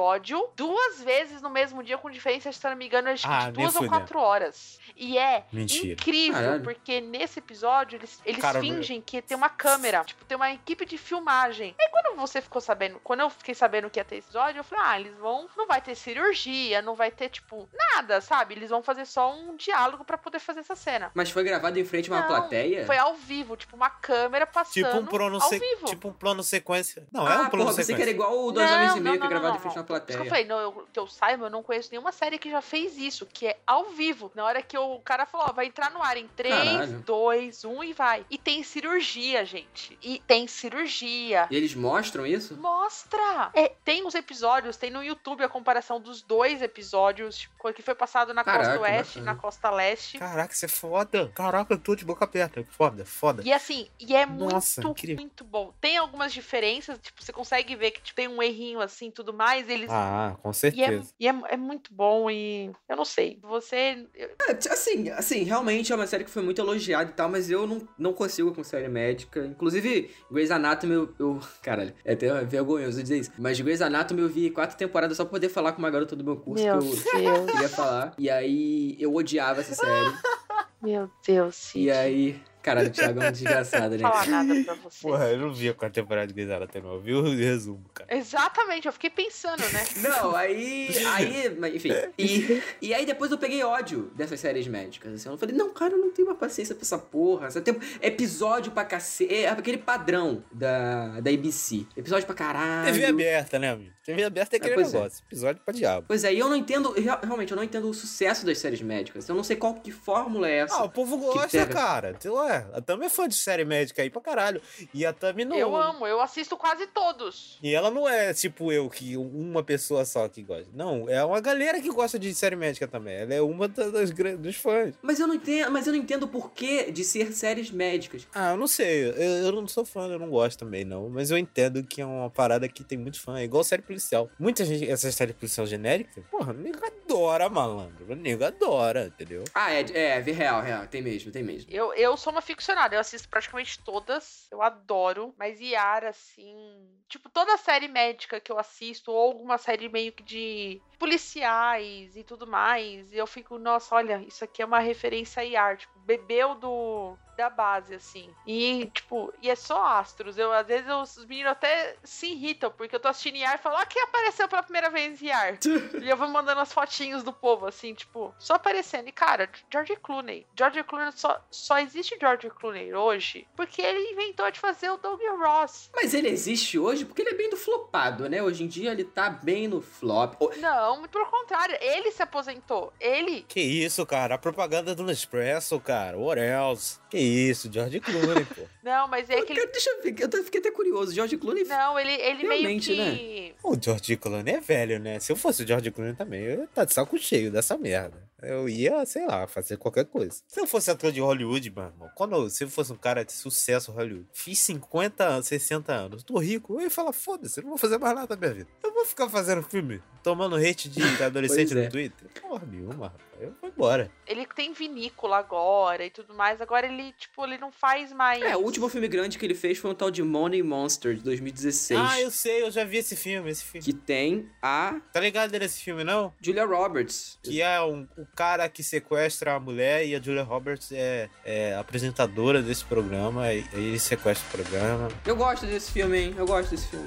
duas 0.55 1.01
vezes 1.01 1.41
no 1.41 1.49
mesmo 1.49 1.83
dia, 1.83 1.97
com 1.97 2.09
diferença, 2.09 2.51
se 2.51 2.63
não 2.69 2.75
me 2.75 2.85
engano, 2.85 3.09
acho 3.09 3.23
que 3.27 3.33
Ah, 3.33 3.45
de 3.47 3.51
duas 3.53 3.75
ou 3.75 3.87
quatro 3.87 4.19
horas. 4.19 4.79
E 4.95 5.17
é 5.17 5.45
Mentira. 5.51 5.93
incrível, 5.93 6.39
Caralho. 6.41 6.63
porque 6.63 7.01
nesse 7.01 7.39
episódio 7.39 7.97
eles, 7.97 8.21
eles 8.25 8.41
Cara, 8.41 8.59
fingem 8.59 9.01
que 9.01 9.21
tem 9.21 9.35
uma 9.35 9.49
câmera, 9.49 10.03
tipo, 10.03 10.23
tem 10.25 10.35
uma 10.35 10.51
equipe 10.51 10.85
de 10.85 10.97
filmagem. 10.97 11.75
Aí 11.79 11.89
quando 11.89 12.15
você 12.17 12.41
ficou 12.41 12.61
sabendo, 12.61 12.99
quando 13.03 13.21
eu 13.21 13.29
fiquei 13.29 13.55
sabendo 13.55 13.89
que 13.89 13.99
ia 13.99 14.05
ter 14.05 14.17
esse 14.17 14.27
episódio, 14.27 14.59
eu 14.59 14.63
falei, 14.63 14.83
ah, 14.87 14.99
eles 14.99 15.17
vão. 15.17 15.49
Não 15.57 15.67
vai 15.67 15.81
ter 15.81 15.95
cirurgia, 15.95 16.81
não 16.81 16.95
vai 16.95 17.11
ter, 17.11 17.29
tipo, 17.29 17.67
nada, 17.95 18.21
sabe? 18.21 18.53
Eles 18.55 18.69
vão 18.69 18.81
fazer 18.83 19.05
só 19.05 19.33
um 19.33 19.55
diálogo 19.55 20.03
pra 20.03 20.17
poder 20.17 20.39
fazer 20.39 20.59
essa 20.61 20.75
cena. 20.75 21.11
Mas 21.13 21.29
foi 21.31 21.43
gravado 21.43 21.79
em 21.79 21.85
frente 21.85 22.09
a 22.09 22.13
uma 22.15 22.21
Não, 22.21 22.27
plateia? 22.27 22.85
Foi 22.85 22.97
ao 22.97 23.15
vivo, 23.15 23.55
tipo, 23.55 23.75
uma 23.75 23.89
câmera 23.89 24.45
passando 24.45 24.73
Tipo 24.73 24.97
um 24.97 25.05
plano 25.05 25.35
ao 25.35 25.41
se- 25.41 25.59
vivo. 25.59 25.85
tipo 25.85 26.07
um 26.09 26.13
plano 26.13 26.43
sequência. 26.43 27.07
Não, 27.11 27.25
ah, 27.25 27.33
é 27.33 27.33
um 27.33 27.49
plano 27.49 27.49
porra, 27.65 27.65
pensei 27.75 27.83
sequência. 27.83 27.95
que 27.95 28.01
era 28.01 28.11
igual 28.11 28.45
o 28.45 28.51
Dois 28.51 28.69
Não, 28.69 28.75
Homens 28.77 28.91
e 28.91 28.95
não, 28.95 29.03
Meio, 29.03 29.13
que 29.15 29.19
não, 29.19 29.25
é 29.25 29.29
gravado 29.29 29.49
não, 29.53 29.57
em 29.57 29.59
frente 29.61 29.77
a 29.77 29.81
uma 29.81 29.85
Por 29.85 29.95
isso 30.11 30.21
que 30.21 30.27
eu 30.27 30.29
falei, 30.29 30.45
não, 30.45 30.59
eu- 30.59 30.87
que 30.93 30.99
eu 30.99 31.07
saiba, 31.07 31.45
eu 31.45 31.49
não 31.49 31.63
conheço 31.63 31.89
nenhuma 31.91 32.11
série 32.11 32.37
que 32.37 32.49
já 32.49 32.61
fez 32.61 32.97
isso, 32.97 33.25
que 33.25 33.47
é 33.47 33.57
ao 33.65 33.89
vivo. 33.91 34.31
Na 34.35 34.45
hora 34.45 34.61
que 34.61 34.77
o 34.77 34.99
cara 34.99 35.25
falou, 35.25 35.47
ó, 35.49 35.53
vai 35.53 35.65
entrar 35.65 35.91
no 35.91 36.01
ar 36.01 36.17
em 36.17 36.27
3, 36.29 36.53
Caralho. 36.55 36.99
2, 36.99 37.65
1 37.65 37.83
e 37.83 37.93
vai. 37.93 38.25
E 38.29 38.37
tem 38.37 38.63
cirurgia, 38.63 39.43
gente. 39.45 39.97
E 40.01 40.19
tem 40.27 40.47
cirurgia. 40.47 41.47
E 41.49 41.55
eles 41.55 41.73
mostram 41.75 42.25
isso? 42.25 42.55
Mostra! 42.57 43.51
É, 43.53 43.69
tem 43.83 44.05
os 44.05 44.15
episódios, 44.15 44.77
tem 44.77 44.89
no 44.89 45.03
YouTube 45.03 45.43
a 45.43 45.49
comparação 45.49 45.99
dos 45.99 46.21
dois 46.21 46.61
episódios, 46.61 47.37
tipo, 47.37 47.73
que 47.73 47.81
foi 47.81 47.95
passado 47.95 48.33
na 48.33 48.43
Caraca, 48.43 48.65
costa 48.69 48.81
oeste 48.81 49.17
e 49.17 49.21
bacana. 49.21 49.33
na 49.35 49.41
costa 49.41 49.69
leste. 49.71 50.17
Caraca, 50.17 50.53
isso 50.53 50.65
é 50.65 50.67
foda. 50.67 51.31
Caraca, 51.35 51.73
eu 51.73 51.77
tô 51.79 51.95
de 51.95 52.03
boca 52.05 52.25
aberta. 52.25 52.65
Foda, 52.71 53.05
foda. 53.05 53.43
E 53.45 53.51
assim, 53.53 53.87
e 53.99 54.15
é 54.15 54.25
Nossa, 54.25 54.81
muito, 54.81 54.97
incrível. 54.99 55.21
muito 55.23 55.43
bom. 55.43 55.73
Tem 55.79 55.97
algumas 55.97 56.33
diferenças, 56.33 56.97
tipo, 56.99 57.23
você 57.23 57.31
consegue 57.31 57.75
ver 57.75 57.91
que 57.91 58.01
tipo, 58.01 58.15
tem 58.15 58.27
um 58.27 58.41
errinho 58.41 58.81
assim 58.81 59.07
e 59.07 59.11
tudo 59.11 59.33
mais. 59.33 59.69
Eles. 59.69 59.89
Ah, 59.93 60.37
com 60.41 60.49
e 60.49 60.51
é, 60.51 60.53
certeza. 60.53 61.13
e 61.19 61.27
é, 61.27 61.33
é 61.49 61.57
muito 61.57 61.93
bom 61.93 62.29
e. 62.31 62.71
Eu 62.87 62.95
não 62.95 63.05
sei. 63.05 63.39
Você. 63.43 64.07
eu- 64.15 64.29
É, 64.47 64.51
assim, 64.71 65.09
assim, 65.09 65.43
realmente 65.43 65.91
é 65.91 65.95
uma 65.95 66.07
série 66.07 66.23
que 66.23 66.29
foi 66.29 66.41
muito 66.41 66.61
elogiada 66.61 67.09
e 67.09 67.13
tal, 67.13 67.27
mas 67.29 67.49
eu 67.51 67.67
não, 67.67 67.87
não 67.97 68.13
consigo 68.13 68.53
com 68.53 68.63
série 68.63 68.87
médica. 68.87 69.45
Inclusive, 69.45 70.09
Grey's 70.31 70.51
Anatomy, 70.51 70.93
eu, 70.93 71.13
eu- 71.19 71.39
Caralho, 71.61 71.93
é 72.05 72.13
até 72.13 72.43
vergonhoso 72.45 73.01
dizer 73.01 73.17
isso. 73.19 73.31
Mas 73.37 73.59
Grey's 73.59 73.81
Anatomy 73.81 74.21
eu 74.21 74.29
vi 74.29 74.49
quatro 74.49 74.77
temporadas 74.77 75.17
só 75.17 75.23
pra 75.25 75.31
poder 75.31 75.49
falar 75.49 75.73
com 75.73 75.79
uma 75.79 75.89
garota 75.91 76.15
do 76.15 76.23
meu 76.23 76.37
curso 76.37 76.63
Meu 76.63 76.79
que 76.79 76.85
eu 76.87 76.91
Deus. 77.21 77.51
queria 77.51 77.69
falar. 77.69 78.13
E 78.17 78.29
aí 78.29 78.95
eu 78.99 79.13
odiava 79.13 79.61
essa 79.61 79.75
série. 79.75 80.15
Meu 80.81 81.11
Deus, 81.25 81.55
Cid. 81.55 81.85
e 81.85 81.91
aí. 81.91 82.41
Caralho, 82.61 82.87
o 82.87 82.91
Thiago 82.91 83.21
é 83.21 83.29
um 83.29 83.31
desgraçado, 83.31 83.95
né? 83.97 84.03
Não 84.03 84.11
vou 84.11 84.23
falar 84.23 84.43
nada 84.43 84.63
pra 84.63 84.75
você. 84.75 85.01
Porra, 85.01 85.25
eu 85.29 85.37
não 85.39 85.53
vi 85.53 85.69
a 85.69 85.73
quarta 85.73 86.01
temporada 86.01 86.27
de 86.27 86.33
Grey's 86.33 86.51
Anatomy, 86.51 86.85
não. 86.85 86.93
Eu 86.93 86.99
vi 87.01 87.13
o 87.13 87.21
resumo, 87.35 87.83
cara. 87.93 88.15
Exatamente, 88.15 88.85
eu 88.87 88.93
fiquei 88.93 89.09
pensando, 89.09 89.59
né? 89.61 89.83
Não, 90.01 90.35
aí. 90.35 90.89
Aí, 91.13 91.55
mas, 91.59 91.75
enfim. 91.75 91.89
E, 92.17 92.61
e 92.81 92.93
aí 92.93 93.05
depois 93.05 93.31
eu 93.31 93.37
peguei 93.37 93.63
ódio 93.63 94.11
dessas 94.15 94.39
séries 94.39 94.67
médicas. 94.67 95.13
Assim, 95.13 95.29
eu 95.29 95.37
falei, 95.37 95.55
não, 95.55 95.73
cara, 95.73 95.93
eu 95.93 95.97
não 95.99 96.11
tenho 96.11 96.27
uma 96.27 96.35
paciência 96.35 96.73
pra 96.75 96.83
essa 96.83 96.97
porra. 96.97 97.49
Você 97.49 97.61
tem 97.61 97.77
episódio 98.01 98.71
pra 98.71 98.83
cacete. 98.85 99.33
É 99.33 99.49
aquele 99.49 99.77
padrão 99.77 100.43
da, 100.51 101.19
da 101.19 101.31
ABC. 101.31 101.85
Episódio 101.95 102.25
pra 102.25 102.35
caralho. 102.35 102.91
TV 102.93 103.05
aberta, 103.05 103.59
né, 103.59 103.71
amigo? 103.71 103.91
TV 104.03 104.23
aberta 104.23 104.55
é 104.55 104.57
aquele 104.57 104.73
pois 104.75 104.93
é. 104.93 104.97
negócio. 104.97 105.23
Episódio 105.27 105.61
pra 105.63 105.73
diabo. 105.73 106.05
Pois 106.07 106.23
é, 106.23 106.33
e 106.33 106.39
eu 106.39 106.49
não 106.49 106.55
entendo, 106.55 106.91
real- 106.93 107.19
realmente, 107.23 107.51
eu 107.51 107.55
não 107.55 107.63
entendo 107.63 107.87
o 107.89 107.93
sucesso 107.93 108.45
das 108.45 108.57
séries 108.57 108.81
médicas. 108.81 109.27
Eu 109.29 109.35
não 109.35 109.43
sei 109.43 109.55
qual 109.55 109.75
que 109.75 109.91
fórmula 109.91 110.49
é 110.49 110.57
essa. 110.59 110.75
Ah, 110.75 110.83
o 110.85 110.89
povo 110.89 111.17
gosta, 111.17 111.49
pega. 111.49 111.71
cara. 111.73 112.13
Ué, 112.51 112.65
a 112.73 112.81
Tami 112.81 113.05
é 113.05 113.09
fã 113.09 113.27
de 113.27 113.35
série 113.35 113.63
médica 113.63 114.01
aí 114.01 114.09
pra 114.09 114.21
caralho. 114.21 114.61
E 114.93 115.05
a 115.05 115.13
Tami 115.13 115.45
não. 115.45 115.55
Eu 115.55 115.75
amo, 115.75 116.05
eu 116.05 116.19
assisto 116.19 116.57
quase 116.57 116.85
todos. 116.87 117.57
E 117.63 117.73
ela 117.73 117.89
não 117.89 118.07
é 118.07 118.33
tipo 118.33 118.71
eu, 118.71 118.89
que 118.89 119.15
uma 119.17 119.63
pessoa 119.63 120.03
só 120.05 120.27
que 120.27 120.41
gosta. 120.43 120.67
Não, 120.73 121.09
é 121.09 121.23
uma 121.23 121.39
galera 121.39 121.79
que 121.81 121.89
gosta 121.89 122.19
de 122.19 122.33
série 122.35 122.55
médica 122.55 122.87
também. 122.87 123.15
Ela 123.15 123.33
é 123.33 123.41
uma 123.41 123.67
da- 123.67 123.89
das, 123.89 124.11
gran- 124.11 124.35
dos 124.35 124.55
fãs. 124.55 124.93
Mas 125.01 125.19
eu 125.19 125.27
não 125.27 125.35
entendo, 125.35 125.71
mas 125.71 125.87
eu 125.87 125.93
não 125.93 125.99
entendo 125.99 126.23
o 126.23 126.27
porquê 126.27 126.91
de 126.91 127.03
ser 127.03 127.31
séries 127.33 127.71
médicas. 127.71 128.27
Ah, 128.33 128.51
eu 128.51 128.57
não 128.57 128.67
sei. 128.67 129.09
Eu, 129.09 129.13
eu 129.45 129.51
não 129.53 129.67
sou 129.67 129.85
fã, 129.85 130.07
eu 130.07 130.19
não 130.19 130.29
gosto 130.29 130.59
também, 130.59 130.83
não. 130.83 131.09
Mas 131.09 131.31
eu 131.31 131.37
entendo 131.37 131.83
que 131.83 132.01
é 132.01 132.05
uma 132.05 132.29
parada 132.29 132.67
que 132.67 132.83
tem 132.83 132.97
muitos 132.97 133.19
fãs. 133.19 133.39
É 133.39 133.43
igual 133.43 133.63
série 133.63 133.81
policial. 133.81 134.29
Muita 134.37 134.65
gente, 134.65 134.89
essa 134.89 135.11
série 135.11 135.33
policial 135.33 135.65
genérica, 135.65 136.21
porra, 136.29 136.51
o 136.51 136.57
nego 136.57 136.79
adora, 136.85 137.49
malandro. 137.49 138.05
O 138.09 138.15
nego 138.15 138.43
adora, 138.43 139.07
entendeu? 139.07 139.43
Ah, 139.53 139.73
é, 139.73 139.85
é, 139.93 140.05
é 140.17 140.19
real, 140.19 140.61
real. 140.61 140.87
Tem 140.87 141.01
mesmo, 141.01 141.31
tem 141.31 141.43
mesmo. 141.43 141.69
Eu, 141.71 141.93
eu 141.93 142.17
sou 142.17 142.31
uma 142.31 142.40
ficcionada, 142.41 142.95
eu 142.95 142.99
assisto 142.99 143.29
praticamente 143.29 143.83
todas, 143.83 144.47
eu 144.51 144.61
adoro, 144.61 145.33
mas 145.37 145.59
Yara, 145.59 146.09
assim. 146.09 146.87
Tipo, 147.07 147.29
toda 147.29 147.57
série 147.57 147.87
médica 147.87 148.39
que 148.39 148.51
eu 148.51 148.59
assisto, 148.59 149.11
ou 149.11 149.17
alguma 149.17 149.57
série 149.57 149.89
meio 149.89 150.11
que 150.11 150.23
de 150.23 150.81
policiais 150.99 152.15
e 152.15 152.23
tudo 152.23 152.45
mais, 152.47 153.11
e 153.11 153.17
eu 153.17 153.27
fico, 153.27 153.57
nossa, 153.57 153.95
olha, 153.95 154.23
isso 154.27 154.43
aqui 154.43 154.61
é 154.61 154.65
uma 154.65 154.79
referência 154.79 155.41
a 155.41 155.43
Yara, 155.43 155.77
tipo, 155.77 155.99
bebeu 155.99 156.55
do. 156.55 157.17
Da 157.37 157.49
base, 157.49 157.95
assim. 157.95 158.29
E, 158.45 158.89
tipo, 158.93 159.33
e 159.41 159.49
é 159.49 159.55
só 159.55 159.83
astros. 159.85 160.37
Eu, 160.37 160.51
às 160.51 160.67
vezes, 160.67 160.87
eu- 160.87 160.99
os 161.01 161.25
meninos 161.25 161.51
até 161.51 161.95
se 162.03 162.27
irritam, 162.27 162.71
porque 162.71 162.95
eu 162.95 162.99
tô 162.99 163.07
assistindo 163.07 163.37
Yar 163.37 163.55
e 163.55 163.57
falo, 163.57 163.77
ó, 163.77 163.85
quem 163.85 164.01
apareceu 164.03 164.47
pela 164.47 164.61
primeira 164.63 164.89
vez 164.89 165.21
em 165.21 165.27
Yar? 165.27 165.57
e 166.03 166.09
eu 166.09 166.17
vou 166.17 166.27
mandando 166.27 166.61
as 166.61 166.71
fotinhos 166.71 167.23
do 167.23 167.33
povo, 167.33 167.65
assim, 167.65 167.93
tipo, 167.93 168.33
só 168.37 168.55
aparecendo. 168.55 169.07
E, 169.07 169.11
cara, 169.11 169.49
George 169.71 169.95
Clooney. 169.97 170.45
George 170.57 170.83
Clooney 170.83 171.11
só, 171.13 171.39
só 171.49 171.79
existe 171.79 172.17
George 172.19 172.49
Clooney 172.49 172.93
hoje 172.93 173.47
porque 173.55 173.81
ele 173.81 174.11
inventou 174.11 174.49
de 174.51 174.59
fazer 174.59 174.89
o 174.89 174.97
Doug 174.97 175.19
Ross. 175.39 175.89
Mas 175.95 176.13
ele 176.13 176.27
existe 176.29 176.77
hoje 176.77 177.05
porque 177.05 177.21
ele 177.21 177.31
é 177.31 177.35
bem 177.35 177.49
do 177.49 177.57
flopado, 177.57 178.29
né? 178.29 178.41
Hoje 178.43 178.63
em 178.63 178.67
dia 178.67 178.91
ele 178.91 179.03
tá 179.03 179.29
bem 179.29 179.67
no 179.67 179.81
flop. 179.81 180.35
Não, 180.57 180.97
muito 180.99 181.11
pelo 181.11 181.25
contrário. 181.27 181.75
Ele 181.81 182.11
se 182.11 182.21
aposentou. 182.21 182.93
Ele. 182.99 183.41
Que 183.47 183.61
isso, 183.61 184.05
cara? 184.05 184.35
A 184.35 184.37
propaganda 184.37 184.93
do 184.93 185.03
Nespresso, 185.03 185.79
cara. 185.79 186.17
What 186.17 186.39
else? 186.39 186.99
Que 187.11 187.17
isso, 187.17 187.69
George 187.69 187.99
Clooney, 187.99 188.45
pô. 188.45 188.61
Não, 188.81 189.05
mas 189.09 189.29
é 189.29 189.41
que 189.41 189.51
ele. 189.51 189.67
Deixa 189.67 189.89
eu 189.89 190.01
ver, 190.01 190.15
eu 190.33 190.43
fiquei 190.45 190.61
até 190.61 190.71
curioso. 190.71 191.13
George 191.13 191.37
Clooney. 191.37 191.65
Não, 191.65 191.99
ele, 191.99 192.13
ele 192.13 192.47
meio 192.47 192.61
Realmente, 192.61 192.95
né? 192.95 193.15
que. 193.17 193.53
O 193.61 193.77
George 193.79 194.15
Clooney 194.15 194.55
é 194.55 194.61
velho, 194.61 194.97
né? 194.97 195.19
Se 195.19 195.29
eu 195.29 195.35
fosse 195.35 195.61
o 195.61 195.67
George 195.67 195.91
Clooney 195.91 196.15
também, 196.15 196.41
eu 196.41 196.61
ia 196.61 196.67
tá 196.73 196.85
de 196.85 196.93
saco 196.93 197.17
cheio 197.17 197.51
dessa 197.51 197.77
merda. 197.77 198.17
Eu 198.41 198.67
ia, 198.67 199.05
sei 199.05 199.25
lá, 199.25 199.47
fazer 199.47 199.77
qualquer 199.77 200.05
coisa. 200.05 200.41
Se 200.47 200.59
eu 200.59 200.67
fosse 200.67 200.89
ator 200.89 201.11
de 201.11 201.21
Hollywood, 201.21 201.69
meu 201.69 201.83
irmão, 201.85 202.09
quando 202.15 202.35
eu, 202.35 202.49
se 202.49 202.63
eu 202.63 202.69
fosse 202.69 202.91
um 202.91 202.97
cara 202.97 203.23
de 203.23 203.31
sucesso 203.31 203.91
Hollywood, 203.91 204.27
fiz 204.33 204.59
50 204.59 205.23
anos, 205.23 205.47
60 205.47 205.93
anos, 205.93 206.23
tô 206.23 206.37
rico, 206.39 206.73
eu 206.75 206.81
ia 206.81 206.89
falar, 206.89 207.13
foda-se, 207.13 207.59
eu 207.59 207.63
não 207.63 207.69
vou 207.71 207.77
fazer 207.77 207.97
mais 207.97 208.15
nada 208.15 208.27
da 208.27 208.35
minha 208.35 208.53
vida. 208.53 208.69
Eu 208.83 208.93
vou 208.93 209.05
ficar 209.05 209.29
fazendo 209.29 209.63
filme, 209.63 210.01
tomando 210.23 210.55
hate 210.55 210.89
de 210.89 211.01
adolescente 211.23 211.77
é. 211.77 211.83
no 211.83 211.89
Twitter? 211.89 212.29
Porra 212.41 212.65
nenhuma, 212.65 213.05
rapaz. 213.07 213.31
Eu 213.41 213.55
vou 213.59 213.71
embora. 213.71 214.11
Ele 214.27 214.45
tem 214.45 214.71
vinícola 214.71 215.37
agora 215.37 216.05
e 216.05 216.11
tudo 216.11 216.31
mais. 216.35 216.61
Agora 216.61 216.85
ele, 216.85 217.11
tipo, 217.13 217.43
ele 217.43 217.57
não 217.57 217.71
faz 217.71 218.13
mais. 218.13 218.39
É, 218.43 218.55
o 218.55 218.59
último 218.59 218.87
filme 218.87 219.07
grande 219.07 219.39
que 219.39 219.45
ele 219.45 219.55
fez 219.55 219.79
foi 219.79 219.89
um 219.89 219.95
tal 219.95 220.11
de 220.11 220.21
Money 220.21 220.61
Monster, 220.61 221.15
de 221.15 221.23
2016. 221.23 221.99
Ah, 221.99 222.21
eu 222.21 222.29
sei, 222.29 222.61
eu 222.61 222.69
já 222.69 222.83
vi 222.83 222.97
esse 222.97 223.15
filme, 223.15 223.49
esse 223.49 223.63
filme. 223.63 223.83
Que 223.83 223.93
tem 223.93 224.47
a 224.61 225.01
Tá 225.11 225.19
ligado 225.19 225.51
nesse 225.57 225.81
filme, 225.81 226.03
não? 226.03 226.31
Julia 226.39 226.65
Roberts. 226.65 227.39
Que 227.41 227.61
é 227.61 227.81
um, 227.81 228.07
o 228.15 228.25
cara 228.35 228.67
que 228.69 228.83
sequestra 228.83 229.55
a 229.55 229.59
mulher 229.59 230.05
e 230.05 230.15
a 230.15 230.21
Julia 230.21 230.43
Roberts 230.43 230.91
é, 230.91 231.29
é 231.45 231.75
apresentadora 231.75 232.61
desse 232.61 232.83
programa. 232.85 233.51
E 233.53 233.65
ele 233.73 233.99
sequestra 233.99 234.45
o 234.47 234.63
programa. 234.63 235.07
Eu 235.25 235.35
gosto 235.35 235.65
desse 235.65 235.91
filme, 235.91 236.17
hein? 236.17 236.35
Eu 236.37 236.45
gosto 236.45 236.71
desse 236.71 236.87
filme. 236.87 237.05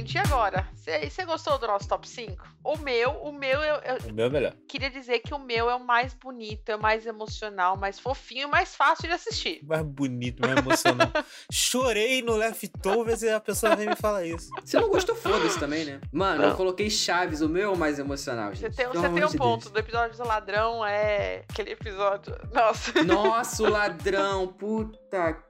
Ouvinte, 0.00 0.16
e 0.16 0.18
agora? 0.18 0.66
Você 0.74 1.24
gostou 1.26 1.58
do 1.58 1.66
nosso 1.66 1.86
top 1.86 2.08
5? 2.08 2.42
O 2.64 2.76
meu, 2.78 3.10
o 3.22 3.32
meu, 3.32 3.60
eu, 3.62 3.74
eu 3.76 3.96
O 4.08 4.12
meu 4.12 4.26
é 4.26 4.30
melhor. 4.30 4.54
queria 4.66 4.90
dizer 4.90 5.18
que 5.20 5.34
o 5.34 5.38
meu 5.38 5.68
é 5.68 5.74
o 5.74 5.84
mais 5.84 6.14
bonito, 6.14 6.68
é 6.70 6.76
o 6.76 6.80
mais 6.80 7.04
emocional, 7.06 7.76
mais 7.76 7.98
fofinho 7.98 8.48
e 8.48 8.50
mais 8.50 8.74
fácil 8.74 9.06
de 9.08 9.14
assistir. 9.14 9.60
Mais 9.64 9.82
bonito, 9.82 10.40
mais 10.40 10.58
emocional. 10.58 11.08
Chorei 11.52 12.22
no 12.22 12.34
Leftovers 12.36 13.22
e 13.22 13.28
a 13.28 13.40
pessoa 13.40 13.76
vem 13.76 13.88
me 13.88 13.96
falar 13.96 14.24
isso. 14.24 14.48
Você 14.64 14.80
não 14.80 14.88
gostou, 14.88 15.14
foda-se 15.14 15.58
também, 15.58 15.84
né? 15.84 16.00
Mano, 16.10 16.42
Não. 16.42 16.48
eu 16.50 16.56
coloquei 16.56 16.88
Chaves, 16.90 17.40
o 17.42 17.48
meu 17.48 17.70
é 17.70 17.74
o 17.74 17.76
mais 17.76 17.98
emocional, 17.98 18.50
Você 18.50 18.62
gente. 18.66 18.76
tem, 18.76 18.88
Pelo 18.88 19.00
você 19.02 19.08
tem 19.14 19.24
um 19.24 19.28
de 19.28 19.36
ponto 19.36 19.60
Deus. 19.62 19.72
do 19.72 19.78
episódio 19.78 20.16
do 20.16 20.26
ladrão, 20.26 20.84
é 20.84 21.44
aquele 21.48 21.72
episódio. 21.72 22.34
Nossa. 22.52 23.04
Nossa, 23.04 23.62
o 23.62 23.70
ladrão, 23.70 24.48
puta. 24.48 24.98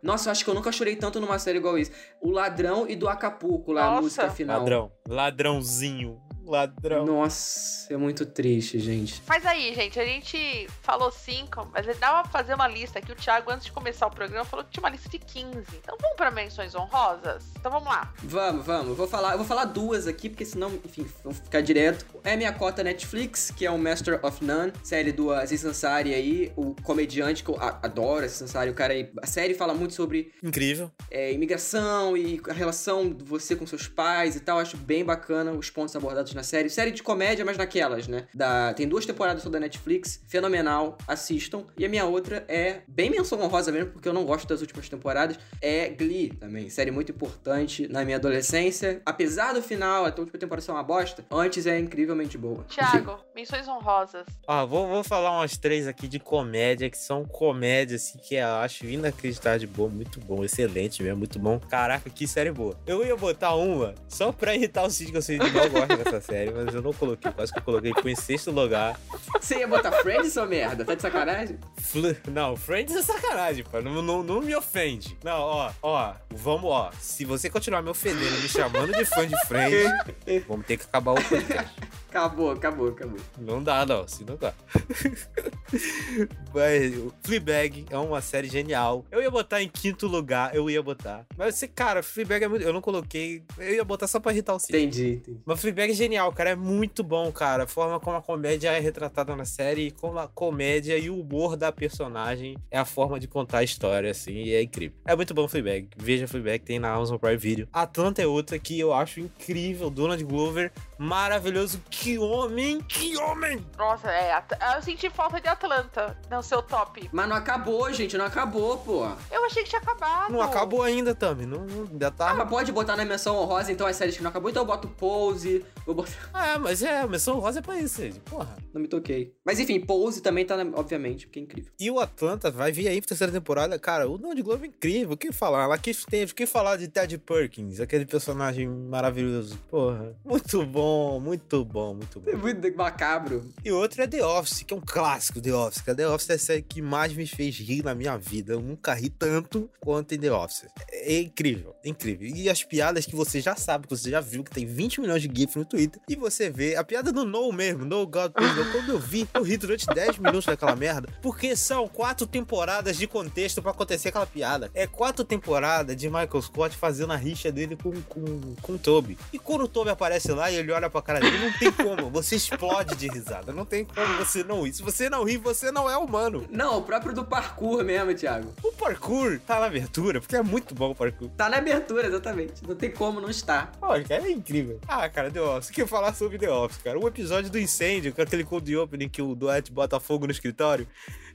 Nossa, 0.02 0.28
eu 0.28 0.32
acho 0.32 0.44
que 0.44 0.50
eu 0.50 0.54
nunca 0.54 0.72
chorei 0.72 0.96
tanto 0.96 1.20
numa 1.20 1.38
série 1.38 1.58
igual 1.58 1.78
isso. 1.78 1.90
O 2.20 2.30
ladrão 2.30 2.88
e 2.88 2.96
do 2.96 3.08
Acapulco, 3.08 3.72
lá, 3.72 3.82
a 3.82 3.90
Nossa. 3.90 4.02
música 4.02 4.30
final. 4.30 4.58
Ladrão. 4.60 4.92
Ladrãozinho. 5.08 6.20
Ladrão. 6.50 7.04
Nossa, 7.06 7.92
é 7.92 7.96
muito 7.96 8.26
triste, 8.26 8.78
gente. 8.78 9.22
Mas 9.26 9.44
aí, 9.46 9.74
gente, 9.74 9.98
a 10.00 10.04
gente 10.04 10.68
falou 10.82 11.10
cinco, 11.10 11.68
mas 11.72 11.86
dá 11.98 12.22
pra 12.22 12.24
fazer 12.30 12.54
uma 12.54 12.66
lista 12.68 12.98
aqui. 12.98 13.12
O 13.12 13.14
Thiago, 13.16 13.50
antes 13.50 13.66
de 13.66 13.72
começar 13.72 14.06
o 14.06 14.10
programa, 14.10 14.44
falou 14.44 14.64
que 14.64 14.70
tinha 14.72 14.82
uma 14.82 14.90
lista 14.90 15.08
de 15.08 15.18
15. 15.18 15.48
Então 15.76 15.96
vamos 16.00 16.16
pra 16.16 16.30
menções 16.30 16.74
honrosas? 16.74 17.44
Então 17.58 17.70
vamos 17.70 17.88
lá. 17.88 18.12
Vamos, 18.22 18.64
vamos. 18.66 18.88
Eu 18.88 18.94
vou 18.94 19.06
falar, 19.08 19.32
eu 19.32 19.38
vou 19.38 19.46
falar 19.46 19.64
duas 19.66 20.06
aqui, 20.06 20.28
porque 20.28 20.44
senão, 20.44 20.70
enfim, 20.84 21.06
vamos 21.22 21.38
ficar 21.38 21.60
direto. 21.60 22.04
É 22.24 22.36
minha 22.36 22.52
cota 22.52 22.82
Netflix, 22.82 23.50
que 23.50 23.64
é 23.64 23.70
o 23.70 23.78
Master 23.78 24.24
of 24.24 24.44
None, 24.44 24.72
série 24.82 25.12
do 25.12 25.32
Aziz 25.32 25.64
Ansari 25.64 26.14
aí, 26.14 26.52
o 26.56 26.74
comediante 26.82 27.42
que 27.44 27.50
eu 27.50 27.56
a- 27.60 27.78
adoro, 27.82 28.24
Aziz 28.24 28.40
Ansari, 28.42 28.70
o 28.70 28.74
cara 28.74 28.92
aí. 28.92 29.10
A 29.22 29.26
série 29.26 29.54
fala 29.54 29.72
muito 29.74 29.94
sobre 29.94 30.32
Incrível. 30.42 30.90
é, 31.10 31.32
imigração 31.32 32.16
e 32.16 32.40
a 32.48 32.52
relação 32.52 33.12
de 33.12 33.24
você 33.24 33.54
com 33.56 33.66
seus 33.66 33.86
pais 33.88 34.36
e 34.36 34.40
tal. 34.40 34.58
Acho 34.58 34.76
bem 34.76 35.04
bacana 35.04 35.52
os 35.52 35.70
pontos 35.70 35.94
abordados 35.96 36.34
na 36.34 36.39
série. 36.42 36.68
Série 36.70 36.90
de 36.90 37.02
comédia, 37.02 37.44
mas 37.44 37.56
naquelas, 37.56 38.06
né? 38.08 38.26
Da, 38.34 38.72
tem 38.74 38.88
duas 38.88 39.06
temporadas 39.06 39.42
só 39.42 39.50
da 39.50 39.60
Netflix. 39.60 40.22
Fenomenal. 40.28 40.96
Assistam. 41.06 41.64
E 41.76 41.84
a 41.84 41.88
minha 41.88 42.04
outra 42.04 42.44
é 42.48 42.82
bem 42.86 43.10
menção 43.10 43.40
honrosa 43.40 43.72
mesmo, 43.72 43.92
porque 43.92 44.08
eu 44.08 44.12
não 44.12 44.24
gosto 44.24 44.46
das 44.46 44.60
últimas 44.60 44.88
temporadas. 44.88 45.38
É 45.60 45.88
Glee 45.88 46.30
também. 46.30 46.68
Série 46.70 46.90
muito 46.90 47.12
importante 47.12 47.88
na 47.88 48.04
minha 48.04 48.16
adolescência. 48.16 49.02
Apesar 49.04 49.52
do 49.52 49.62
final, 49.62 50.04
a 50.04 50.08
última 50.08 50.38
temporada 50.38 50.64
ser 50.64 50.72
uma 50.72 50.82
bosta, 50.82 51.24
antes 51.30 51.66
é 51.66 51.78
incrivelmente 51.78 52.36
boa. 52.36 52.64
Thiago, 52.64 53.18
menções 53.34 53.66
honrosas. 53.68 54.26
Ó, 54.46 54.66
vou, 54.66 54.88
vou 54.88 55.04
falar 55.04 55.32
umas 55.38 55.56
três 55.56 55.86
aqui 55.86 56.08
de 56.08 56.18
comédia, 56.18 56.90
que 56.90 56.98
são 56.98 57.24
comédias, 57.24 58.02
assim, 58.02 58.18
que 58.18 58.34
eu 58.34 58.46
acho 58.46 58.86
inacreditável 58.86 59.58
de 59.58 59.66
boa, 59.66 59.88
muito 59.88 60.20
bom, 60.20 60.44
excelente 60.44 61.02
mesmo, 61.02 61.18
muito 61.18 61.38
bom. 61.38 61.58
Caraca, 61.58 62.08
que 62.10 62.26
série 62.26 62.52
boa. 62.52 62.76
Eu 62.86 63.04
ia 63.04 63.16
botar 63.16 63.54
uma 63.54 63.94
só 64.08 64.32
pra 64.32 64.54
irritar 64.54 64.84
o 64.84 64.90
Cid, 64.90 65.10
que 65.10 65.16
eu 65.16 65.22
sei 65.22 65.38
que 65.38 65.50
não 65.50 65.68
gosta 65.68 65.96
dessa 65.96 66.20
série, 66.30 66.50
mas 66.52 66.74
eu 66.74 66.80
não 66.82 66.92
coloquei, 66.92 67.30
quase 67.32 67.52
que 67.52 67.58
eu 67.58 67.62
coloquei, 67.62 67.92
foi 68.00 68.12
em 68.12 68.16
sexto 68.16 68.50
lugar. 68.50 68.98
Você 69.40 69.58
ia 69.58 69.66
botar 69.68 69.90
Friends, 69.92 70.32
sua 70.32 70.46
merda? 70.46 70.84
Tá 70.84 70.94
de 70.94 71.02
sacanagem? 71.02 71.58
Fl- 71.78 72.12
Não, 72.28 72.56
Friends 72.56 72.94
é 72.94 73.02
sacanagem, 73.02 73.64
pô. 73.64 73.80
Não, 73.80 74.00
não, 74.00 74.22
não 74.22 74.40
me 74.40 74.54
ofende. 74.54 75.16
Não, 75.24 75.40
ó, 75.40 75.70
ó, 75.82 76.14
vamos, 76.30 76.70
ó. 76.70 76.90
Se 77.00 77.24
você 77.24 77.50
continuar 77.50 77.82
me 77.82 77.90
ofendendo, 77.90 78.40
me 78.40 78.48
chamando 78.48 78.92
de 78.92 79.04
fã 79.04 79.26
de 79.26 79.36
Friends, 79.46 79.90
vamos 80.46 80.66
ter 80.66 80.76
que 80.76 80.84
acabar 80.84 81.12
o 81.12 81.22
podcast. 81.22 81.70
Acabou, 82.10 82.50
acabou, 82.50 82.88
acabou. 82.88 83.20
Não 83.38 83.62
dá, 83.62 83.86
não, 83.86 84.06
se 84.08 84.24
não 84.24 84.36
dá. 84.36 84.52
Mas 86.52 86.96
o 86.96 87.14
Fleabag 87.22 87.86
é 87.88 87.96
uma 87.96 88.20
série 88.20 88.48
genial. 88.48 89.04
Eu 89.12 89.22
ia 89.22 89.30
botar 89.30 89.62
em 89.62 89.68
quinto 89.68 90.08
lugar, 90.08 90.52
eu 90.52 90.68
ia 90.68 90.82
botar. 90.82 91.24
Mas, 91.38 91.54
você, 91.54 91.68
cara, 91.68 92.02
Fleabag 92.02 92.44
é 92.44 92.48
muito. 92.48 92.62
Eu 92.62 92.72
não 92.72 92.80
coloquei. 92.80 93.44
Eu 93.56 93.74
ia 93.74 93.84
botar 93.84 94.08
só 94.08 94.18
pra 94.18 94.32
irritar 94.32 94.54
o 94.54 94.58
Cid. 94.58 94.76
Entendi, 94.76 95.10
entendi. 95.12 95.40
Mas 95.46 95.60
Fleabag 95.60 95.92
é 95.92 95.94
genial, 95.94 96.32
cara. 96.32 96.50
É 96.50 96.56
muito 96.56 97.04
bom, 97.04 97.30
cara. 97.30 97.62
A 97.62 97.66
forma 97.68 98.00
como 98.00 98.16
a 98.16 98.22
comédia 98.22 98.72
é 98.72 98.80
retratada 98.80 99.36
na 99.36 99.44
série 99.44 99.86
e 99.86 99.90
como 99.92 100.18
a 100.18 100.26
comédia 100.26 100.98
e 100.98 101.08
o 101.08 101.20
humor 101.20 101.56
da 101.56 101.70
personagem 101.70 102.56
é 102.72 102.78
a 102.78 102.84
forma 102.84 103.20
de 103.20 103.28
contar 103.28 103.58
a 103.58 103.62
história, 103.62 104.10
assim, 104.10 104.32
e 104.32 104.52
é 104.52 104.60
incrível. 104.60 104.98
É 105.06 105.14
muito 105.14 105.32
bom 105.32 105.46
Fleabag. 105.46 105.88
Veja 105.96 106.26
Fleabag, 106.26 106.64
tem 106.64 106.80
na 106.80 106.92
Amazon 106.92 107.18
Prime 107.18 107.36
Video. 107.36 107.68
Atlanta 107.72 108.20
é 108.20 108.26
outra 108.26 108.58
que 108.58 108.76
eu 108.80 108.92
acho 108.92 109.20
incrível. 109.20 109.88
Donald 109.88 110.24
Glover, 110.24 110.72
maravilhoso. 111.00 111.80
Que 111.90 112.18
homem, 112.18 112.80
que 112.82 113.16
homem! 113.16 113.64
Nossa, 113.78 114.10
é. 114.10 114.42
Eu 114.76 114.82
senti 114.82 115.08
falta 115.10 115.40
de 115.40 115.48
Atlanta 115.48 116.16
no 116.30 116.42
seu 116.42 116.62
top. 116.62 117.08
Mas 117.12 117.28
não 117.28 117.34
acabou, 117.36 117.90
gente, 117.92 118.16
não 118.18 118.24
acabou, 118.26 118.78
pô. 118.78 119.06
Eu 119.30 119.44
achei 119.46 119.62
que 119.62 119.70
tinha 119.70 119.80
acabado. 119.80 120.30
Não 120.32 120.42
acabou 120.42 120.82
ainda, 120.82 121.14
Tami. 121.14 121.46
Não, 121.46 121.64
não, 121.64 121.86
ainda 121.90 122.08
Ah, 122.08 122.10
tá. 122.10 122.34
mas 122.34 122.48
pode 122.48 122.70
botar 122.72 122.96
na 122.96 123.04
menção 123.04 123.36
honrosa, 123.36 123.72
então, 123.72 123.86
as 123.86 123.96
séries 123.96 124.16
que 124.16 124.22
não 124.22 124.30
acabou, 124.30 124.50
então 124.50 124.62
eu 124.62 124.66
boto 124.66 124.88
Pose, 124.88 125.64
vou 125.86 125.94
botar... 125.94 126.10
Ah, 126.34 126.58
mas 126.60 126.82
é, 126.82 127.00
a 127.00 127.06
menção 127.06 127.38
rosa 127.38 127.60
é 127.60 127.62
pra 127.62 127.78
isso, 127.80 128.02
gente. 128.02 128.20
Porra. 128.20 128.54
Não 128.74 128.80
me 128.82 128.86
toquei. 128.88 129.34
Mas 129.44 129.58
enfim, 129.58 129.80
Pose 129.80 130.20
também 130.20 130.44
tá, 130.44 130.62
na- 130.62 130.78
obviamente, 130.78 131.26
porque 131.26 131.38
é 131.38 131.42
incrível. 131.42 131.72
E 131.80 131.90
o 131.90 131.98
Atlanta 131.98 132.50
vai 132.50 132.70
vir 132.70 132.88
aí 132.88 133.00
pra 133.00 133.08
terceira 133.08 133.32
temporada. 133.32 133.78
Cara, 133.78 134.08
o 134.08 134.18
Donald 134.18 134.42
Glover 134.42 134.64
é 134.64 134.68
incrível. 134.68 135.14
O 135.14 135.16
que 135.16 135.32
falar? 135.32 135.64
Ela 135.64 135.78
quis, 135.78 136.04
teve 136.04 136.34
que 136.34 136.44
falar 136.46 136.76
de 136.76 136.88
Ted 136.88 137.16
Perkins, 137.18 137.80
aquele 137.80 138.04
personagem 138.04 138.68
maravilhoso. 138.68 139.56
Porra, 139.70 140.14
muito 140.24 140.64
bom, 140.66 140.89
muito 141.20 141.64
bom, 141.64 141.94
muito 141.94 142.20
bom. 142.20 142.30
É 142.30 142.36
muito 142.36 142.76
macabro. 142.76 143.44
E 143.64 143.70
outro 143.70 144.02
é 144.02 144.06
The 144.06 144.24
Office, 144.24 144.62
que 144.62 144.72
é 144.72 144.76
um 144.76 144.80
clássico 144.80 145.40
The 145.40 145.52
Office. 145.52 145.82
The 145.82 146.08
Office 146.08 146.30
é 146.30 146.34
a 146.34 146.38
série 146.38 146.62
que 146.62 146.80
mais 146.80 147.12
me 147.12 147.26
fez 147.26 147.56
rir 147.56 147.84
na 147.84 147.94
minha 147.94 148.16
vida. 148.16 148.52
Eu 148.52 148.60
nunca 148.60 148.94
ri 148.94 149.10
tanto 149.10 149.70
quanto 149.80 150.14
em 150.14 150.18
The 150.18 150.32
Office. 150.32 150.66
É 150.90 151.20
incrível, 151.20 151.74
é 151.84 151.88
incrível. 151.88 152.28
E 152.28 152.48
as 152.48 152.62
piadas 152.64 153.06
que 153.06 153.14
você 153.14 153.40
já 153.40 153.56
sabe, 153.56 153.86
que 153.86 153.96
você 153.96 154.10
já 154.10 154.20
viu, 154.20 154.44
que 154.44 154.50
tem 154.50 154.66
20 154.66 155.00
milhões 155.00 155.22
de 155.22 155.30
GIFs 155.32 155.56
no 155.56 155.64
Twitter. 155.64 156.00
E 156.08 156.16
você 156.16 156.50
vê 156.50 156.76
a 156.76 156.84
piada 156.84 157.12
do 157.12 157.24
No 157.24 157.52
mesmo, 157.52 157.84
No 157.84 158.06
God 158.06 158.32
Please 158.32 158.54
No. 158.54 158.70
Quando 158.72 158.92
eu 158.92 158.98
vi, 158.98 159.28
eu 159.34 159.42
ri 159.42 159.56
durante 159.56 159.86
10 159.86 160.18
minutos 160.18 160.46
daquela 160.46 160.76
merda. 160.76 161.08
Porque 161.20 161.54
são 161.56 161.88
quatro 161.88 162.26
temporadas 162.26 162.96
de 162.96 163.06
contexto 163.06 163.60
pra 163.60 163.72
acontecer 163.72 164.08
aquela 164.08 164.26
piada. 164.26 164.70
É 164.74 164.86
quatro 164.86 165.24
temporadas 165.24 165.96
de 165.96 166.08
Michael 166.08 166.42
Scott 166.42 166.76
fazendo 166.76 167.12
a 167.12 167.16
rixa 167.16 167.50
dele 167.50 167.76
com, 167.76 167.92
com, 168.02 168.54
com 168.62 168.72
o 168.72 168.78
Toby. 168.78 169.18
E 169.32 169.38
quando 169.38 169.64
o 169.64 169.68
Toby 169.68 169.90
aparece 169.90 170.32
lá 170.32 170.50
e 170.50 170.56
ele 170.56 170.72
olha 170.72 170.79
pra 170.88 171.02
cara 171.02 171.20
dele, 171.20 171.38
não 171.38 171.52
tem 171.52 171.72
como. 171.72 172.10
Você 172.10 172.36
explode 172.36 172.96
de 172.96 173.08
risada. 173.08 173.52
Não 173.52 173.64
tem 173.64 173.84
como 173.84 174.16
você 174.18 174.44
não 174.44 174.62
rir. 174.62 174.72
Se 174.72 174.82
você 174.82 175.10
não 175.10 175.24
rir, 175.24 175.36
você 175.36 175.70
não 175.70 175.90
é 175.90 175.96
humano. 175.96 176.46
Não, 176.48 176.78
o 176.78 176.82
próprio 176.82 177.12
do 177.12 177.24
parkour 177.24 177.84
mesmo, 177.84 178.14
Thiago. 178.14 178.54
O 178.62 178.72
parkour 178.72 179.38
tá 179.40 179.58
na 179.60 179.66
abertura, 179.66 180.20
porque 180.20 180.36
é 180.36 180.42
muito 180.42 180.74
bom 180.74 180.92
o 180.92 180.94
parkour. 180.94 181.28
Tá 181.30 181.48
na 181.48 181.58
abertura, 181.58 182.06
exatamente. 182.06 182.66
Não 182.66 182.74
tem 182.74 182.90
como 182.90 183.20
não 183.20 183.28
estar. 183.28 183.72
Olha, 183.82 184.04
cara, 184.04 184.26
é 184.26 184.30
incrível. 184.30 184.80
Ah, 184.86 185.08
cara, 185.08 185.30
The 185.30 185.40
Office. 185.40 185.70
O 185.70 185.72
que 185.72 185.82
eu 185.82 185.88
falar 185.88 186.14
sobre 186.14 186.38
The 186.38 186.50
Office, 186.50 186.82
cara? 186.82 186.98
O 186.98 187.08
episódio 187.08 187.50
do 187.50 187.58
incêndio, 187.58 188.14
com 188.14 188.22
aquele 188.22 188.44
cold 188.44 188.76
opening 188.76 189.08
que 189.08 189.20
o 189.20 189.34
Dwight 189.34 189.72
bota 189.72 189.98
fogo 189.98 190.26
no 190.26 190.32
escritório. 190.32 190.86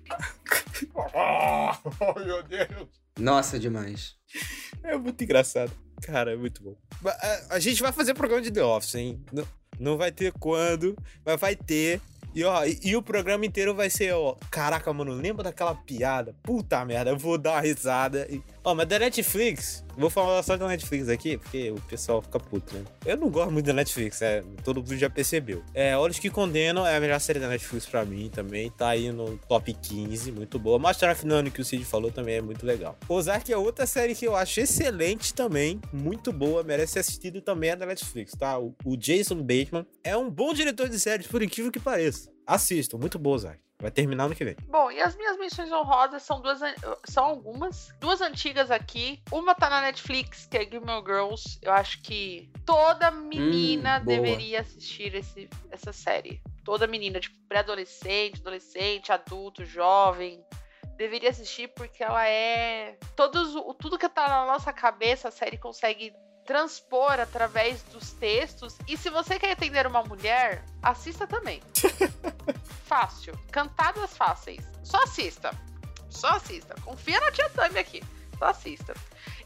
oh, 0.93 2.19
meu 2.19 2.43
Deus. 2.43 2.87
Nossa, 3.19 3.59
demais. 3.59 4.15
É 4.83 4.97
muito 4.97 5.23
engraçado. 5.23 5.71
Cara, 6.05 6.33
é 6.33 6.35
muito 6.35 6.61
bom. 6.61 6.75
A, 7.03 7.55
a 7.55 7.59
gente 7.59 7.81
vai 7.81 7.91
fazer 7.91 8.13
programa 8.13 8.39
de 8.39 8.51
The 8.51 8.63
Office, 8.63 8.93
hein? 8.93 9.25
Não, 9.33 9.47
não 9.79 9.97
vai 9.97 10.11
ter 10.11 10.31
quando, 10.33 10.95
mas 11.25 11.39
vai 11.39 11.55
ter. 11.55 11.99
E, 12.35 12.43
ó, 12.43 12.63
e, 12.63 12.79
e 12.83 12.95
o 12.95 13.01
programa 13.01 13.43
inteiro 13.43 13.73
vai 13.73 13.89
ser, 13.89 14.13
ó. 14.13 14.35
Caraca, 14.51 14.93
mano, 14.93 15.13
lembra 15.13 15.43
daquela 15.43 15.73
piada? 15.73 16.35
Puta 16.43 16.85
merda, 16.85 17.09
eu 17.09 17.17
vou 17.17 17.39
dar 17.39 17.53
uma 17.53 17.61
risada. 17.61 18.27
E 18.29 18.39
Ó, 18.65 18.73
mas 18.73 18.87
da 18.87 18.97
Netflix, 18.97 19.85
vou 19.95 20.09
falar 20.09 20.41
só 20.41 20.57
da 20.57 20.67
Netflix 20.67 21.07
aqui, 21.07 21.37
porque 21.37 21.69
o 21.69 21.79
pessoal 21.81 22.19
fica 22.19 22.39
puto, 22.39 22.73
né? 22.73 22.83
Eu 23.05 23.15
não 23.15 23.29
gosto 23.29 23.51
muito 23.51 23.67
da 23.67 23.73
Netflix, 23.73 24.23
é, 24.23 24.41
todo 24.63 24.77
mundo 24.77 24.97
já 24.97 25.07
percebeu. 25.07 25.61
É, 25.71 25.95
Olhos 25.95 26.17
que 26.17 26.31
Condenam 26.31 26.83
é 26.83 26.97
a 26.97 26.99
melhor 26.99 27.19
série 27.19 27.39
da 27.39 27.47
Netflix 27.47 27.85
pra 27.85 28.03
mim 28.03 28.27
também, 28.27 28.71
tá 28.71 28.89
aí 28.89 29.11
no 29.11 29.37
top 29.47 29.71
15, 29.71 30.31
muito 30.31 30.57
boa. 30.57 30.79
Master 30.79 31.11
of 31.11 31.27
None, 31.27 31.51
que 31.51 31.61
o 31.61 31.63
Cid 31.63 31.85
falou, 31.85 32.09
também 32.09 32.37
é 32.37 32.41
muito 32.41 32.65
legal. 32.65 32.97
Ozark 33.07 33.53
é 33.53 33.55
outra 33.55 33.85
série 33.85 34.15
que 34.15 34.25
eu 34.25 34.35
acho 34.35 34.59
excelente 34.59 35.31
também, 35.31 35.79
muito 35.93 36.33
boa, 36.33 36.63
merece 36.63 36.93
ser 36.93 36.99
assistido 36.99 37.41
também 37.41 37.69
é 37.69 37.75
da 37.75 37.85
Netflix, 37.85 38.31
tá? 38.31 38.57
O, 38.57 38.73
o 38.83 38.97
Jason 38.97 39.43
Bateman 39.43 39.85
é 40.03 40.17
um 40.17 40.27
bom 40.27 40.55
diretor 40.55 40.89
de 40.89 40.99
séries, 40.99 41.27
por 41.27 41.43
incrível 41.43 41.71
que 41.71 41.79
pareça. 41.79 42.31
Assistam, 42.47 42.97
muito 42.97 43.19
boa, 43.19 43.35
Ozark. 43.35 43.64
Vai 43.85 43.91
terminar 43.91 44.23
ano 44.23 44.33
que 44.33 44.43
vem. 44.43 44.55
Bom, 44.67 44.89
e 44.89 44.99
as 44.99 45.15
minhas 45.15 45.37
menções 45.37 45.71
honrosas 45.71 46.23
são 46.23 46.41
duas, 46.41 46.59
são 47.07 47.23
algumas, 47.23 47.89
duas 47.99 48.19
antigas 48.19 48.71
aqui. 48.71 49.21
Uma 49.31 49.53
tá 49.53 49.69
na 49.69 49.79
Netflix, 49.79 50.47
que 50.47 50.57
é 50.57 50.65
Gilmore 50.65 51.05
Girls. 51.05 51.59
Eu 51.61 51.71
acho 51.71 52.01
que 52.01 52.51
toda 52.65 53.11
menina 53.11 53.99
Hum, 53.99 54.05
deveria 54.05 54.61
assistir 54.61 55.13
esse, 55.13 55.47
essa 55.69 55.93
série. 55.93 56.41
Toda 56.63 56.87
menina, 56.87 57.19
tipo, 57.19 57.37
pré-adolescente, 57.47 58.41
adolescente, 58.41 59.11
adulto, 59.11 59.63
jovem, 59.63 60.43
deveria 60.97 61.29
assistir 61.29 61.67
porque 61.67 62.03
ela 62.03 62.27
é 62.27 62.97
todos 63.15 63.55
o 63.55 63.71
tudo 63.75 63.99
que 63.99 64.09
tá 64.09 64.27
na 64.27 64.47
nossa 64.47 64.73
cabeça, 64.73 65.27
a 65.27 65.31
série 65.31 65.59
consegue 65.59 66.11
transpor 66.45 67.19
através 67.19 67.81
dos 67.83 68.11
textos. 68.11 68.77
E 68.87 68.95
se 68.97 69.09
você 69.09 69.39
quer 69.39 69.51
entender 69.51 69.85
uma 69.87 70.03
mulher, 70.03 70.63
assista 70.81 71.27
também. 71.27 71.61
Fácil. 72.85 73.37
Cantadas 73.51 74.15
fáceis. 74.15 74.63
Só 74.83 75.03
assista. 75.03 75.51
Só 76.09 76.29
assista. 76.29 76.75
Confia 76.83 77.19
na 77.19 77.31
tia 77.31 77.49
Tami 77.49 77.79
aqui. 77.79 78.03
Só 78.37 78.45
assista. 78.45 78.93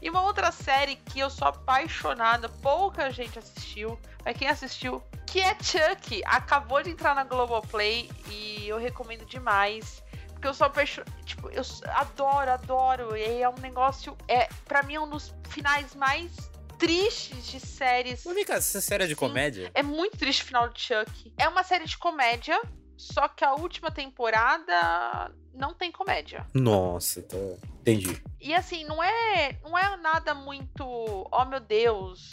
E 0.02 0.10
uma 0.10 0.22
outra 0.22 0.52
série 0.52 0.96
que 0.96 1.20
eu 1.20 1.30
sou 1.30 1.48
apaixonada, 1.48 2.48
pouca 2.48 3.10
gente 3.10 3.38
assistiu, 3.38 3.98
mas 4.24 4.36
quem 4.36 4.48
assistiu, 4.48 5.02
que 5.26 5.40
é 5.40 5.56
Chuck. 5.60 6.22
Acabou 6.26 6.82
de 6.82 6.90
entrar 6.90 7.14
na 7.14 7.24
Globoplay 7.24 8.10
e 8.28 8.68
eu 8.68 8.78
recomendo 8.78 9.24
demais. 9.24 10.02
Porque 10.32 10.48
eu 10.48 10.54
sou 10.54 10.66
apaixonada. 10.66 11.12
Tipo, 11.24 11.48
eu 11.50 11.62
adoro, 11.94 12.50
adoro. 12.50 13.16
E 13.16 13.42
é 13.42 13.48
um 13.48 13.58
negócio. 13.58 14.16
É, 14.28 14.48
pra 14.66 14.82
mim, 14.82 14.94
é 14.94 15.00
um 15.00 15.08
dos 15.08 15.34
finais 15.48 15.94
mais 15.94 16.49
tristes 16.80 17.46
de 17.46 17.60
séries. 17.60 18.24
Mas, 18.24 18.34
Mika, 18.34 18.54
essa 18.54 18.80
série 18.80 19.04
é 19.04 19.06
de 19.06 19.14
comédia? 19.14 19.70
É 19.74 19.82
muito 19.82 20.16
triste 20.16 20.42
o 20.42 20.46
final 20.46 20.68
de 20.70 20.80
Chuck. 20.80 21.32
É 21.38 21.46
uma 21.46 21.62
série 21.62 21.84
de 21.84 21.96
comédia, 21.98 22.60
só 22.96 23.28
que 23.28 23.44
a 23.44 23.54
última 23.54 23.90
temporada 23.90 25.30
não 25.52 25.74
tem 25.74 25.92
comédia. 25.92 26.46
Nossa, 26.54 27.22
tá... 27.22 27.36
entendi. 27.80 28.20
E 28.40 28.54
assim, 28.54 28.84
não 28.84 29.02
é, 29.02 29.58
não 29.62 29.78
é 29.78 29.94
nada 29.98 30.34
muito, 30.34 30.82
oh 31.30 31.44
meu 31.44 31.60
Deus, 31.60 32.30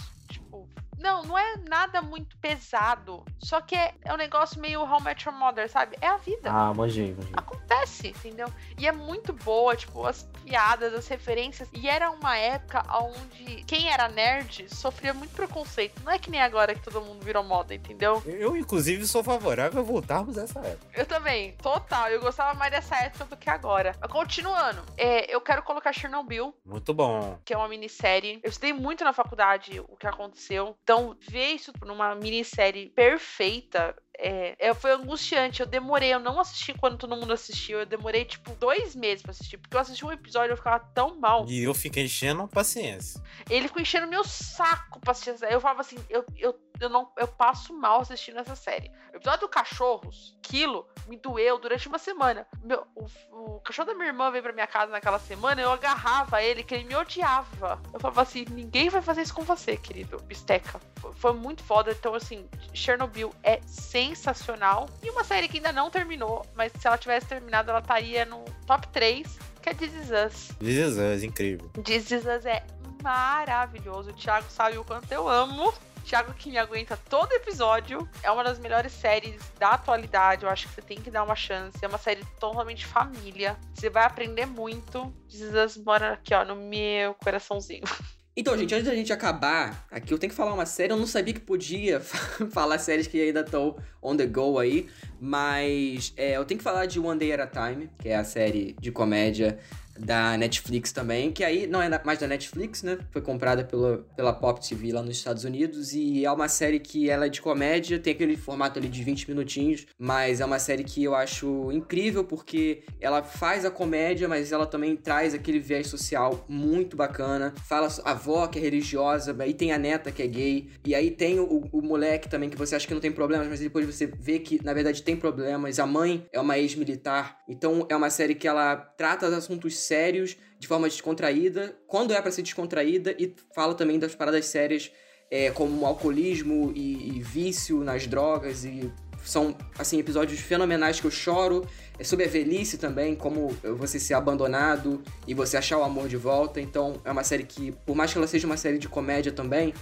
não, 0.97 1.23
não 1.23 1.37
é 1.37 1.57
nada 1.67 2.01
muito 2.01 2.37
pesado. 2.37 3.23
Só 3.39 3.61
que 3.61 3.75
é, 3.75 3.93
é 4.03 4.13
um 4.13 4.17
negócio 4.17 4.59
meio 4.59 4.81
How 4.81 5.01
Met 5.01 5.27
Your 5.27 5.37
Mother, 5.37 5.69
sabe? 5.69 5.97
É 6.01 6.07
a 6.07 6.17
vida. 6.17 6.51
Ah, 6.51 6.73
manjei, 6.73 7.13
manjei. 7.13 7.33
Acontece, 7.35 8.09
entendeu? 8.09 8.51
E 8.77 8.87
é 8.87 8.91
muito 8.91 9.33
boa, 9.33 9.75
tipo, 9.75 10.05
as 10.05 10.23
piadas, 10.43 10.93
as 10.93 11.07
referências. 11.07 11.69
E 11.73 11.87
era 11.87 12.09
uma 12.09 12.37
época 12.37 12.83
onde 12.95 13.63
quem 13.63 13.89
era 13.89 14.07
nerd 14.09 14.73
sofria 14.73 15.13
muito 15.13 15.33
preconceito. 15.33 16.01
Não 16.03 16.11
é 16.11 16.19
que 16.19 16.29
nem 16.29 16.41
agora 16.41 16.73
que 16.73 16.81
todo 16.81 17.01
mundo 17.01 17.23
virou 17.23 17.43
moda, 17.43 17.73
entendeu? 17.73 18.21
Eu, 18.25 18.55
inclusive, 18.57 19.05
sou 19.05 19.23
favorável 19.23 19.81
a 19.81 19.83
voltarmos 19.83 20.37
a 20.37 20.43
essa 20.43 20.59
época. 20.59 20.87
Eu 20.93 21.05
também, 21.05 21.53
total. 21.57 22.09
Eu 22.09 22.19
gostava 22.21 22.53
mais 22.53 22.71
dessa 22.71 22.95
época 22.97 23.25
do 23.25 23.37
que 23.37 23.49
agora. 23.49 23.95
Mas 23.99 24.11
Continuando, 24.11 24.81
é, 24.97 25.33
eu 25.33 25.39
quero 25.39 25.61
colocar 25.63 25.93
Chernobyl, 25.93 26.53
Muito 26.65 26.93
bom. 26.93 27.39
que 27.45 27.53
é 27.53 27.57
uma 27.57 27.67
minissérie. 27.67 28.39
Eu 28.43 28.49
estudei 28.49 28.73
muito 28.73 29.03
na 29.03 29.13
faculdade 29.13 29.79
o 29.79 29.95
que 29.95 30.07
aconteceu. 30.07 30.75
Então, 30.87 31.17
ver 31.19 31.47
isso 31.47 31.73
numa 31.85 32.15
minissérie 32.15 32.87
perfeita 32.87 33.93
é, 34.17 34.55
é, 34.57 34.73
foi 34.73 34.93
angustiante. 34.93 35.59
Eu 35.59 35.65
demorei, 35.65 36.13
eu 36.13 36.19
não 36.19 36.39
assisti 36.39 36.73
quando 36.73 36.97
todo 36.97 37.13
mundo 37.13 37.33
assistiu. 37.33 37.79
Eu 37.79 37.85
demorei, 37.85 38.23
tipo, 38.23 38.55
dois 38.55 38.95
meses 38.95 39.21
pra 39.21 39.31
assistir. 39.31 39.57
Porque 39.57 39.75
eu 39.75 39.81
assisti 39.81 40.05
um 40.05 40.13
episódio 40.13 40.51
e 40.51 40.53
eu 40.53 40.57
ficava 40.57 40.79
tão 40.79 41.19
mal. 41.19 41.45
E 41.49 41.61
eu 41.61 41.73
fiquei 41.73 42.05
enchendo 42.05 42.43
a 42.43 42.47
paciência. 42.47 43.21
Ele 43.49 43.67
ficou 43.67 43.81
enchendo 43.81 44.07
meu 44.07 44.23
saco 44.23 45.01
pra 45.01 45.11
assistir 45.11 45.35
Eu 45.51 45.59
falava 45.59 45.81
assim, 45.81 45.97
eu, 46.09 46.23
eu, 46.37 46.57
eu 46.79 46.89
não 46.89 47.11
eu 47.17 47.27
passo 47.27 47.73
mal 47.73 48.01
assistindo 48.01 48.39
essa 48.39 48.55
série. 48.55 48.91
O 49.13 49.17
episódio 49.17 49.41
do 49.41 49.49
Cachorros, 49.49 50.37
Quilo, 50.41 50.87
me 51.07 51.17
doeu 51.17 51.57
durante 51.57 51.87
uma 51.87 51.97
semana. 51.97 52.45
Meu, 52.63 52.85
o, 52.95 53.05
o 53.31 53.59
cachorro 53.61 53.87
da 53.87 53.93
minha 53.95 54.07
irmã 54.07 54.29
veio 54.29 54.43
pra 54.43 54.53
minha 54.53 54.67
casa 54.67 54.91
naquela 54.91 55.19
semana, 55.19 55.61
eu 55.61 55.71
agarrava 55.71 56.41
ele, 56.41 56.63
que 56.63 56.75
ele 56.75 56.83
me 56.83 56.95
odiava. 56.95 57.81
Eu 57.93 57.99
falava 57.99 58.21
assim, 58.21 58.45
ninguém 58.51 58.89
vai 58.89 59.01
fazer 59.01 59.21
isso 59.21 59.33
com 59.33 59.43
você, 59.43 59.77
querido. 59.77 60.17
Bisteca. 60.23 60.79
Foi, 60.97 61.13
foi 61.13 61.33
muito 61.33 61.63
foda. 61.63 61.91
Então, 61.91 62.13
assim, 62.13 62.47
Chernobyl 62.73 63.33
é 63.43 63.59
sensacional. 63.65 64.89
E 65.01 65.09
uma 65.09 65.23
série 65.23 65.47
que 65.47 65.57
ainda 65.57 65.71
não 65.71 65.89
terminou, 65.89 66.45
mas 66.55 66.71
se 66.73 66.87
ela 66.87 66.97
tivesse 66.97 67.27
terminado, 67.27 67.69
ela 67.69 67.79
estaria 67.79 68.25
no 68.25 68.43
top 68.65 68.87
3, 68.89 69.39
que 69.61 69.69
é 69.69 69.73
This 69.73 69.93
Is 69.93 70.09
Us. 70.09 70.57
This 70.59 70.77
is 70.77 70.97
Us, 70.97 71.23
incrível. 71.23 71.69
This 71.83 72.11
Is 72.11 72.25
Us 72.25 72.45
é 72.45 72.63
maravilhoso. 73.01 74.11
O 74.11 74.13
Thiago 74.13 74.49
sabe 74.49 74.77
o 74.77 74.83
quanto 74.83 75.11
eu 75.11 75.27
amo. 75.27 75.73
Thiago 76.07 76.33
que 76.35 76.49
me 76.49 76.57
aguenta 76.57 76.95
todo 76.95 77.33
episódio. 77.33 78.07
É 78.23 78.31
uma 78.31 78.41
das 78.41 78.57
melhores 78.57 78.93
séries 78.93 79.41
da 79.59 79.71
atualidade. 79.71 80.45
Eu 80.45 80.49
acho 80.49 80.65
que 80.69 80.75
você 80.75 80.81
tem 80.81 81.01
que 81.01 81.11
dar 81.11 81.21
uma 81.21 81.35
chance. 81.35 81.77
É 81.81 81.87
uma 81.87 81.97
série 81.97 82.23
totalmente 82.39 82.85
família. 82.85 83.57
Você 83.73 83.89
vai 83.89 84.05
aprender 84.05 84.45
muito. 84.45 85.13
This 85.27 85.41
Is 85.41 85.53
Us 85.53 85.77
mora 85.77 86.13
aqui, 86.13 86.33
ó, 86.33 86.45
no 86.45 86.55
meu 86.55 87.13
coraçãozinho. 87.15 87.83
Então, 88.39 88.55
gente, 88.55 88.71
antes 88.71 88.85
da 88.85 88.93
gente 88.93 89.11
acabar, 89.11 89.87
aqui 89.89 90.13
eu 90.13 90.19
tenho 90.19 90.29
que 90.29 90.35
falar 90.35 90.53
uma 90.53 90.67
série. 90.67 90.93
Eu 90.93 90.97
não 90.97 91.07
sabia 91.07 91.33
que 91.33 91.39
podia 91.39 91.99
falar 92.53 92.77
séries 92.77 93.07
que 93.07 93.19
ainda 93.19 93.39
estão 93.39 93.75
on 93.99 94.15
the 94.15 94.27
go 94.27 94.59
aí, 94.59 94.87
mas 95.19 96.13
é, 96.15 96.37
eu 96.37 96.45
tenho 96.45 96.59
que 96.59 96.63
falar 96.63 96.85
de 96.85 96.99
One 96.99 97.17
Day 97.17 97.33
at 97.33 97.39
a 97.39 97.47
Time, 97.47 97.89
que 97.97 98.09
é 98.09 98.15
a 98.15 98.23
série 98.23 98.75
de 98.79 98.91
comédia 98.91 99.57
da 99.99 100.37
Netflix 100.37 100.91
também, 100.91 101.31
que 101.31 101.43
aí 101.43 101.67
não 101.67 101.81
é 101.81 102.01
mais 102.03 102.19
da 102.19 102.27
Netflix, 102.27 102.83
né? 102.83 102.97
Foi 103.11 103.21
comprada 103.21 103.63
pela, 103.63 103.99
pela 104.15 104.33
Pop 104.33 104.59
TV 104.65 104.91
lá 104.91 105.01
nos 105.01 105.17
Estados 105.17 105.43
Unidos 105.43 105.93
e 105.93 106.25
é 106.25 106.31
uma 106.31 106.47
série 106.47 106.79
que 106.79 107.09
ela 107.09 107.27
é 107.27 107.29
de 107.29 107.41
comédia, 107.41 107.99
tem 107.99 108.13
aquele 108.13 108.35
formato 108.35 108.79
ali 108.79 108.87
de 108.87 109.03
20 109.03 109.29
minutinhos, 109.29 109.87
mas 109.97 110.41
é 110.41 110.45
uma 110.45 110.59
série 110.59 110.83
que 110.83 111.03
eu 111.03 111.15
acho 111.15 111.71
incrível 111.71 112.23
porque 112.23 112.83
ela 112.99 113.23
faz 113.23 113.65
a 113.65 113.71
comédia, 113.71 114.27
mas 114.27 114.51
ela 114.51 114.65
também 114.65 114.95
traz 114.95 115.33
aquele 115.33 115.59
viés 115.59 115.87
social 115.87 116.45
muito 116.47 116.97
bacana. 116.97 117.53
Fala 117.65 117.87
a 118.03 118.11
avó 118.11 118.47
que 118.47 118.59
é 118.59 118.61
religiosa, 118.61 119.35
aí 119.39 119.53
tem 119.53 119.71
a 119.71 119.77
neta 119.77 120.11
que 120.11 120.21
é 120.21 120.27
gay, 120.27 120.69
e 120.85 120.93
aí 120.93 121.11
tem 121.11 121.39
o, 121.39 121.67
o 121.71 121.81
moleque 121.81 122.29
também 122.29 122.49
que 122.49 122.57
você 122.57 122.75
acha 122.75 122.87
que 122.87 122.93
não 122.93 123.01
tem 123.01 123.11
problemas, 123.11 123.47
mas 123.47 123.59
depois 123.59 123.85
você 123.85 124.05
vê 124.05 124.39
que 124.39 124.63
na 124.63 124.73
verdade 124.73 125.01
tem 125.03 125.15
problemas. 125.15 125.79
A 125.79 125.85
mãe 125.85 126.25
é 126.31 126.39
uma 126.39 126.57
ex-militar, 126.57 127.39
então 127.47 127.85
é 127.89 127.95
uma 127.95 128.09
série 128.09 128.35
que 128.35 128.47
ela 128.47 128.75
trata 128.75 129.27
assuntos 129.37 129.77
sérios 129.87 130.37
de 130.59 130.67
forma 130.67 130.87
descontraída, 130.87 131.75
quando 131.87 132.13
é 132.13 132.21
pra 132.21 132.31
ser 132.31 132.41
descontraída, 132.41 133.15
e 133.17 133.33
fala 133.53 133.73
também 133.73 133.99
das 133.99 134.15
paradas 134.15 134.45
sérias 134.45 134.91
é, 135.29 135.51
como 135.51 135.85
alcoolismo 135.85 136.71
e, 136.75 137.17
e 137.17 137.21
vício 137.21 137.83
nas 137.83 138.07
drogas 138.07 138.63
e 138.65 138.91
são 139.23 139.55
assim 139.77 139.99
episódios 139.99 140.39
fenomenais 140.39 140.99
que 140.99 141.05
eu 141.05 141.11
choro. 141.11 141.67
É 141.99 142.03
sobre 142.03 142.25
a 142.25 142.27
velhice 142.27 142.77
também 142.77 143.15
como 143.15 143.49
você 143.77 143.99
ser 143.99 144.13
abandonado 144.13 145.01
e 145.27 145.33
você 145.33 145.57
achar 145.57 145.77
o 145.77 145.83
amor 145.83 146.07
de 146.07 146.17
volta. 146.17 146.61
Então 146.61 147.01
é 147.03 147.11
uma 147.11 147.23
série 147.23 147.43
que 147.43 147.71
por 147.85 147.95
mais 147.95 148.11
que 148.11 148.17
ela 148.17 148.27
seja 148.27 148.47
uma 148.47 148.57
série 148.57 148.77
de 148.77 148.87
comédia 148.87 149.31
também 149.31 149.73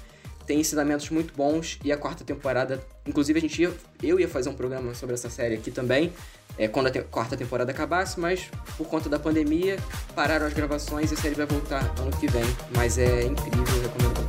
tem 0.45 0.59
ensinamentos 0.59 1.09
muito 1.09 1.33
bons 1.35 1.79
e 1.83 1.91
a 1.91 1.97
quarta 1.97 2.23
temporada 2.23 2.81
inclusive 3.05 3.37
a 3.39 3.41
gente 3.41 3.61
ia, 3.61 3.71
eu 4.03 4.19
ia 4.19 4.27
fazer 4.27 4.49
um 4.49 4.53
programa 4.53 4.93
sobre 4.93 5.13
essa 5.15 5.29
série 5.29 5.55
aqui 5.55 5.71
também 5.71 6.11
é, 6.57 6.67
quando 6.67 6.87
a 6.87 6.91
te- 6.91 7.01
quarta 7.01 7.35
temporada 7.35 7.71
acabasse 7.71 8.19
mas 8.19 8.49
por 8.77 8.87
conta 8.87 9.09
da 9.09 9.19
pandemia 9.19 9.77
pararam 10.15 10.45
as 10.47 10.53
gravações 10.53 11.11
e 11.11 11.13
a 11.15 11.17
série 11.17 11.35
vai 11.35 11.45
voltar 11.45 11.83
ano 11.99 12.11
que 12.17 12.27
vem. 12.27 12.43
Mas 12.75 12.97
é 12.97 13.23
incrível 13.23 13.81
recomendo 13.81 14.24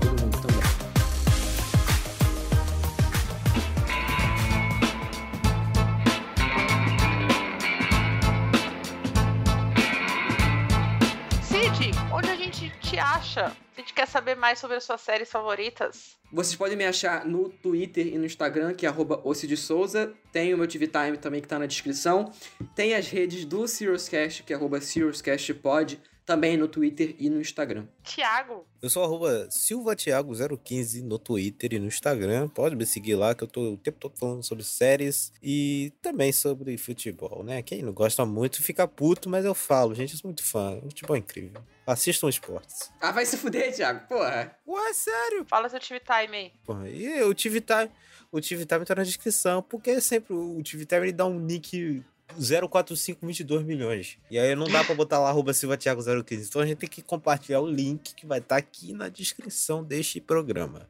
Se 13.36 13.40
a 13.40 13.80
gente 13.80 13.92
quer 13.92 14.08
saber 14.08 14.34
mais 14.34 14.58
sobre 14.58 14.78
as 14.78 14.84
suas 14.84 14.98
séries 15.02 15.30
favoritas. 15.30 16.16
Vocês 16.32 16.56
podem 16.56 16.74
me 16.74 16.86
achar 16.86 17.26
no 17.26 17.50
Twitter 17.50 18.06
e 18.06 18.16
no 18.16 18.24
Instagram, 18.24 18.72
que 18.72 18.86
é 18.86 18.88
arroba 18.88 19.22
de 19.34 19.56
Souza. 19.58 20.14
Tem 20.32 20.54
o 20.54 20.56
meu 20.56 20.66
TV 20.66 20.86
Time 20.86 21.18
também, 21.18 21.42
que 21.42 21.46
tá 21.46 21.58
na 21.58 21.66
descrição. 21.66 22.32
Tem 22.74 22.94
as 22.94 23.08
redes 23.08 23.44
do 23.44 23.68
SiriusCast, 23.68 24.42
que 24.42 24.54
é 24.54 24.56
arroba 24.56 24.80
SiriusCastPod, 24.80 26.00
também 26.24 26.56
no 26.56 26.66
Twitter 26.66 27.14
e 27.18 27.28
no 27.28 27.38
Instagram. 27.38 27.86
Tiago, 28.02 28.66
Eu 28.80 28.88
sou 28.88 29.04
arroba 29.04 29.46
silvatiago015 29.50 31.02
no 31.02 31.18
Twitter 31.18 31.74
e 31.74 31.78
no 31.78 31.88
Instagram. 31.88 32.48
Pode 32.48 32.74
me 32.74 32.86
seguir 32.86 33.16
lá 33.16 33.34
que 33.34 33.44
eu 33.44 33.48
tô 33.48 33.74
o 33.74 33.76
tempo 33.76 33.98
todo 34.00 34.16
falando 34.16 34.42
sobre 34.44 34.64
séries 34.64 35.30
e 35.42 35.92
também 36.00 36.32
sobre 36.32 36.78
futebol, 36.78 37.44
né? 37.44 37.60
Quem 37.60 37.82
não 37.82 37.92
gosta 37.92 38.24
muito 38.24 38.62
fica 38.62 38.88
puto, 38.88 39.28
mas 39.28 39.44
eu 39.44 39.54
falo, 39.54 39.94
gente, 39.94 40.14
eu 40.14 40.18
sou 40.18 40.28
muito 40.28 40.42
fã. 40.42 40.80
Futebol 40.80 41.16
é 41.16 41.18
incrível. 41.18 41.62
Assistam 41.86 42.28
esportes. 42.28 42.90
Ah, 43.00 43.12
vai 43.12 43.24
se 43.24 43.36
fuder, 43.36 43.72
Thiago. 43.72 44.06
Porra. 44.08 44.56
Ué, 44.66 44.92
sério? 44.92 45.44
fala 45.48 45.68
seu 45.68 45.78
TV 45.78 46.00
Time 46.00 46.36
aí. 46.36 46.52
Porra, 46.64 46.88
e 46.88 47.04
eu 47.04 47.32
tive 47.32 47.60
time, 47.60 47.90
o 48.32 48.40
TV 48.40 48.66
Time 48.66 48.84
tá 48.84 48.94
na 48.96 49.04
descrição, 49.04 49.62
porque 49.62 50.00
sempre 50.00 50.34
o 50.34 50.60
TV 50.64 50.84
Time 50.84 51.02
ele 51.02 51.12
dá 51.12 51.24
um 51.26 51.38
nick 51.38 52.02
04522 52.34 53.62
milhões. 53.64 54.18
E 54.30 54.38
aí 54.38 54.54
não 54.56 54.66
dá 54.66 54.82
pra 54.82 54.94
botar 54.94 55.18
lá 55.20 55.28
arroba 55.28 55.54
Silva 55.54 55.76
Thiago 55.76 56.02
015. 56.02 56.48
Então 56.48 56.60
a 56.60 56.66
gente 56.66 56.78
tem 56.78 56.88
que 56.88 57.02
compartilhar 57.02 57.60
o 57.60 57.66
link 57.70 58.14
que 58.14 58.26
vai 58.26 58.38
estar 58.40 58.56
aqui 58.56 58.92
na 58.92 59.08
descrição 59.08 59.84
deste 59.84 60.20
programa. 60.20 60.88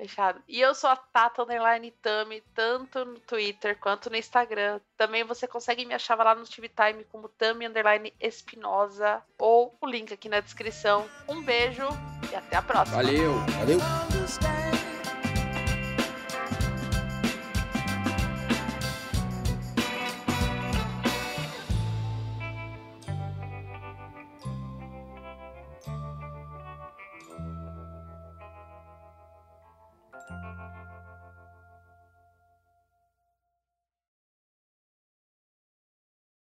Fechado. 0.00 0.40
E 0.48 0.58
eu 0.58 0.74
sou 0.74 0.88
a 0.88 0.96
Tata 0.96 1.42
Underline 1.42 1.90
Tami, 2.02 2.42
tanto 2.54 3.04
no 3.04 3.20
Twitter 3.20 3.78
quanto 3.78 4.08
no 4.08 4.16
Instagram. 4.16 4.80
Também 4.96 5.24
você 5.24 5.46
consegue 5.46 5.84
me 5.84 5.92
achar 5.92 6.16
lá 6.16 6.34
no 6.34 6.46
TV 6.46 6.70
Time 6.70 7.04
como 7.04 7.28
Tami 7.28 7.66
Underline 7.66 8.14
Espinosa 8.18 9.22
ou 9.38 9.76
o 9.78 9.86
link 9.86 10.14
aqui 10.14 10.30
na 10.30 10.40
descrição. 10.40 11.06
Um 11.28 11.42
beijo 11.42 11.86
e 12.32 12.34
até 12.34 12.56
a 12.56 12.62
próxima. 12.62 12.96
Valeu. 12.96 13.34
Valeu! 13.58 14.49